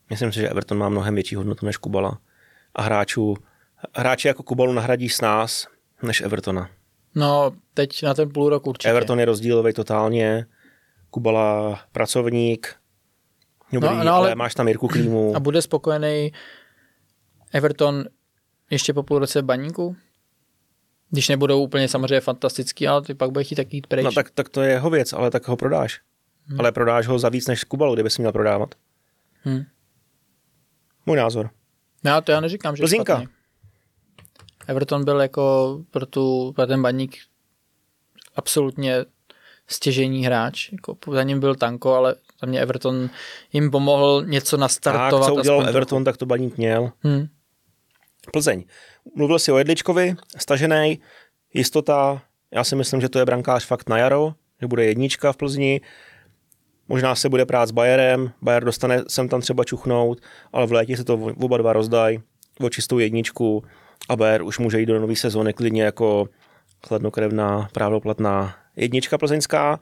Myslím 0.10 0.32
si, 0.32 0.40
že 0.40 0.50
Everton 0.50 0.78
má 0.78 0.90
mnohem 0.90 1.16
větší 1.16 1.36
hodnotu 1.36 1.66
než 1.66 1.78
Kubala. 1.78 2.20
A 2.76 2.82
hráčů, 2.82 3.36
hráči 3.94 4.28
jako 4.28 4.44
Kubalu 4.44 4.74
nahradí 4.74 5.10
s 5.10 5.22
nás 5.22 5.68
než 6.04 6.22
Evertona. 6.22 6.70
No, 7.16 7.52
teď 7.74 8.04
na 8.04 8.14
ten 8.14 8.30
půl 8.30 8.50
rok 8.50 8.68
určitě. 8.68 8.90
Everton 8.90 9.20
je 9.20 9.26
rozdílový 9.26 9.74
totálně. 9.74 10.46
Kubala 11.10 11.80
pracovník, 11.92 12.76
dobrý, 13.72 13.90
no, 13.90 14.04
no, 14.04 14.14
ale... 14.14 14.36
máš 14.36 14.56
tam 14.56 14.68
Jirku 14.68 14.88
Klímu. 14.88 15.36
A 15.36 15.40
bude 15.40 15.62
spokojený 15.62 16.32
Everton 17.54 18.06
ještě 18.70 18.94
po 18.94 19.04
půl 19.04 19.20
roce 19.20 19.42
baníku? 19.42 19.96
Když 21.10 21.30
nebudou 21.30 21.64
úplně 21.64 21.88
samozřejmě 21.88 22.22
fantastický, 22.22 22.88
ale 22.88 23.02
ty 23.02 23.14
pak 23.14 23.32
bude 23.32 23.44
chtít 23.44 23.56
taky 23.56 23.78
jít 23.78 23.88
pryč. 23.88 24.04
No 24.06 24.12
tak, 24.12 24.30
tak 24.32 24.50
to 24.50 24.62
je 24.62 24.72
jeho 24.72 24.90
věc, 24.90 25.14
ale 25.14 25.32
tak 25.32 25.48
ho 25.48 25.58
prodáš. 25.58 26.02
Hmm. 26.46 26.60
Ale 26.60 26.72
prodáš 26.72 27.08
ho 27.08 27.20
za 27.20 27.30
víc 27.30 27.48
než 27.48 27.64
Kubalu, 27.64 27.94
kdyby 27.94 28.10
si 28.10 28.22
měl 28.22 28.32
prodávat. 28.32 28.76
Hmm. 29.42 29.64
Můj 31.06 31.18
názor. 31.18 31.50
Já 32.04 32.22
to 32.22 32.32
já 32.32 32.40
neříkám, 32.40 32.76
že 32.76 32.82
Plzinka. 32.82 33.16
Špatný. 33.16 33.36
Everton 34.68 35.06
byl 35.06 35.22
jako 35.22 35.78
pro, 35.92 36.06
tu, 36.06 36.54
pro 36.56 36.68
ten 36.68 36.82
baník 36.82 37.18
absolutně 38.36 39.06
stěžení 39.68 40.26
hráč. 40.26 40.72
Jako 40.72 40.98
za 41.14 41.24
ním 41.24 41.40
byl 41.40 41.56
Tanko, 41.56 41.94
ale 41.94 42.16
za 42.42 42.48
mě 42.48 42.62
Everton 42.62 43.10
jim 43.54 43.72
pomohl 43.72 44.24
něco 44.26 44.58
nastartovat. 44.58 45.26
Tak, 45.26 45.34
co 45.34 45.36
udělal 45.36 45.70
Everton, 45.70 46.04
tak 46.04 46.18
to 46.18 46.26
baník 46.26 46.58
měl. 46.58 46.92
Hmm. 47.00 47.28
Plzeň. 48.34 48.64
Mluvil 49.16 49.40
si 49.40 49.52
o 49.52 49.58
Jedličkovi, 49.58 50.16
stažený, 50.38 51.00
jistota, 51.54 52.22
já 52.52 52.64
si 52.64 52.76
myslím, 52.76 53.02
že 53.02 53.10
to 53.10 53.20
je 53.20 53.26
brankář 53.26 53.66
fakt 53.66 53.90
na 53.90 53.98
jaro, 53.98 54.34
že 54.62 54.68
bude 54.68 54.86
jednička 54.86 55.32
v 55.32 55.38
Plzni, 55.38 55.82
možná 56.88 57.16
se 57.16 57.30
bude 57.30 57.46
prát 57.46 57.66
s 57.70 57.72
Bayerem, 57.72 58.32
Bayer 58.42 58.64
dostane 58.64 59.04
sem 59.08 59.30
tam 59.30 59.42
třeba 59.42 59.64
čuchnout, 59.64 60.22
ale 60.54 60.68
v 60.68 60.72
létě 60.72 60.98
se 60.98 61.04
to 61.04 61.14
oba 61.16 61.58
dva 61.58 61.74
rozdají 61.74 62.20
o 62.60 62.70
čistou 62.70 63.00
jedničku 63.00 63.64
a 64.10 64.16
Bayer 64.16 64.44
už 64.44 64.60
může 64.60 64.80
jít 64.80 64.86
do 64.86 65.00
nové 65.00 65.16
sezóny 65.16 65.54
klidně 65.54 65.84
jako 65.84 66.30
chladnokrevná, 66.88 67.70
právoplatná 67.74 68.56
jednička 68.76 69.18
plzeňská. 69.18 69.80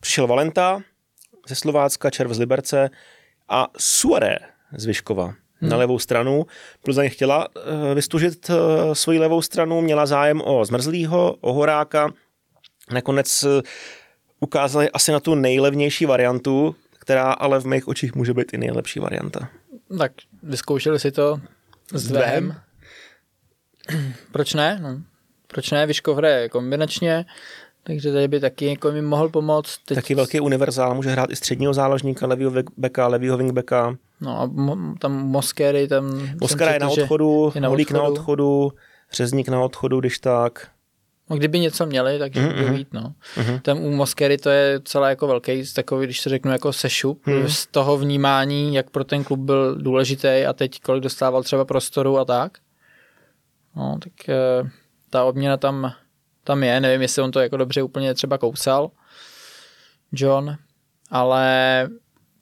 Přišel 0.00 0.26
Valenta 0.26 0.80
ze 1.48 1.54
Slovácka, 1.54 2.10
Červ 2.10 2.32
z 2.32 2.38
Liberce 2.38 2.90
a 3.48 3.68
Suare 3.78 4.38
z 4.76 4.84
Vyškova 4.84 5.24
hmm. 5.24 5.70
na 5.70 5.76
levou 5.76 5.98
stranu. 5.98 6.46
Plzeň 6.84 7.10
chtěla 7.10 7.48
uh, 7.48 7.94
vystužit 7.94 8.50
uh, 8.50 8.56
svoji 8.92 9.18
levou 9.18 9.42
stranu, 9.42 9.80
měla 9.80 10.06
zájem 10.06 10.42
o 10.44 10.64
Zmrzlýho, 10.64 11.36
o 11.40 11.52
Horáka. 11.52 12.10
Nakonec 12.92 13.42
uh, 13.42 13.60
ukázali 14.40 14.90
asi 14.90 15.12
na 15.12 15.20
tu 15.20 15.34
nejlevnější 15.34 16.06
variantu, 16.06 16.76
která 16.98 17.32
ale 17.32 17.60
v 17.60 17.66
mých 17.66 17.88
očích 17.88 18.14
může 18.14 18.34
být 18.34 18.54
i 18.54 18.58
nejlepší 18.58 19.00
varianta. 19.00 19.48
Tak 19.98 20.12
vyzkoušeli 20.42 20.98
si 21.00 21.10
to 21.10 21.40
s 21.92 22.08
dvehem. 22.08 22.60
Proč 24.32 24.54
ne? 24.54 24.78
No. 24.82 25.02
Proč 25.46 25.70
ne? 25.70 25.86
Vyškov 25.86 26.16
hraje 26.16 26.48
kombinačně, 26.48 27.24
takže 27.90 28.12
tady 28.12 28.28
by 28.28 28.40
taky 28.40 28.66
jako 28.66 28.92
mi 28.92 29.02
mohl 29.02 29.28
pomoct. 29.28 29.78
Teď... 29.84 29.94
Taky 29.94 30.14
velký 30.14 30.40
univerzál, 30.40 30.94
může 30.94 31.10
hrát 31.10 31.30
i 31.30 31.36
středního 31.36 31.74
záložníka, 31.74 32.26
levýho 32.26 32.52
beka, 32.76 33.06
levýho 33.06 33.36
wingbacka. 33.36 33.96
No 34.20 34.40
a 34.40 34.46
mo- 34.46 34.98
tam 34.98 35.12
Moskery, 35.12 35.88
tam... 35.88 36.30
Moskera 36.40 36.72
je 36.72 36.78
na 36.78 36.88
odchodu, 36.88 37.52
je 37.54 37.60
na 37.60 37.68
Holík 37.68 37.90
odchodu. 37.90 38.02
na 38.02 38.08
odchodu, 38.08 38.72
Řezník 39.12 39.48
na 39.48 39.60
odchodu, 39.60 40.00
když 40.00 40.18
tak. 40.18 40.68
No, 41.30 41.36
kdyby 41.36 41.58
něco 41.58 41.86
měli, 41.86 42.18
takže 42.18 42.40
mm-hmm. 42.40 42.70
by 42.70 42.76
být, 42.76 42.88
no. 42.92 43.14
Mm-hmm. 43.36 43.60
Ten 43.60 43.78
u 43.78 43.90
Moskery 43.90 44.38
to 44.38 44.50
je 44.50 44.80
celé 44.84 45.10
jako 45.10 45.26
velký, 45.26 45.62
takový, 45.74 46.06
když 46.06 46.20
se 46.20 46.28
řeknu, 46.28 46.52
jako 46.52 46.72
sešup 46.72 47.26
mm. 47.26 47.48
z 47.48 47.66
toho 47.66 47.98
vnímání, 47.98 48.74
jak 48.74 48.90
pro 48.90 49.04
ten 49.04 49.24
klub 49.24 49.40
byl 49.40 49.74
důležitý 49.74 50.28
a 50.28 50.52
teď 50.52 50.80
kolik 50.80 51.02
dostával 51.02 51.42
třeba 51.42 51.64
prostoru 51.64 52.18
a 52.18 52.24
tak. 52.24 52.58
No, 53.76 53.98
tak 54.02 54.28
e, 54.28 54.36
ta 55.10 55.24
obměna 55.24 55.56
tam, 55.56 55.92
tam 56.50 56.62
je, 56.62 56.80
nevím, 56.80 57.02
jestli 57.02 57.22
on 57.22 57.30
to 57.30 57.40
jako 57.40 57.56
dobře 57.56 57.82
úplně 57.82 58.14
třeba 58.14 58.38
kousal, 58.38 58.90
John, 60.12 60.56
ale 61.10 61.88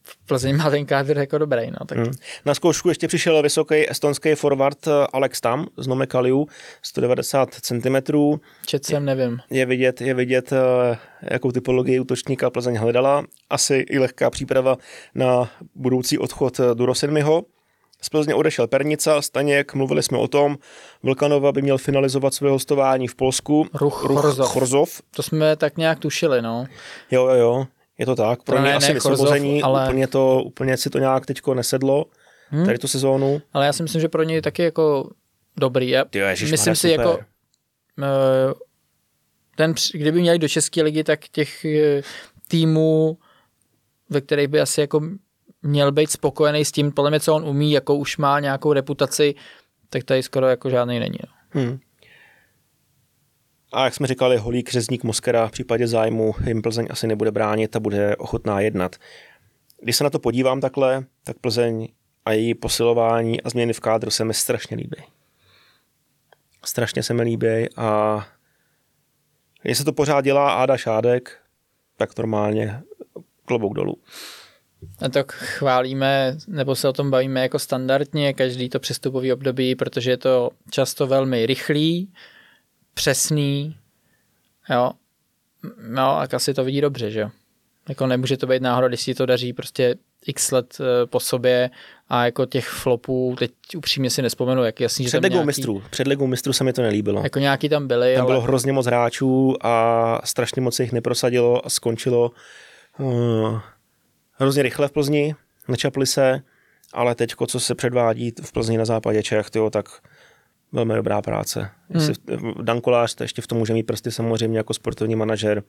v 0.02 0.26
Plzeň 0.26 0.56
má 0.56 0.70
ten 0.70 0.86
kádr 0.86 1.18
jako 1.18 1.38
dobrý. 1.38 1.70
No, 1.70 1.86
tak. 1.86 1.98
Hmm. 1.98 2.12
Na 2.44 2.54
zkoušku 2.54 2.88
ještě 2.88 3.08
přišel 3.08 3.42
vysoký 3.42 3.90
estonský 3.90 4.34
forward 4.34 4.86
eh, 4.86 4.90
Alex 5.12 5.40
Tam 5.40 5.66
z 5.76 5.86
Nomekaliu, 5.86 6.46
190 6.82 7.54
cm. 7.54 7.96
Čet 8.66 8.86
jsem, 8.86 9.04
nevím. 9.04 9.38
Je 9.50 9.66
vidět, 9.66 10.00
je 10.00 10.14
vidět, 10.14 10.52
eh, 10.52 10.98
jakou 11.22 11.52
typologii 11.52 12.00
útočníka 12.00 12.50
Plzeň 12.50 12.76
hledala. 12.76 13.24
Asi 13.50 13.84
i 13.90 13.98
lehká 13.98 14.30
příprava 14.30 14.76
na 15.14 15.50
budoucí 15.74 16.18
odchod 16.18 16.60
eh, 16.60 16.74
Duro 16.74 16.94
Sedmiho. 16.94 17.44
Z 18.02 18.08
Plzně 18.08 18.34
odešel 18.34 18.66
Pernica, 18.66 19.22
Staněk, 19.22 19.74
mluvili 19.74 20.02
jsme 20.02 20.18
o 20.18 20.28
tom. 20.28 20.58
Vlkanova 21.02 21.52
by 21.52 21.62
měl 21.62 21.78
finalizovat 21.78 22.34
své 22.34 22.50
hostování 22.50 23.08
v 23.08 23.14
Polsku. 23.14 23.66
Ruch, 23.74 24.04
Ruch 24.04 24.20
Chorzov. 24.20 24.48
Chorzov. 24.48 25.02
To 25.10 25.22
jsme 25.22 25.56
tak 25.56 25.76
nějak 25.76 25.98
tušili, 25.98 26.42
no. 26.42 26.66
Jo, 27.10 27.26
jo, 27.26 27.34
jo. 27.34 27.66
Je 27.98 28.06
to 28.06 28.16
tak, 28.16 28.42
pro 28.42 28.60
mě 28.60 28.74
asi 28.74 28.92
vysvobození, 28.92 29.62
ale... 29.62 29.84
úplně, 29.84 30.06
to, 30.06 30.42
úplně 30.42 30.76
si 30.76 30.90
to 30.90 30.98
nějak 30.98 31.26
teďko 31.26 31.54
nesedlo, 31.54 32.04
hmm. 32.48 32.66
tady 32.66 32.78
tu 32.78 32.88
sezónu. 32.88 33.42
Ale 33.52 33.66
já 33.66 33.72
si 33.72 33.82
myslím, 33.82 34.00
že 34.00 34.08
pro 34.08 34.22
něj 34.22 34.42
taky 34.42 34.62
jako 34.62 35.10
dobrý. 35.56 35.88
Já 35.88 36.04
Ty 36.04 36.18
ježiš, 36.18 36.50
myslím 36.50 36.76
si 36.76 36.90
super. 36.90 37.06
jako 37.06 37.18
eh, 38.02 38.54
ten, 39.56 39.74
kdyby 39.92 40.20
měli 40.20 40.38
do 40.38 40.48
České 40.48 40.82
ligy, 40.82 41.04
tak 41.04 41.28
těch 41.28 41.64
eh, 41.64 42.02
týmů, 42.48 43.18
ve 44.10 44.20
kterých 44.20 44.48
by 44.48 44.60
asi 44.60 44.80
jako 44.80 45.00
měl 45.62 45.92
být 45.92 46.10
spokojený 46.10 46.64
s 46.64 46.72
tím, 46.72 46.92
podle 46.92 47.10
mě, 47.10 47.20
co 47.20 47.34
on 47.34 47.44
umí, 47.48 47.72
jako 47.72 47.94
už 47.94 48.16
má 48.16 48.40
nějakou 48.40 48.72
reputaci, 48.72 49.34
tak 49.90 50.04
tady 50.04 50.22
skoro 50.22 50.46
jako 50.48 50.70
žádný 50.70 50.98
není. 50.98 51.18
No. 51.26 51.60
Hmm. 51.60 51.78
A 53.72 53.84
jak 53.84 53.94
jsme 53.94 54.06
říkali, 54.06 54.36
Holík, 54.36 54.70
Řezník, 54.70 55.04
Moskera 55.04 55.48
v 55.48 55.50
případě 55.50 55.86
zájmu 55.86 56.34
jim 56.46 56.62
Plzeň 56.62 56.86
asi 56.90 57.06
nebude 57.06 57.30
bránit 57.30 57.76
a 57.76 57.80
bude 57.80 58.16
ochotná 58.16 58.60
jednat. 58.60 58.96
Když 59.82 59.96
se 59.96 60.04
na 60.04 60.10
to 60.10 60.18
podívám 60.18 60.60
takhle, 60.60 61.04
tak 61.24 61.38
Plzeň 61.38 61.88
a 62.24 62.32
její 62.32 62.54
posilování 62.54 63.42
a 63.42 63.50
změny 63.50 63.72
v 63.72 63.80
kádru 63.80 64.10
se 64.10 64.24
mi 64.24 64.34
strašně 64.34 64.76
líbí. 64.76 64.96
Strašně 66.64 67.02
se 67.02 67.14
mi 67.14 67.22
líbí 67.22 67.76
a 67.76 68.26
jestli 69.64 69.84
to 69.84 69.92
pořád 69.92 70.20
dělá 70.20 70.52
Áda 70.52 70.76
Šádek, 70.76 71.38
tak 71.96 72.18
normálně 72.18 72.82
klobouk 73.44 73.74
dolů. 73.74 73.96
A 75.00 75.08
tak 75.08 75.32
chválíme, 75.32 76.36
nebo 76.48 76.74
se 76.74 76.88
o 76.88 76.92
tom 76.92 77.10
bavíme 77.10 77.40
jako 77.40 77.58
standardně, 77.58 78.34
každý 78.34 78.68
to 78.68 78.80
přestupový 78.80 79.32
období, 79.32 79.74
protože 79.74 80.10
je 80.10 80.16
to 80.16 80.50
často 80.70 81.06
velmi 81.06 81.46
rychlý, 81.46 82.08
přesný, 82.94 83.76
jo, 84.70 84.90
no 85.88 86.02
a 86.02 86.28
asi 86.32 86.54
to 86.54 86.64
vidí 86.64 86.80
dobře, 86.80 87.10
že 87.10 87.20
jo. 87.20 87.30
Jako 87.88 88.06
nemůže 88.06 88.36
to 88.36 88.46
být 88.46 88.62
náhoda, 88.62 88.88
když 88.88 89.00
si 89.00 89.14
to 89.14 89.26
daří 89.26 89.52
prostě 89.52 89.94
x 90.26 90.50
let 90.50 90.78
eh, 90.80 91.06
po 91.06 91.20
sobě 91.20 91.70
a 92.08 92.24
jako 92.24 92.46
těch 92.46 92.68
flopů, 92.68 93.36
teď 93.38 93.50
upřímně 93.76 94.10
si 94.10 94.22
nespomenu, 94.22 94.64
jak 94.64 94.80
jasný, 94.80 95.06
Před 95.06 95.22
legou 95.22 95.34
nějaký... 95.34 95.46
mistrů, 95.46 95.82
před 95.90 96.06
legou 96.06 96.26
mistrů 96.26 96.52
se 96.52 96.64
mi 96.64 96.72
to 96.72 96.82
nelíbilo. 96.82 97.22
Jako 97.22 97.38
nějaký 97.38 97.68
tam 97.68 97.88
byly, 97.88 98.14
Tam 98.14 98.24
ale... 98.24 98.32
bylo 98.32 98.40
hrozně 98.40 98.72
moc 98.72 98.86
hráčů 98.86 99.56
a 99.60 100.20
strašně 100.24 100.62
moc 100.62 100.74
se 100.74 100.82
jich 100.82 100.92
neprosadilo 100.92 101.66
a 101.66 101.70
skončilo 101.70 102.30
uh, 102.98 103.60
hrozně 104.38 104.62
rychle 104.62 104.88
v 104.88 104.92
Plzni, 104.92 105.34
nečapli 105.68 106.06
se, 106.06 106.40
ale 106.92 107.14
teďko, 107.14 107.46
co 107.46 107.60
se 107.60 107.74
předvádí 107.74 108.32
v 108.42 108.52
Plzni 108.52 108.78
na 108.78 108.84
západě 108.84 109.22
Čech, 109.22 109.50
tyjo, 109.50 109.70
tak 109.70 109.88
velmi 110.72 110.94
dobrá 110.94 111.22
práce. 111.22 111.70
Hmm. 111.90 112.14
Dan 112.62 112.80
Kolář 112.80 113.14
to 113.14 113.24
ještě 113.24 113.42
v 113.42 113.46
tom 113.46 113.58
může 113.58 113.72
mít 113.72 113.82
prsty 113.82 114.12
samozřejmě 114.12 114.58
jako 114.58 114.74
sportovní 114.74 115.16
manažer, 115.16 115.62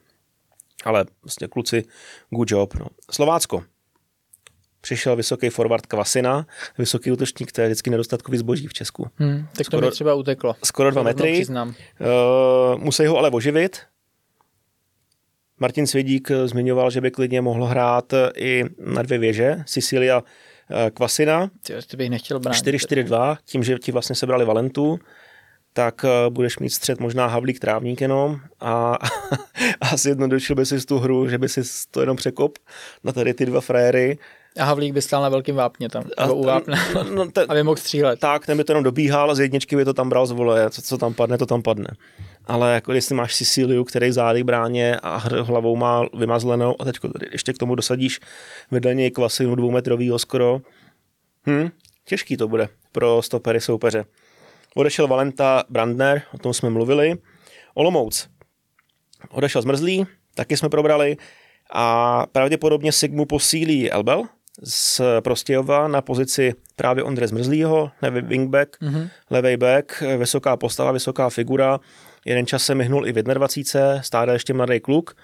ale 0.84 1.04
prostě 1.20 1.48
kluci, 1.48 1.84
good 2.30 2.50
job. 2.50 2.74
No. 2.74 2.86
Slovácko. 3.10 3.64
Přišel 4.80 5.16
vysoký 5.16 5.48
forward 5.48 5.86
Kvasina, 5.86 6.46
vysoký 6.78 7.12
útočník, 7.12 7.52
to 7.52 7.60
je 7.60 7.66
vždycky 7.66 7.90
nedostatkový 7.90 8.38
zboží 8.38 8.66
v 8.66 8.72
Česku. 8.72 9.10
Hmm, 9.16 9.46
tak 9.56 9.66
skoro, 9.66 9.80
to 9.80 9.86
mi 9.86 9.90
třeba 9.90 10.14
uteklo. 10.14 10.56
Skoro 10.64 10.90
dva 10.90 11.02
metry. 11.02 11.46
Uh, 11.46 11.64
musí 12.76 13.06
ho 13.06 13.18
ale 13.18 13.30
oživit. 13.30 13.78
Martin 15.60 15.86
Svědík 15.86 16.30
zmiňoval, 16.44 16.90
že 16.90 17.00
by 17.00 17.10
klidně 17.10 17.40
mohl 17.40 17.64
hrát 17.64 18.12
i 18.36 18.64
na 18.78 19.02
dvě 19.02 19.18
věže. 19.18 19.56
Sicilia 19.66 20.22
Eh, 20.70 20.90
Kvasina. 20.90 21.50
Ty 21.86 21.96
bych 21.96 22.10
nechtěl 22.10 22.40
brát. 22.40 22.54
4-4-2, 22.54 23.36
tím, 23.44 23.62
že 23.62 23.78
ti 23.78 23.92
vlastně 23.92 24.16
sebrali 24.16 24.44
Valentu, 24.44 24.98
tak 25.72 26.04
eh, 26.04 26.30
budeš 26.30 26.58
mít 26.58 26.70
střed 26.70 27.00
možná 27.00 27.26
Havlík 27.26 27.60
Trávník 27.60 28.00
jenom 28.00 28.40
a, 28.60 28.98
a 29.80 29.96
zjednodušil 29.96 30.56
by 30.56 30.66
si 30.66 30.86
tu 30.86 30.98
hru, 30.98 31.28
že 31.28 31.38
by 31.38 31.48
si 31.48 31.60
to 31.90 32.00
jenom 32.00 32.16
překop 32.16 32.58
na 33.04 33.12
tady 33.12 33.34
ty 33.34 33.46
dva 33.46 33.60
frajery. 33.60 34.18
A 34.60 34.64
Havlík 34.64 34.94
by 34.94 35.02
stál 35.02 35.22
na 35.22 35.28
velkým 35.28 35.54
vápně 35.54 35.88
tam, 35.88 36.04
a, 36.16 36.22
nebo 36.22 36.34
u 36.34 36.44
vápne, 36.44 36.76
no, 36.94 37.04
no, 37.04 37.30
ten, 37.30 37.46
aby 37.50 37.62
mohl 37.62 37.76
střílet. 37.76 38.20
Tak, 38.20 38.46
ten 38.46 38.56
by 38.56 38.64
to 38.64 38.72
jenom 38.72 38.84
dobíhal 38.84 39.30
a 39.30 39.34
z 39.34 39.40
jedničky 39.40 39.76
by 39.76 39.84
to 39.84 39.94
tam 39.94 40.08
bral 40.08 40.26
z 40.26 40.30
vole, 40.30 40.70
co, 40.70 40.82
co 40.82 40.98
tam 40.98 41.14
padne, 41.14 41.38
to 41.38 41.46
tam 41.46 41.62
padne. 41.62 41.88
Ale 42.50 42.74
jako 42.74 42.92
jestli 42.92 43.14
máš 43.14 43.34
Sicíliu, 43.34 43.84
který 43.84 44.12
zády 44.12 44.44
bráně 44.44 44.96
a 45.02 45.16
hlavou 45.42 45.76
má 45.76 46.02
vymazlenou 46.14 46.76
a 46.80 46.84
teď 46.84 46.96
ještě 47.32 47.52
k 47.52 47.58
tomu 47.58 47.74
dosadíš 47.74 48.20
vedle 48.70 48.94
něj 48.94 49.10
kvasinu 49.10 49.54
dvoumetrovýho 49.54 50.18
skoro, 50.18 50.60
hm, 51.46 51.68
těžký 52.04 52.36
to 52.36 52.48
bude 52.48 52.68
pro 52.92 53.22
stopery 53.22 53.60
soupeře. 53.60 54.04
Odešel 54.74 55.08
Valenta 55.08 55.64
Brandner, 55.68 56.22
o 56.34 56.38
tom 56.38 56.54
jsme 56.54 56.70
mluvili. 56.70 57.14
Olomouc. 57.74 58.28
Odešel 59.30 59.62
Zmrzlý, 59.62 60.06
taky 60.34 60.56
jsme 60.56 60.68
probrali. 60.68 61.16
A 61.72 62.26
pravděpodobně 62.32 62.92
Sigmu 62.92 63.26
posílí 63.26 63.90
Elbel 63.90 64.24
z 64.62 65.00
Prostějova 65.20 65.88
na 65.88 66.02
pozici 66.02 66.54
právě 66.76 67.02
Ondře 67.02 67.28
Zmrzlýho, 67.28 67.90
levý 68.02 68.20
wingback, 68.20 68.80
mm-hmm. 68.82 69.08
levý 69.30 69.56
back, 69.56 70.02
vysoká 70.18 70.56
postava, 70.56 70.92
vysoká 70.92 71.30
figura. 71.30 71.80
Jeden 72.24 72.46
čas 72.46 72.62
se 72.62 72.74
myhnul 72.74 73.06
i 73.06 73.12
v 73.12 73.22
21, 73.22 74.02
stále 74.02 74.32
ještě 74.32 74.54
mladý 74.54 74.80
kluk, 74.80 75.16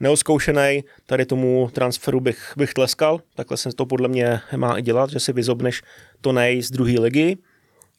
neoskoušený, 0.00 0.84
tady 1.06 1.26
tomu 1.26 1.70
transferu 1.72 2.20
bych, 2.20 2.52
bych 2.56 2.74
tleskal, 2.74 3.20
takhle 3.34 3.56
se 3.56 3.70
to 3.72 3.86
podle 3.86 4.08
mě 4.08 4.40
má 4.56 4.78
i 4.78 4.82
dělat, 4.82 5.10
že 5.10 5.20
si 5.20 5.32
vyzobneš 5.32 5.82
to 6.20 6.32
nej 6.32 6.62
z 6.62 6.70
druhé 6.70 7.00
ligy, 7.00 7.36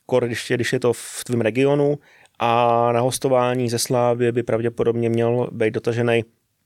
kor, 0.05 0.25
když, 0.25 0.51
když 0.55 0.73
je 0.73 0.79
to 0.79 0.93
v 0.93 1.23
tvém 1.25 1.41
regionu. 1.41 1.99
A 2.39 2.91
na 2.91 2.99
hostování 2.99 3.69
ze 3.69 3.79
Slávy 3.79 4.31
by 4.31 4.43
pravděpodobně 4.43 5.09
měl 5.09 5.49
být 5.51 5.73
dotažený 5.73 6.23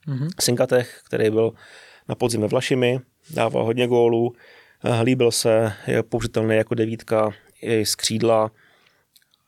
mm-hmm. 0.08 0.30
Sinkatech, 0.42 1.02
který 1.06 1.30
byl 1.30 1.54
na 2.10 2.16
podzim 2.16 2.42
ve 2.42 2.48
Vlašimi, 2.48 3.00
dával 3.34 3.64
hodně 3.64 3.88
gólů, 3.88 4.34
líbil 5.04 5.32
se, 5.32 5.74
je 5.88 6.04
použitelný 6.04 6.56
jako 6.56 6.76
devítka, 6.76 7.32
i 7.62 7.86
z 7.86 7.96
křídla 7.96 8.52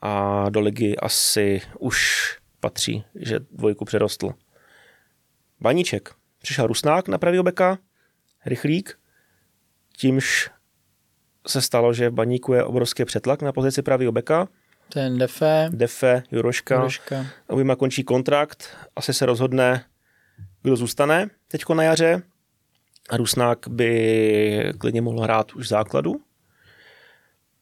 a 0.01 0.45
do 0.49 0.59
ligy 0.59 0.97
asi 0.97 1.61
už 1.79 2.29
patří, 2.59 3.03
že 3.15 3.39
dvojku 3.39 3.85
přerostl. 3.85 4.33
Baníček. 5.59 6.09
Přišel 6.41 6.67
Rusnák 6.67 7.07
na 7.07 7.17
pravý 7.17 7.43
beka, 7.43 7.77
rychlík, 8.45 8.99
tímž 9.97 10.49
se 11.47 11.61
stalo, 11.61 11.93
že 11.93 12.09
v 12.09 12.13
Baníku 12.13 12.53
je 12.53 12.63
obrovský 12.63 13.05
přetlak 13.05 13.41
na 13.41 13.51
pozici 13.51 13.81
pravého 13.81 14.11
beka. 14.11 14.47
Ten 14.93 15.17
Defe. 15.17 15.69
Defe, 15.71 16.23
Juroška. 16.31 16.75
Juroška. 16.75 17.25
Končí 17.77 18.03
kontrakt, 18.03 18.77
asi 18.95 19.13
se 19.13 19.25
rozhodne, 19.25 19.85
kdo 20.61 20.75
zůstane 20.75 21.29
teďko 21.47 21.73
na 21.73 21.83
jaře. 21.83 22.21
A 23.09 23.17
Rusnák 23.17 23.67
by 23.67 24.73
klidně 24.77 25.01
mohl 25.01 25.21
hrát 25.21 25.53
už 25.53 25.67
základu. 25.67 26.21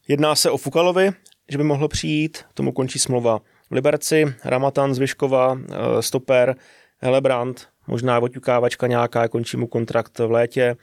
Jedná 0.08 0.34
se 0.34 0.50
o 0.50 0.56
Fukalovi, 0.56 1.12
že 1.48 1.58
by 1.58 1.64
mohlo 1.64 1.88
přijít, 1.88 2.44
tomu 2.54 2.72
končí 2.72 2.98
smlouva 2.98 3.38
v 3.70 3.74
Liberci, 3.74 4.34
Ramatan 4.44 4.94
Zvyškova, 4.94 5.58
eh, 5.58 6.02
stoper, 6.02 6.56
Helebrand, 6.98 7.68
možná 7.86 8.18
oťukávačka 8.18 8.86
nějaká, 8.86 9.28
končí 9.28 9.56
mu 9.56 9.66
kontrakt 9.66 10.18
v 10.18 10.30
létě, 10.30 10.76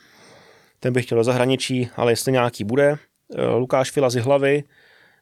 ten 0.79 0.93
by 0.93 1.01
chtěl 1.01 1.17
do 1.17 1.23
zahraničí, 1.23 1.89
ale 1.95 2.11
jestli 2.11 2.31
nějaký 2.31 2.63
bude. 2.63 2.97
Eh, 3.35 3.45
Lukáš 3.45 3.91
Fila 3.91 4.09
z 4.09 4.15
hlavy, 4.15 4.63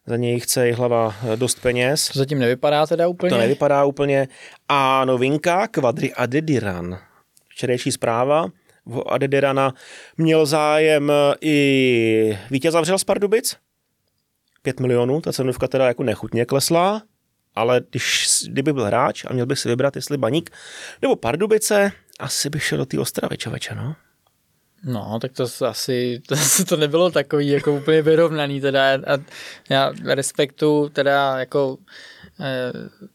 za 0.05 0.17
něj 0.17 0.39
chce 0.39 0.71
hlava 0.71 1.15
eh, 1.33 1.37
dost 1.37 1.61
peněz. 1.61 2.09
To 2.09 2.19
zatím 2.19 2.39
nevypadá 2.39 2.87
teda 2.87 3.07
úplně? 3.07 3.29
To 3.29 3.37
nevypadá 3.37 3.83
úplně. 3.83 4.27
A 4.69 5.05
novinka 5.05 5.67
Kvadri 5.67 6.13
Adediran. 6.13 6.99
Včerejší 7.49 7.91
zpráva, 7.91 8.47
v 8.85 9.03
Adedirana 9.07 9.73
měl 10.17 10.45
zájem 10.45 11.11
i 11.41 12.37
vítěz 12.51 12.73
zavřel 12.73 12.97
z 12.97 13.03
Pardubic. 13.03 13.55
5 14.63 14.79
milionů, 14.79 15.21
ta 15.21 15.33
cenovka 15.33 15.67
teda 15.67 15.87
jako 15.87 16.03
nechutně 16.03 16.45
klesla, 16.45 17.01
ale 17.55 17.81
když, 17.89 18.27
kdyby 18.47 18.73
byl 18.73 18.85
hráč 18.85 19.25
a 19.25 19.33
měl 19.33 19.45
bych 19.45 19.59
si 19.59 19.69
vybrat, 19.69 19.95
jestli 19.95 20.17
Baník 20.17 20.49
nebo 21.01 21.15
Pardubice, 21.15 21.91
asi 22.19 22.49
bych 22.49 22.63
šel 22.63 22.77
do 22.77 22.85
té 22.85 22.99
Ostravy, 22.99 23.37
čověče, 23.37 23.75
no. 23.75 23.95
No, 24.83 25.19
tak 25.21 25.31
to 25.31 25.47
asi, 25.67 26.21
to, 26.27 26.35
to 26.67 26.77
nebylo 26.77 27.11
takový 27.11 27.47
jako 27.47 27.73
úplně 27.73 28.01
vyrovnaný 28.01 28.61
teda 28.61 28.93
a 28.93 29.17
já 29.69 29.93
respektu 30.05 30.89
teda 30.93 31.39
jako 31.39 31.77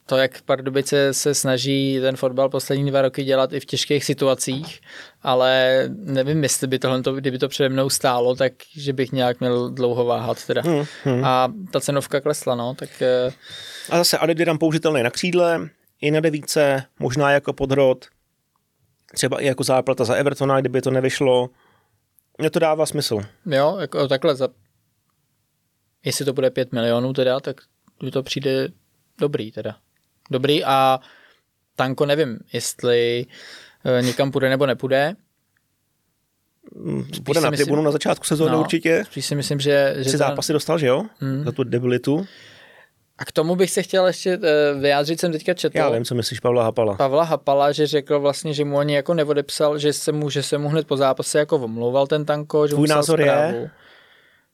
to, 0.05 0.17
jak 0.17 0.41
Pardubice 0.41 1.13
se 1.13 1.33
snaží 1.33 1.99
ten 2.01 2.15
fotbal 2.15 2.49
poslední 2.49 2.91
dva 2.91 3.01
roky 3.01 3.23
dělat 3.23 3.53
i 3.53 3.59
v 3.59 3.65
těžkých 3.65 4.05
situacích, 4.05 4.81
ale 5.21 5.83
nevím, 5.89 6.43
jestli 6.43 6.67
by 6.67 6.79
tohle, 6.79 7.01
kdyby 7.15 7.37
to 7.37 7.47
přede 7.47 7.69
mnou 7.69 7.89
stálo, 7.89 8.35
tak 8.35 8.53
že 8.75 8.93
bych 8.93 9.11
nějak 9.11 9.39
měl 9.39 9.69
dlouho 9.69 10.05
váhat 10.05 10.45
teda. 10.45 10.61
Hmm, 10.61 10.85
hmm. 11.03 11.25
A 11.25 11.53
ta 11.71 11.79
cenovka 11.79 12.21
klesla, 12.21 12.55
no, 12.55 12.75
tak... 12.75 13.01
Eh, 13.01 13.33
a 13.89 13.97
zase 13.97 14.17
Adediram 14.17 14.57
použitelný 14.57 15.03
na 15.03 15.09
křídle, 15.09 15.69
i 16.01 16.11
na 16.11 16.19
devíce, 16.19 16.83
možná 16.99 17.31
jako 17.31 17.53
podhrod, 17.53 18.05
třeba 19.13 19.41
i 19.41 19.45
jako 19.45 19.63
záplata 19.63 20.03
za 20.03 20.15
Evertona, 20.15 20.59
kdyby 20.59 20.81
to 20.81 20.91
nevyšlo. 20.91 21.49
Mně 22.37 22.49
to 22.49 22.59
dává 22.59 22.85
smysl. 22.85 23.19
Jo, 23.45 23.77
jako 23.79 24.07
takhle 24.07 24.35
za... 24.35 24.47
Jestli 26.05 26.25
to 26.25 26.33
bude 26.33 26.49
5 26.49 26.71
milionů 26.71 27.13
teda, 27.13 27.39
tak 27.39 27.61
mi 28.03 28.11
to 28.11 28.23
přijde 28.23 28.67
dobrý 29.19 29.51
teda. 29.51 29.75
Dobrý 30.31 30.63
a 30.63 30.99
Tanko 31.75 32.05
nevím, 32.05 32.39
jestli 32.53 33.25
e, 33.85 34.01
někam 34.01 34.31
půjde 34.31 34.49
nebo 34.49 34.65
nepůjde. 34.65 35.15
Spíš 37.05 37.19
Bude 37.19 37.41
na 37.41 37.49
myslím, 37.49 37.65
tribunu 37.65 37.83
na 37.83 37.91
začátku 37.91 38.25
sezóny 38.25 38.51
no, 38.51 38.59
určitě. 38.59 39.03
Spíš 39.05 39.25
si 39.25 39.35
myslím, 39.35 39.59
že... 39.59 39.93
že 39.97 40.01
Tři 40.01 40.11
ten... 40.11 40.17
zápasy 40.17 40.53
dostal, 40.53 40.77
že 40.77 40.87
jo? 40.87 41.05
Hmm. 41.19 41.43
Za 41.43 41.51
tu 41.51 41.63
debilitu. 41.63 42.27
A 43.17 43.25
k 43.25 43.31
tomu 43.31 43.55
bych 43.55 43.71
se 43.71 43.83
chtěl 43.83 44.07
ještě 44.07 44.37
uh, 44.37 44.81
vyjádřit, 44.81 45.19
jsem 45.19 45.31
teďka 45.31 45.53
četl. 45.53 45.77
Já 45.77 45.89
vím, 45.89 46.05
co 46.05 46.15
myslíš 46.15 46.39
Pavla 46.39 46.63
Hapala. 46.63 46.95
Pavla 46.95 47.23
Hapala, 47.23 47.71
že 47.71 47.87
řekl 47.87 48.19
vlastně, 48.19 48.53
že 48.53 48.65
mu 48.65 48.77
ani 48.77 48.95
jako 48.95 49.13
neodepsal, 49.13 49.77
že 49.77 49.93
se 49.93 50.11
mu, 50.11 50.29
že 50.29 50.43
se 50.43 50.57
mu 50.57 50.69
hned 50.69 50.87
po 50.87 50.97
zápase 50.97 51.39
jako 51.39 51.55
omlouval 51.55 52.07
ten 52.07 52.25
tanko, 52.25 52.67
že 52.67 52.73
Tvůj 52.73 52.87
názor 52.87 53.19
zprávu. 53.21 53.55
je? 53.55 53.69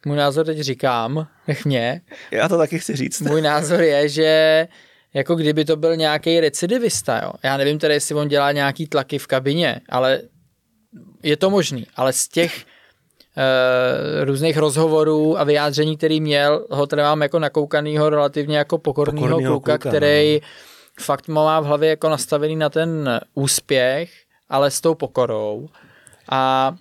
Můj 0.05 0.17
názor 0.17 0.45
teď 0.45 0.59
říkám, 0.59 1.27
nech 1.47 1.65
mě. 1.65 2.01
Já 2.31 2.49
to 2.49 2.57
taky 2.57 2.79
chci 2.79 2.95
říct. 2.95 3.21
Můj 3.21 3.41
názor 3.41 3.81
je, 3.81 4.09
že 4.09 4.67
jako 5.13 5.35
kdyby 5.35 5.65
to 5.65 5.75
byl 5.75 5.95
nějaký 5.95 6.39
recidivista, 6.39 7.21
jo. 7.23 7.31
Já 7.43 7.57
nevím 7.57 7.79
tedy, 7.79 7.93
jestli 7.93 8.15
on 8.15 8.27
dělá 8.27 8.51
nějaký 8.51 8.87
tlaky 8.87 9.19
v 9.19 9.27
kabině, 9.27 9.81
ale 9.89 10.21
je 11.23 11.37
to 11.37 11.49
možný, 11.49 11.87
ale 11.95 12.13
z 12.13 12.27
těch 12.27 12.65
Eh, 13.37 14.25
různých 14.25 14.57
rozhovorů 14.57 15.39
a 15.39 15.43
vyjádření, 15.43 15.97
který 15.97 16.21
měl, 16.21 16.67
ho 16.71 16.87
teda 16.87 17.03
mám 17.03 17.21
jako 17.21 17.39
nakoukanýho 17.39 18.09
relativně 18.09 18.57
jako 18.57 18.77
pokorného, 18.77 19.27
pokornýho 19.27 19.51
kluka, 19.51 19.77
kluka, 19.77 19.89
který 19.89 20.39
no. 20.41 20.47
fakt 20.99 21.27
má 21.27 21.59
v 21.59 21.65
hlavě 21.65 21.89
jako 21.89 22.09
nastavený 22.09 22.55
na 22.55 22.69
ten 22.69 23.19
úspěch, 23.33 24.11
ale 24.49 24.71
s 24.71 24.81
tou 24.81 24.95
pokorou. 24.95 25.69
A 26.31 26.75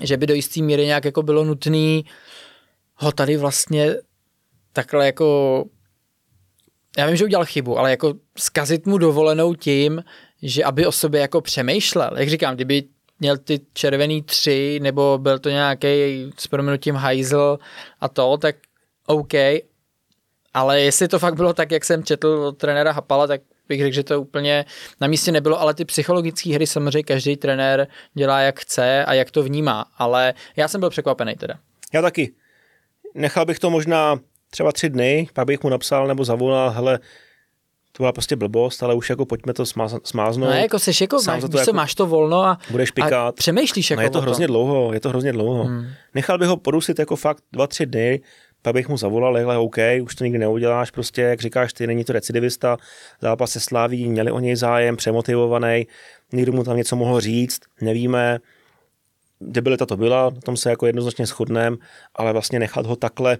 že 0.00 0.16
by 0.16 0.26
do 0.26 0.34
jisté 0.34 0.62
míry 0.62 0.86
nějak 0.86 1.04
jako 1.04 1.22
bylo 1.22 1.44
nutné 1.44 2.00
ho 3.02 3.12
tady 3.12 3.36
vlastně 3.36 3.94
takhle 4.72 5.06
jako 5.06 5.64
já 6.98 7.06
vím, 7.06 7.16
že 7.16 7.24
udělal 7.24 7.44
chybu, 7.44 7.78
ale 7.78 7.90
jako 7.90 8.14
zkazit 8.38 8.86
mu 8.86 8.98
dovolenou 8.98 9.54
tím, 9.54 10.04
že 10.42 10.64
aby 10.64 10.86
o 10.86 10.92
sobě 10.92 11.20
jako 11.20 11.40
přemýšlel. 11.40 12.10
Jak 12.16 12.28
říkám, 12.28 12.54
kdyby 12.54 12.84
měl 13.20 13.36
ty 13.36 13.60
červený 13.72 14.22
tři, 14.22 14.80
nebo 14.82 15.18
byl 15.18 15.38
to 15.38 15.48
nějaký 15.48 15.88
s 16.38 16.46
proměnutím 16.46 16.94
hajzl 16.94 17.58
a 18.00 18.08
to, 18.08 18.36
tak 18.36 18.56
OK, 19.06 19.32
ale 20.54 20.80
jestli 20.80 21.08
to 21.08 21.18
fakt 21.18 21.34
bylo 21.34 21.52
tak, 21.52 21.70
jak 21.70 21.84
jsem 21.84 22.04
četl 22.04 22.26
od 22.28 22.58
trenéra 22.58 22.92
Hapala, 22.92 23.26
tak 23.26 23.40
bych 23.68 23.80
řekl, 23.80 23.94
že 23.94 24.04
to 24.04 24.20
úplně 24.20 24.64
na 25.00 25.06
místě 25.06 25.32
nebylo, 25.32 25.60
ale 25.60 25.74
ty 25.74 25.84
psychologické 25.84 26.54
hry 26.54 26.66
samozřejmě 26.66 27.02
každý 27.02 27.36
trenér 27.36 27.86
dělá 28.14 28.40
jak 28.40 28.60
chce 28.60 29.04
a 29.04 29.14
jak 29.14 29.30
to 29.30 29.42
vnímá, 29.42 29.86
ale 29.98 30.34
já 30.56 30.68
jsem 30.68 30.80
byl 30.80 30.90
překvapený 30.90 31.34
teda. 31.34 31.54
Já 31.92 32.02
taky. 32.02 32.34
Nechal 33.14 33.46
bych 33.46 33.58
to 33.58 33.70
možná 33.70 34.18
třeba 34.50 34.72
tři 34.72 34.90
dny, 34.90 35.28
pak 35.32 35.46
bych 35.46 35.62
mu 35.62 35.70
napsal 35.70 36.06
nebo 36.06 36.24
zavolal, 36.24 36.70
hele, 36.70 36.98
to 37.92 38.02
byla 38.02 38.12
prostě 38.12 38.36
blbost, 38.36 38.82
ale 38.82 38.94
už 38.94 39.10
jako 39.10 39.26
pojďme 39.26 39.52
to 39.52 39.66
smáznout. 40.04 40.50
No, 40.50 40.56
jako 40.56 40.78
seš 40.78 41.00
jako, 41.00 41.16
máš, 41.26 41.42
to 41.50 41.58
jako, 41.58 41.72
máš 41.72 41.94
to 41.94 42.06
volno 42.06 42.44
a, 42.44 42.58
budeš 42.70 42.90
pikat. 42.90 43.12
a 43.12 43.32
přemýšlíš 43.32 43.90
jako 43.90 44.00
no, 44.00 44.04
je 44.06 44.10
to 44.10 44.20
hrozně 44.20 44.46
to. 44.46 44.52
dlouho, 44.52 44.92
je 44.92 45.00
to 45.00 45.08
hrozně 45.08 45.32
dlouho. 45.32 45.64
Hmm. 45.64 45.86
Nechal 46.14 46.38
bych 46.38 46.48
ho 46.48 46.56
porusit 46.56 46.98
jako 46.98 47.16
fakt 47.16 47.42
dva, 47.52 47.66
tři 47.66 47.86
dny, 47.86 48.20
pak 48.62 48.74
bych 48.74 48.88
mu 48.88 48.96
zavolal, 48.96 49.34
hele, 49.34 49.58
OK, 49.58 49.76
už 50.02 50.14
to 50.14 50.24
nikdy 50.24 50.38
neuděláš, 50.38 50.90
prostě, 50.90 51.22
jak 51.22 51.40
říkáš, 51.40 51.72
ty 51.72 51.86
není 51.86 52.04
to 52.04 52.12
recidivista, 52.12 52.76
zápas 53.20 53.50
se 53.50 53.60
slaví, 53.60 54.08
měli 54.08 54.30
o 54.30 54.38
něj 54.38 54.56
zájem, 54.56 54.96
přemotivovaný, 54.96 55.86
někdo 56.32 56.52
mu 56.52 56.64
tam 56.64 56.76
něco 56.76 56.96
mohl 56.96 57.20
říct, 57.20 57.60
nevíme, 57.80 58.38
debilita 59.46 59.86
to 59.86 59.96
byla, 59.96 60.30
na 60.30 60.40
tom 60.40 60.56
se 60.56 60.70
jako 60.70 60.86
jednoznačně 60.86 61.26
shodneme, 61.26 61.76
ale 62.14 62.32
vlastně 62.32 62.58
nechat 62.58 62.86
ho 62.86 62.96
takhle 62.96 63.38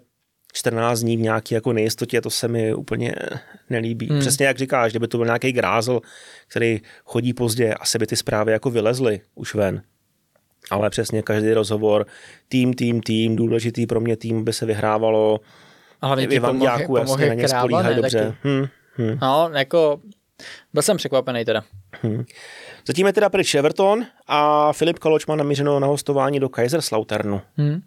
14 0.53 1.01
dní 1.01 1.17
v 1.17 1.21
nějaké 1.21 1.55
jako 1.55 1.73
nejistotě, 1.73 2.21
to 2.21 2.31
se 2.31 2.49
mi 2.49 2.75
úplně 2.75 3.15
nelíbí. 3.71 4.09
Hmm. 4.09 4.21
Přesně 4.21 4.47
jak 4.47 4.59
říkáš, 4.59 4.93
kdyby 4.93 5.09
to 5.09 5.17
byl 5.17 5.27
nějaký 5.27 5.53
grázl, 5.53 6.01
který 6.47 6.81
chodí 7.05 7.35
pozdě, 7.35 7.75
asi 7.75 7.99
by 7.99 8.07
ty 8.07 8.17
zprávy 8.17 8.53
jako 8.53 8.71
vylezly 8.71 9.21
už 9.35 9.55
ven. 9.55 9.83
Ale 10.71 10.91
přesně 10.91 11.23
každý 11.23 11.53
rozhovor, 11.53 12.07
tým, 12.49 12.75
tým, 12.75 13.01
tým, 13.01 13.37
důležitý 13.37 13.87
pro 13.87 14.01
mě 14.01 14.17
tým, 14.17 14.45
by 14.45 14.53
se 14.53 14.67
vyhrávalo. 14.67 15.41
A 16.01 16.07
hlavně 16.07 16.27
ti 16.27 16.41
pomohy, 16.41 16.87
pomohy 16.87 17.27
jasně, 17.27 17.45
kráva, 17.45 17.83
ne, 17.83 17.95
dobře. 17.95 18.35
Hmm, 18.43 18.67
hmm. 18.95 19.19
No, 19.23 19.51
jako 19.55 20.01
byl 20.73 20.83
jsem 20.83 20.97
překvapený 20.97 21.45
teda. 21.45 21.65
Hmm. 22.03 22.25
Zatím 22.87 23.07
je 23.07 23.13
teda 23.13 23.29
pryč 23.29 23.55
Everton 23.55 24.07
a 24.27 24.73
Filip 24.73 24.99
Kaloč 24.99 25.27
má 25.27 25.37
namířeno 25.37 25.81
na 25.81 25.87
hostování 25.87 26.41
do 26.41 26.49
Kaiserslauternu. 26.49 27.41
Hmm. 27.57 27.81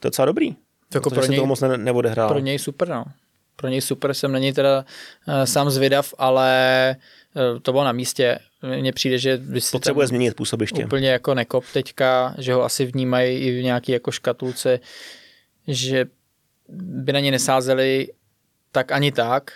To 0.00 0.06
je 0.06 0.10
docela 0.10 0.26
dobrý. 0.26 0.52
To 0.88 0.96
jako 0.98 1.10
pro 1.10 1.26
něj, 1.26 1.36
toho 1.36 1.46
moc 1.46 1.60
ne, 1.60 1.78
neodehrál. 1.78 2.28
Pro 2.28 2.38
něj 2.38 2.58
super, 2.58 2.88
no. 2.88 3.04
pro 3.56 3.68
něj 3.68 3.80
super, 3.80 4.14
jsem 4.14 4.32
na 4.32 4.38
něj 4.38 4.52
teda 4.52 4.84
uh, 5.28 5.44
sám 5.44 5.70
zvědav, 5.70 6.14
ale 6.18 6.96
uh, 7.52 7.60
to 7.60 7.72
bylo 7.72 7.84
na 7.84 7.92
místě. 7.92 8.38
Mně 8.80 8.92
přijde, 8.92 9.18
že 9.18 9.36
by 9.36 9.60
si 9.60 9.70
Potřebuje 9.70 10.06
změnit 10.06 10.36
působiště. 10.36 10.84
Úplně 10.84 11.08
jako 11.08 11.34
nekop 11.34 11.64
teďka, 11.72 12.34
že 12.38 12.54
ho 12.54 12.64
asi 12.64 12.86
vnímají 12.86 13.38
i 13.38 13.60
v 13.60 13.62
nějaký 13.62 13.92
jako 13.92 14.10
škatulce, 14.10 14.80
že 15.68 16.04
by 16.68 17.12
na 17.12 17.20
ně 17.20 17.30
nesázeli 17.30 18.08
tak 18.72 18.92
ani 18.92 19.12
tak, 19.12 19.52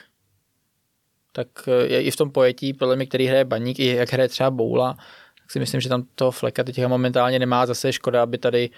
tak 1.33 1.49
je 1.85 2.03
i 2.03 2.11
v 2.11 2.17
tom 2.17 2.31
pojetí, 2.31 2.73
podle 2.73 2.97
mě, 2.97 3.07
který 3.07 3.27
hraje 3.27 3.45
baník, 3.45 3.79
i 3.79 3.87
jak 3.87 4.13
hraje 4.13 4.29
třeba 4.29 4.51
Boula, 4.51 4.95
tak 5.39 5.51
si 5.51 5.59
myslím, 5.59 5.81
že 5.81 5.89
tam 5.89 6.05
toho 6.15 6.31
fleka 6.31 6.65
teď 6.65 6.87
momentálně 6.87 7.39
nemá, 7.39 7.67
zase 7.67 7.93
škoda, 7.93 8.23
aby 8.23 8.39
tady 8.39 8.71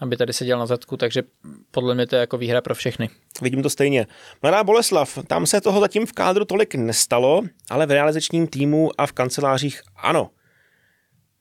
aby 0.00 0.16
tady 0.16 0.32
seděl 0.32 0.58
na 0.58 0.66
zadku, 0.66 0.96
takže 0.96 1.22
podle 1.70 1.94
mě 1.94 2.06
to 2.06 2.16
je 2.16 2.20
jako 2.20 2.38
výhra 2.38 2.60
pro 2.60 2.74
všechny. 2.74 3.10
Vidím 3.42 3.62
to 3.62 3.70
stejně. 3.70 4.06
Mladá 4.42 4.64
Boleslav, 4.64 5.18
tam 5.26 5.46
se 5.46 5.60
toho 5.60 5.80
zatím 5.80 6.06
v 6.06 6.12
kádru 6.12 6.44
tolik 6.44 6.74
nestalo, 6.74 7.42
ale 7.70 7.86
v 7.86 7.90
realizačním 7.90 8.46
týmu 8.46 8.90
a 8.98 9.06
v 9.06 9.12
kancelářích 9.12 9.82
ano. 9.96 10.30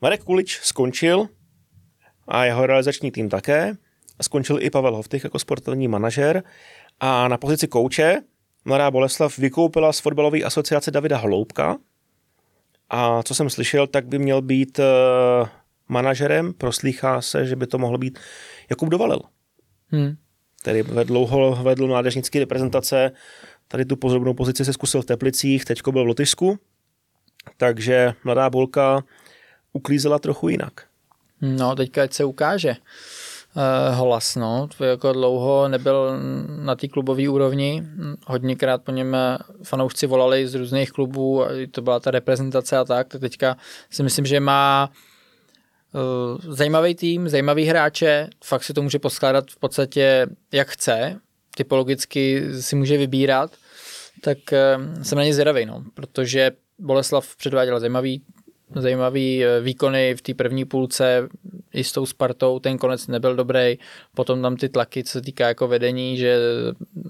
Marek 0.02 0.24
Kulič 0.24 0.60
skončil 0.64 1.28
a 2.28 2.46
jeho 2.46 2.66
realizační 2.66 3.12
tým 3.12 3.30
také. 3.30 3.74
Skončil 4.22 4.58
i 4.62 4.70
Pavel 4.70 4.96
Hoftych 4.96 5.24
jako 5.24 5.40
sportovní 5.40 5.88
manažer 5.88 6.44
a 7.00 7.28
na 7.28 7.38
pozici 7.38 7.68
kouče 7.68 8.22
Mladá 8.68 8.92
Boleslav 8.92 9.38
vykoupila 9.38 9.94
z 9.94 10.00
fotbalové 10.00 10.44
asociace 10.44 10.92
Davida 10.92 11.18
Hloubka 11.18 11.78
a 12.90 13.24
co 13.24 13.36
jsem 13.36 13.50
slyšel, 13.50 13.88
tak 13.88 14.08
by 14.08 14.20
měl 14.20 14.42
být 14.42 14.80
uh, 14.80 15.48
manažerem, 15.88 16.54
proslýchá 16.54 17.22
se, 17.22 17.46
že 17.46 17.56
by 17.56 17.68
to 17.68 17.78
mohl 17.78 17.98
být 17.98 18.20
Jakub 18.70 18.90
Dovalil. 18.90 19.20
Hmm. 19.88 20.16
Který 20.62 20.84
dlouho 21.04 21.56
vedl 21.64 21.88
mládežnické 21.88 22.40
reprezentace, 22.40 23.12
tady 23.68 23.86
tu 23.86 23.96
pozornou 23.96 24.34
pozici 24.34 24.66
se 24.66 24.74
zkusil 24.74 25.02
v 25.02 25.06
Teplicích, 25.06 25.66
teďko 25.66 25.92
byl 25.92 26.04
v 26.04 26.08
Lotyšsku, 26.08 26.60
takže 27.58 28.14
mladá 28.24 28.50
Bolka 28.50 29.04
uklízela 29.74 30.20
trochu 30.20 30.50
jinak. 30.50 30.74
No, 31.42 31.76
teďka 31.76 32.04
ať 32.04 32.14
se 32.14 32.24
ukáže 32.24 32.76
Holas, 33.92 34.36
no. 34.36 34.70
Jako 34.80 35.14
dlouho 35.14 35.68
nebyl 35.68 36.20
na 36.48 36.76
té 36.76 36.88
klubové 36.88 37.30
úrovni. 37.30 37.84
Hodněkrát 38.28 38.84
po 38.84 38.92
něm 38.92 39.16
eh, 39.16 39.38
fanoušci 39.64 40.08
volali 40.08 40.48
z 40.48 40.56
různých 40.56 40.92
klubů, 40.92 41.46
to 41.72 41.82
byla 41.82 42.00
ta 42.00 42.12
reprezentace 42.12 42.78
a 42.78 42.86
tak. 42.86 43.08
Tak 43.08 43.22
teďka 43.22 43.58
si 43.90 44.04
myslím, 44.04 44.26
že 44.26 44.40
má 44.40 44.90
uh, 45.94 46.54
zajímavý 46.54 46.96
tým, 46.96 47.30
zajímavý 47.30 47.66
hráče, 47.66 48.30
fakt 48.44 48.64
si 48.64 48.74
to 48.74 48.82
může 48.82 49.00
poskládat 49.00 49.52
v 49.52 49.58
podstatě 49.58 50.28
jak 50.52 50.68
chce, 50.68 51.20
typologicky 51.56 52.44
si 52.62 52.76
může 52.76 52.98
vybírat, 52.98 53.52
tak 54.24 54.38
jsem 55.02 55.18
na 55.18 55.24
ně 55.24 55.34
zvědavý, 55.34 55.66
no, 55.66 55.84
protože 55.94 56.52
Boleslav 56.80 57.36
předváděl 57.36 57.80
zajímavý 57.80 58.22
zajímavý 58.76 59.46
eh, 59.46 59.62
výkony 59.62 60.16
v 60.16 60.22
té 60.22 60.34
první 60.34 60.66
půlce 60.66 61.30
i 61.74 61.84
s 61.84 61.92
tou 61.92 62.06
Spartou, 62.06 62.60
ten 62.60 62.78
konec 62.78 63.08
nebyl 63.08 63.36
dobrý, 63.36 63.78
potom 64.16 64.42
tam 64.42 64.56
ty 64.56 64.70
tlaky, 64.70 65.04
co 65.04 65.12
se 65.12 65.22
týká 65.22 65.48
jako 65.48 65.68
vedení, 65.68 66.18
že 66.18 66.38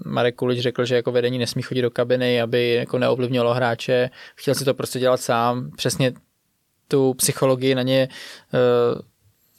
Marek 0.04 0.36
Kulič 0.36 0.60
řekl, 0.60 0.84
že 0.84 0.94
jako 0.94 1.12
vedení 1.12 1.38
nesmí 1.38 1.62
chodit 1.62 1.82
do 1.82 1.90
kabiny, 1.90 2.42
aby 2.42 2.74
jako 2.74 2.98
neovlivnilo 2.98 3.54
hráče, 3.54 4.10
chtěl 4.34 4.54
si 4.54 4.64
to 4.64 4.74
prostě 4.74 4.98
dělat 4.98 5.20
sám, 5.20 5.70
přesně 5.76 6.12
tu 6.88 7.14
psychologii 7.14 7.74
na 7.74 7.82
ně 7.82 8.08
uh, 8.54 9.00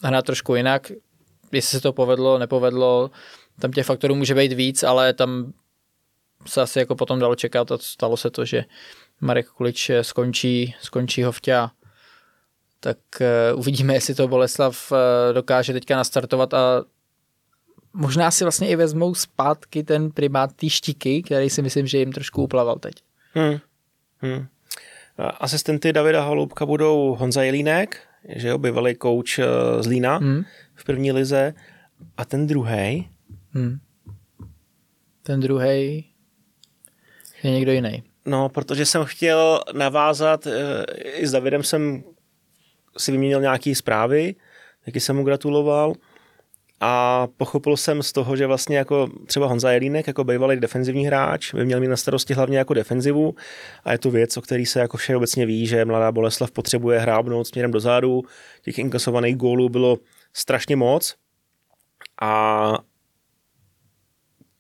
hrát 0.04 0.26
trošku 0.26 0.56
jinak, 0.56 0.92
jestli 1.52 1.78
se 1.78 1.82
to 1.82 1.94
povedlo, 1.94 2.38
nepovedlo, 2.38 3.12
tam 3.60 3.72
těch 3.72 3.86
faktorů 3.86 4.16
může 4.16 4.36
být 4.36 4.54
víc, 4.54 4.84
ale 4.84 5.14
tam 5.14 5.54
se 6.48 6.62
asi 6.62 6.80
jako 6.80 6.96
potom 6.96 7.20
dalo 7.20 7.36
čekat 7.36 7.72
a 7.72 7.78
stalo 7.78 8.18
se 8.18 8.30
to, 8.30 8.46
že 8.46 8.66
Marek 9.22 9.50
Kulič 9.50 9.92
skončí, 10.02 10.76
skončí 10.82 11.24
ho 11.24 11.32
vťa 11.32 11.72
tak 12.80 12.98
uh, 13.22 13.60
uvidíme, 13.60 13.94
jestli 13.94 14.16
to 14.16 14.28
Boleslav 14.28 14.92
uh, 14.92 14.98
dokáže 15.34 15.74
teďka 15.74 15.96
nastartovat 15.96 16.54
a 16.54 16.84
možná 17.94 18.32
si 18.32 18.44
vlastně 18.44 18.68
i 18.68 18.76
vezmou 18.76 19.16
zpátky 19.16 19.84
ten 19.84 20.12
primát 20.12 20.54
té 20.54 20.70
štiky, 20.70 21.24
který 21.24 21.50
si 21.50 21.62
myslím, 21.62 21.88
že 21.88 21.98
jim 21.98 22.12
trošku 22.12 22.44
uplaval 22.44 22.76
teď. 22.76 22.96
Hmm. 23.34 23.60
Hmm. 24.22 24.48
Asistenty 25.18 25.94
Davida 25.94 26.24
Holoubka 26.24 26.66
budou 26.66 27.16
Honza 27.20 27.44
Jelínek, 27.44 28.02
že 28.36 28.48
jo, 28.48 28.58
bývalý 28.58 28.96
kouč 28.96 29.40
z 29.80 29.88
Lína 29.88 30.18
hmm. 30.18 30.44
v 30.76 30.84
první 30.84 31.12
lize 31.12 31.54
a 32.18 32.26
ten 32.26 32.48
druhý. 32.48 33.10
Hmm. 33.54 33.80
Ten 35.24 35.40
druhý 35.40 36.06
je 37.44 37.52
někdo 37.52 37.72
jiný. 37.72 38.04
No, 38.26 38.50
protože 38.50 38.86
jsem 38.86 39.06
chtěl 39.06 39.62
navázat, 39.74 40.48
eh, 40.48 40.86
i 41.02 41.28
s 41.28 41.32
Davidem 41.32 41.64
jsem 41.64 42.04
si 42.98 43.12
vyměnil 43.12 43.42
nějaké 43.42 43.76
zprávy, 43.76 44.36
taky 44.86 45.00
jsem 45.00 45.16
mu 45.16 45.24
gratuloval 45.24 45.94
a 46.80 47.28
pochopil 47.38 47.78
jsem 47.78 48.04
z 48.04 48.14
toho, 48.14 48.36
že 48.36 48.48
vlastně 48.48 48.78
jako 48.78 49.10
třeba 49.26 49.48
Honza 49.48 49.72
Jelínek 49.72 50.08
jako 50.08 50.24
bývalý 50.24 50.60
defenzivní 50.60 51.06
hráč 51.06 51.54
by 51.54 51.66
měl 51.66 51.80
mít 51.80 51.88
na 51.88 51.98
starosti 51.98 52.34
hlavně 52.34 52.58
jako 52.58 52.74
defenzivu 52.74 53.36
a 53.84 53.92
je 53.92 53.98
to 53.98 54.12
věc, 54.12 54.38
o 54.38 54.42
který 54.42 54.66
se 54.66 54.80
jako 54.80 54.98
všeobecně 54.98 55.46
ví, 55.46 55.68
že 55.68 55.86
mladá 55.86 56.12
Boleslav 56.12 56.52
potřebuje 56.52 57.00
hrábnout 57.00 57.48
směrem 57.48 57.72
dozadu, 57.72 58.24
těch 58.62 58.80
inkasovaných 58.80 59.36
gólů 59.36 59.70
bylo 59.70 59.98
strašně 60.34 60.76
moc 60.76 61.16
a 62.22 62.74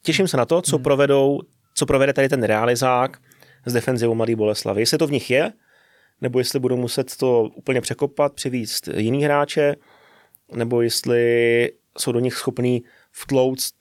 těším 0.01 0.27
se 0.27 0.37
na 0.37 0.45
to, 0.45 0.61
co 0.61 0.75
hmm. 0.75 0.83
provedou, 0.83 1.39
co 1.73 1.85
provede 1.85 2.13
tady 2.13 2.29
ten 2.29 2.43
realizák 2.43 3.17
s 3.65 3.73
defenzivou 3.73 4.15
Mladý 4.15 4.35
Boleslavy. 4.35 4.81
Jestli 4.81 4.97
to 4.97 5.07
v 5.07 5.11
nich 5.11 5.29
je, 5.29 5.51
nebo 6.21 6.39
jestli 6.39 6.59
budou 6.59 6.77
muset 6.77 7.15
to 7.17 7.43
úplně 7.43 7.81
překopat, 7.81 8.33
přivíct 8.33 8.87
jiný 8.87 9.23
hráče, 9.23 9.75
nebo 10.51 10.81
jestli 10.81 11.71
jsou 11.97 12.11
do 12.11 12.19
nich 12.19 12.33
schopní 12.33 12.83
vtlouct 13.11 13.73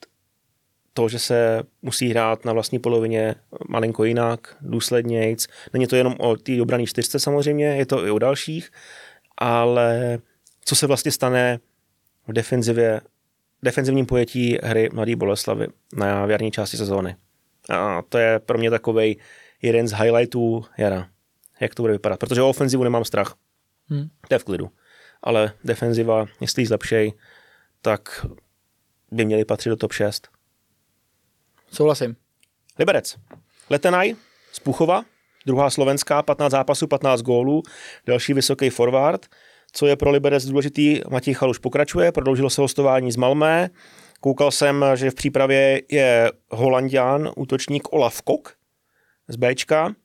to, 0.93 1.09
že 1.09 1.19
se 1.19 1.63
musí 1.81 2.09
hrát 2.09 2.45
na 2.45 2.53
vlastní 2.53 2.79
polovině 2.79 3.35
malinko 3.69 4.03
jinak, 4.03 4.55
důslednějc. 4.61 5.47
Není 5.73 5.87
to 5.87 5.95
jenom 5.95 6.15
o 6.19 6.35
té 6.35 6.61
obrané 6.61 6.85
čtyřce 6.85 7.19
samozřejmě, 7.19 7.65
je 7.65 7.85
to 7.85 8.05
i 8.05 8.11
o 8.11 8.19
dalších, 8.19 8.71
ale 9.37 10.19
co 10.65 10.75
se 10.75 10.87
vlastně 10.87 11.11
stane 11.11 11.59
v 12.27 12.33
defenzivě, 12.33 13.01
defenzivním 13.63 14.05
pojetí 14.05 14.57
hry 14.63 14.89
Mladý 14.93 15.15
Boleslavy 15.15 15.67
na 15.93 16.25
jarní 16.25 16.51
části 16.51 16.77
sezóny. 16.77 17.15
A 17.69 18.01
to 18.09 18.17
je 18.17 18.39
pro 18.39 18.57
mě 18.57 18.69
takový 18.69 19.17
jeden 19.61 19.87
z 19.87 19.91
highlightů 19.91 20.65
jara 20.77 21.07
jak 21.59 21.75
to 21.75 21.83
bude 21.83 21.93
vypadat. 21.93 22.19
Protože 22.19 22.41
o 22.41 22.49
ofenzivu 22.49 22.83
nemám 22.83 23.05
strach. 23.05 23.35
Hmm. 23.87 24.09
To 24.27 24.35
je 24.35 24.39
v 24.39 24.43
klidu. 24.43 24.71
Ale 25.23 25.53
defenziva, 25.63 26.25
jestli 26.41 26.61
ji 26.61 26.65
zlepšej, 26.65 27.13
tak 27.81 28.25
by 29.11 29.25
měli 29.25 29.45
patřit 29.45 29.69
do 29.69 29.75
top 29.75 29.93
6. 29.93 30.27
Souhlasím. 31.71 32.15
Liberec. 32.79 33.17
Letenaj 33.69 34.15
z 34.51 34.59
Puchova, 34.59 35.05
druhá 35.45 35.69
slovenská, 35.69 36.23
15 36.23 36.51
zápasů, 36.51 36.87
15 36.87 37.21
gólů, 37.21 37.63
další 38.05 38.33
vysoký 38.33 38.69
forward. 38.69 39.25
Co 39.71 39.87
je 39.87 39.95
pro 39.95 40.11
Liberec 40.11 40.45
důležitý, 40.45 41.01
Matěj 41.09 41.33
Chaluš 41.33 41.57
pokračuje, 41.57 42.11
prodloužilo 42.11 42.49
se 42.49 42.61
hostování 42.61 43.11
z 43.11 43.15
Malmé. 43.15 43.69
Koukal 44.19 44.51
jsem, 44.51 44.85
že 44.95 45.11
v 45.11 45.15
přípravě 45.15 45.81
je 45.89 46.31
holandián, 46.49 47.31
útočník 47.35 47.93
Olaf 47.93 48.21
Kok 48.21 48.53
z 49.27 49.35
Bčka. 49.35 49.95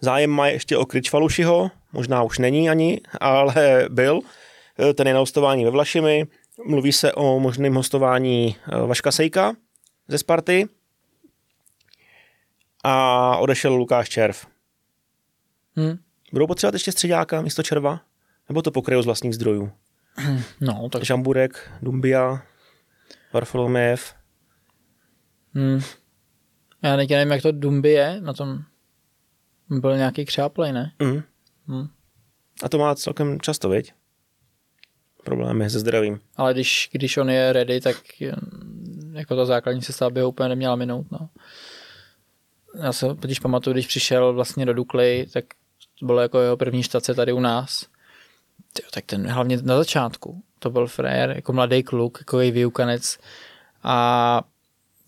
Zájem 0.00 0.30
má 0.30 0.48
ještě 0.48 0.76
o 0.76 0.86
Kričfalušiho, 0.86 1.70
možná 1.92 2.22
už 2.22 2.38
není 2.38 2.70
ani, 2.70 3.00
ale 3.20 3.86
byl. 3.88 4.20
Ten 4.94 5.06
je 5.06 5.14
na 5.14 5.20
hostování 5.20 5.64
ve 5.64 5.70
Vlašimi. 5.70 6.26
Mluví 6.66 6.92
se 6.92 7.12
o 7.12 7.40
možném 7.40 7.74
hostování 7.74 8.56
eh, 8.72 8.86
Vaška 8.86 9.12
Sejka 9.12 9.54
ze 10.08 10.18
Sparty. 10.18 10.68
A 12.84 13.36
odešel 13.36 13.74
Lukáš 13.74 14.08
Červ. 14.08 14.46
Hmm. 15.76 15.98
Budou 16.32 16.46
potřebovat 16.46 16.74
ještě 16.74 16.92
středáka 16.92 17.40
místo 17.40 17.62
Červa? 17.62 18.00
Nebo 18.48 18.62
to 18.62 18.70
pokryjou 18.70 19.02
z 19.02 19.06
vlastních 19.06 19.34
zdrojů? 19.34 19.72
No, 20.60 20.88
tak... 20.88 21.04
Žamburek, 21.04 21.70
Dumbia, 21.82 22.42
Varfolomejev. 23.32 24.14
Hmm. 25.54 25.80
Já 26.82 26.96
nevím, 26.96 27.30
jak 27.30 27.42
to 27.42 27.52
Dumby 27.52 27.90
je 27.90 28.20
na 28.20 28.32
tom 28.32 28.58
byl 29.70 29.96
nějaký 29.96 30.24
křáplej, 30.24 30.72
ne? 30.72 30.92
Mm. 30.98 31.22
Mm. 31.66 31.88
A 32.62 32.68
to 32.68 32.78
má 32.78 32.94
celkem 32.94 33.40
často, 33.40 33.68
viď? 33.68 33.92
Problémy 35.24 35.70
se 35.70 35.78
zdravím. 35.78 36.20
Ale 36.36 36.54
když, 36.54 36.88
když 36.92 37.16
on 37.16 37.30
je 37.30 37.52
ready, 37.52 37.80
tak 37.80 37.96
jako 39.12 39.36
ta 39.36 39.44
základní 39.44 39.82
sestava 39.82 40.10
by 40.10 40.20
ho 40.20 40.28
úplně 40.28 40.48
neměla 40.48 40.76
minout, 40.76 41.06
no. 41.10 41.28
Já 42.82 42.92
se 42.92 43.06
když 43.20 43.40
pamatuju, 43.40 43.74
když 43.74 43.86
přišel 43.86 44.32
vlastně 44.32 44.66
do 44.66 44.74
Dukly, 44.74 45.26
tak 45.32 45.44
to 46.00 46.06
bylo 46.06 46.20
jako 46.20 46.40
jeho 46.40 46.56
první 46.56 46.82
štace 46.82 47.14
tady 47.14 47.32
u 47.32 47.40
nás. 47.40 47.86
Tyjo, 48.72 48.88
tak 48.92 49.04
ten 49.04 49.30
hlavně 49.30 49.58
na 49.62 49.76
začátku, 49.76 50.42
to 50.58 50.70
byl 50.70 50.86
frajer, 50.86 51.30
jako 51.30 51.52
mladý 51.52 51.82
kluk, 51.82 52.18
jako 52.20 52.38
výukanec 52.38 53.18
a 53.82 54.42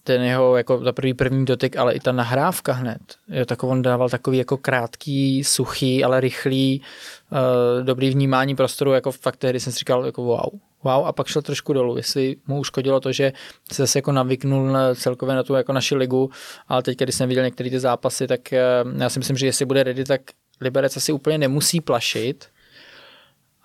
ten 0.09 0.23
jeho 0.23 0.57
jako 0.57 0.85
za 0.85 0.93
první 0.93 1.15
první 1.15 1.45
dotyk, 1.45 1.77
ale 1.77 1.95
i 1.95 2.01
ta 2.01 2.13
nahrávka 2.13 2.73
hned. 2.73 3.01
Jo, 3.29 3.45
tak 3.45 3.65
on 3.65 3.83
dával 3.83 4.09
takový 4.09 4.39
jako 4.39 4.57
krátký, 4.57 5.45
suchý, 5.45 6.05
ale 6.05 6.21
rychlý, 6.21 6.83
uh, 7.31 7.85
dobrý 7.85 8.11
vnímání 8.11 8.57
prostoru, 8.57 8.93
jako 8.93 9.13
fakt 9.13 9.37
tehdy 9.37 9.61
jsem 9.61 9.73
si 9.73 9.79
říkal 9.79 10.07
jako 10.07 10.23
wow. 10.23 10.61
Wow, 10.83 11.07
a 11.07 11.13
pak 11.13 11.27
šel 11.27 11.43
trošku 11.43 11.73
dolů, 11.73 11.97
jestli 11.97 12.37
mu 12.47 12.59
uškodilo 12.59 13.01
to, 13.01 13.13
že 13.13 13.33
se 13.73 13.83
zase 13.83 13.99
jako 13.99 14.13
navyknul 14.13 14.77
celkově 14.95 15.35
na 15.35 15.43
tu 15.43 15.55
jako 15.55 15.73
naši 15.73 15.95
ligu, 15.95 16.31
ale 16.69 16.83
teď, 16.83 16.99
když 16.99 17.15
jsem 17.15 17.29
viděl 17.29 17.45
některé 17.45 17.71
ty 17.71 17.81
zápasy, 17.81 18.27
tak 18.27 18.41
uh, 18.53 19.01
já 19.01 19.09
si 19.09 19.19
myslím, 19.19 19.37
že 19.37 19.47
jestli 19.47 19.65
bude 19.65 19.83
ready, 19.83 20.05
tak 20.05 20.21
Liberec 20.61 20.97
asi 20.97 21.13
úplně 21.13 21.39
nemusí 21.39 21.81
plašit 21.81 22.47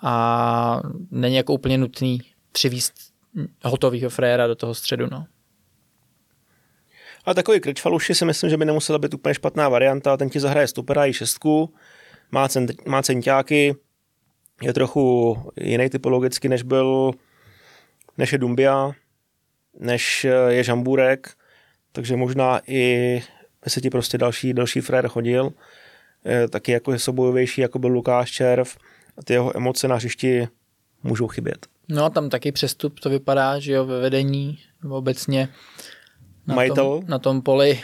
a 0.01 0.81
není 1.11 1.35
jako 1.35 1.53
úplně 1.53 1.77
nutný 1.77 2.21
přivíst 2.51 2.93
hotovýho 3.63 4.09
fréra 4.09 4.47
do 4.47 4.55
toho 4.55 4.73
středu. 4.73 5.07
No. 5.11 5.25
A 7.25 7.33
takový 7.33 7.59
Krčfaluši 7.59 8.15
si 8.15 8.25
myslím, 8.25 8.49
že 8.49 8.57
by 8.57 8.65
nemusela 8.65 8.99
být 8.99 9.13
úplně 9.13 9.35
špatná 9.35 9.69
varianta. 9.69 10.17
Ten 10.17 10.29
ti 10.29 10.39
zahraje 10.39 10.67
stopera 10.67 11.05
i 11.05 11.13
šestku, 11.13 11.73
má, 12.31 12.47
cent, 12.47 12.87
má 12.87 13.01
centáky, 13.03 13.75
je 14.61 14.73
trochu 14.73 15.37
jiný 15.61 15.89
typologicky, 15.89 16.49
než 16.49 16.63
byl, 16.63 17.11
než 18.17 18.31
je 18.31 18.37
Dumbia, 18.37 18.91
než 19.79 20.27
je 20.47 20.63
Žambůrek, 20.63 21.33
takže 21.91 22.15
možná 22.15 22.61
i 22.67 23.23
by 23.63 23.69
se 23.69 23.81
ti 23.81 23.89
prostě 23.89 24.17
další, 24.17 24.53
další 24.53 24.81
frér 24.81 25.07
chodil, 25.07 25.53
taky 26.49 26.71
jako 26.71 26.91
je 26.91 26.99
sobojovější, 26.99 27.61
jako 27.61 27.79
byl 27.79 27.89
Lukáš 27.89 28.31
Červ, 28.31 28.77
a 29.17 29.23
ty 29.23 29.33
jeho 29.33 29.57
emoce 29.57 29.87
na 29.87 29.95
hřišti 29.95 30.47
můžou 31.03 31.27
chybět. 31.27 31.67
No 31.89 32.09
tam 32.09 32.29
taky 32.29 32.51
přestup 32.51 32.99
to 32.99 33.09
vypadá, 33.09 33.59
že 33.59 33.73
jo, 33.73 33.85
ve 33.85 33.99
vedení 33.99 34.59
obecně 34.89 35.49
na, 36.47 36.55
majitel. 36.55 36.99
Tom, 36.99 37.03
na 37.07 37.19
tom 37.19 37.41
poli 37.41 37.81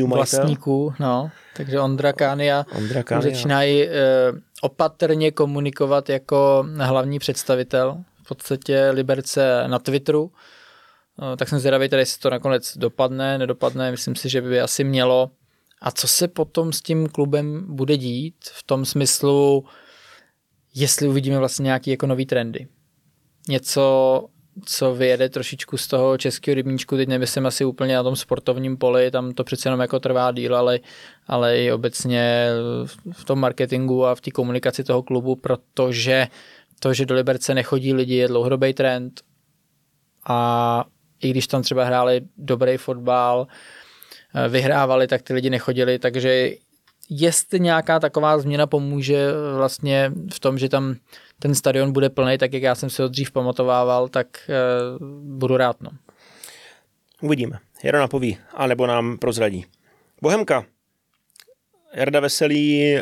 uh, 0.00 0.08
vlastníků, 0.08 0.94
no. 1.00 1.30
Takže 1.56 1.80
Ondra 1.80 2.12
Kánia, 2.12 2.66
Ondra 2.76 3.02
Kánia. 3.02 3.30
začínají 3.30 3.86
uh, 3.86 3.92
opatrně 4.62 5.30
komunikovat 5.30 6.08
jako 6.08 6.66
hlavní 6.78 7.18
představitel 7.18 8.04
v 8.24 8.28
podstatě 8.28 8.90
Liberce 8.90 9.64
na 9.66 9.78
Twitteru. 9.78 10.22
Uh, 10.22 11.36
tak 11.36 11.48
jsem 11.48 11.58
zvědavý, 11.58 11.88
tady 11.88 12.02
jestli 12.02 12.20
to 12.20 12.30
nakonec 12.30 12.76
dopadne, 12.76 13.38
nedopadne, 13.38 13.90
myslím 13.90 14.16
si, 14.16 14.28
že 14.28 14.40
by 14.40 14.60
asi 14.60 14.84
mělo. 14.84 15.30
A 15.82 15.90
co 15.90 16.08
se 16.08 16.28
potom 16.28 16.72
s 16.72 16.82
tím 16.82 17.08
klubem 17.08 17.64
bude 17.68 17.96
dít 17.96 18.34
v 18.42 18.62
tom 18.62 18.84
smyslu, 18.84 19.64
jestli 20.74 21.08
uvidíme 21.08 21.38
vlastně 21.38 21.64
nějaký 21.64 21.90
jako 21.90 22.06
nový 22.06 22.26
trendy. 22.26 22.68
Něco, 23.48 24.24
co 24.64 24.94
vyjede 24.94 25.28
trošičku 25.28 25.76
z 25.76 25.86
toho 25.86 26.18
českého 26.18 26.54
rybníčku, 26.54 26.96
teď 26.96 27.08
nemyslím 27.08 27.46
asi 27.46 27.64
úplně 27.64 27.96
na 27.96 28.02
tom 28.02 28.16
sportovním 28.16 28.76
poli, 28.76 29.10
tam 29.10 29.32
to 29.32 29.44
přece 29.44 29.68
jenom 29.68 29.80
jako 29.80 30.00
trvá 30.00 30.32
díl, 30.32 30.56
ale, 30.56 30.80
ale 31.26 31.58
i 31.58 31.72
obecně 31.72 32.48
v 33.12 33.24
tom 33.24 33.40
marketingu 33.40 34.06
a 34.06 34.14
v 34.14 34.20
té 34.20 34.30
komunikaci 34.30 34.84
toho 34.84 35.02
klubu, 35.02 35.36
protože 35.36 36.26
to, 36.80 36.94
že 36.94 37.06
do 37.06 37.14
Liberce 37.14 37.54
nechodí 37.54 37.94
lidi, 37.94 38.14
je 38.14 38.28
dlouhodobý 38.28 38.74
trend 38.74 39.20
a 40.28 40.84
i 41.22 41.30
když 41.30 41.46
tam 41.46 41.62
třeba 41.62 41.84
hráli 41.84 42.20
dobrý 42.36 42.76
fotbal, 42.76 43.46
vyhrávali, 44.48 45.06
tak 45.06 45.22
ty 45.22 45.34
lidi 45.34 45.50
nechodili, 45.50 45.98
takže 45.98 46.50
jestli 47.10 47.60
nějaká 47.60 48.00
taková 48.00 48.38
změna 48.38 48.66
pomůže 48.66 49.28
vlastně 49.56 50.12
v 50.34 50.40
tom, 50.40 50.58
že 50.58 50.68
tam 50.68 50.94
ten 51.38 51.54
stadion 51.54 51.92
bude 51.92 52.10
plný, 52.10 52.38
tak 52.38 52.52
jak 52.52 52.62
já 52.62 52.74
jsem 52.74 52.90
si 52.90 53.02
ho 53.02 53.08
dřív 53.08 53.30
pamatovával, 53.30 54.08
tak 54.08 54.26
uh, 55.00 55.08
budu 55.38 55.56
rád. 55.56 55.80
No. 55.80 55.90
Uvidíme. 57.22 57.58
Jarda 57.84 58.00
napoví, 58.00 58.38
anebo 58.54 58.86
nám 58.86 59.18
prozradí. 59.18 59.66
Bohemka. 60.22 60.64
Jarda 61.94 62.20
Veselý 62.20 62.94
uh, 62.94 63.00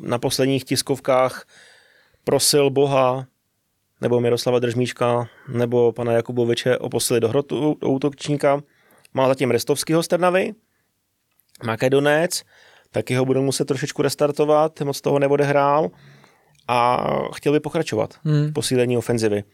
na 0.00 0.18
posledních 0.18 0.64
tiskovkách 0.64 1.46
prosil 2.24 2.70
Boha 2.70 3.26
nebo 4.00 4.20
Miroslava 4.20 4.58
Držmíčka 4.58 5.28
nebo 5.48 5.92
pana 5.92 6.12
Jakuboviče 6.12 6.78
o 6.78 6.88
posily 6.88 7.20
do 7.20 7.28
hrotu 7.28 7.76
do 7.80 7.88
útočníka. 7.88 8.62
Má 9.14 9.28
zatím 9.28 9.50
Restovskýho 9.50 10.02
z 10.02 10.08
Trnavy, 10.08 10.54
Makedonec, 11.64 12.42
taky 12.90 13.14
ho 13.14 13.24
budou 13.24 13.42
muset 13.42 13.64
trošičku 13.64 14.02
restartovat, 14.02 14.80
moc 14.80 15.00
toho 15.00 15.18
neodehrál 15.18 15.90
a 16.68 17.06
chtěl 17.34 17.52
by 17.52 17.60
pokračovat 17.60 18.14
hmm. 18.24 18.52
posílení 18.52 18.96
ofenzivy. 18.96 19.44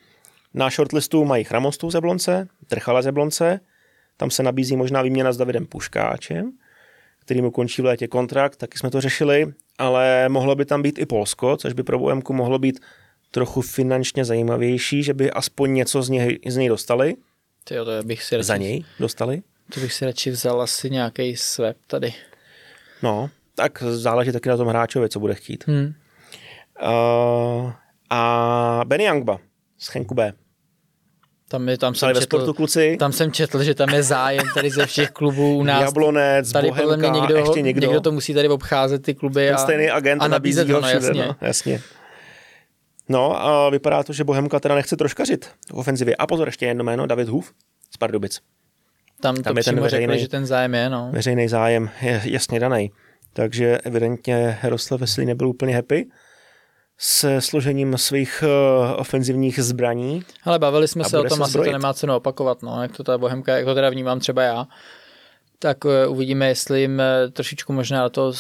Na 0.54 0.70
shortlistu 0.70 1.24
mají 1.24 1.44
Chramostu 1.44 1.90
z 1.90 1.94
Jablonce, 1.94 2.48
Trchala 2.68 3.02
z 3.02 3.06
Jablonce, 3.06 3.60
tam 4.16 4.30
se 4.30 4.42
nabízí 4.42 4.76
možná 4.76 5.02
výměna 5.02 5.32
s 5.32 5.36
Davidem 5.36 5.66
Puškáčem, 5.66 6.52
který 7.20 7.42
mu 7.42 7.50
končí 7.50 7.82
v 7.82 7.84
létě 7.84 8.08
kontrakt, 8.08 8.56
taky 8.56 8.78
jsme 8.78 8.90
to 8.90 9.00
řešili, 9.00 9.52
ale 9.78 10.28
mohlo 10.28 10.54
by 10.54 10.64
tam 10.64 10.82
být 10.82 10.98
i 10.98 11.06
Polsko, 11.06 11.56
což 11.56 11.72
by 11.72 11.82
pro 11.82 11.98
Bohemku 11.98 12.32
mohlo 12.32 12.58
být 12.58 12.80
trochu 13.30 13.60
finančně 13.60 14.24
zajímavější, 14.24 15.02
že 15.02 15.14
by 15.14 15.30
aspoň 15.30 15.74
něco 15.74 16.02
z 16.02 16.08
něj, 16.08 16.38
z 16.48 16.56
něj 16.56 16.68
dostali. 16.68 17.14
Tyjo, 17.64 17.84
to 17.84 18.02
bych 18.02 18.22
si 18.22 18.36
radši, 18.36 18.46
Za 18.46 18.56
něj 18.56 18.84
dostali? 19.00 19.42
To 19.74 19.80
bych 19.80 19.92
si 19.92 20.04
radši 20.04 20.30
vzal 20.30 20.62
asi 20.62 20.90
nějaký 20.90 21.36
swap 21.36 21.76
tady. 21.86 22.14
No, 23.02 23.30
tak 23.54 23.82
záleží 23.82 24.32
taky 24.32 24.48
na 24.48 24.56
tom 24.56 24.68
hráčovi, 24.68 25.08
co 25.08 25.20
bude 25.20 25.34
chtít. 25.34 25.64
Hmm. 25.66 25.94
Uh, 26.82 27.72
a 28.10 28.80
Benny 28.86 29.04
Youngba 29.04 29.38
z 29.78 29.88
Chenku 29.88 30.14
B. 30.14 30.32
Tam, 31.48 31.68
je, 31.68 31.78
tam, 31.78 31.94
jsem 31.94 32.14
četl, 32.14 32.52
kluci. 32.52 32.96
tam 32.96 33.12
jsem 33.12 33.32
četl, 33.32 33.62
že 33.62 33.74
tam 33.74 33.88
je 33.88 34.02
zájem 34.02 34.44
tady 34.54 34.70
ze 34.70 34.86
všech 34.86 35.10
klubů 35.10 35.56
u 35.56 35.64
nás. 35.64 35.82
Jablonec, 35.82 36.52
tady 36.52 36.68
Bohemka, 36.68 36.90
podle 36.90 37.10
mě 37.10 37.20
někdo, 37.20 37.36
ještě 37.36 37.62
někdo. 37.62 37.86
někdo 37.86 38.00
to 38.00 38.12
musí 38.12 38.34
tady 38.34 38.48
obcházet 38.48 39.02
ty 39.02 39.14
kluby 39.14 39.46
Ten 39.46 39.54
a, 39.54 39.58
stejný 39.58 39.90
agent 39.90 40.22
a 40.22 40.28
nabízet 40.28 40.70
ho, 40.70 40.80
no, 40.80 40.88
jasně. 40.88 41.26
No, 41.26 41.36
jasně. 41.40 41.80
No 43.08 43.46
a 43.46 43.70
vypadá 43.70 44.02
to, 44.02 44.12
že 44.12 44.24
Bohemka 44.24 44.60
teda 44.60 44.74
nechce 44.74 44.96
troškařit 44.96 45.44
v 45.70 45.74
ofenzivě. 45.74 46.16
A 46.16 46.26
pozor, 46.26 46.48
ještě 46.48 46.66
jedno 46.66 46.84
jméno, 46.84 47.06
David 47.06 47.28
Hův 47.28 47.52
z 47.94 47.96
Pardubic. 47.96 48.40
Tam, 49.20 49.36
tam 49.36 49.54
to 49.54 49.60
je 49.60 49.64
ten 49.64 49.80
veřejný, 49.80 50.06
řekli, 50.06 50.20
že 50.20 50.28
ten 50.28 50.46
zájem 50.46 50.74
je, 50.74 50.90
no. 50.90 51.10
Veřejný 51.12 51.48
zájem 51.48 51.90
je 52.02 52.22
jasně 52.24 52.60
daný. 52.60 52.90
Takže 53.32 53.78
evidentně 53.78 54.58
Jaroslav 54.62 55.00
Veselý 55.00 55.26
nebyl 55.26 55.48
úplně 55.48 55.74
happy 55.74 56.06
se 57.04 57.40
složením 57.40 57.98
svých 57.98 58.44
uh, 58.46 59.00
ofenzivních 59.00 59.62
zbraní. 59.62 60.22
Ale 60.44 60.58
bavili 60.58 60.88
jsme 60.88 61.04
se 61.04 61.18
o 61.18 61.24
tom, 61.24 61.38
se 61.38 61.44
asi 61.44 61.52
to 61.52 61.72
nemá 61.72 61.94
cenu 61.94 62.16
opakovat, 62.16 62.62
no, 62.62 62.82
jak 62.82 62.96
to 62.96 63.04
ta 63.04 63.18
Bohemka, 63.18 63.56
jak 63.56 63.64
to 63.64 63.74
teda 63.74 63.90
vnímám 63.90 64.20
třeba 64.20 64.42
já. 64.42 64.66
Tak 65.58 65.84
uh, 65.84 65.90
uvidíme, 66.08 66.48
jestli 66.48 66.80
jim 66.80 66.98
uh, 66.98 67.30
trošičku 67.30 67.72
možná 67.72 68.04
do 68.04 68.10
toho 68.10 68.32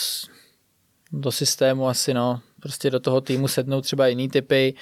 do 1.12 1.32
systému 1.32 1.88
asi, 1.88 2.14
no, 2.14 2.40
prostě 2.60 2.90
do 2.90 3.00
toho 3.00 3.20
týmu 3.20 3.48
sednou 3.48 3.80
třeba 3.80 4.06
jiný 4.06 4.28
typy. 4.28 4.74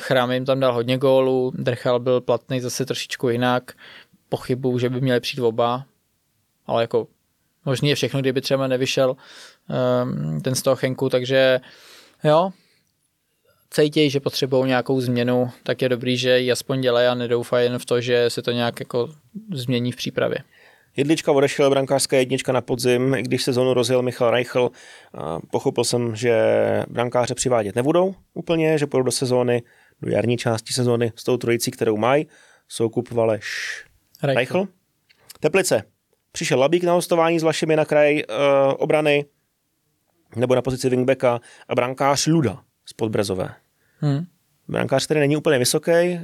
Chrám 0.00 0.32
jim 0.32 0.44
tam 0.44 0.60
dal 0.60 0.74
hodně 0.74 0.98
gólů, 0.98 1.52
Drchal 1.54 2.00
byl 2.00 2.20
platný 2.20 2.60
zase 2.60 2.84
trošičku 2.84 3.28
jinak. 3.28 3.72
Pochybu, 4.28 4.78
že 4.78 4.90
by 4.90 5.00
měli 5.00 5.20
přijít 5.20 5.42
oba, 5.42 5.84
ale 6.66 6.82
jako 6.82 7.06
možný 7.64 7.88
je 7.88 7.94
všechno, 7.94 8.20
kdyby 8.20 8.40
třeba 8.40 8.66
nevyšel 8.66 9.10
um, 9.10 10.40
ten 10.40 10.54
z 10.54 10.62
toho 10.62 10.76
Chenku, 10.76 11.08
takže 11.08 11.60
jo, 12.24 12.50
cítějí, 13.70 14.10
že 14.10 14.20
potřebují 14.20 14.66
nějakou 14.66 15.00
změnu, 15.00 15.50
tak 15.62 15.82
je 15.82 15.88
dobrý, 15.88 16.16
že 16.16 16.38
ji 16.38 16.52
aspoň 16.52 16.80
dělají 16.80 17.06
a 17.06 17.14
nedoufají 17.14 17.66
jen 17.66 17.78
v 17.78 17.84
to, 17.84 18.00
že 18.00 18.30
se 18.30 18.42
to 18.42 18.50
nějak 18.50 18.80
jako 18.80 19.08
změní 19.54 19.92
v 19.92 19.96
přípravě. 19.96 20.38
Jedlička 20.96 21.32
odešel, 21.32 21.70
brankářská 21.70 22.16
jednička 22.16 22.52
na 22.52 22.60
podzim, 22.60 23.14
i 23.14 23.22
když 23.22 23.42
sezonu 23.42 23.74
rozjel 23.74 24.02
Michal 24.02 24.30
Reichl, 24.30 24.70
pochopil 25.50 25.84
jsem, 25.84 26.16
že 26.16 26.34
brankáře 26.88 27.34
přivádět 27.34 27.76
nebudou 27.76 28.14
úplně, 28.34 28.78
že 28.78 28.86
půjdou 28.86 29.04
do 29.04 29.10
sezóny, 29.10 29.62
do 30.02 30.10
jarní 30.10 30.36
části 30.36 30.72
sezóny 30.72 31.12
s 31.16 31.24
tou 31.24 31.36
trojicí, 31.36 31.70
kterou 31.70 31.96
mají. 31.96 32.26
Soukup 32.68 33.10
Valeš 33.10 33.46
Reichl. 34.22 34.36
Reichl. 34.36 34.68
Teplice. 35.40 35.82
Přišel 36.32 36.58
Labík 36.58 36.84
na 36.84 36.92
hostování 36.92 37.40
s 37.40 37.42
vašimi 37.42 37.76
na 37.76 37.84
kraj 37.84 38.14
uh, 38.14 38.74
obrany, 38.78 39.24
nebo 40.36 40.54
na 40.54 40.62
pozici 40.62 40.88
wingbacka 40.88 41.40
a 41.68 41.74
brankář 41.74 42.26
Luda 42.26 42.62
z 42.86 42.92
Podbrezové. 42.92 43.54
Hmm. 43.98 44.24
Brankář, 44.68 45.04
který 45.04 45.20
není 45.20 45.36
úplně 45.36 45.58
vysoký, 45.58 45.90
uh, 45.90 46.18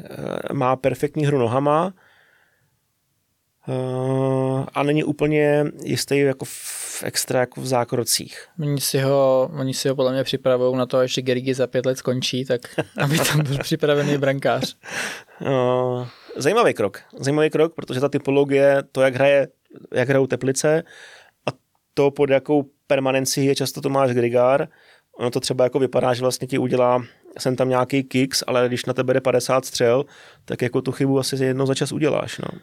má 0.52 0.76
perfektní 0.76 1.26
hru 1.26 1.39
nohama, 1.39 1.93
Uh, 3.68 4.64
a 4.74 4.82
není 4.82 5.05
úplně 5.05 5.64
jistý 5.85 6.18
jako 6.18 6.44
v 6.44 7.02
extra 7.05 7.40
jako 7.40 7.60
v 7.60 7.66
zákrocích. 7.66 8.47
Oni 8.60 8.80
si 8.80 8.98
ho, 8.98 9.51
oni 9.59 9.74
si 9.74 9.89
ho 9.89 9.97
podle 9.97 10.12
mě 10.12 10.24
připravují 10.24 10.76
na 10.76 10.86
to, 10.86 11.06
že 11.06 11.22
Gerigi 11.22 11.55
za 11.55 11.66
pět 11.66 11.86
let 11.86 11.98
skončí, 11.98 12.44
tak 12.44 12.60
aby 12.98 13.18
tam 13.18 13.43
byl 13.43 13.59
připravený 13.59 14.18
brankář. 14.18 14.76
Uh, 15.40 16.06
zajímavý 16.36 16.74
krok. 16.74 17.01
Zajímavý 17.20 17.51
krok, 17.51 17.74
protože 17.74 18.01
ta 18.01 18.09
typologie, 18.09 18.82
to, 18.93 19.02
jak 19.02 19.14
hraje, 19.14 19.48
jak 19.94 20.09
hrajou 20.09 20.26
Teplice 20.26 20.82
a 21.47 21.51
to, 21.94 22.10
pod 22.10 22.30
jakou 22.30 22.70
permanenci 22.89 23.40
je 23.40 23.55
často 23.55 23.81
Tomáš 23.81 24.10
Grigár, 24.10 24.69
ono 25.19 25.31
to 25.31 25.40
třeba 25.40 25.65
jako 25.65 25.78
vypadá, 25.78 26.15
že 26.15 26.23
vlastně 26.23 26.48
ti 26.48 26.59
udělá 26.59 27.02
jsem 27.39 27.56
tam 27.56 27.69
nějaký 27.69 28.05
kicks, 28.05 28.43
ale 28.47 28.69
když 28.69 28.85
na 28.85 28.93
tebe 28.93 29.15
jde 29.15 29.20
50 29.20 29.65
střel, 29.65 30.05
tak 30.44 30.62
jako 30.62 30.82
tu 30.82 30.93
chybu 30.93 31.19
asi 31.19 31.44
jednou 31.44 31.66
za 31.66 31.74
čas 31.74 31.93
uděláš. 31.93 32.39
No. 32.39 32.59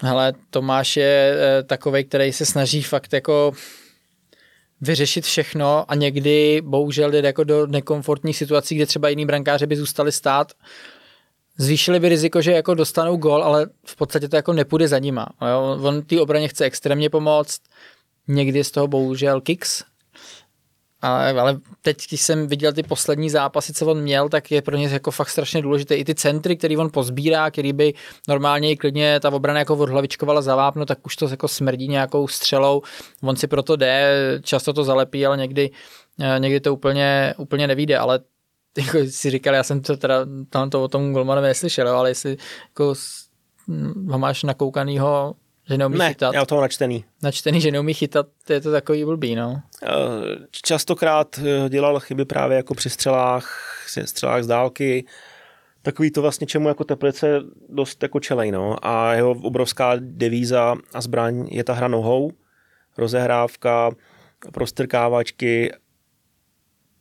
Hele, 0.00 0.32
Tomáš 0.50 0.96
je 0.96 1.36
e, 1.38 1.62
takový, 1.62 2.04
který 2.04 2.32
se 2.32 2.46
snaží 2.46 2.82
fakt 2.82 3.12
jako 3.12 3.52
vyřešit 4.80 5.24
všechno 5.24 5.90
a 5.90 5.94
někdy 5.94 6.62
bohužel 6.64 7.10
jde 7.10 7.18
jako 7.18 7.44
do 7.44 7.66
nekomfortních 7.66 8.36
situací, 8.36 8.74
kde 8.74 8.86
třeba 8.86 9.08
jiní 9.08 9.26
brankáři 9.26 9.66
by 9.66 9.76
zůstali 9.76 10.12
stát, 10.12 10.52
zvýšili 11.58 12.00
by 12.00 12.08
riziko, 12.08 12.42
že 12.42 12.52
jako 12.52 12.74
dostanou 12.74 13.16
gol, 13.16 13.44
ale 13.44 13.66
v 13.86 13.96
podstatě 13.96 14.28
to 14.28 14.36
jako 14.36 14.52
nepůjde 14.52 14.88
za 14.88 14.98
nima. 14.98 15.26
On 15.80 16.02
té 16.02 16.20
obraně 16.20 16.48
chce 16.48 16.64
extrémně 16.64 17.10
pomoct, 17.10 17.60
někdy 18.28 18.64
z 18.64 18.70
toho 18.70 18.88
bohužel 18.88 19.40
kicks, 19.40 19.84
ale, 21.04 21.40
ale 21.40 21.58
teď, 21.82 21.96
když 22.08 22.22
jsem 22.22 22.46
viděl 22.46 22.72
ty 22.72 22.82
poslední 22.82 23.30
zápasy, 23.30 23.72
co 23.72 23.86
on 23.86 24.00
měl, 24.00 24.28
tak 24.28 24.50
je 24.50 24.62
pro 24.62 24.76
ně 24.76 24.88
jako 24.88 25.10
fakt 25.10 25.28
strašně 25.28 25.62
důležité. 25.62 25.94
I 25.94 26.04
ty 26.04 26.14
centry, 26.14 26.56
který 26.56 26.76
on 26.76 26.90
pozbírá, 26.90 27.50
který 27.50 27.72
by 27.72 27.94
normálně 28.28 28.70
i 28.70 28.76
klidně 28.76 29.20
ta 29.20 29.30
obrana 29.30 29.58
jako 29.58 29.76
odhlavičkovala 29.76 30.42
za 30.42 30.56
vápno, 30.56 30.86
tak 30.86 31.06
už 31.06 31.16
to 31.16 31.28
jako 31.28 31.48
smrdí 31.48 31.88
nějakou 31.88 32.28
střelou. 32.28 32.82
On 33.22 33.36
si 33.36 33.46
proto 33.46 33.76
jde, 33.76 34.14
často 34.42 34.72
to 34.72 34.84
zalepí, 34.84 35.26
ale 35.26 35.36
někdy, 35.36 35.70
eh, 36.20 36.38
někdy 36.38 36.60
to 36.60 36.74
úplně, 36.74 37.34
úplně 37.38 37.66
nevíde, 37.66 37.98
ale 37.98 38.20
jako 38.78 38.98
si 39.10 39.30
říkal, 39.30 39.54
já 39.54 39.62
jsem 39.62 39.80
to 39.80 39.96
teda 39.96 40.26
tam 40.50 40.70
to 40.70 40.82
o 40.82 40.88
tom 40.88 41.12
Golmanovi 41.12 41.48
neslyšel, 41.48 41.88
ale 41.88 42.10
jestli 42.10 42.36
jako 42.68 42.94
ho 44.08 44.18
máš 44.18 44.42
nakoukanýho 44.42 45.34
že 45.68 45.78
neumí 45.78 45.98
ne, 45.98 46.08
chytat. 46.08 46.34
já 46.34 46.46
toho 46.46 46.60
načtený. 46.60 47.04
Načtený, 47.22 47.60
že 47.60 47.70
neumí 47.70 47.94
chytat, 47.94 48.26
to 48.46 48.52
je 48.52 48.60
to 48.60 48.72
takový 48.72 49.04
blbý, 49.04 49.34
no. 49.34 49.62
Eh, 49.82 49.88
častokrát 50.50 51.38
eh, 51.38 51.68
dělal 51.68 52.00
chyby 52.00 52.24
právě 52.24 52.56
jako 52.56 52.74
při 52.74 52.90
střelách, 52.90 53.60
střelách 54.04 54.42
z 54.42 54.46
dálky, 54.46 55.04
takový 55.82 56.10
to 56.10 56.22
vlastně 56.22 56.46
čemu 56.46 56.68
jako 56.68 56.84
Teplice 56.84 57.40
dost 57.68 58.02
jako 58.02 58.20
čelej, 58.20 58.50
no. 58.50 58.76
A 58.86 59.14
jeho 59.14 59.30
obrovská 59.30 59.92
devíza 59.98 60.76
a 60.94 61.00
zbraň 61.00 61.46
je 61.50 61.64
ta 61.64 61.72
hra 61.72 61.88
nohou, 61.88 62.32
rozehrávka, 62.98 63.90
prostrkávačky 64.52 65.72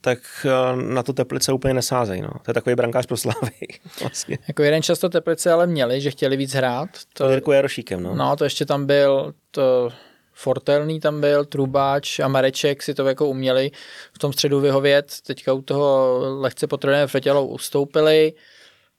tak 0.03 0.19
eh, 0.45 0.75
na 0.93 1.03
to 1.03 1.13
Teplice 1.13 1.53
úplně 1.53 1.73
nesázejí. 1.73 2.21
No. 2.21 2.29
To 2.29 2.49
je 2.49 2.53
takový 2.53 2.75
brankář 2.75 3.05
pro 3.05 3.17
Slavy. 3.17 3.51
Vlastně. 3.99 4.37
Jako 4.47 4.63
jeden 4.63 4.83
často 4.83 5.09
Teplice 5.09 5.51
ale 5.51 5.67
měli, 5.67 6.01
že 6.01 6.11
chtěli 6.11 6.37
víc 6.37 6.53
hrát. 6.53 6.89
To, 7.13 7.29
Jirku 7.29 7.51
Jarošíkem. 7.51 8.03
No. 8.03 8.15
no, 8.15 8.35
to 8.35 8.43
ještě 8.43 8.65
tam 8.65 8.85
byl 8.85 9.33
to 9.51 9.89
Fortelný 10.33 10.99
tam 10.99 11.21
byl, 11.21 11.45
Trubáč 11.45 12.19
a 12.19 12.27
Mareček 12.27 12.83
si 12.83 12.93
to 12.93 13.07
jako 13.07 13.27
uměli 13.27 13.71
v 14.13 14.19
tom 14.19 14.33
středu 14.33 14.59
vyhovět. 14.59 15.13
Teďka 15.25 15.53
u 15.53 15.61
toho 15.61 16.19
lehce 16.41 16.67
potřebné 16.67 17.07
Fetělou 17.07 17.47
ustoupili, 17.47 18.33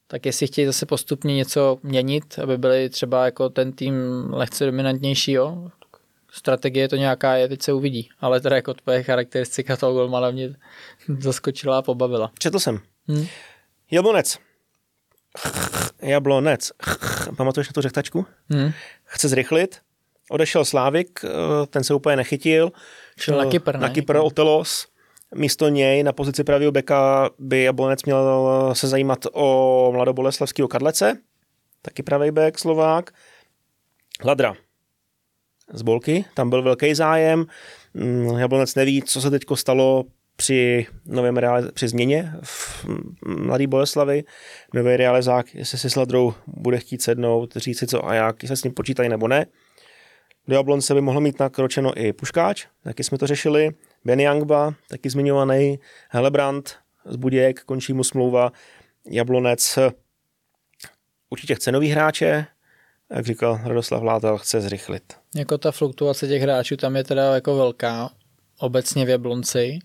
tak 0.06 0.26
jestli 0.26 0.46
chtějí 0.46 0.66
zase 0.66 0.86
postupně 0.86 1.34
něco 1.34 1.78
měnit, 1.82 2.38
aby 2.42 2.58
byli 2.58 2.88
třeba 2.88 3.24
jako 3.24 3.48
ten 3.48 3.72
tým 3.72 3.94
lehce 4.30 4.66
dominantnější, 4.66 5.32
jo, 5.32 5.68
strategie 6.34 6.88
to 6.88 6.96
nějaká 6.96 7.36
je, 7.36 7.48
teď 7.48 7.62
se 7.62 7.72
uvidí. 7.72 8.08
Ale 8.20 8.40
teda 8.40 8.56
jako 8.56 8.74
tvoje 8.74 9.02
charakteristika 9.02 9.76
toho 9.76 9.92
golmana 9.92 10.30
mě 10.30 10.54
zaskočila 11.18 11.78
a 11.78 11.82
pobavila. 11.82 12.30
Četl 12.38 12.58
jsem. 12.58 12.80
Hmm. 13.08 13.26
Jablonec. 13.90 14.38
Jablonec. 16.02 16.72
Pamatuješ 17.36 17.68
na 17.68 17.72
tu 17.72 17.80
řechtačku? 17.80 18.26
Hmm. 18.50 18.72
Chce 19.04 19.28
zrychlit. 19.28 19.78
Odešel 20.30 20.64
Slávik, 20.64 21.20
eh, 21.24 21.28
ten 21.66 21.84
se 21.84 21.94
úplně 21.94 22.16
nechytil. 22.16 22.72
Šel 23.18 23.38
na 23.38 23.50
Kypr, 23.50 23.78
Na 23.78 23.88
Kypr 23.88 24.16
Otelos. 24.16 24.86
Místo 25.34 25.68
něj 25.68 26.02
na 26.02 26.12
pozici 26.12 26.44
pravého 26.44 26.72
beka 26.72 27.30
by 27.38 27.62
Jablonec 27.62 28.04
měl 28.04 28.70
se 28.72 28.88
zajímat 28.88 29.18
o 29.32 29.90
mladoboleslavského 29.92 30.68
Kadlece, 30.68 31.16
taky 31.82 32.02
pravý 32.02 32.30
bek 32.30 32.58
Slovák. 32.58 33.10
Ladra 34.24 34.54
z 35.72 35.82
Bolky, 35.82 36.24
tam 36.34 36.50
byl 36.50 36.62
velký 36.62 36.94
zájem. 36.94 37.46
Mm, 37.94 38.38
Jablonec 38.38 38.74
neví, 38.74 39.02
co 39.02 39.20
se 39.20 39.30
teď 39.30 39.42
stalo 39.54 40.04
při, 40.36 40.86
novém 41.06 41.36
realiz- 41.36 41.72
při 41.72 41.88
změně 41.88 42.32
v 42.42 42.86
Mladý 43.26 43.66
Boleslavy. 43.66 44.24
Nový 44.74 44.96
realizák, 44.96 45.54
jestli 45.54 45.78
si 45.78 45.90
s 45.90 45.96
Ladrou 45.96 46.34
bude 46.46 46.78
chtít 46.78 47.02
sednout, 47.02 47.56
říct 47.56 47.78
si 47.78 47.86
co 47.86 48.08
a 48.08 48.14
jak, 48.14 48.42
jestli 48.42 48.56
s 48.56 48.64
ním 48.64 48.72
počítají 48.72 49.08
nebo 49.08 49.28
ne. 49.28 49.46
Do 50.48 50.54
Jablonce 50.54 50.94
by 50.94 51.00
mohlo 51.00 51.20
mít 51.20 51.40
nakročeno 51.40 52.00
i 52.00 52.12
Puškáč, 52.12 52.66
taky 52.82 53.04
jsme 53.04 53.18
to 53.18 53.26
řešili. 53.26 53.70
Ben 54.04 54.20
Youngba, 54.20 54.74
taky 54.88 55.10
zmiňovaný. 55.10 55.78
Helebrand 56.08 56.76
z 57.04 57.16
Budějek, 57.16 57.64
končí 57.64 57.92
mu 57.92 58.04
smlouva. 58.04 58.52
Jablonec 59.10 59.78
určitě 61.30 61.54
chce 61.54 61.72
nový 61.72 61.88
hráče, 61.88 62.46
jak 63.10 63.26
říkal 63.26 63.60
Radoslav 63.64 64.02
Látel, 64.02 64.38
chce 64.38 64.60
zrychlit. 64.60 65.14
Jako 65.34 65.58
ta 65.58 65.72
fluktuace 65.72 66.28
těch 66.28 66.42
hráčů 66.42 66.76
tam 66.76 66.96
je 66.96 67.04
teda 67.04 67.34
jako 67.34 67.56
velká, 67.56 68.10
obecně 68.58 69.04
v 69.04 69.08
Jablonci. 69.08 69.78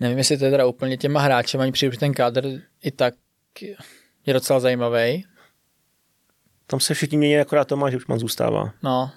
Nevím, 0.00 0.18
jestli 0.18 0.38
to 0.38 0.44
je 0.44 0.50
teda 0.50 0.66
úplně 0.66 0.96
těma 0.96 1.20
hráči, 1.20 1.58
ani 1.58 1.72
přijde, 1.72 1.96
ten 1.96 2.14
kádr 2.14 2.60
i 2.82 2.90
tak 2.90 3.14
je 4.26 4.34
docela 4.34 4.60
zajímavý. 4.60 5.24
Tam 6.66 6.80
se 6.80 6.94
všichni 6.94 7.18
mění, 7.18 7.38
akorát 7.38 7.68
Tomáš 7.68 7.92
Hipšman 7.92 8.18
zůstává. 8.18 8.72
No. 8.82 9.12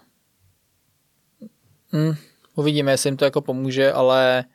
Hm, 1.93 2.15
uvidíme, 2.55 2.91
jestli 2.91 3.07
jim 3.07 3.17
to 3.17 3.25
jako 3.25 3.41
pomůže, 3.41 3.91
ale 3.91 4.45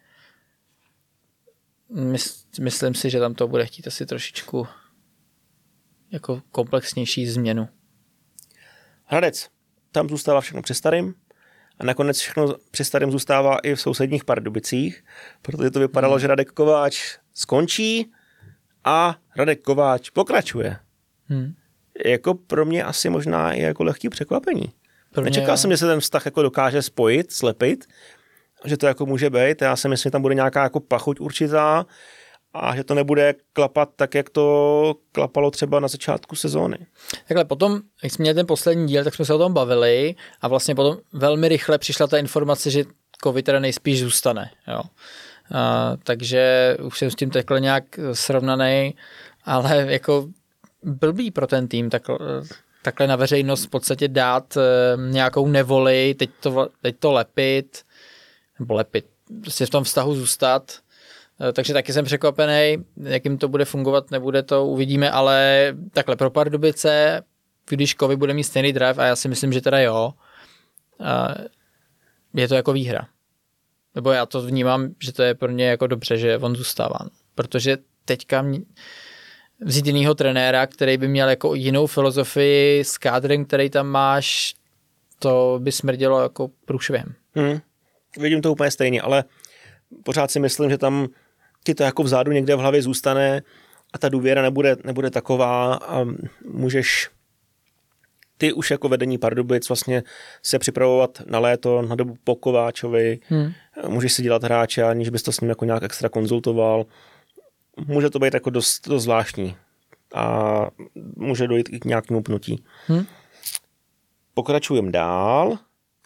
myslím 2.60 2.94
si, 2.94 3.10
že 3.10 3.20
tam 3.20 3.34
to 3.34 3.48
bude 3.48 3.66
chtít 3.66 3.86
asi 3.86 4.06
trošičku 4.06 4.66
jako 6.12 6.42
komplexnější 6.50 7.26
změnu. 7.26 7.68
Hradec, 9.04 9.48
tam 9.92 10.08
zůstává 10.08 10.40
všechno 10.40 10.62
při 10.62 10.74
starým 10.74 11.14
a 11.78 11.84
nakonec 11.84 12.18
všechno 12.18 12.54
při 12.70 12.84
starým 12.84 13.10
zůstává 13.10 13.58
i 13.58 13.74
v 13.74 13.80
sousedních 13.80 14.24
Pardubicích, 14.24 15.04
protože 15.42 15.70
to 15.70 15.80
vypadalo, 15.80 16.14
hmm. 16.14 16.20
že 16.20 16.26
Radek 16.26 16.52
Kováč 16.52 17.18
skončí 17.34 18.12
a 18.84 19.16
Radek 19.36 19.62
Kováč 19.62 20.10
pokračuje. 20.10 20.76
Hmm. 21.26 21.54
Jako 22.06 22.34
pro 22.34 22.64
mě 22.64 22.84
asi 22.84 23.10
možná 23.10 23.52
je 23.52 23.62
jako 23.62 23.84
lehký 23.84 24.08
překvapení. 24.08 24.72
Pro 25.12 25.24
Nečekal 25.24 25.56
jsem, 25.56 25.70
že 25.70 25.76
se 25.76 25.86
ten 25.86 26.00
vztah 26.00 26.24
jako 26.24 26.42
dokáže 26.42 26.82
spojit, 26.82 27.32
slepit, 27.32 27.84
že 28.64 28.76
to 28.76 28.86
jako 28.86 29.06
může 29.06 29.30
být. 29.30 29.62
Já 29.62 29.76
si 29.76 29.88
myslím, 29.88 30.08
že 30.08 30.10
tam 30.10 30.22
bude 30.22 30.34
nějaká 30.34 30.62
jako 30.62 30.80
pachuť 30.80 31.20
určitá, 31.20 31.86
a 32.54 32.76
že 32.76 32.84
to 32.84 32.94
nebude 32.94 33.34
klapat 33.52 33.88
tak, 33.96 34.14
jak 34.14 34.30
to 34.30 34.94
klapalo 35.12 35.50
třeba 35.50 35.80
na 35.80 35.88
začátku 35.88 36.36
sezóny. 36.36 36.78
Takhle 37.28 37.44
potom, 37.44 37.80
jak 38.02 38.12
jsme 38.12 38.22
měli 38.22 38.34
ten 38.34 38.46
poslední 38.46 38.86
díl, 38.86 39.04
tak 39.04 39.14
jsme 39.14 39.24
se 39.24 39.34
o 39.34 39.38
tom 39.38 39.52
bavili 39.52 40.14
a 40.40 40.48
vlastně 40.48 40.74
potom 40.74 40.96
velmi 41.12 41.48
rychle 41.48 41.78
přišla 41.78 42.06
ta 42.06 42.18
informace, 42.18 42.70
že 42.70 42.84
covid 43.24 43.46
teda 43.46 43.60
nejspíš 43.60 44.00
zůstane. 44.00 44.50
Jo. 44.68 44.82
A, 45.54 45.92
takže 46.02 46.76
už 46.82 46.98
jsem 46.98 47.10
s 47.10 47.14
tím 47.14 47.30
takhle 47.30 47.60
nějak 47.60 47.84
srovnaný, 48.12 48.94
ale 49.44 49.86
jako 49.88 50.28
blbý 50.82 51.30
pro 51.30 51.46
ten 51.46 51.68
tým 51.68 51.90
takhle, 51.90 52.18
takhle 52.82 53.06
na 53.06 53.16
veřejnost 53.16 53.64
v 53.64 53.70
podstatě 53.70 54.08
dát 54.08 54.56
e, 54.56 54.60
nějakou 55.10 55.48
nevoli, 55.48 56.14
teď 56.18 56.30
to, 56.40 56.68
teď 56.82 56.96
to 56.98 57.12
lepit, 57.12 57.82
nebo 58.58 58.74
lepit, 58.74 59.06
prostě 59.42 59.66
v 59.66 59.70
tom 59.70 59.84
vztahu 59.84 60.14
zůstat 60.14 60.72
Eh, 60.72 60.91
takže 61.52 61.72
taky 61.72 61.92
jsem 61.92 62.04
překvapený, 62.04 62.84
jakým 63.02 63.38
to 63.38 63.48
bude 63.48 63.64
fungovat, 63.64 64.10
nebude 64.10 64.42
to, 64.42 64.66
uvidíme, 64.66 65.10
ale 65.10 65.66
takhle 65.92 66.16
pro 66.16 66.30
Pardubice, 66.30 67.22
když 67.68 67.94
Kovy 67.94 68.16
bude 68.16 68.34
mít 68.34 68.44
stejný 68.44 68.72
drive, 68.72 69.02
a 69.02 69.04
já 69.04 69.16
si 69.16 69.28
myslím, 69.28 69.52
že 69.52 69.60
teda 69.60 69.80
jo, 69.80 70.12
eh, 71.00 71.48
je 72.34 72.48
to 72.48 72.54
jako 72.54 72.72
výhra. 72.72 73.08
Nebo 73.94 74.10
já 74.12 74.26
to 74.26 74.42
vnímám, 74.42 74.88
že 75.02 75.12
to 75.12 75.22
je 75.22 75.34
pro 75.34 75.50
ně 75.50 75.66
jako 75.66 75.86
dobře, 75.86 76.18
že 76.18 76.38
on 76.38 76.56
zůstává. 76.56 76.98
Protože 77.34 77.78
teďka 78.04 78.44
vzít 79.60 79.86
jinýho 79.86 80.14
trenéra, 80.14 80.66
který 80.66 80.96
by 80.96 81.08
měl 81.08 81.28
jako 81.28 81.54
jinou 81.54 81.86
filozofii 81.86 82.84
s 82.84 82.98
kádrem, 82.98 83.44
který 83.44 83.70
tam 83.70 83.86
máš, 83.86 84.54
to 85.18 85.58
by 85.62 85.72
smrdělo 85.72 86.22
jako 86.22 86.50
průšvihem. 86.64 87.14
Hmm. 87.34 87.60
Vidím 88.18 88.42
to 88.42 88.52
úplně 88.52 88.70
stejně, 88.70 89.02
ale 89.02 89.24
pořád 90.04 90.30
si 90.30 90.40
myslím, 90.40 90.70
že 90.70 90.78
tam 90.78 91.08
ti 91.64 91.74
to 91.74 91.82
jako 91.82 92.02
vzadu 92.02 92.32
někde 92.32 92.56
v 92.56 92.58
hlavě 92.58 92.82
zůstane 92.82 93.42
a 93.92 93.98
ta 93.98 94.08
důvěra 94.08 94.42
nebude, 94.42 94.76
nebude 94.84 95.10
taková 95.10 95.74
a 95.74 96.04
můžeš 96.44 97.10
ty 98.42 98.52
už 98.52 98.70
jako 98.70 98.88
vedení 98.88 99.18
Pardubic 99.18 99.68
vlastně 99.68 100.02
se 100.42 100.58
připravovat 100.58 101.22
na 101.26 101.38
léto, 101.38 101.82
na 101.82 101.94
dobu 101.94 102.16
po 102.24 102.34
Kováčovi, 102.34 103.20
hmm. 103.28 103.52
můžeš 103.88 104.12
si 104.12 104.22
dělat 104.22 104.44
hráče, 104.44 104.82
aniž 104.82 105.08
bys 105.08 105.22
to 105.22 105.32
s 105.32 105.40
ním 105.40 105.48
jako 105.48 105.64
nějak 105.64 105.82
extra 105.82 106.08
konzultoval. 106.08 106.86
Může 107.86 108.10
to 108.10 108.18
být 108.18 108.34
jako 108.34 108.50
dost, 108.50 108.88
dost 108.88 109.02
zvláštní 109.02 109.56
a 110.14 110.66
může 111.16 111.46
dojít 111.46 111.68
i 111.72 111.80
k 111.80 111.84
nějakému 111.84 112.22
pnutí. 112.22 112.64
Hmm. 112.86 113.06
Pokračujeme 114.34 114.90
dál. 114.90 115.58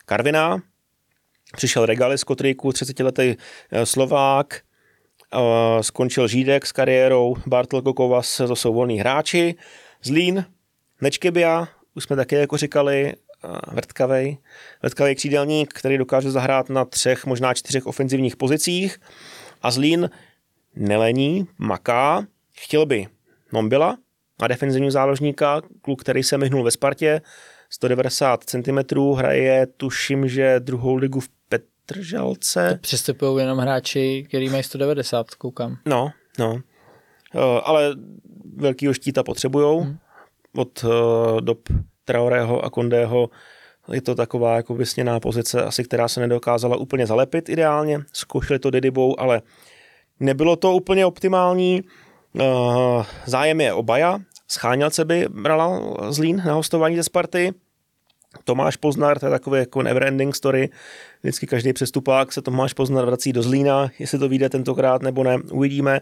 Karvina, 0.06 0.62
přišel 1.56 1.86
Regalis 1.86 2.20
z 2.20 2.24
Kotryku, 2.24 2.68
30-letý 2.68 3.36
eh, 3.70 3.86
Slovák, 3.86 4.60
skončil 5.80 6.28
Žídek 6.28 6.66
s 6.66 6.72
kariérou, 6.72 7.36
Bartel 7.46 7.82
Kokovas, 7.82 8.36
to 8.36 8.56
jsou 8.56 8.74
volní 8.74 8.98
hráči, 8.98 9.54
Zlín, 10.02 10.44
Nečkebia, 11.00 11.68
už 11.94 12.04
jsme 12.04 12.16
také 12.16 12.40
jako 12.40 12.56
říkali, 12.56 13.14
vrtkavej, 13.72 14.38
vrtkavej 14.82 15.14
křídelník, 15.14 15.72
který 15.72 15.98
dokáže 15.98 16.30
zahrát 16.30 16.70
na 16.70 16.84
třech, 16.84 17.26
možná 17.26 17.54
čtyřech 17.54 17.86
ofenzivních 17.86 18.36
pozicích. 18.36 19.00
A 19.62 19.70
Zlín 19.70 20.10
nelení, 20.76 21.46
maká, 21.58 22.26
chtěl 22.56 22.86
by 22.86 23.06
Nombila 23.52 23.96
a 24.40 24.46
defenzivní 24.46 24.90
záložníka, 24.90 25.62
kluk, 25.82 26.00
který 26.00 26.22
se 26.22 26.38
myhnul 26.38 26.62
ve 26.62 26.70
Spartě, 26.70 27.20
190 27.70 28.44
cm, 28.44 28.78
hraje 29.16 29.66
tuším, 29.66 30.28
že 30.28 30.60
druhou 30.60 30.94
ligu 30.94 31.20
v 31.20 31.28
Petržalce. 31.86 32.78
Přistupují 32.82 33.38
jenom 33.38 33.58
hráči, 33.58 34.24
který 34.28 34.48
mají 34.48 34.62
190, 34.62 35.34
koukám. 35.34 35.76
No, 35.86 36.10
no. 36.38 36.52
Uh, 36.52 36.60
ale 37.64 37.94
velkýho 38.56 38.94
štíta 38.94 39.22
potřebujou. 39.22 39.80
Hmm. 39.80 39.98
Od 40.56 40.84
uh, 40.84 40.90
dob 41.40 41.58
Traorého 42.04 42.64
a 42.64 42.70
Kondého 42.70 43.30
je 43.92 44.02
to 44.02 44.14
taková 44.14 44.56
jako 44.56 44.74
vysněná 44.74 45.20
pozice, 45.20 45.64
asi 45.64 45.84
která 45.84 46.08
se 46.08 46.20
nedokázala 46.20 46.76
úplně 46.76 47.06
zalepit 47.06 47.48
ideálně. 47.48 48.00
Zkoušeli 48.12 48.58
to 48.58 48.70
Didibou, 48.70 49.20
ale 49.20 49.42
nebylo 50.20 50.56
to 50.56 50.72
úplně 50.72 51.06
optimální. 51.06 51.82
Uh, 52.32 53.04
zájem 53.26 53.60
je 53.60 53.72
obaja. 53.72 54.18
Schánělce 54.48 55.04
by 55.04 55.26
brala 55.30 55.80
Zlín 56.10 56.42
na 56.46 56.54
hostování 56.54 56.96
ze 56.96 57.02
Sparty. 57.02 57.54
Tomáš 58.44 58.76
Poznar, 58.76 59.18
to 59.18 59.26
je 59.26 59.30
takový 59.30 59.58
jako 59.58 59.82
never-ending 59.82 60.32
story. 60.32 60.70
Vždycky 61.22 61.46
každý 61.46 61.72
přestupák 61.72 62.32
se 62.32 62.42
Tomáš 62.42 62.72
Poznar 62.72 63.04
vrací 63.06 63.32
do 63.32 63.42
Zlína, 63.42 63.90
jestli 63.98 64.18
to 64.18 64.28
vyjde 64.28 64.48
tentokrát 64.48 65.02
nebo 65.02 65.24
ne, 65.24 65.38
uvidíme. 65.38 66.00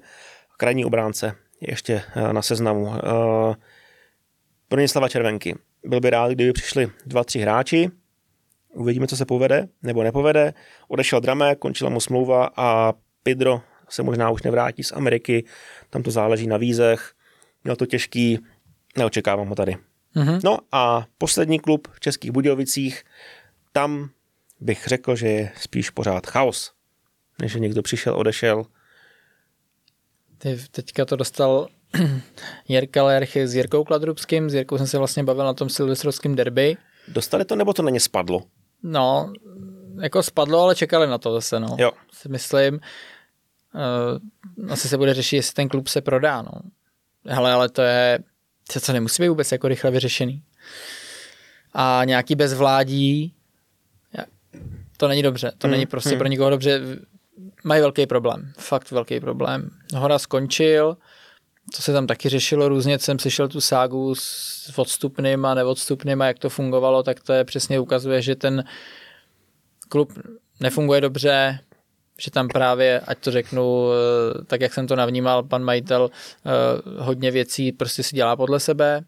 Krajní 0.57 0.85
obránce 0.85 1.35
ještě 1.61 2.03
eh, 2.17 2.33
na 2.33 2.43
seznamu. 2.43 2.83
Uh, 2.83 2.95
Bronislava 4.71 5.09
Červenky. 5.09 5.55
Byl 5.85 6.01
by 6.01 6.11
rád, 6.11 6.33
kdyby 6.33 6.53
přišli 6.53 6.91
dva, 7.07 7.25
tři 7.25 7.39
hráči. 7.39 7.91
Uvidíme, 8.75 9.07
co 9.07 9.17
se 9.17 9.25
povede 9.25 9.69
nebo 9.83 10.03
nepovede. 10.03 10.55
Odešel 10.89 11.21
Drame, 11.21 11.55
končila 11.55 11.91
mu 11.91 12.01
smlouva 12.01 12.51
a 12.57 12.93
Pedro 13.23 13.63
se 13.89 14.03
možná 14.03 14.31
už 14.31 14.43
nevrátí 14.43 14.83
z 14.83 14.93
Ameriky. 14.93 15.45
Tam 15.91 16.03
to 16.03 16.11
záleží 16.11 16.47
na 16.47 16.57
vízech. 16.57 17.13
Měl 17.65 17.77
to 17.77 17.87
těžký, 17.87 18.39
neočekávám 18.99 19.49
ho 19.49 19.55
tady. 19.55 19.77
Mm-hmm. 20.17 20.41
No 20.45 20.59
a 20.73 21.07
poslední 21.19 21.61
klub 21.61 21.89
v 21.93 22.01
Českých 22.01 22.31
Budějovicích, 22.31 23.05
tam 23.73 24.11
bych 24.61 24.87
řekl, 24.87 25.17
že 25.17 25.29
je 25.29 25.53
spíš 25.57 25.91
pořád 25.91 26.27
chaos. 26.27 26.73
Než 27.43 27.53
že 27.53 27.59
někdo 27.59 27.83
přišel, 27.83 28.17
odešel. 28.17 28.65
Ty 30.39 30.59
teďka 30.71 31.05
to 31.05 31.17
dostal 31.17 31.69
Jirka 32.69 33.03
Lerch 33.03 33.37
s 33.37 33.55
Jirkou 33.55 33.85
Kladrubským. 33.85 34.51
S 34.51 34.55
Jirkou 34.55 34.79
jsem 34.79 34.87
se 34.87 34.99
vlastně 34.99 35.25
bavil 35.25 35.45
na 35.45 35.55
tom 35.55 35.69
silvestrovském 35.69 36.35
derby. 36.35 36.77
Dostali 37.09 37.45
to, 37.45 37.57
nebo 37.57 37.73
to 37.73 37.83
na 37.83 37.91
ně 37.91 38.01
spadlo? 38.01 38.43
No, 38.83 39.33
jako 40.03 40.23
spadlo, 40.23 40.61
ale 40.61 40.75
čekali 40.75 41.07
na 41.07 41.19
to 41.19 41.33
zase, 41.33 41.61
no. 41.61 41.77
Jo. 41.79 41.93
Si 42.13 42.29
myslím. 42.29 42.81
Uh, 43.75 44.71
asi 44.73 44.89
se 44.89 44.97
bude 44.97 45.15
řešit, 45.15 45.37
jestli 45.37 45.55
ten 45.55 45.69
klub 45.69 45.89
se 45.89 46.01
prodá, 46.01 46.43
no. 46.43 46.53
Hele, 47.27 47.53
ale 47.53 47.69
to 47.69 47.83
je, 47.83 48.19
to 48.73 48.81
co 48.81 48.93
nemusí 48.93 49.23
být 49.23 49.29
vůbec 49.29 49.53
jako 49.53 49.69
rychle 49.69 49.91
vyřešený. 49.91 50.43
A 51.73 52.03
nějaký 52.05 52.35
bezvládí, 52.35 53.35
to 54.97 55.09
není 55.09 55.23
dobře, 55.23 55.53
to 55.59 55.67
hmm, 55.67 55.73
není 55.73 55.87
prostě 55.87 56.11
hmm. 56.11 56.19
pro 56.19 56.29
nikoho 56.29 56.51
dobře, 56.51 56.81
mají 57.65 57.81
velký 57.81 58.07
problém, 58.07 58.53
fakt 58.59 58.91
velký 58.91 59.21
problém. 59.21 59.71
Hora 59.95 60.19
skončil, 60.19 60.97
to 61.77 61.83
se 61.83 61.93
tam 61.93 62.07
taky 62.07 62.29
řešilo 62.29 62.69
různě, 62.69 62.99
jsem 62.99 63.19
slyšel 63.19 63.49
tu 63.49 63.61
ságu 63.61 64.15
s 64.15 64.79
odstupným 64.79 65.45
a 65.45 65.55
neodstupným 65.55 66.23
a 66.23 66.27
jak 66.27 66.39
to 66.39 66.51
fungovalo, 66.51 67.03
tak 67.03 67.21
to 67.21 67.33
je 67.33 67.45
přesně 67.45 67.81
ukazuje, 67.81 68.23
že 68.23 68.35
ten 68.37 68.65
klub 69.89 70.13
nefunguje 70.61 71.01
dobře, 71.01 71.59
že 72.19 72.31
tam 72.31 72.49
právě, 72.49 73.01
ať 73.01 73.19
to 73.19 73.31
řeknu, 73.31 73.89
eh, 73.91 74.45
tak 74.45 74.61
jak 74.61 74.75
jsem 74.75 74.87
to 74.87 74.97
navnímal, 74.97 75.43
pan 75.43 75.65
majitel 75.65 76.11
eh, 76.11 76.51
hodně 76.99 77.31
věcí 77.31 77.73
prostě 77.73 78.03
si 78.03 78.17
dělá 78.17 78.37
podle 78.37 78.61
sebe, 78.61 79.05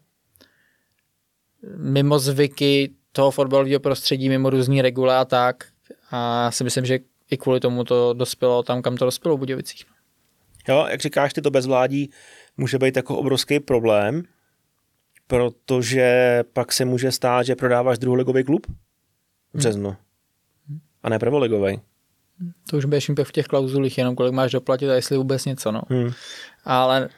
mimo 1.77 2.19
zvyky 2.19 2.89
toho 3.11 3.31
fotbalového 3.31 3.79
prostředí, 3.79 4.29
mimo 4.29 4.49
různý 4.49 4.81
regule 4.81 5.17
a 5.17 5.25
tak. 5.25 5.65
A 6.11 6.51
si 6.51 6.63
myslím, 6.63 6.85
že 6.85 6.99
i 7.31 7.37
kvůli 7.37 7.59
tomu 7.59 7.83
to 7.83 8.13
dospělo 8.13 8.63
tam, 8.63 8.81
kam 8.81 8.97
to 8.97 9.05
dospělo 9.05 9.35
v 9.37 9.39
Budějovicích. 9.39 9.85
Jo, 10.67 10.85
jak 10.89 11.01
říkáš, 11.01 11.33
ty 11.33 11.41
to 11.41 11.51
bezvládí 11.51 12.09
může 12.57 12.77
být 12.77 12.95
jako 12.95 13.17
obrovský 13.17 13.59
problém, 13.59 14.23
protože 15.27 16.43
pak 16.53 16.71
se 16.71 16.85
může 16.85 17.11
stát, 17.11 17.43
že 17.43 17.55
prodáváš 17.55 17.97
druholigový 17.97 18.43
klub 18.43 18.67
v 19.53 19.57
březnu 19.57 19.95
a 21.03 21.09
ne 21.09 21.19
prvoligový. 21.19 21.81
To 22.69 22.77
už 22.77 22.85
budeš 22.85 23.11
v 23.23 23.31
těch 23.31 23.45
klauzulích, 23.45 23.97
jenom 23.97 24.15
kolik 24.15 24.33
máš 24.33 24.51
doplatit 24.51 24.89
a 24.89 24.93
jestli 24.93 25.17
vůbec 25.17 25.45
něco, 25.45 25.71
no. 25.71 25.81
Hmm. 25.89 26.11
Ale 26.65 27.09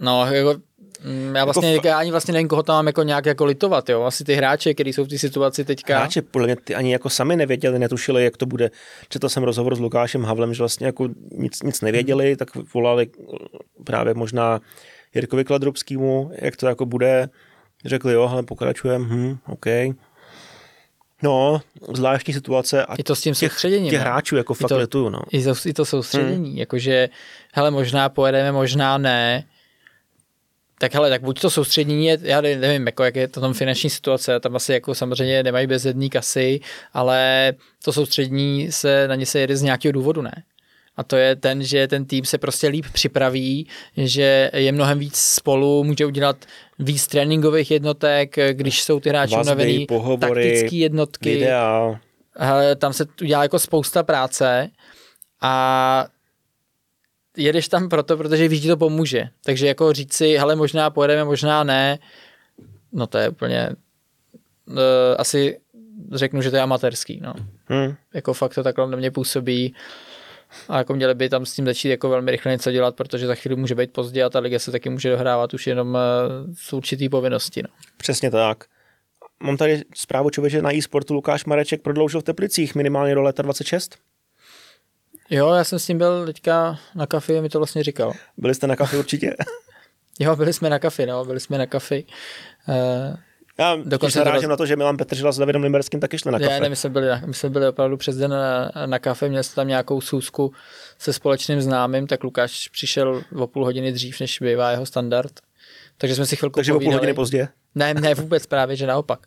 no, 0.00 0.26
jako, 0.26 0.60
mm, 1.04 1.36
já 1.36 1.44
vlastně, 1.44 1.74
jako, 1.74 1.86
já 1.86 1.98
ani 1.98 2.10
vlastně 2.10 2.32
nevím, 2.32 2.48
koho 2.48 2.62
tam 2.62 2.76
mám 2.76 2.86
jako 2.86 3.02
nějak 3.02 3.26
jako 3.26 3.44
litovat, 3.44 3.88
jo. 3.88 4.02
Asi 4.02 4.24
ty 4.24 4.34
hráče, 4.34 4.74
kteří 4.74 4.92
jsou 4.92 5.04
v 5.04 5.08
té 5.08 5.18
situaci 5.18 5.64
teďka. 5.64 5.98
Hráče, 5.98 6.22
podle 6.22 6.46
mě 6.46 6.56
ty 6.56 6.74
ani 6.74 6.92
jako 6.92 7.10
sami 7.10 7.36
nevěděli, 7.36 7.78
netušili, 7.78 8.24
jak 8.24 8.36
to 8.36 8.46
bude. 8.46 8.70
Četl 9.08 9.28
jsem 9.28 9.42
rozhovor 9.42 9.74
s 9.74 9.80
Lukášem 9.80 10.24
Havlem, 10.24 10.54
že 10.54 10.62
vlastně 10.62 10.86
jako 10.86 11.08
nic, 11.32 11.62
nic 11.62 11.80
nevěděli, 11.80 12.26
hmm. 12.26 12.36
tak 12.36 12.48
volali 12.74 13.06
právě 13.84 14.14
možná 14.14 14.60
Jirkovi 15.14 15.44
Kladrobskému, 15.44 16.30
jak 16.42 16.56
to 16.56 16.66
jako 16.66 16.86
bude. 16.86 17.28
Řekli, 17.84 18.12
jo, 18.12 18.28
ale 18.32 18.42
pokračujeme, 18.42 19.04
hm, 19.08 19.38
OK. 19.46 19.66
No, 21.22 21.62
zvláštní 21.94 22.34
situace 22.34 22.84
a 22.84 22.94
I 22.94 23.02
to 23.02 23.16
s 23.16 23.20
tím 23.20 23.34
těch, 23.34 23.52
soustředěním. 23.52 23.90
Těch 23.90 24.00
hráčů 24.00 24.36
jako 24.36 24.54
fakt 24.54 24.68
to, 24.68 24.78
letuju, 24.78 25.08
no. 25.08 25.20
I 25.32 25.44
to, 25.44 25.54
I 25.66 25.72
to 25.72 25.84
soustředění, 25.84 26.48
hmm. 26.48 26.58
jakože, 26.58 27.08
hele, 27.54 27.70
možná 27.70 28.08
pojedeme, 28.08 28.52
možná 28.52 28.98
ne, 28.98 29.44
tak 30.78 30.94
hele, 30.94 31.10
tak 31.10 31.22
buď 31.22 31.40
to 31.40 31.50
soustředění 31.50 32.06
je, 32.06 32.18
já 32.22 32.40
nevím, 32.40 32.86
jako 32.86 33.04
jak 33.04 33.16
je 33.16 33.28
to 33.28 33.40
tam 33.40 33.54
finanční 33.54 33.90
situace, 33.90 34.40
tam 34.40 34.56
asi 34.56 34.72
jako 34.72 34.94
samozřejmě 34.94 35.42
nemají 35.42 35.66
bezjedný 35.66 36.10
kasy, 36.10 36.60
ale 36.92 37.52
to 37.84 37.92
soustředění 37.92 38.72
se 38.72 39.08
na 39.08 39.14
ně 39.14 39.26
se 39.26 39.38
jede 39.38 39.56
z 39.56 39.62
nějakého 39.62 39.92
důvodu, 39.92 40.22
ne? 40.22 40.42
a 40.96 41.02
to 41.02 41.16
je 41.16 41.36
ten, 41.36 41.64
že 41.64 41.88
ten 41.88 42.04
tým 42.04 42.24
se 42.24 42.38
prostě 42.38 42.68
líp 42.68 42.86
připraví, 42.92 43.66
že 43.96 44.50
je 44.54 44.72
mnohem 44.72 44.98
víc 44.98 45.16
spolu, 45.16 45.84
může 45.84 46.06
udělat 46.06 46.36
víc 46.78 47.06
tréninkových 47.06 47.70
jednotek, 47.70 48.36
když 48.52 48.82
jsou 48.82 49.00
ty 49.00 49.08
hráči 49.08 49.34
unavený, 49.34 49.86
taktické 50.20 50.76
jednotky. 50.76 51.34
Videa. 51.34 52.00
Tam 52.78 52.92
se 52.92 53.06
udělá 53.22 53.42
jako 53.42 53.58
spousta 53.58 54.02
práce 54.02 54.70
a 55.40 56.06
jedeš 57.36 57.68
tam 57.68 57.88
proto, 57.88 58.16
protože 58.16 58.48
víš, 58.48 58.62
že 58.62 58.68
to 58.68 58.76
pomůže. 58.76 59.28
Takže 59.44 59.66
jako 59.66 59.92
říct 59.92 60.12
si, 60.12 60.36
hele, 60.36 60.56
možná 60.56 60.90
pojedeme, 60.90 61.24
možná 61.24 61.64
ne, 61.64 61.98
no 62.92 63.06
to 63.06 63.18
je 63.18 63.28
úplně, 63.28 63.70
uh, 64.68 64.76
asi 65.18 65.58
řeknu, 66.12 66.42
že 66.42 66.50
to 66.50 66.56
je 66.56 66.62
amatérský, 66.62 67.20
no. 67.22 67.34
Hmm. 67.66 67.94
Jako 68.14 68.32
fakt 68.34 68.54
to 68.54 68.62
takhle 68.62 68.90
na 68.90 68.96
mě 68.96 69.10
působí. 69.10 69.74
A 70.68 70.78
jako 70.78 70.94
měli 70.94 71.14
by 71.14 71.28
tam 71.28 71.46
s 71.46 71.52
tím 71.52 71.66
začít 71.66 71.88
jako 71.88 72.08
velmi 72.08 72.30
rychle 72.30 72.52
něco 72.52 72.72
dělat, 72.72 72.96
protože 72.96 73.26
za 73.26 73.34
chvíli 73.34 73.56
může 73.56 73.74
být 73.74 73.92
pozdě 73.92 74.24
a 74.24 74.30
ta 74.30 74.38
liga 74.38 74.58
se 74.58 74.72
taky 74.72 74.90
může 74.90 75.10
dohrávat 75.10 75.54
už 75.54 75.66
jenom 75.66 75.98
z 76.54 76.72
eh, 76.72 76.76
určitý 76.76 77.08
povinnosti. 77.08 77.62
No. 77.62 77.68
Přesně 77.96 78.30
tak. 78.30 78.64
Mám 79.40 79.56
tady 79.56 79.82
zprávu 79.94 80.30
člověče 80.30 80.62
na 80.62 80.74
e-sportu 80.74 81.14
Lukáš 81.14 81.44
Mareček 81.44 81.82
prodloužil 81.82 82.20
v 82.20 82.24
Teplicích 82.24 82.74
minimálně 82.74 83.14
do 83.14 83.22
léta 83.22 83.42
26. 83.42 83.96
Jo, 85.30 85.54
já 85.54 85.64
jsem 85.64 85.78
s 85.78 85.88
ním 85.88 85.98
byl 85.98 86.26
teďka 86.26 86.78
na 86.94 87.06
kafi 87.06 87.38
a 87.38 87.42
mi 87.42 87.48
to 87.48 87.58
vlastně 87.58 87.82
říkal. 87.82 88.12
Byli 88.36 88.54
jste 88.54 88.66
na 88.66 88.76
kafi 88.76 88.96
určitě? 88.96 89.36
jo, 90.18 90.36
byli 90.36 90.52
jsme 90.52 90.70
na 90.70 90.78
kafi, 90.78 91.06
no, 91.06 91.24
byli 91.24 91.40
jsme 91.40 91.58
na 91.58 91.66
kafi. 91.66 92.04
Uh, 92.68 93.16
já 93.58 93.76
dokonce 93.84 94.18
se 94.18 94.24
rážím 94.24 94.48
na 94.48 94.56
to, 94.56 94.66
že 94.66 94.76
Milan 94.76 94.96
Petržila 94.96 95.32
s 95.32 95.38
Davidem 95.38 95.62
Limberským 95.62 96.00
taky 96.00 96.18
šli 96.18 96.32
na 96.32 96.38
kafe. 96.38 96.60
Ne, 96.60 96.68
my 96.68 96.76
jsme 96.76 96.90
byli, 96.90 97.08
my 97.26 97.34
jsme 97.34 97.50
byli 97.50 97.68
opravdu 97.68 97.96
přes 97.96 98.16
den 98.16 98.30
na, 98.30 98.72
na 98.86 98.98
kafe, 98.98 99.28
měli 99.28 99.44
jsme 99.44 99.54
tam 99.54 99.68
nějakou 99.68 100.00
sůzku 100.00 100.52
se 100.98 101.12
společným 101.12 101.60
známým, 101.60 102.06
tak 102.06 102.24
Lukáš 102.24 102.68
přišel 102.68 103.22
o 103.36 103.46
půl 103.46 103.64
hodiny 103.64 103.92
dřív, 103.92 104.20
než 104.20 104.38
bývá 104.40 104.70
jeho 104.70 104.86
standard. 104.86 105.32
Takže 105.98 106.14
jsme 106.14 106.26
si 106.26 106.36
chvilku 106.36 106.54
Takže 106.54 106.72
povídali. 106.72 106.86
o 106.86 106.90
půl 106.90 106.98
hodiny 106.98 107.14
pozdě? 107.14 107.48
Ne, 107.74 107.94
ne, 107.94 108.14
vůbec 108.14 108.46
právě, 108.46 108.76
že 108.76 108.86
naopak. 108.86 109.26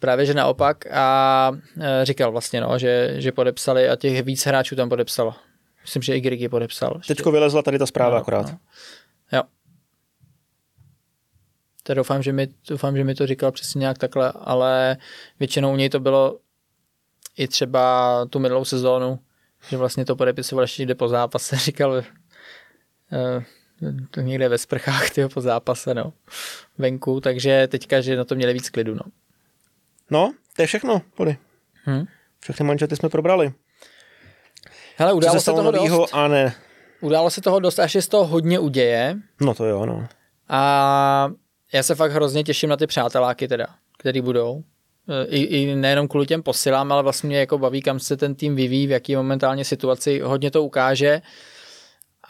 Právě, 0.00 0.26
že 0.26 0.34
naopak 0.34 0.86
a 0.92 1.50
e, 1.80 2.04
říkal 2.04 2.32
vlastně, 2.32 2.60
no, 2.60 2.78
že, 2.78 3.14
že 3.18 3.32
podepsali 3.32 3.88
a 3.88 3.96
těch 3.96 4.22
víc 4.22 4.46
hráčů 4.46 4.76
tam 4.76 4.88
podepsalo. 4.88 5.34
Myslím, 5.82 6.02
že 6.02 6.16
i 6.16 6.20
Grigi 6.20 6.48
podepsal. 6.48 7.00
Teďko 7.08 7.32
vylezla 7.32 7.62
tady 7.62 7.78
ta 7.78 7.86
zpráva 7.86 8.14
no, 8.14 8.20
akorát. 8.20 8.46
No. 8.46 8.58
Jo. 9.32 9.42
To 11.86 11.94
doufám, 11.94 12.22
že 12.22 12.32
mi, 12.32 12.48
doufám, 12.68 12.96
že 12.96 13.04
mi 13.04 13.14
to 13.14 13.26
říkal 13.26 13.52
přesně 13.52 13.78
nějak 13.78 13.98
takhle, 13.98 14.32
ale 14.34 14.96
většinou 15.38 15.72
u 15.72 15.76
něj 15.76 15.88
to 15.88 16.00
bylo 16.00 16.38
i 17.36 17.48
třeba 17.48 18.26
tu 18.30 18.38
minulou 18.38 18.64
sezónu, 18.64 19.18
že 19.68 19.76
vlastně 19.76 20.04
to 20.04 20.16
podepisoval 20.16 20.64
ještě 20.64 20.86
jde 20.86 20.94
po 20.94 21.08
zápase, 21.08 21.56
říkal, 21.64 21.92
uh, 21.92 22.02
někde 24.24 24.48
ve 24.48 24.58
sprchách 24.58 25.10
tyho 25.10 25.28
po 25.28 25.40
zápase, 25.40 25.94
no, 25.94 26.12
venku, 26.78 27.20
takže 27.20 27.68
teďka, 27.68 28.00
že 28.00 28.16
na 28.16 28.24
to 28.24 28.34
měli 28.34 28.52
víc 28.52 28.70
klidu, 28.70 28.94
no. 28.94 29.02
No, 30.10 30.34
to 30.56 30.62
je 30.62 30.66
všechno, 30.66 31.02
pody. 31.14 31.36
Hmm. 31.84 32.04
Všechny 32.40 32.66
mančety 32.66 32.96
jsme 32.96 33.08
probrali. 33.08 33.52
Hele, 34.96 35.12
událo 35.12 35.34
se, 35.34 35.40
se 35.40 35.50
toho 35.50 35.72
novýho, 35.72 35.98
dost. 35.98 36.14
A 36.14 36.28
ne. 36.28 36.54
Událo 37.00 37.30
se 37.30 37.40
toho 37.40 37.60
dost, 37.60 37.78
až 37.78 37.94
je 37.94 38.02
z 38.02 38.08
toho 38.08 38.26
hodně 38.26 38.58
uděje. 38.58 39.16
No 39.40 39.54
to 39.54 39.64
jo, 39.64 39.86
no. 39.86 40.06
A 40.48 41.30
já 41.74 41.82
se 41.82 41.94
fakt 41.94 42.12
hrozně 42.12 42.44
těším 42.44 42.70
na 42.70 42.76
ty 42.76 42.86
přáteláky 42.86 43.48
teda, 43.48 43.66
který 43.98 44.20
budou. 44.20 44.62
I, 45.26 45.42
I 45.42 45.74
nejenom 45.76 46.08
kvůli 46.08 46.26
těm 46.26 46.42
posilám, 46.42 46.92
ale 46.92 47.02
vlastně 47.02 47.26
mě 47.26 47.38
jako 47.38 47.58
baví, 47.58 47.82
kam 47.82 48.00
se 48.00 48.16
ten 48.16 48.34
tým 48.34 48.56
vyvíjí, 48.56 48.86
v 48.86 48.90
jaký 48.90 49.16
momentálně 49.16 49.64
situaci, 49.64 50.20
hodně 50.20 50.50
to 50.50 50.62
ukáže. 50.62 51.22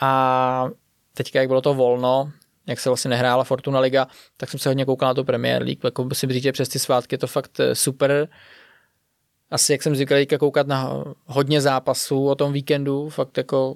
A 0.00 0.68
teďka, 1.14 1.38
jak 1.38 1.48
bylo 1.48 1.60
to 1.60 1.74
volno, 1.74 2.32
jak 2.66 2.80
se 2.80 2.88
vlastně 2.88 3.08
nehrála 3.08 3.44
Fortuna 3.44 3.80
Liga, 3.80 4.06
tak 4.36 4.50
jsem 4.50 4.60
se 4.60 4.68
hodně 4.68 4.84
koukal 4.84 5.08
na 5.08 5.14
tu 5.14 5.24
Premier 5.24 5.62
League. 5.62 5.84
Jako 5.84 6.04
musím 6.04 6.32
říct, 6.32 6.42
že 6.42 6.52
přes 6.52 6.68
ty 6.68 6.78
svátky 6.78 7.14
je 7.14 7.18
to 7.18 7.26
fakt 7.26 7.60
eh, 7.60 7.74
super. 7.74 8.28
Asi, 9.50 9.72
jak 9.72 9.82
jsem 9.82 9.94
říkal, 9.94 10.18
koukat 10.38 10.66
na 10.66 11.04
hodně 11.26 11.60
zápasů 11.60 12.28
o 12.28 12.34
tom 12.34 12.52
víkendu, 12.52 13.08
fakt 13.08 13.36
jako 13.36 13.74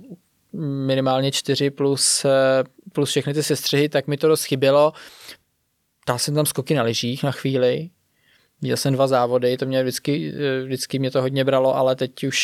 minimálně 0.86 1.32
čtyři 1.32 1.70
plus, 1.70 2.24
eh, 2.24 2.64
plus 2.92 3.10
všechny 3.10 3.34
ty 3.34 3.42
sestřihy, 3.42 3.88
tak 3.88 4.06
mi 4.06 4.16
to 4.16 4.28
dost 4.28 4.44
chybělo. 4.44 4.92
Dal 6.08 6.18
jsem 6.18 6.34
tam 6.34 6.46
skoky 6.46 6.74
na 6.74 6.82
lyžích 6.82 7.22
na 7.22 7.32
chvíli, 7.32 7.90
Měl 8.60 8.76
jsem 8.76 8.94
dva 8.94 9.06
závody, 9.06 9.56
to 9.56 9.66
mě 9.66 9.82
vždycky, 9.82 10.34
eh, 10.36 10.64
vždycky 10.64 10.98
mě 10.98 11.10
to 11.10 11.20
hodně 11.20 11.44
bralo, 11.44 11.76
ale 11.76 11.96
teď 11.96 12.24
už 12.24 12.38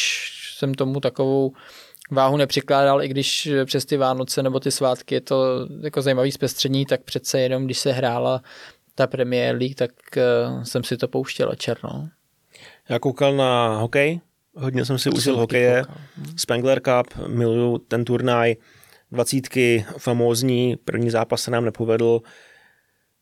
jsem 0.56 0.74
tomu 0.74 1.00
takovou 1.00 1.52
váhu 2.10 2.36
nepřikládal, 2.36 3.02
i 3.02 3.08
když 3.08 3.48
přes 3.64 3.84
ty 3.84 3.96
Vánoce 3.96 4.42
nebo 4.42 4.60
ty 4.60 4.70
svátky 4.70 5.14
je 5.14 5.20
to 5.20 5.68
jako 5.82 6.02
zajímavý 6.02 6.32
zpestření, 6.32 6.86
tak 6.86 7.02
přece 7.02 7.40
jenom, 7.40 7.64
když 7.64 7.78
se 7.78 7.92
hrála 7.92 8.42
ta 8.94 9.06
Premier 9.06 9.56
League, 9.56 9.74
tak 9.74 9.90
uh, 10.16 10.62
jsem 10.62 10.84
si 10.84 10.96
to 10.96 11.08
pouštěl 11.08 11.54
černo. 11.54 12.08
Já 12.88 12.98
koukal 12.98 13.36
na 13.36 13.76
hokej, 13.76 14.20
hodně 14.54 14.84
jsem 14.84 14.98
si 14.98 15.10
to 15.10 15.16
užil 15.16 15.36
hokeje, 15.36 15.84
koukal. 15.86 15.96
Spengler 16.36 16.80
Cup, 16.80 17.26
miluju 17.26 17.78
ten 17.78 18.04
turnaj, 18.04 18.56
dvacítky 19.12 19.84
famózní, 19.98 20.76
první 20.84 21.10
zápas 21.10 21.42
se 21.42 21.50
nám 21.50 21.64
nepovedl. 21.64 22.20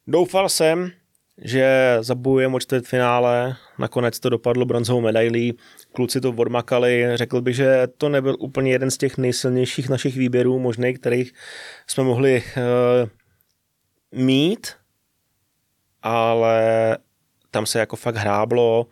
Doufal 0.07 0.49
jsem, 0.49 0.91
že 1.39 1.97
zabojujeme 2.01 2.57
o 2.57 2.61
čtvrtfinále, 2.61 3.57
nakonec 3.79 4.21
to 4.21 4.29
dopadlo 4.29 4.65
bronzovou 4.65 5.01
medailí, 5.01 5.55
kluci 5.93 6.21
to 6.21 6.31
odmakali, 6.31 7.07
řekl 7.15 7.41
bych, 7.41 7.57
že 7.57 7.87
to 7.99 8.09
nebyl 8.09 8.37
úplně 8.39 8.73
jeden 8.73 8.91
z 8.91 8.99
těch 8.99 9.19
nejsilnějších 9.19 9.89
našich 9.89 10.17
výběrů 10.17 10.59
možných, 10.59 10.99
kterých 10.99 11.33
jsme 11.87 12.05
mohli 12.05 12.43
uh, 12.57 13.09
mít, 14.25 14.67
ale 16.03 16.99
tam 17.51 17.67
se 17.67 17.79
jako 17.79 17.97
fakt 17.97 18.17
hráblo, 18.17 18.87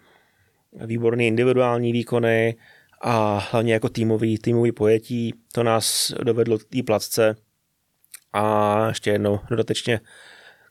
výborný 0.73 1.27
individuální 1.27 1.93
výkony 1.93 2.57
a 3.01 3.39
hlavně 3.51 3.73
jako 3.73 3.89
týmový, 3.89 4.39
týmový 4.39 4.73
pojetí, 4.73 5.35
to 5.53 5.63
nás 5.63 6.13
dovedlo 6.23 6.59
k 6.59 6.65
té 6.65 6.83
placce. 6.83 7.37
A 8.33 8.89
ještě 8.89 9.11
jednou 9.11 9.41
dodatečně 9.51 10.01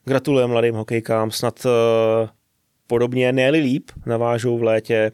Gratulujem 0.06 0.50
mladým 0.50 0.76
hokejkám, 0.76 1.32
snad 1.32 1.66
uh, 1.66 1.72
podobně, 2.88 3.32
ne 3.32 3.50
líp, 3.50 3.92
navážou 4.06 4.58
v 4.58 4.64
létě 4.64 5.12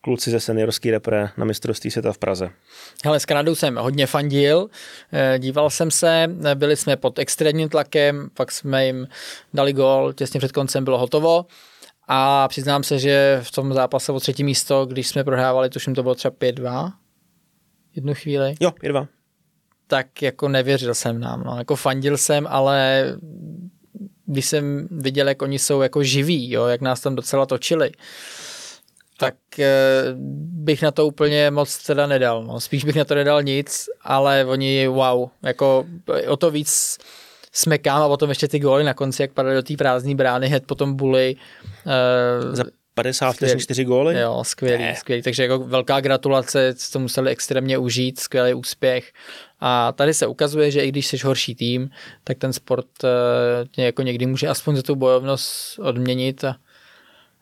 kluci 0.00 0.30
ze 0.30 0.40
seniorský 0.40 0.90
repre 0.90 1.28
na 1.36 1.44
mistrovství 1.44 1.90
světa 1.90 2.12
v 2.12 2.18
Praze. 2.18 2.50
Hele, 3.04 3.20
s 3.20 3.24
Kanadou 3.24 3.54
jsem 3.54 3.76
hodně 3.76 4.06
fandil, 4.06 4.68
eh, 5.12 5.38
díval 5.38 5.70
jsem 5.70 5.90
se, 5.90 6.26
byli 6.54 6.76
jsme 6.76 6.96
pod 6.96 7.18
extrémním 7.18 7.68
tlakem, 7.68 8.30
pak 8.34 8.52
jsme 8.52 8.86
jim 8.86 9.08
dali 9.54 9.72
gol, 9.72 10.12
těsně 10.12 10.40
před 10.40 10.52
koncem 10.52 10.84
bylo 10.84 10.98
hotovo 10.98 11.46
a 12.08 12.48
přiznám 12.48 12.82
se, 12.82 12.98
že 12.98 13.40
v 13.42 13.50
tom 13.50 13.72
zápase 13.72 14.12
o 14.12 14.20
třetí 14.20 14.44
místo, 14.44 14.86
když 14.86 15.08
jsme 15.08 15.24
prohrávali, 15.24 15.70
tuším 15.70 15.94
to 15.94 16.02
bylo 16.02 16.14
třeba 16.14 16.34
5-2, 16.34 16.92
jednu 17.94 18.14
chvíli. 18.14 18.54
Jo, 18.60 18.70
5-2. 18.70 19.06
Tak 19.86 20.22
jako 20.22 20.48
nevěřil 20.48 20.94
jsem 20.94 21.20
nám, 21.20 21.44
no. 21.44 21.58
jako 21.58 21.76
fandil 21.76 22.16
jsem, 22.16 22.46
ale 22.50 23.04
když 24.30 24.46
jsem 24.46 24.88
viděl, 24.90 25.28
jak 25.28 25.42
oni 25.42 25.58
jsou 25.58 25.80
jako 25.80 26.02
živí, 26.02 26.50
jo, 26.50 26.66
jak 26.66 26.80
nás 26.80 27.00
tam 27.00 27.14
docela 27.14 27.46
točili, 27.46 27.90
tak 29.18 29.34
eh, 29.58 30.04
bych 30.64 30.82
na 30.82 30.90
to 30.90 31.06
úplně 31.06 31.50
moc 31.50 31.86
teda 31.86 32.06
nedal. 32.06 32.44
No. 32.44 32.60
Spíš 32.60 32.84
bych 32.84 32.96
na 32.96 33.04
to 33.04 33.14
nedal 33.14 33.42
nic, 33.42 33.88
ale 34.02 34.44
oni 34.44 34.88
wow, 34.88 35.28
jako 35.42 35.84
o 36.28 36.36
to 36.36 36.50
víc 36.50 36.98
smekám 37.52 38.02
a 38.02 38.08
potom 38.08 38.28
ještě 38.28 38.48
ty 38.48 38.58
góly 38.58 38.84
na 38.84 38.94
konci, 38.94 39.22
jak 39.22 39.32
padaly 39.32 39.54
do 39.54 39.62
té 39.62 39.76
prázdné 39.76 40.14
brány, 40.14 40.48
hned 40.48 40.66
potom 40.66 40.96
buly. 40.96 41.36
Uh, 41.86 42.54
Za 42.54 42.64
50 42.94 43.32
vteřin 43.32 43.58
4 43.58 43.84
góly? 43.84 44.20
Jo, 44.20 44.44
skvělý, 44.44 44.82
ne. 44.82 44.96
skvělý. 44.96 45.22
Takže 45.22 45.42
jako 45.42 45.58
velká 45.58 46.00
gratulace, 46.00 46.74
to 46.92 46.98
museli 46.98 47.30
extrémně 47.30 47.78
užít, 47.78 48.20
skvělý 48.20 48.54
úspěch. 48.54 49.12
A 49.60 49.92
tady 49.92 50.14
se 50.14 50.26
ukazuje, 50.26 50.70
že 50.70 50.84
i 50.84 50.88
když 50.88 51.06
jsi 51.06 51.18
horší 51.18 51.54
tým, 51.54 51.90
tak 52.24 52.38
ten 52.38 52.52
sport 52.52 52.86
tě 53.70 53.82
jako 53.82 54.02
někdy 54.02 54.26
může 54.26 54.48
aspoň 54.48 54.76
za 54.76 54.82
tu 54.82 54.94
bojovnost 54.94 55.78
odměnit 55.78 56.44
a, 56.44 56.56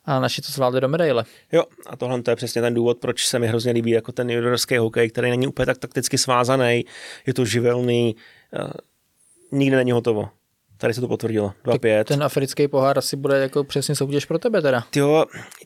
a 0.04 0.20
naši 0.20 0.42
to 0.42 0.52
zvládli 0.52 0.80
do 0.80 0.88
medaile. 0.88 1.24
Jo, 1.52 1.64
a 1.86 1.96
tohle 1.96 2.22
to 2.22 2.30
je 2.30 2.36
přesně 2.36 2.62
ten 2.62 2.74
důvod, 2.74 2.98
proč 2.98 3.26
se 3.26 3.38
mi 3.38 3.48
hrozně 3.48 3.72
líbí 3.72 3.90
jako 3.90 4.12
ten 4.12 4.30
juniorský 4.30 4.76
hokej, 4.76 5.10
který 5.10 5.30
není 5.30 5.46
úplně 5.46 5.66
tak 5.66 5.78
takticky 5.78 6.18
svázaný, 6.18 6.84
je 7.26 7.34
to 7.34 7.44
živelný, 7.44 8.16
nikdy 9.52 9.76
není 9.76 9.92
hotovo. 9.92 10.28
Tady 10.78 10.94
se 10.94 11.00
to 11.00 11.08
potvrdilo. 11.08 11.52
2-5. 11.64 12.04
Ten 12.04 12.22
africký 12.22 12.68
pohár 12.68 12.98
asi 12.98 13.16
bude 13.16 13.38
jako 13.38 13.64
přesně 13.64 13.94
soutěž 13.94 14.24
pro 14.24 14.38
tebe 14.38 14.62
teda. 14.62 14.84
Jo, 14.96 15.24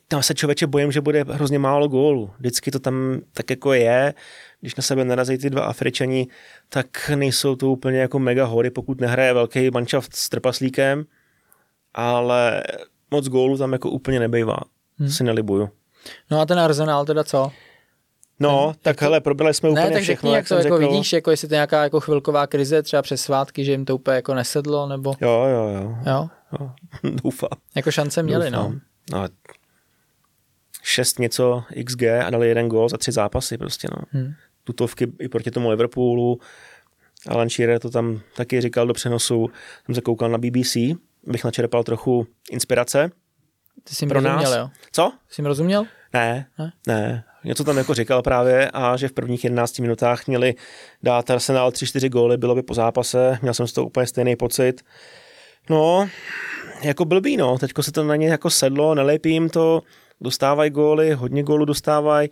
tam 0.08 0.22
se 0.22 0.34
člověče 0.34 0.66
bojím, 0.66 0.92
že 0.92 1.00
bude 1.00 1.24
hrozně 1.28 1.58
málo 1.58 1.88
gólů. 1.88 2.30
Vždycky 2.38 2.70
to 2.70 2.78
tam 2.78 3.20
tak 3.32 3.50
jako 3.50 3.72
je. 3.72 4.14
Když 4.60 4.74
na 4.74 4.82
sebe 4.82 5.04
narazí 5.04 5.38
ty 5.38 5.50
dva 5.50 5.64
Afričani, 5.64 6.26
tak 6.68 7.10
nejsou 7.14 7.56
to 7.56 7.70
úplně 7.70 7.98
jako 7.98 8.18
mega 8.18 8.44
hory, 8.44 8.70
pokud 8.70 9.00
nehraje 9.00 9.34
velký 9.34 9.70
manšaft 9.70 10.16
s 10.16 10.28
trpaslíkem, 10.28 11.04
ale 11.94 12.62
moc 13.10 13.28
gólů 13.28 13.58
tam 13.58 13.72
jako 13.72 13.90
úplně 13.90 14.20
nebejvá. 14.20 14.56
Hmm. 14.98 15.10
Si 15.10 15.24
nelibuju. 15.24 15.70
No 16.30 16.40
a 16.40 16.46
ten 16.46 16.58
Arsenal 16.58 17.04
teda 17.04 17.24
co? 17.24 17.52
No, 18.42 18.72
tak 18.82 19.02
hele, 19.02 19.20
probili 19.20 19.54
jsme 19.54 19.70
úplně 19.70 19.86
ne, 19.86 19.92
tak 19.92 20.02
všechno, 20.02 20.34
jak 20.34 20.48
to 20.48 20.54
jako 20.54 20.62
řekl. 20.62 20.78
vidíš, 20.78 21.12
jako 21.12 21.30
jestli 21.30 21.48
to 21.48 21.54
je 21.54 21.56
nějaká 21.56 21.82
jako 21.82 22.00
chvilková 22.00 22.46
krize, 22.46 22.82
třeba 22.82 23.02
přes 23.02 23.22
svátky, 23.22 23.64
že 23.64 23.72
jim 23.72 23.84
to 23.84 23.94
úplně 23.94 24.14
jako 24.14 24.34
nesedlo, 24.34 24.86
nebo... 24.86 25.14
Jo, 25.20 25.44
jo, 25.44 25.68
jo. 25.68 25.96
Jo? 26.06 26.28
jo. 26.60 26.70
Doufám. 27.24 27.58
Jako 27.74 27.90
šance 27.90 28.22
měli, 28.22 28.50
no. 28.50 28.58
Doufám. 28.58 28.80
no. 29.12 29.20
no. 29.22 29.28
Šest 30.82 31.18
něco 31.18 31.64
XG 31.86 32.02
a 32.02 32.30
dali 32.30 32.48
jeden 32.48 32.68
gól 32.68 32.88
za 32.88 32.96
tři 32.96 33.12
zápasy 33.12 33.58
prostě, 33.58 33.88
no. 33.96 34.02
Hmm. 34.10 34.32
Tutovky 34.64 35.12
i 35.20 35.28
proti 35.28 35.50
tomu 35.50 35.70
Liverpoolu. 35.70 36.38
Alan 37.28 37.48
Shearer 37.48 37.78
to 37.78 37.90
tam 37.90 38.20
taky 38.36 38.60
říkal 38.60 38.86
do 38.86 38.94
přenosu. 38.94 39.50
Jsem 39.86 39.94
se 39.94 40.00
koukal 40.00 40.28
na 40.28 40.38
BBC, 40.38 40.76
bych 41.26 41.44
načerpal 41.44 41.84
trochu 41.84 42.26
inspirace. 42.50 43.10
Ty 43.84 43.94
jsi 43.94 44.06
pro 44.06 44.20
rozuměl, 44.20 44.50
nás. 44.50 44.58
jo? 44.58 44.70
Co? 44.92 45.12
Jsi 45.28 45.42
mi 45.42 45.48
rozuměl? 45.48 45.84
Ne, 46.12 46.46
ne, 46.58 46.72
ne. 46.86 47.24
Něco 47.44 47.64
tam 47.64 47.78
jako 47.78 47.94
říkal 47.94 48.22
právě 48.22 48.70
a 48.72 48.96
že 48.96 49.08
v 49.08 49.12
prvních 49.12 49.44
11 49.44 49.78
minutách 49.78 50.26
měli 50.26 50.54
dát 51.02 51.30
Arsenal 51.30 51.70
3-4 51.70 52.08
góly, 52.08 52.36
bylo 52.36 52.54
by 52.54 52.62
po 52.62 52.74
zápase, 52.74 53.38
měl 53.42 53.54
jsem 53.54 53.66
z 53.66 53.72
toho 53.72 53.86
úplně 53.86 54.06
stejný 54.06 54.36
pocit. 54.36 54.80
No, 55.70 56.08
jako 56.82 57.04
blbý, 57.04 57.36
no, 57.36 57.58
teďko 57.58 57.82
se 57.82 57.92
to 57.92 58.04
na 58.04 58.16
ně 58.16 58.28
jako 58.28 58.50
sedlo, 58.50 58.94
nelepím 58.94 59.48
to, 59.48 59.82
dostávají 60.20 60.70
góly, 60.70 61.12
hodně 61.12 61.42
gólů 61.42 61.64
dostávají, 61.64 62.28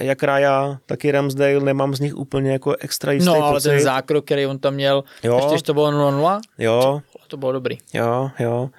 jak 0.00 0.22
Raja, 0.22 0.78
tak 0.86 1.04
i 1.04 1.10
Ramsdale, 1.10 1.60
nemám 1.60 1.94
z 1.94 2.00
nich 2.00 2.14
úplně 2.16 2.52
jako 2.52 2.74
extra 2.80 3.12
jistý 3.12 3.26
No, 3.26 3.42
ale 3.44 3.54
pocit. 3.54 3.68
ten 3.68 3.80
zákrok, 3.80 4.24
který 4.24 4.46
on 4.46 4.58
tam 4.58 4.74
měl, 4.74 5.04
jo. 5.22 5.48
ještě 5.52 5.66
to 5.66 5.74
bylo 5.74 5.90
0-0, 6.10 6.40
jo. 6.58 7.02
To, 7.12 7.18
to 7.28 7.36
bylo 7.36 7.52
dobrý. 7.52 7.78
Jo, 7.94 8.30
jo, 8.38 8.70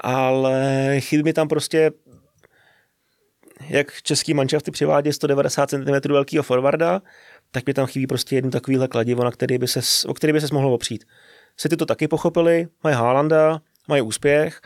ale 0.00 0.96
chybí 0.98 1.22
mi 1.22 1.32
tam 1.32 1.48
prostě 1.48 1.90
jak 3.68 4.02
český 4.02 4.34
manšafty 4.34 4.70
přivádí 4.70 5.12
190 5.12 5.70
cm 5.70 6.12
velkého 6.12 6.42
forwarda, 6.42 7.02
tak 7.50 7.66
mi 7.66 7.74
tam 7.74 7.86
chybí 7.86 8.06
prostě 8.06 8.36
jedno 8.36 8.50
takovýhle 8.50 8.88
kladivo, 8.88 9.24
na 9.24 9.30
který 9.30 9.58
by 9.58 9.68
ses, 9.68 10.04
o 10.04 10.14
který 10.14 10.32
by 10.32 10.40
se 10.40 10.54
mohlo 10.54 10.74
opřít. 10.74 11.04
City 11.56 11.76
to 11.76 11.86
taky 11.86 12.08
pochopili, 12.08 12.68
mají 12.84 12.96
Haalanda, 12.96 13.60
mají 13.88 14.02
úspěch, 14.02 14.60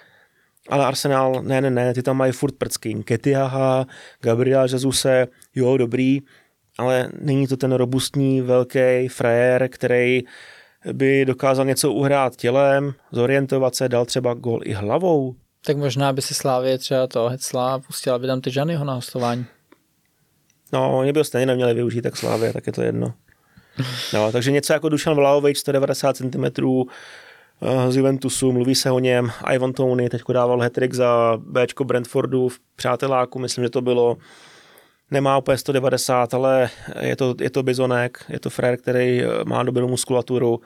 ale 0.69 0.87
Arsenal, 0.87 1.43
ne, 1.43 1.61
ne, 1.61 1.71
ne, 1.71 1.95
ty 1.95 2.03
tam 2.03 2.17
mají 2.17 2.33
furt 2.33 2.55
prcky. 2.55 2.95
Ketiaha, 2.95 3.87
Gabriel 4.21 4.63
Jesuse, 4.63 5.29
jo, 5.55 5.77
dobrý, 5.77 6.21
ale 6.79 7.09
není 7.21 7.47
to 7.47 7.57
ten 7.57 7.73
robustní, 7.73 8.41
velký 8.41 9.09
frajer, 9.09 9.69
který 9.69 10.23
by 10.93 11.25
dokázal 11.25 11.65
něco 11.65 11.93
uhrát 11.93 12.37
tělem, 12.37 12.95
zorientovat 13.13 13.75
se, 13.75 13.89
dal 13.89 14.05
třeba 14.05 14.35
gol 14.35 14.61
i 14.65 14.73
hlavou. 14.73 15.35
Tak 15.67 15.77
možná 15.77 16.13
by 16.13 16.23
si 16.23 16.35
Slávě 16.35 16.79
třeba 16.79 17.07
to 17.07 17.29
hecla 17.29 17.75
a 17.75 17.79
pustila 17.79 18.19
by 18.19 18.27
tam 18.27 18.41
ty 18.41 18.51
Žanyho 18.51 18.85
na 18.85 18.95
hostování. 18.95 19.47
No, 20.73 20.99
oni 20.99 21.13
by 21.13 21.21
ho 21.21 21.25
stejně 21.25 21.47
neměli 21.47 21.75
využít, 21.75 22.03
tak 22.03 22.17
Slávě, 22.17 22.53
tak 22.53 22.67
je 22.67 22.73
to 22.73 22.83
jedno. 22.83 23.15
No, 24.13 24.33
takže 24.33 24.51
něco 24.51 24.73
jako 24.73 24.89
Dušan 24.89 25.15
Vlahovič, 25.15 25.59
190 25.59 26.17
cm, 26.17 26.45
z 27.89 27.97
Juventusu, 27.97 28.53
mluví 28.53 28.75
se 28.75 28.91
o 28.91 28.99
něm, 28.99 29.33
Ivan 29.55 29.73
Tony 29.73 30.09
teď 30.09 30.23
dával 30.33 30.61
hetrik 30.61 30.95
za 30.95 31.37
Bčko 31.37 31.85
Brentfordu 31.85 32.49
v 32.49 32.59
přáteláku, 32.77 33.39
myslím, 33.39 33.65
že 33.65 33.71
to 33.71 33.81
bylo, 33.81 34.17
nemá 35.11 35.39
úplně 35.39 35.59
190, 35.59 36.35
ale 36.35 36.71
je 37.01 37.17
to, 37.17 37.35
je 37.41 37.51
to 37.51 37.63
bizonek, 37.63 38.25
je 38.29 38.41
to 38.41 38.51
frér, 38.51 38.77
který 38.77 39.23
má 39.45 39.63
dobrou 39.63 39.89
muskulaturu, 39.89 40.61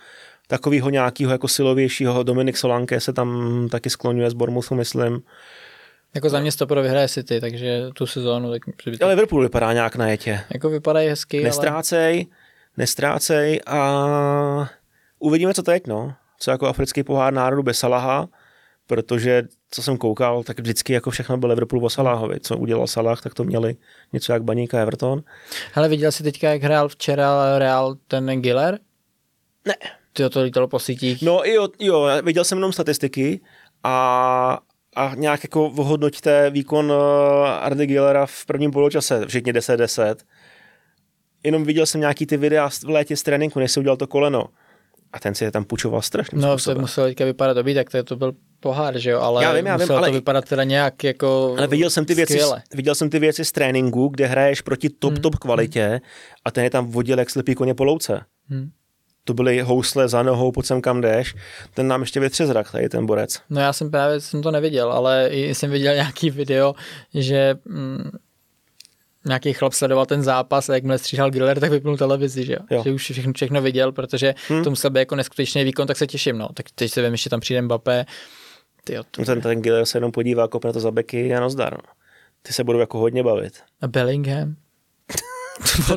takovýho 0.46 0.90
nějakého 0.90 1.32
jako 1.32 1.48
silovějšího, 1.48 2.22
Dominik 2.22 2.56
Solanke 2.56 3.00
se 3.00 3.12
tam 3.12 3.68
taky 3.70 3.90
skloňuje 3.90 4.30
z 4.30 4.34
Bormusu, 4.34 4.74
myslím. 4.74 5.22
Jako 6.14 6.28
za 6.28 6.40
mě 6.40 6.50
pro 6.66 6.82
vyhraje 6.82 7.08
City, 7.08 7.40
takže 7.40 7.86
tu 7.94 8.06
sezónu. 8.06 8.52
Tak 8.52 8.62
ale 9.00 9.10
Liverpool 9.10 9.42
vypadá 9.42 9.72
nějak 9.72 9.96
na 9.96 10.08
jetě. 10.08 10.40
Jako 10.54 10.70
vypadají 10.70 11.08
hezky, 11.08 11.42
Nestrácej, 11.42 12.14
ale... 12.14 12.36
nestrácej 12.76 13.60
a 13.66 14.70
uvidíme, 15.18 15.54
co 15.54 15.62
teď, 15.62 15.86
no. 15.86 16.14
Co 16.38 16.50
jako 16.50 16.66
africký 16.66 17.02
pohár 17.02 17.32
národu 17.32 17.62
bez 17.62 17.78
Salaha, 17.78 18.28
protože 18.86 19.42
co 19.70 19.82
jsem 19.82 19.96
koukal, 19.96 20.42
tak 20.42 20.60
vždycky 20.60 20.92
jako 20.92 21.10
všechno 21.10 21.36
bylo 21.36 21.50
Liverpool 21.50 21.84
o 21.84 21.90
Salahovi. 21.90 22.40
Co 22.40 22.56
udělal 22.56 22.86
Salah, 22.86 23.22
tak 23.22 23.34
to 23.34 23.44
měli 23.44 23.76
něco 24.12 24.32
jak 24.32 24.42
Baníka 24.42 24.80
Everton. 24.80 25.22
Hele, 25.72 25.88
viděl 25.88 26.12
jsi 26.12 26.22
teďka, 26.22 26.50
jak 26.50 26.62
hrál 26.62 26.88
včera 26.88 27.58
Real 27.58 27.96
ten 28.08 28.42
Giller? 28.42 28.78
Ne. 29.64 29.74
Ty 30.16 30.30
to 30.30 30.42
lítalo 30.42 30.68
po 30.68 30.78
sítích. 30.78 31.22
No 31.22 31.42
jo, 31.44 31.68
jo, 31.80 32.08
viděl 32.22 32.44
jsem 32.44 32.58
jenom 32.58 32.72
statistiky 32.72 33.40
a, 33.84 34.58
a 34.96 35.14
nějak 35.14 35.44
jako 35.44 35.66
ohodnoťte 35.66 36.50
výkon 36.50 36.92
uh, 36.92 36.98
Ardy 37.48 37.86
Gillera 37.86 38.26
v 38.26 38.46
prvním 38.46 38.70
poločase, 38.70 39.26
všichni 39.26 39.52
10-10. 39.52 40.16
Jenom 41.44 41.64
viděl 41.64 41.86
jsem 41.86 42.00
nějaký 42.00 42.26
ty 42.26 42.36
videa 42.36 42.68
v 42.68 42.84
létě 42.84 43.16
z 43.16 43.22
tréninku, 43.22 43.58
než 43.58 43.72
si 43.72 43.80
udělal 43.80 43.96
to 43.96 44.06
koleno. 44.06 44.44
A 45.12 45.20
ten 45.20 45.34
si 45.34 45.44
je 45.44 45.50
tam 45.50 45.64
půjčoval 45.64 46.02
strašně. 46.02 46.38
No, 46.38 46.56
to 46.58 46.74
muselo 46.74 47.06
teďka 47.06 47.24
vypadat 47.24 47.54
dobrý, 47.54 47.74
tak 47.74 47.90
to, 47.90 48.04
to 48.04 48.16
byl 48.16 48.32
pohár, 48.60 48.98
že 48.98 49.10
jo, 49.10 49.20
ale 49.20 49.44
já 49.44 49.52
vím, 49.52 49.66
já 49.66 49.76
vím, 49.76 49.92
ale... 49.92 50.08
to 50.08 50.12
vypadat 50.12 50.44
teda 50.44 50.64
nějak 50.64 51.04
jako 51.04 51.54
Ale 51.58 51.66
viděl 51.66 51.90
jsem 51.90 52.04
ty 52.04 52.14
věci, 52.14 52.40
viděl 52.74 52.94
jsem 52.94 53.10
ty 53.10 53.18
věci 53.18 53.44
z 53.44 53.52
tréninku, 53.52 54.08
kde 54.08 54.26
hraješ 54.26 54.60
proti 54.60 54.90
top, 54.90 55.12
hmm. 55.12 55.22
top 55.22 55.36
kvalitě 55.36 55.86
hmm. 55.86 55.98
a 56.44 56.50
ten 56.50 56.64
je 56.64 56.70
tam 56.70 56.86
vodil 56.86 57.18
jak 57.18 57.30
slepý 57.30 57.54
koně 57.54 57.74
po 57.74 57.84
louce. 57.84 58.20
Hmm 58.48 58.70
to 59.26 59.34
byly 59.34 59.60
housle 59.60 60.08
za 60.08 60.22
nohou, 60.22 60.52
pojď 60.52 60.66
sem 60.66 60.82
kam 60.82 61.00
jdeš, 61.00 61.34
ten 61.74 61.88
nám 61.88 62.00
ještě 62.00 62.20
vytře 62.20 62.46
zrak, 62.46 62.72
tady 62.72 62.88
ten 62.88 63.06
borec. 63.06 63.40
No 63.50 63.60
já 63.60 63.72
jsem 63.72 63.90
právě 63.90 64.20
jsem 64.20 64.42
to 64.42 64.50
neviděl, 64.50 64.92
ale 64.92 65.28
jsem 65.32 65.70
viděl 65.70 65.94
nějaký 65.94 66.30
video, 66.30 66.74
že 67.14 67.54
mm, 67.64 68.10
nějaký 69.26 69.52
chlap 69.52 69.72
sledoval 69.72 70.06
ten 70.06 70.22
zápas 70.22 70.68
a 70.68 70.74
jakmile 70.74 70.98
stříhal 70.98 71.30
Griller, 71.30 71.60
tak 71.60 71.70
vypnul 71.70 71.96
televizi, 71.96 72.44
že, 72.44 72.56
jo? 72.70 72.82
že 72.84 72.92
už 72.92 73.10
všechno, 73.10 73.32
všechno 73.32 73.62
viděl, 73.62 73.92
protože 73.92 74.34
hmm. 74.48 74.64
to 74.64 74.70
musel 74.70 74.90
být 74.90 74.98
jako 74.98 75.16
neskutečný 75.16 75.64
výkon, 75.64 75.86
tak 75.86 75.96
se 75.96 76.06
těším, 76.06 76.38
no. 76.38 76.48
Tak 76.54 76.66
teď 76.74 76.92
se 76.92 77.02
vím, 77.02 77.12
ještě 77.12 77.30
tam 77.30 77.40
přijde 77.40 77.62
Mbappé. 77.62 78.06
Tyjo, 78.84 79.02
to... 79.10 79.24
ten, 79.24 79.40
ten 79.40 79.62
Griller 79.62 79.86
se 79.86 79.98
jenom 79.98 80.12
podívá, 80.12 80.48
kopne 80.48 80.72
to 80.72 80.80
za 80.80 80.90
beky 80.90 81.34
a 81.34 81.40
nozdar. 81.40 81.72
No. 81.72 81.92
Ty 82.42 82.52
se 82.52 82.64
budou 82.64 82.78
jako 82.78 82.98
hodně 82.98 83.22
bavit. 83.22 83.58
A 83.80 83.88
Bellingham? 83.88 84.56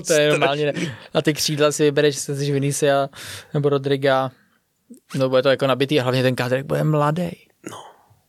To 0.07 0.13
je 0.13 0.29
normálně, 0.29 0.73
na 1.13 1.21
ty 1.21 1.33
křídla 1.33 1.71
si 1.71 1.83
vybereš, 1.83 2.15
se 2.15 2.35
si 2.35 2.51
Vinicius 2.51 3.09
nebo 3.53 3.69
Rodriga, 3.69 4.31
no 5.15 5.29
bude 5.29 5.41
to 5.41 5.49
jako 5.49 5.67
nabitý 5.67 5.99
a 5.99 6.03
hlavně 6.03 6.23
ten 6.23 6.35
kádrek 6.35 6.65
bude 6.65 6.83
mladý. 6.83 7.29
No, 7.71 7.77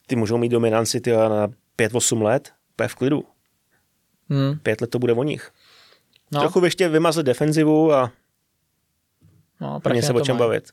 ty 0.07 0.17
můžou 0.17 0.39
mít 0.39 0.49
dominanci 0.49 1.01
ty 1.01 1.13
na 1.13 1.49
5-8 1.79 2.23
let, 2.23 2.53
úplně 2.73 2.89
v 2.89 2.95
klidu. 2.95 3.25
Hmm. 4.31 4.59
Pět 4.59 4.81
let 4.81 4.91
to 4.91 4.99
bude 4.99 5.13
o 5.13 5.23
nich. 5.23 5.51
No. 6.33 6.41
Trochu 6.41 6.65
ještě 6.65 6.89
vymazlit 6.89 7.27
defenzivu 7.27 7.93
a 7.93 8.13
no, 9.61 9.81
mě 9.93 10.03
se 10.03 10.13
o 10.13 10.21
čem 10.21 10.37
bavit. 10.37 10.71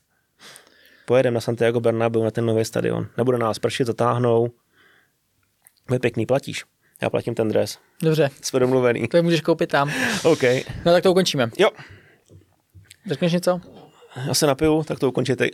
Pojedeme 1.05 1.35
na 1.35 1.41
Santiago 1.41 1.79
Bernabeu 1.79 2.23
na 2.23 2.31
ten 2.31 2.45
nový 2.45 2.65
stadion. 2.65 3.07
Nebude 3.17 3.38
nás 3.38 3.59
pršit, 3.59 3.88
zatáhnou. 3.88 4.49
Bude 5.88 5.99
pěkný, 5.99 6.25
platíš. 6.25 6.65
Já 7.02 7.10
platím 7.10 7.36
ten 7.36 7.48
dres. 7.48 7.78
Dobře. 8.02 8.30
Jsme 8.41 8.60
domluvený. 8.60 9.07
To 9.07 9.18
je 9.18 9.24
můžeš 9.24 9.41
koupit 9.41 9.68
tam. 9.68 9.91
OK. 10.24 10.44
No 10.86 10.91
tak 10.91 11.03
to 11.03 11.11
ukončíme. 11.11 11.49
Jo. 11.57 11.69
Řekneš 13.07 13.34
něco? 13.34 13.61
Já 14.28 14.34
se 14.34 14.48
napiju, 14.48 14.84
tak 14.84 14.99
to 14.99 15.10
ukončíte. 15.10 15.48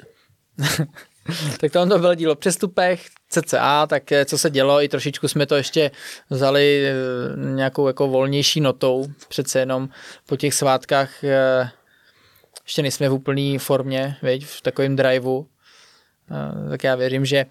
tak 1.59 1.71
to 1.71 1.81
on 1.81 1.89
to 1.89 1.99
bylo 1.99 2.15
dílo 2.15 2.35
přestupech, 2.35 3.05
CCA, 3.29 3.87
tak 3.87 4.11
eh, 4.11 4.25
co 4.25 4.37
se 4.37 4.49
dělo, 4.49 4.83
i 4.83 4.89
trošičku 4.89 5.27
jsme 5.27 5.45
to 5.45 5.55
ještě 5.55 5.91
vzali 6.29 6.85
eh, 6.87 6.93
nějakou 7.55 7.87
jako 7.87 8.07
volnější 8.07 8.61
notou, 8.61 9.05
přece 9.27 9.59
jenom 9.59 9.89
po 10.25 10.37
těch 10.37 10.53
svátkách 10.53 11.23
eh, 11.23 11.69
ještě 12.63 12.81
nejsme 12.81 13.09
v 13.09 13.13
úplné 13.13 13.59
formě, 13.59 14.15
veď, 14.21 14.45
v 14.45 14.61
takovém 14.61 14.95
driveu, 14.95 15.47
tak 16.69 16.83
já 16.83 16.95
věřím, 16.95 17.25
že 17.25 17.45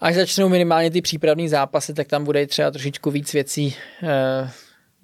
až 0.00 0.14
začnou 0.14 0.48
minimálně 0.48 0.90
ty 0.90 1.02
přípravné 1.02 1.48
zápasy, 1.48 1.94
tak 1.94 2.08
tam 2.08 2.24
bude 2.24 2.46
třeba 2.46 2.70
trošičku 2.70 3.10
víc 3.10 3.32
věcí 3.32 3.76
e, 4.02 4.50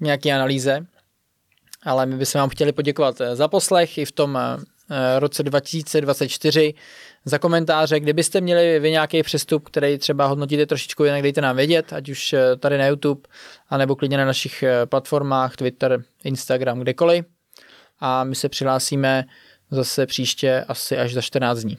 nějaké 0.01 0.33
analýze. 0.33 0.87
Ale 1.83 2.07
my 2.07 2.17
bychom 2.17 2.39
vám 2.39 2.49
chtěli 2.49 2.73
poděkovat 2.73 3.23
za 3.35 3.49
poslech 3.49 3.99
i 3.99 4.05
v 4.05 4.13
tom 4.13 4.39
roce 5.19 5.43
2024 5.43 6.75
za 7.25 7.39
komentáře. 7.39 8.01
Kdybyste 8.01 8.41
měli 8.41 8.79
vy 8.79 8.91
nějaký 8.91 9.23
přestup, 9.23 9.65
který 9.65 9.99
třeba 9.99 10.27
hodnotíte 10.27 10.67
trošičku 10.67 11.05
jinak, 11.05 11.23
dejte 11.23 11.41
nám 11.41 11.57
vědět, 11.57 11.93
ať 11.93 12.09
už 12.09 12.33
eh, 12.33 12.57
tady 12.57 12.79
na 12.79 12.87
YouTube, 12.87 13.21
anebo 13.69 13.97
klidně 13.97 14.17
na 14.17 14.25
našich 14.25 14.63
eh, 14.63 14.87
platformách, 14.87 15.57
Twitter, 15.57 16.03
Instagram, 16.25 16.81
kdekoliv. 16.81 17.25
A 18.01 18.25
my 18.25 18.35
se 18.35 18.49
přihlásíme 18.49 19.25
zase 19.71 20.07
příště 20.07 20.65
asi 20.69 20.99
až 20.99 21.13
za 21.13 21.21
14 21.21 21.59
dní. 21.59 21.79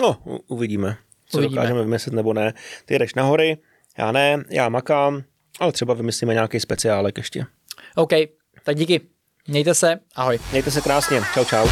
No, 0.00 0.18
uvidíme, 0.48 0.96
co 1.26 1.38
uvidíme. 1.38 1.56
dokážeme 1.56 1.80
vymyslet 1.82 2.14
nebo 2.14 2.32
ne. 2.32 2.54
Ty 2.84 2.98
jdeš 2.98 3.14
na 3.14 3.22
hory, 3.22 3.58
já 3.98 4.12
ne, 4.12 4.44
já 4.50 4.68
makám, 4.68 5.22
ale 5.60 5.72
třeba 5.72 5.94
vymyslíme 5.94 6.34
nějaký 6.34 6.60
speciálek 6.60 7.18
ještě. 7.18 7.44
OK, 7.94 8.12
tak 8.64 8.76
díky. 8.76 9.00
Mějte 9.48 9.74
se, 9.74 10.00
ahoj. 10.14 10.38
Mějte 10.50 10.70
se 10.70 10.80
krásně, 10.80 11.20
čau 11.34 11.44
čau. 11.44 11.66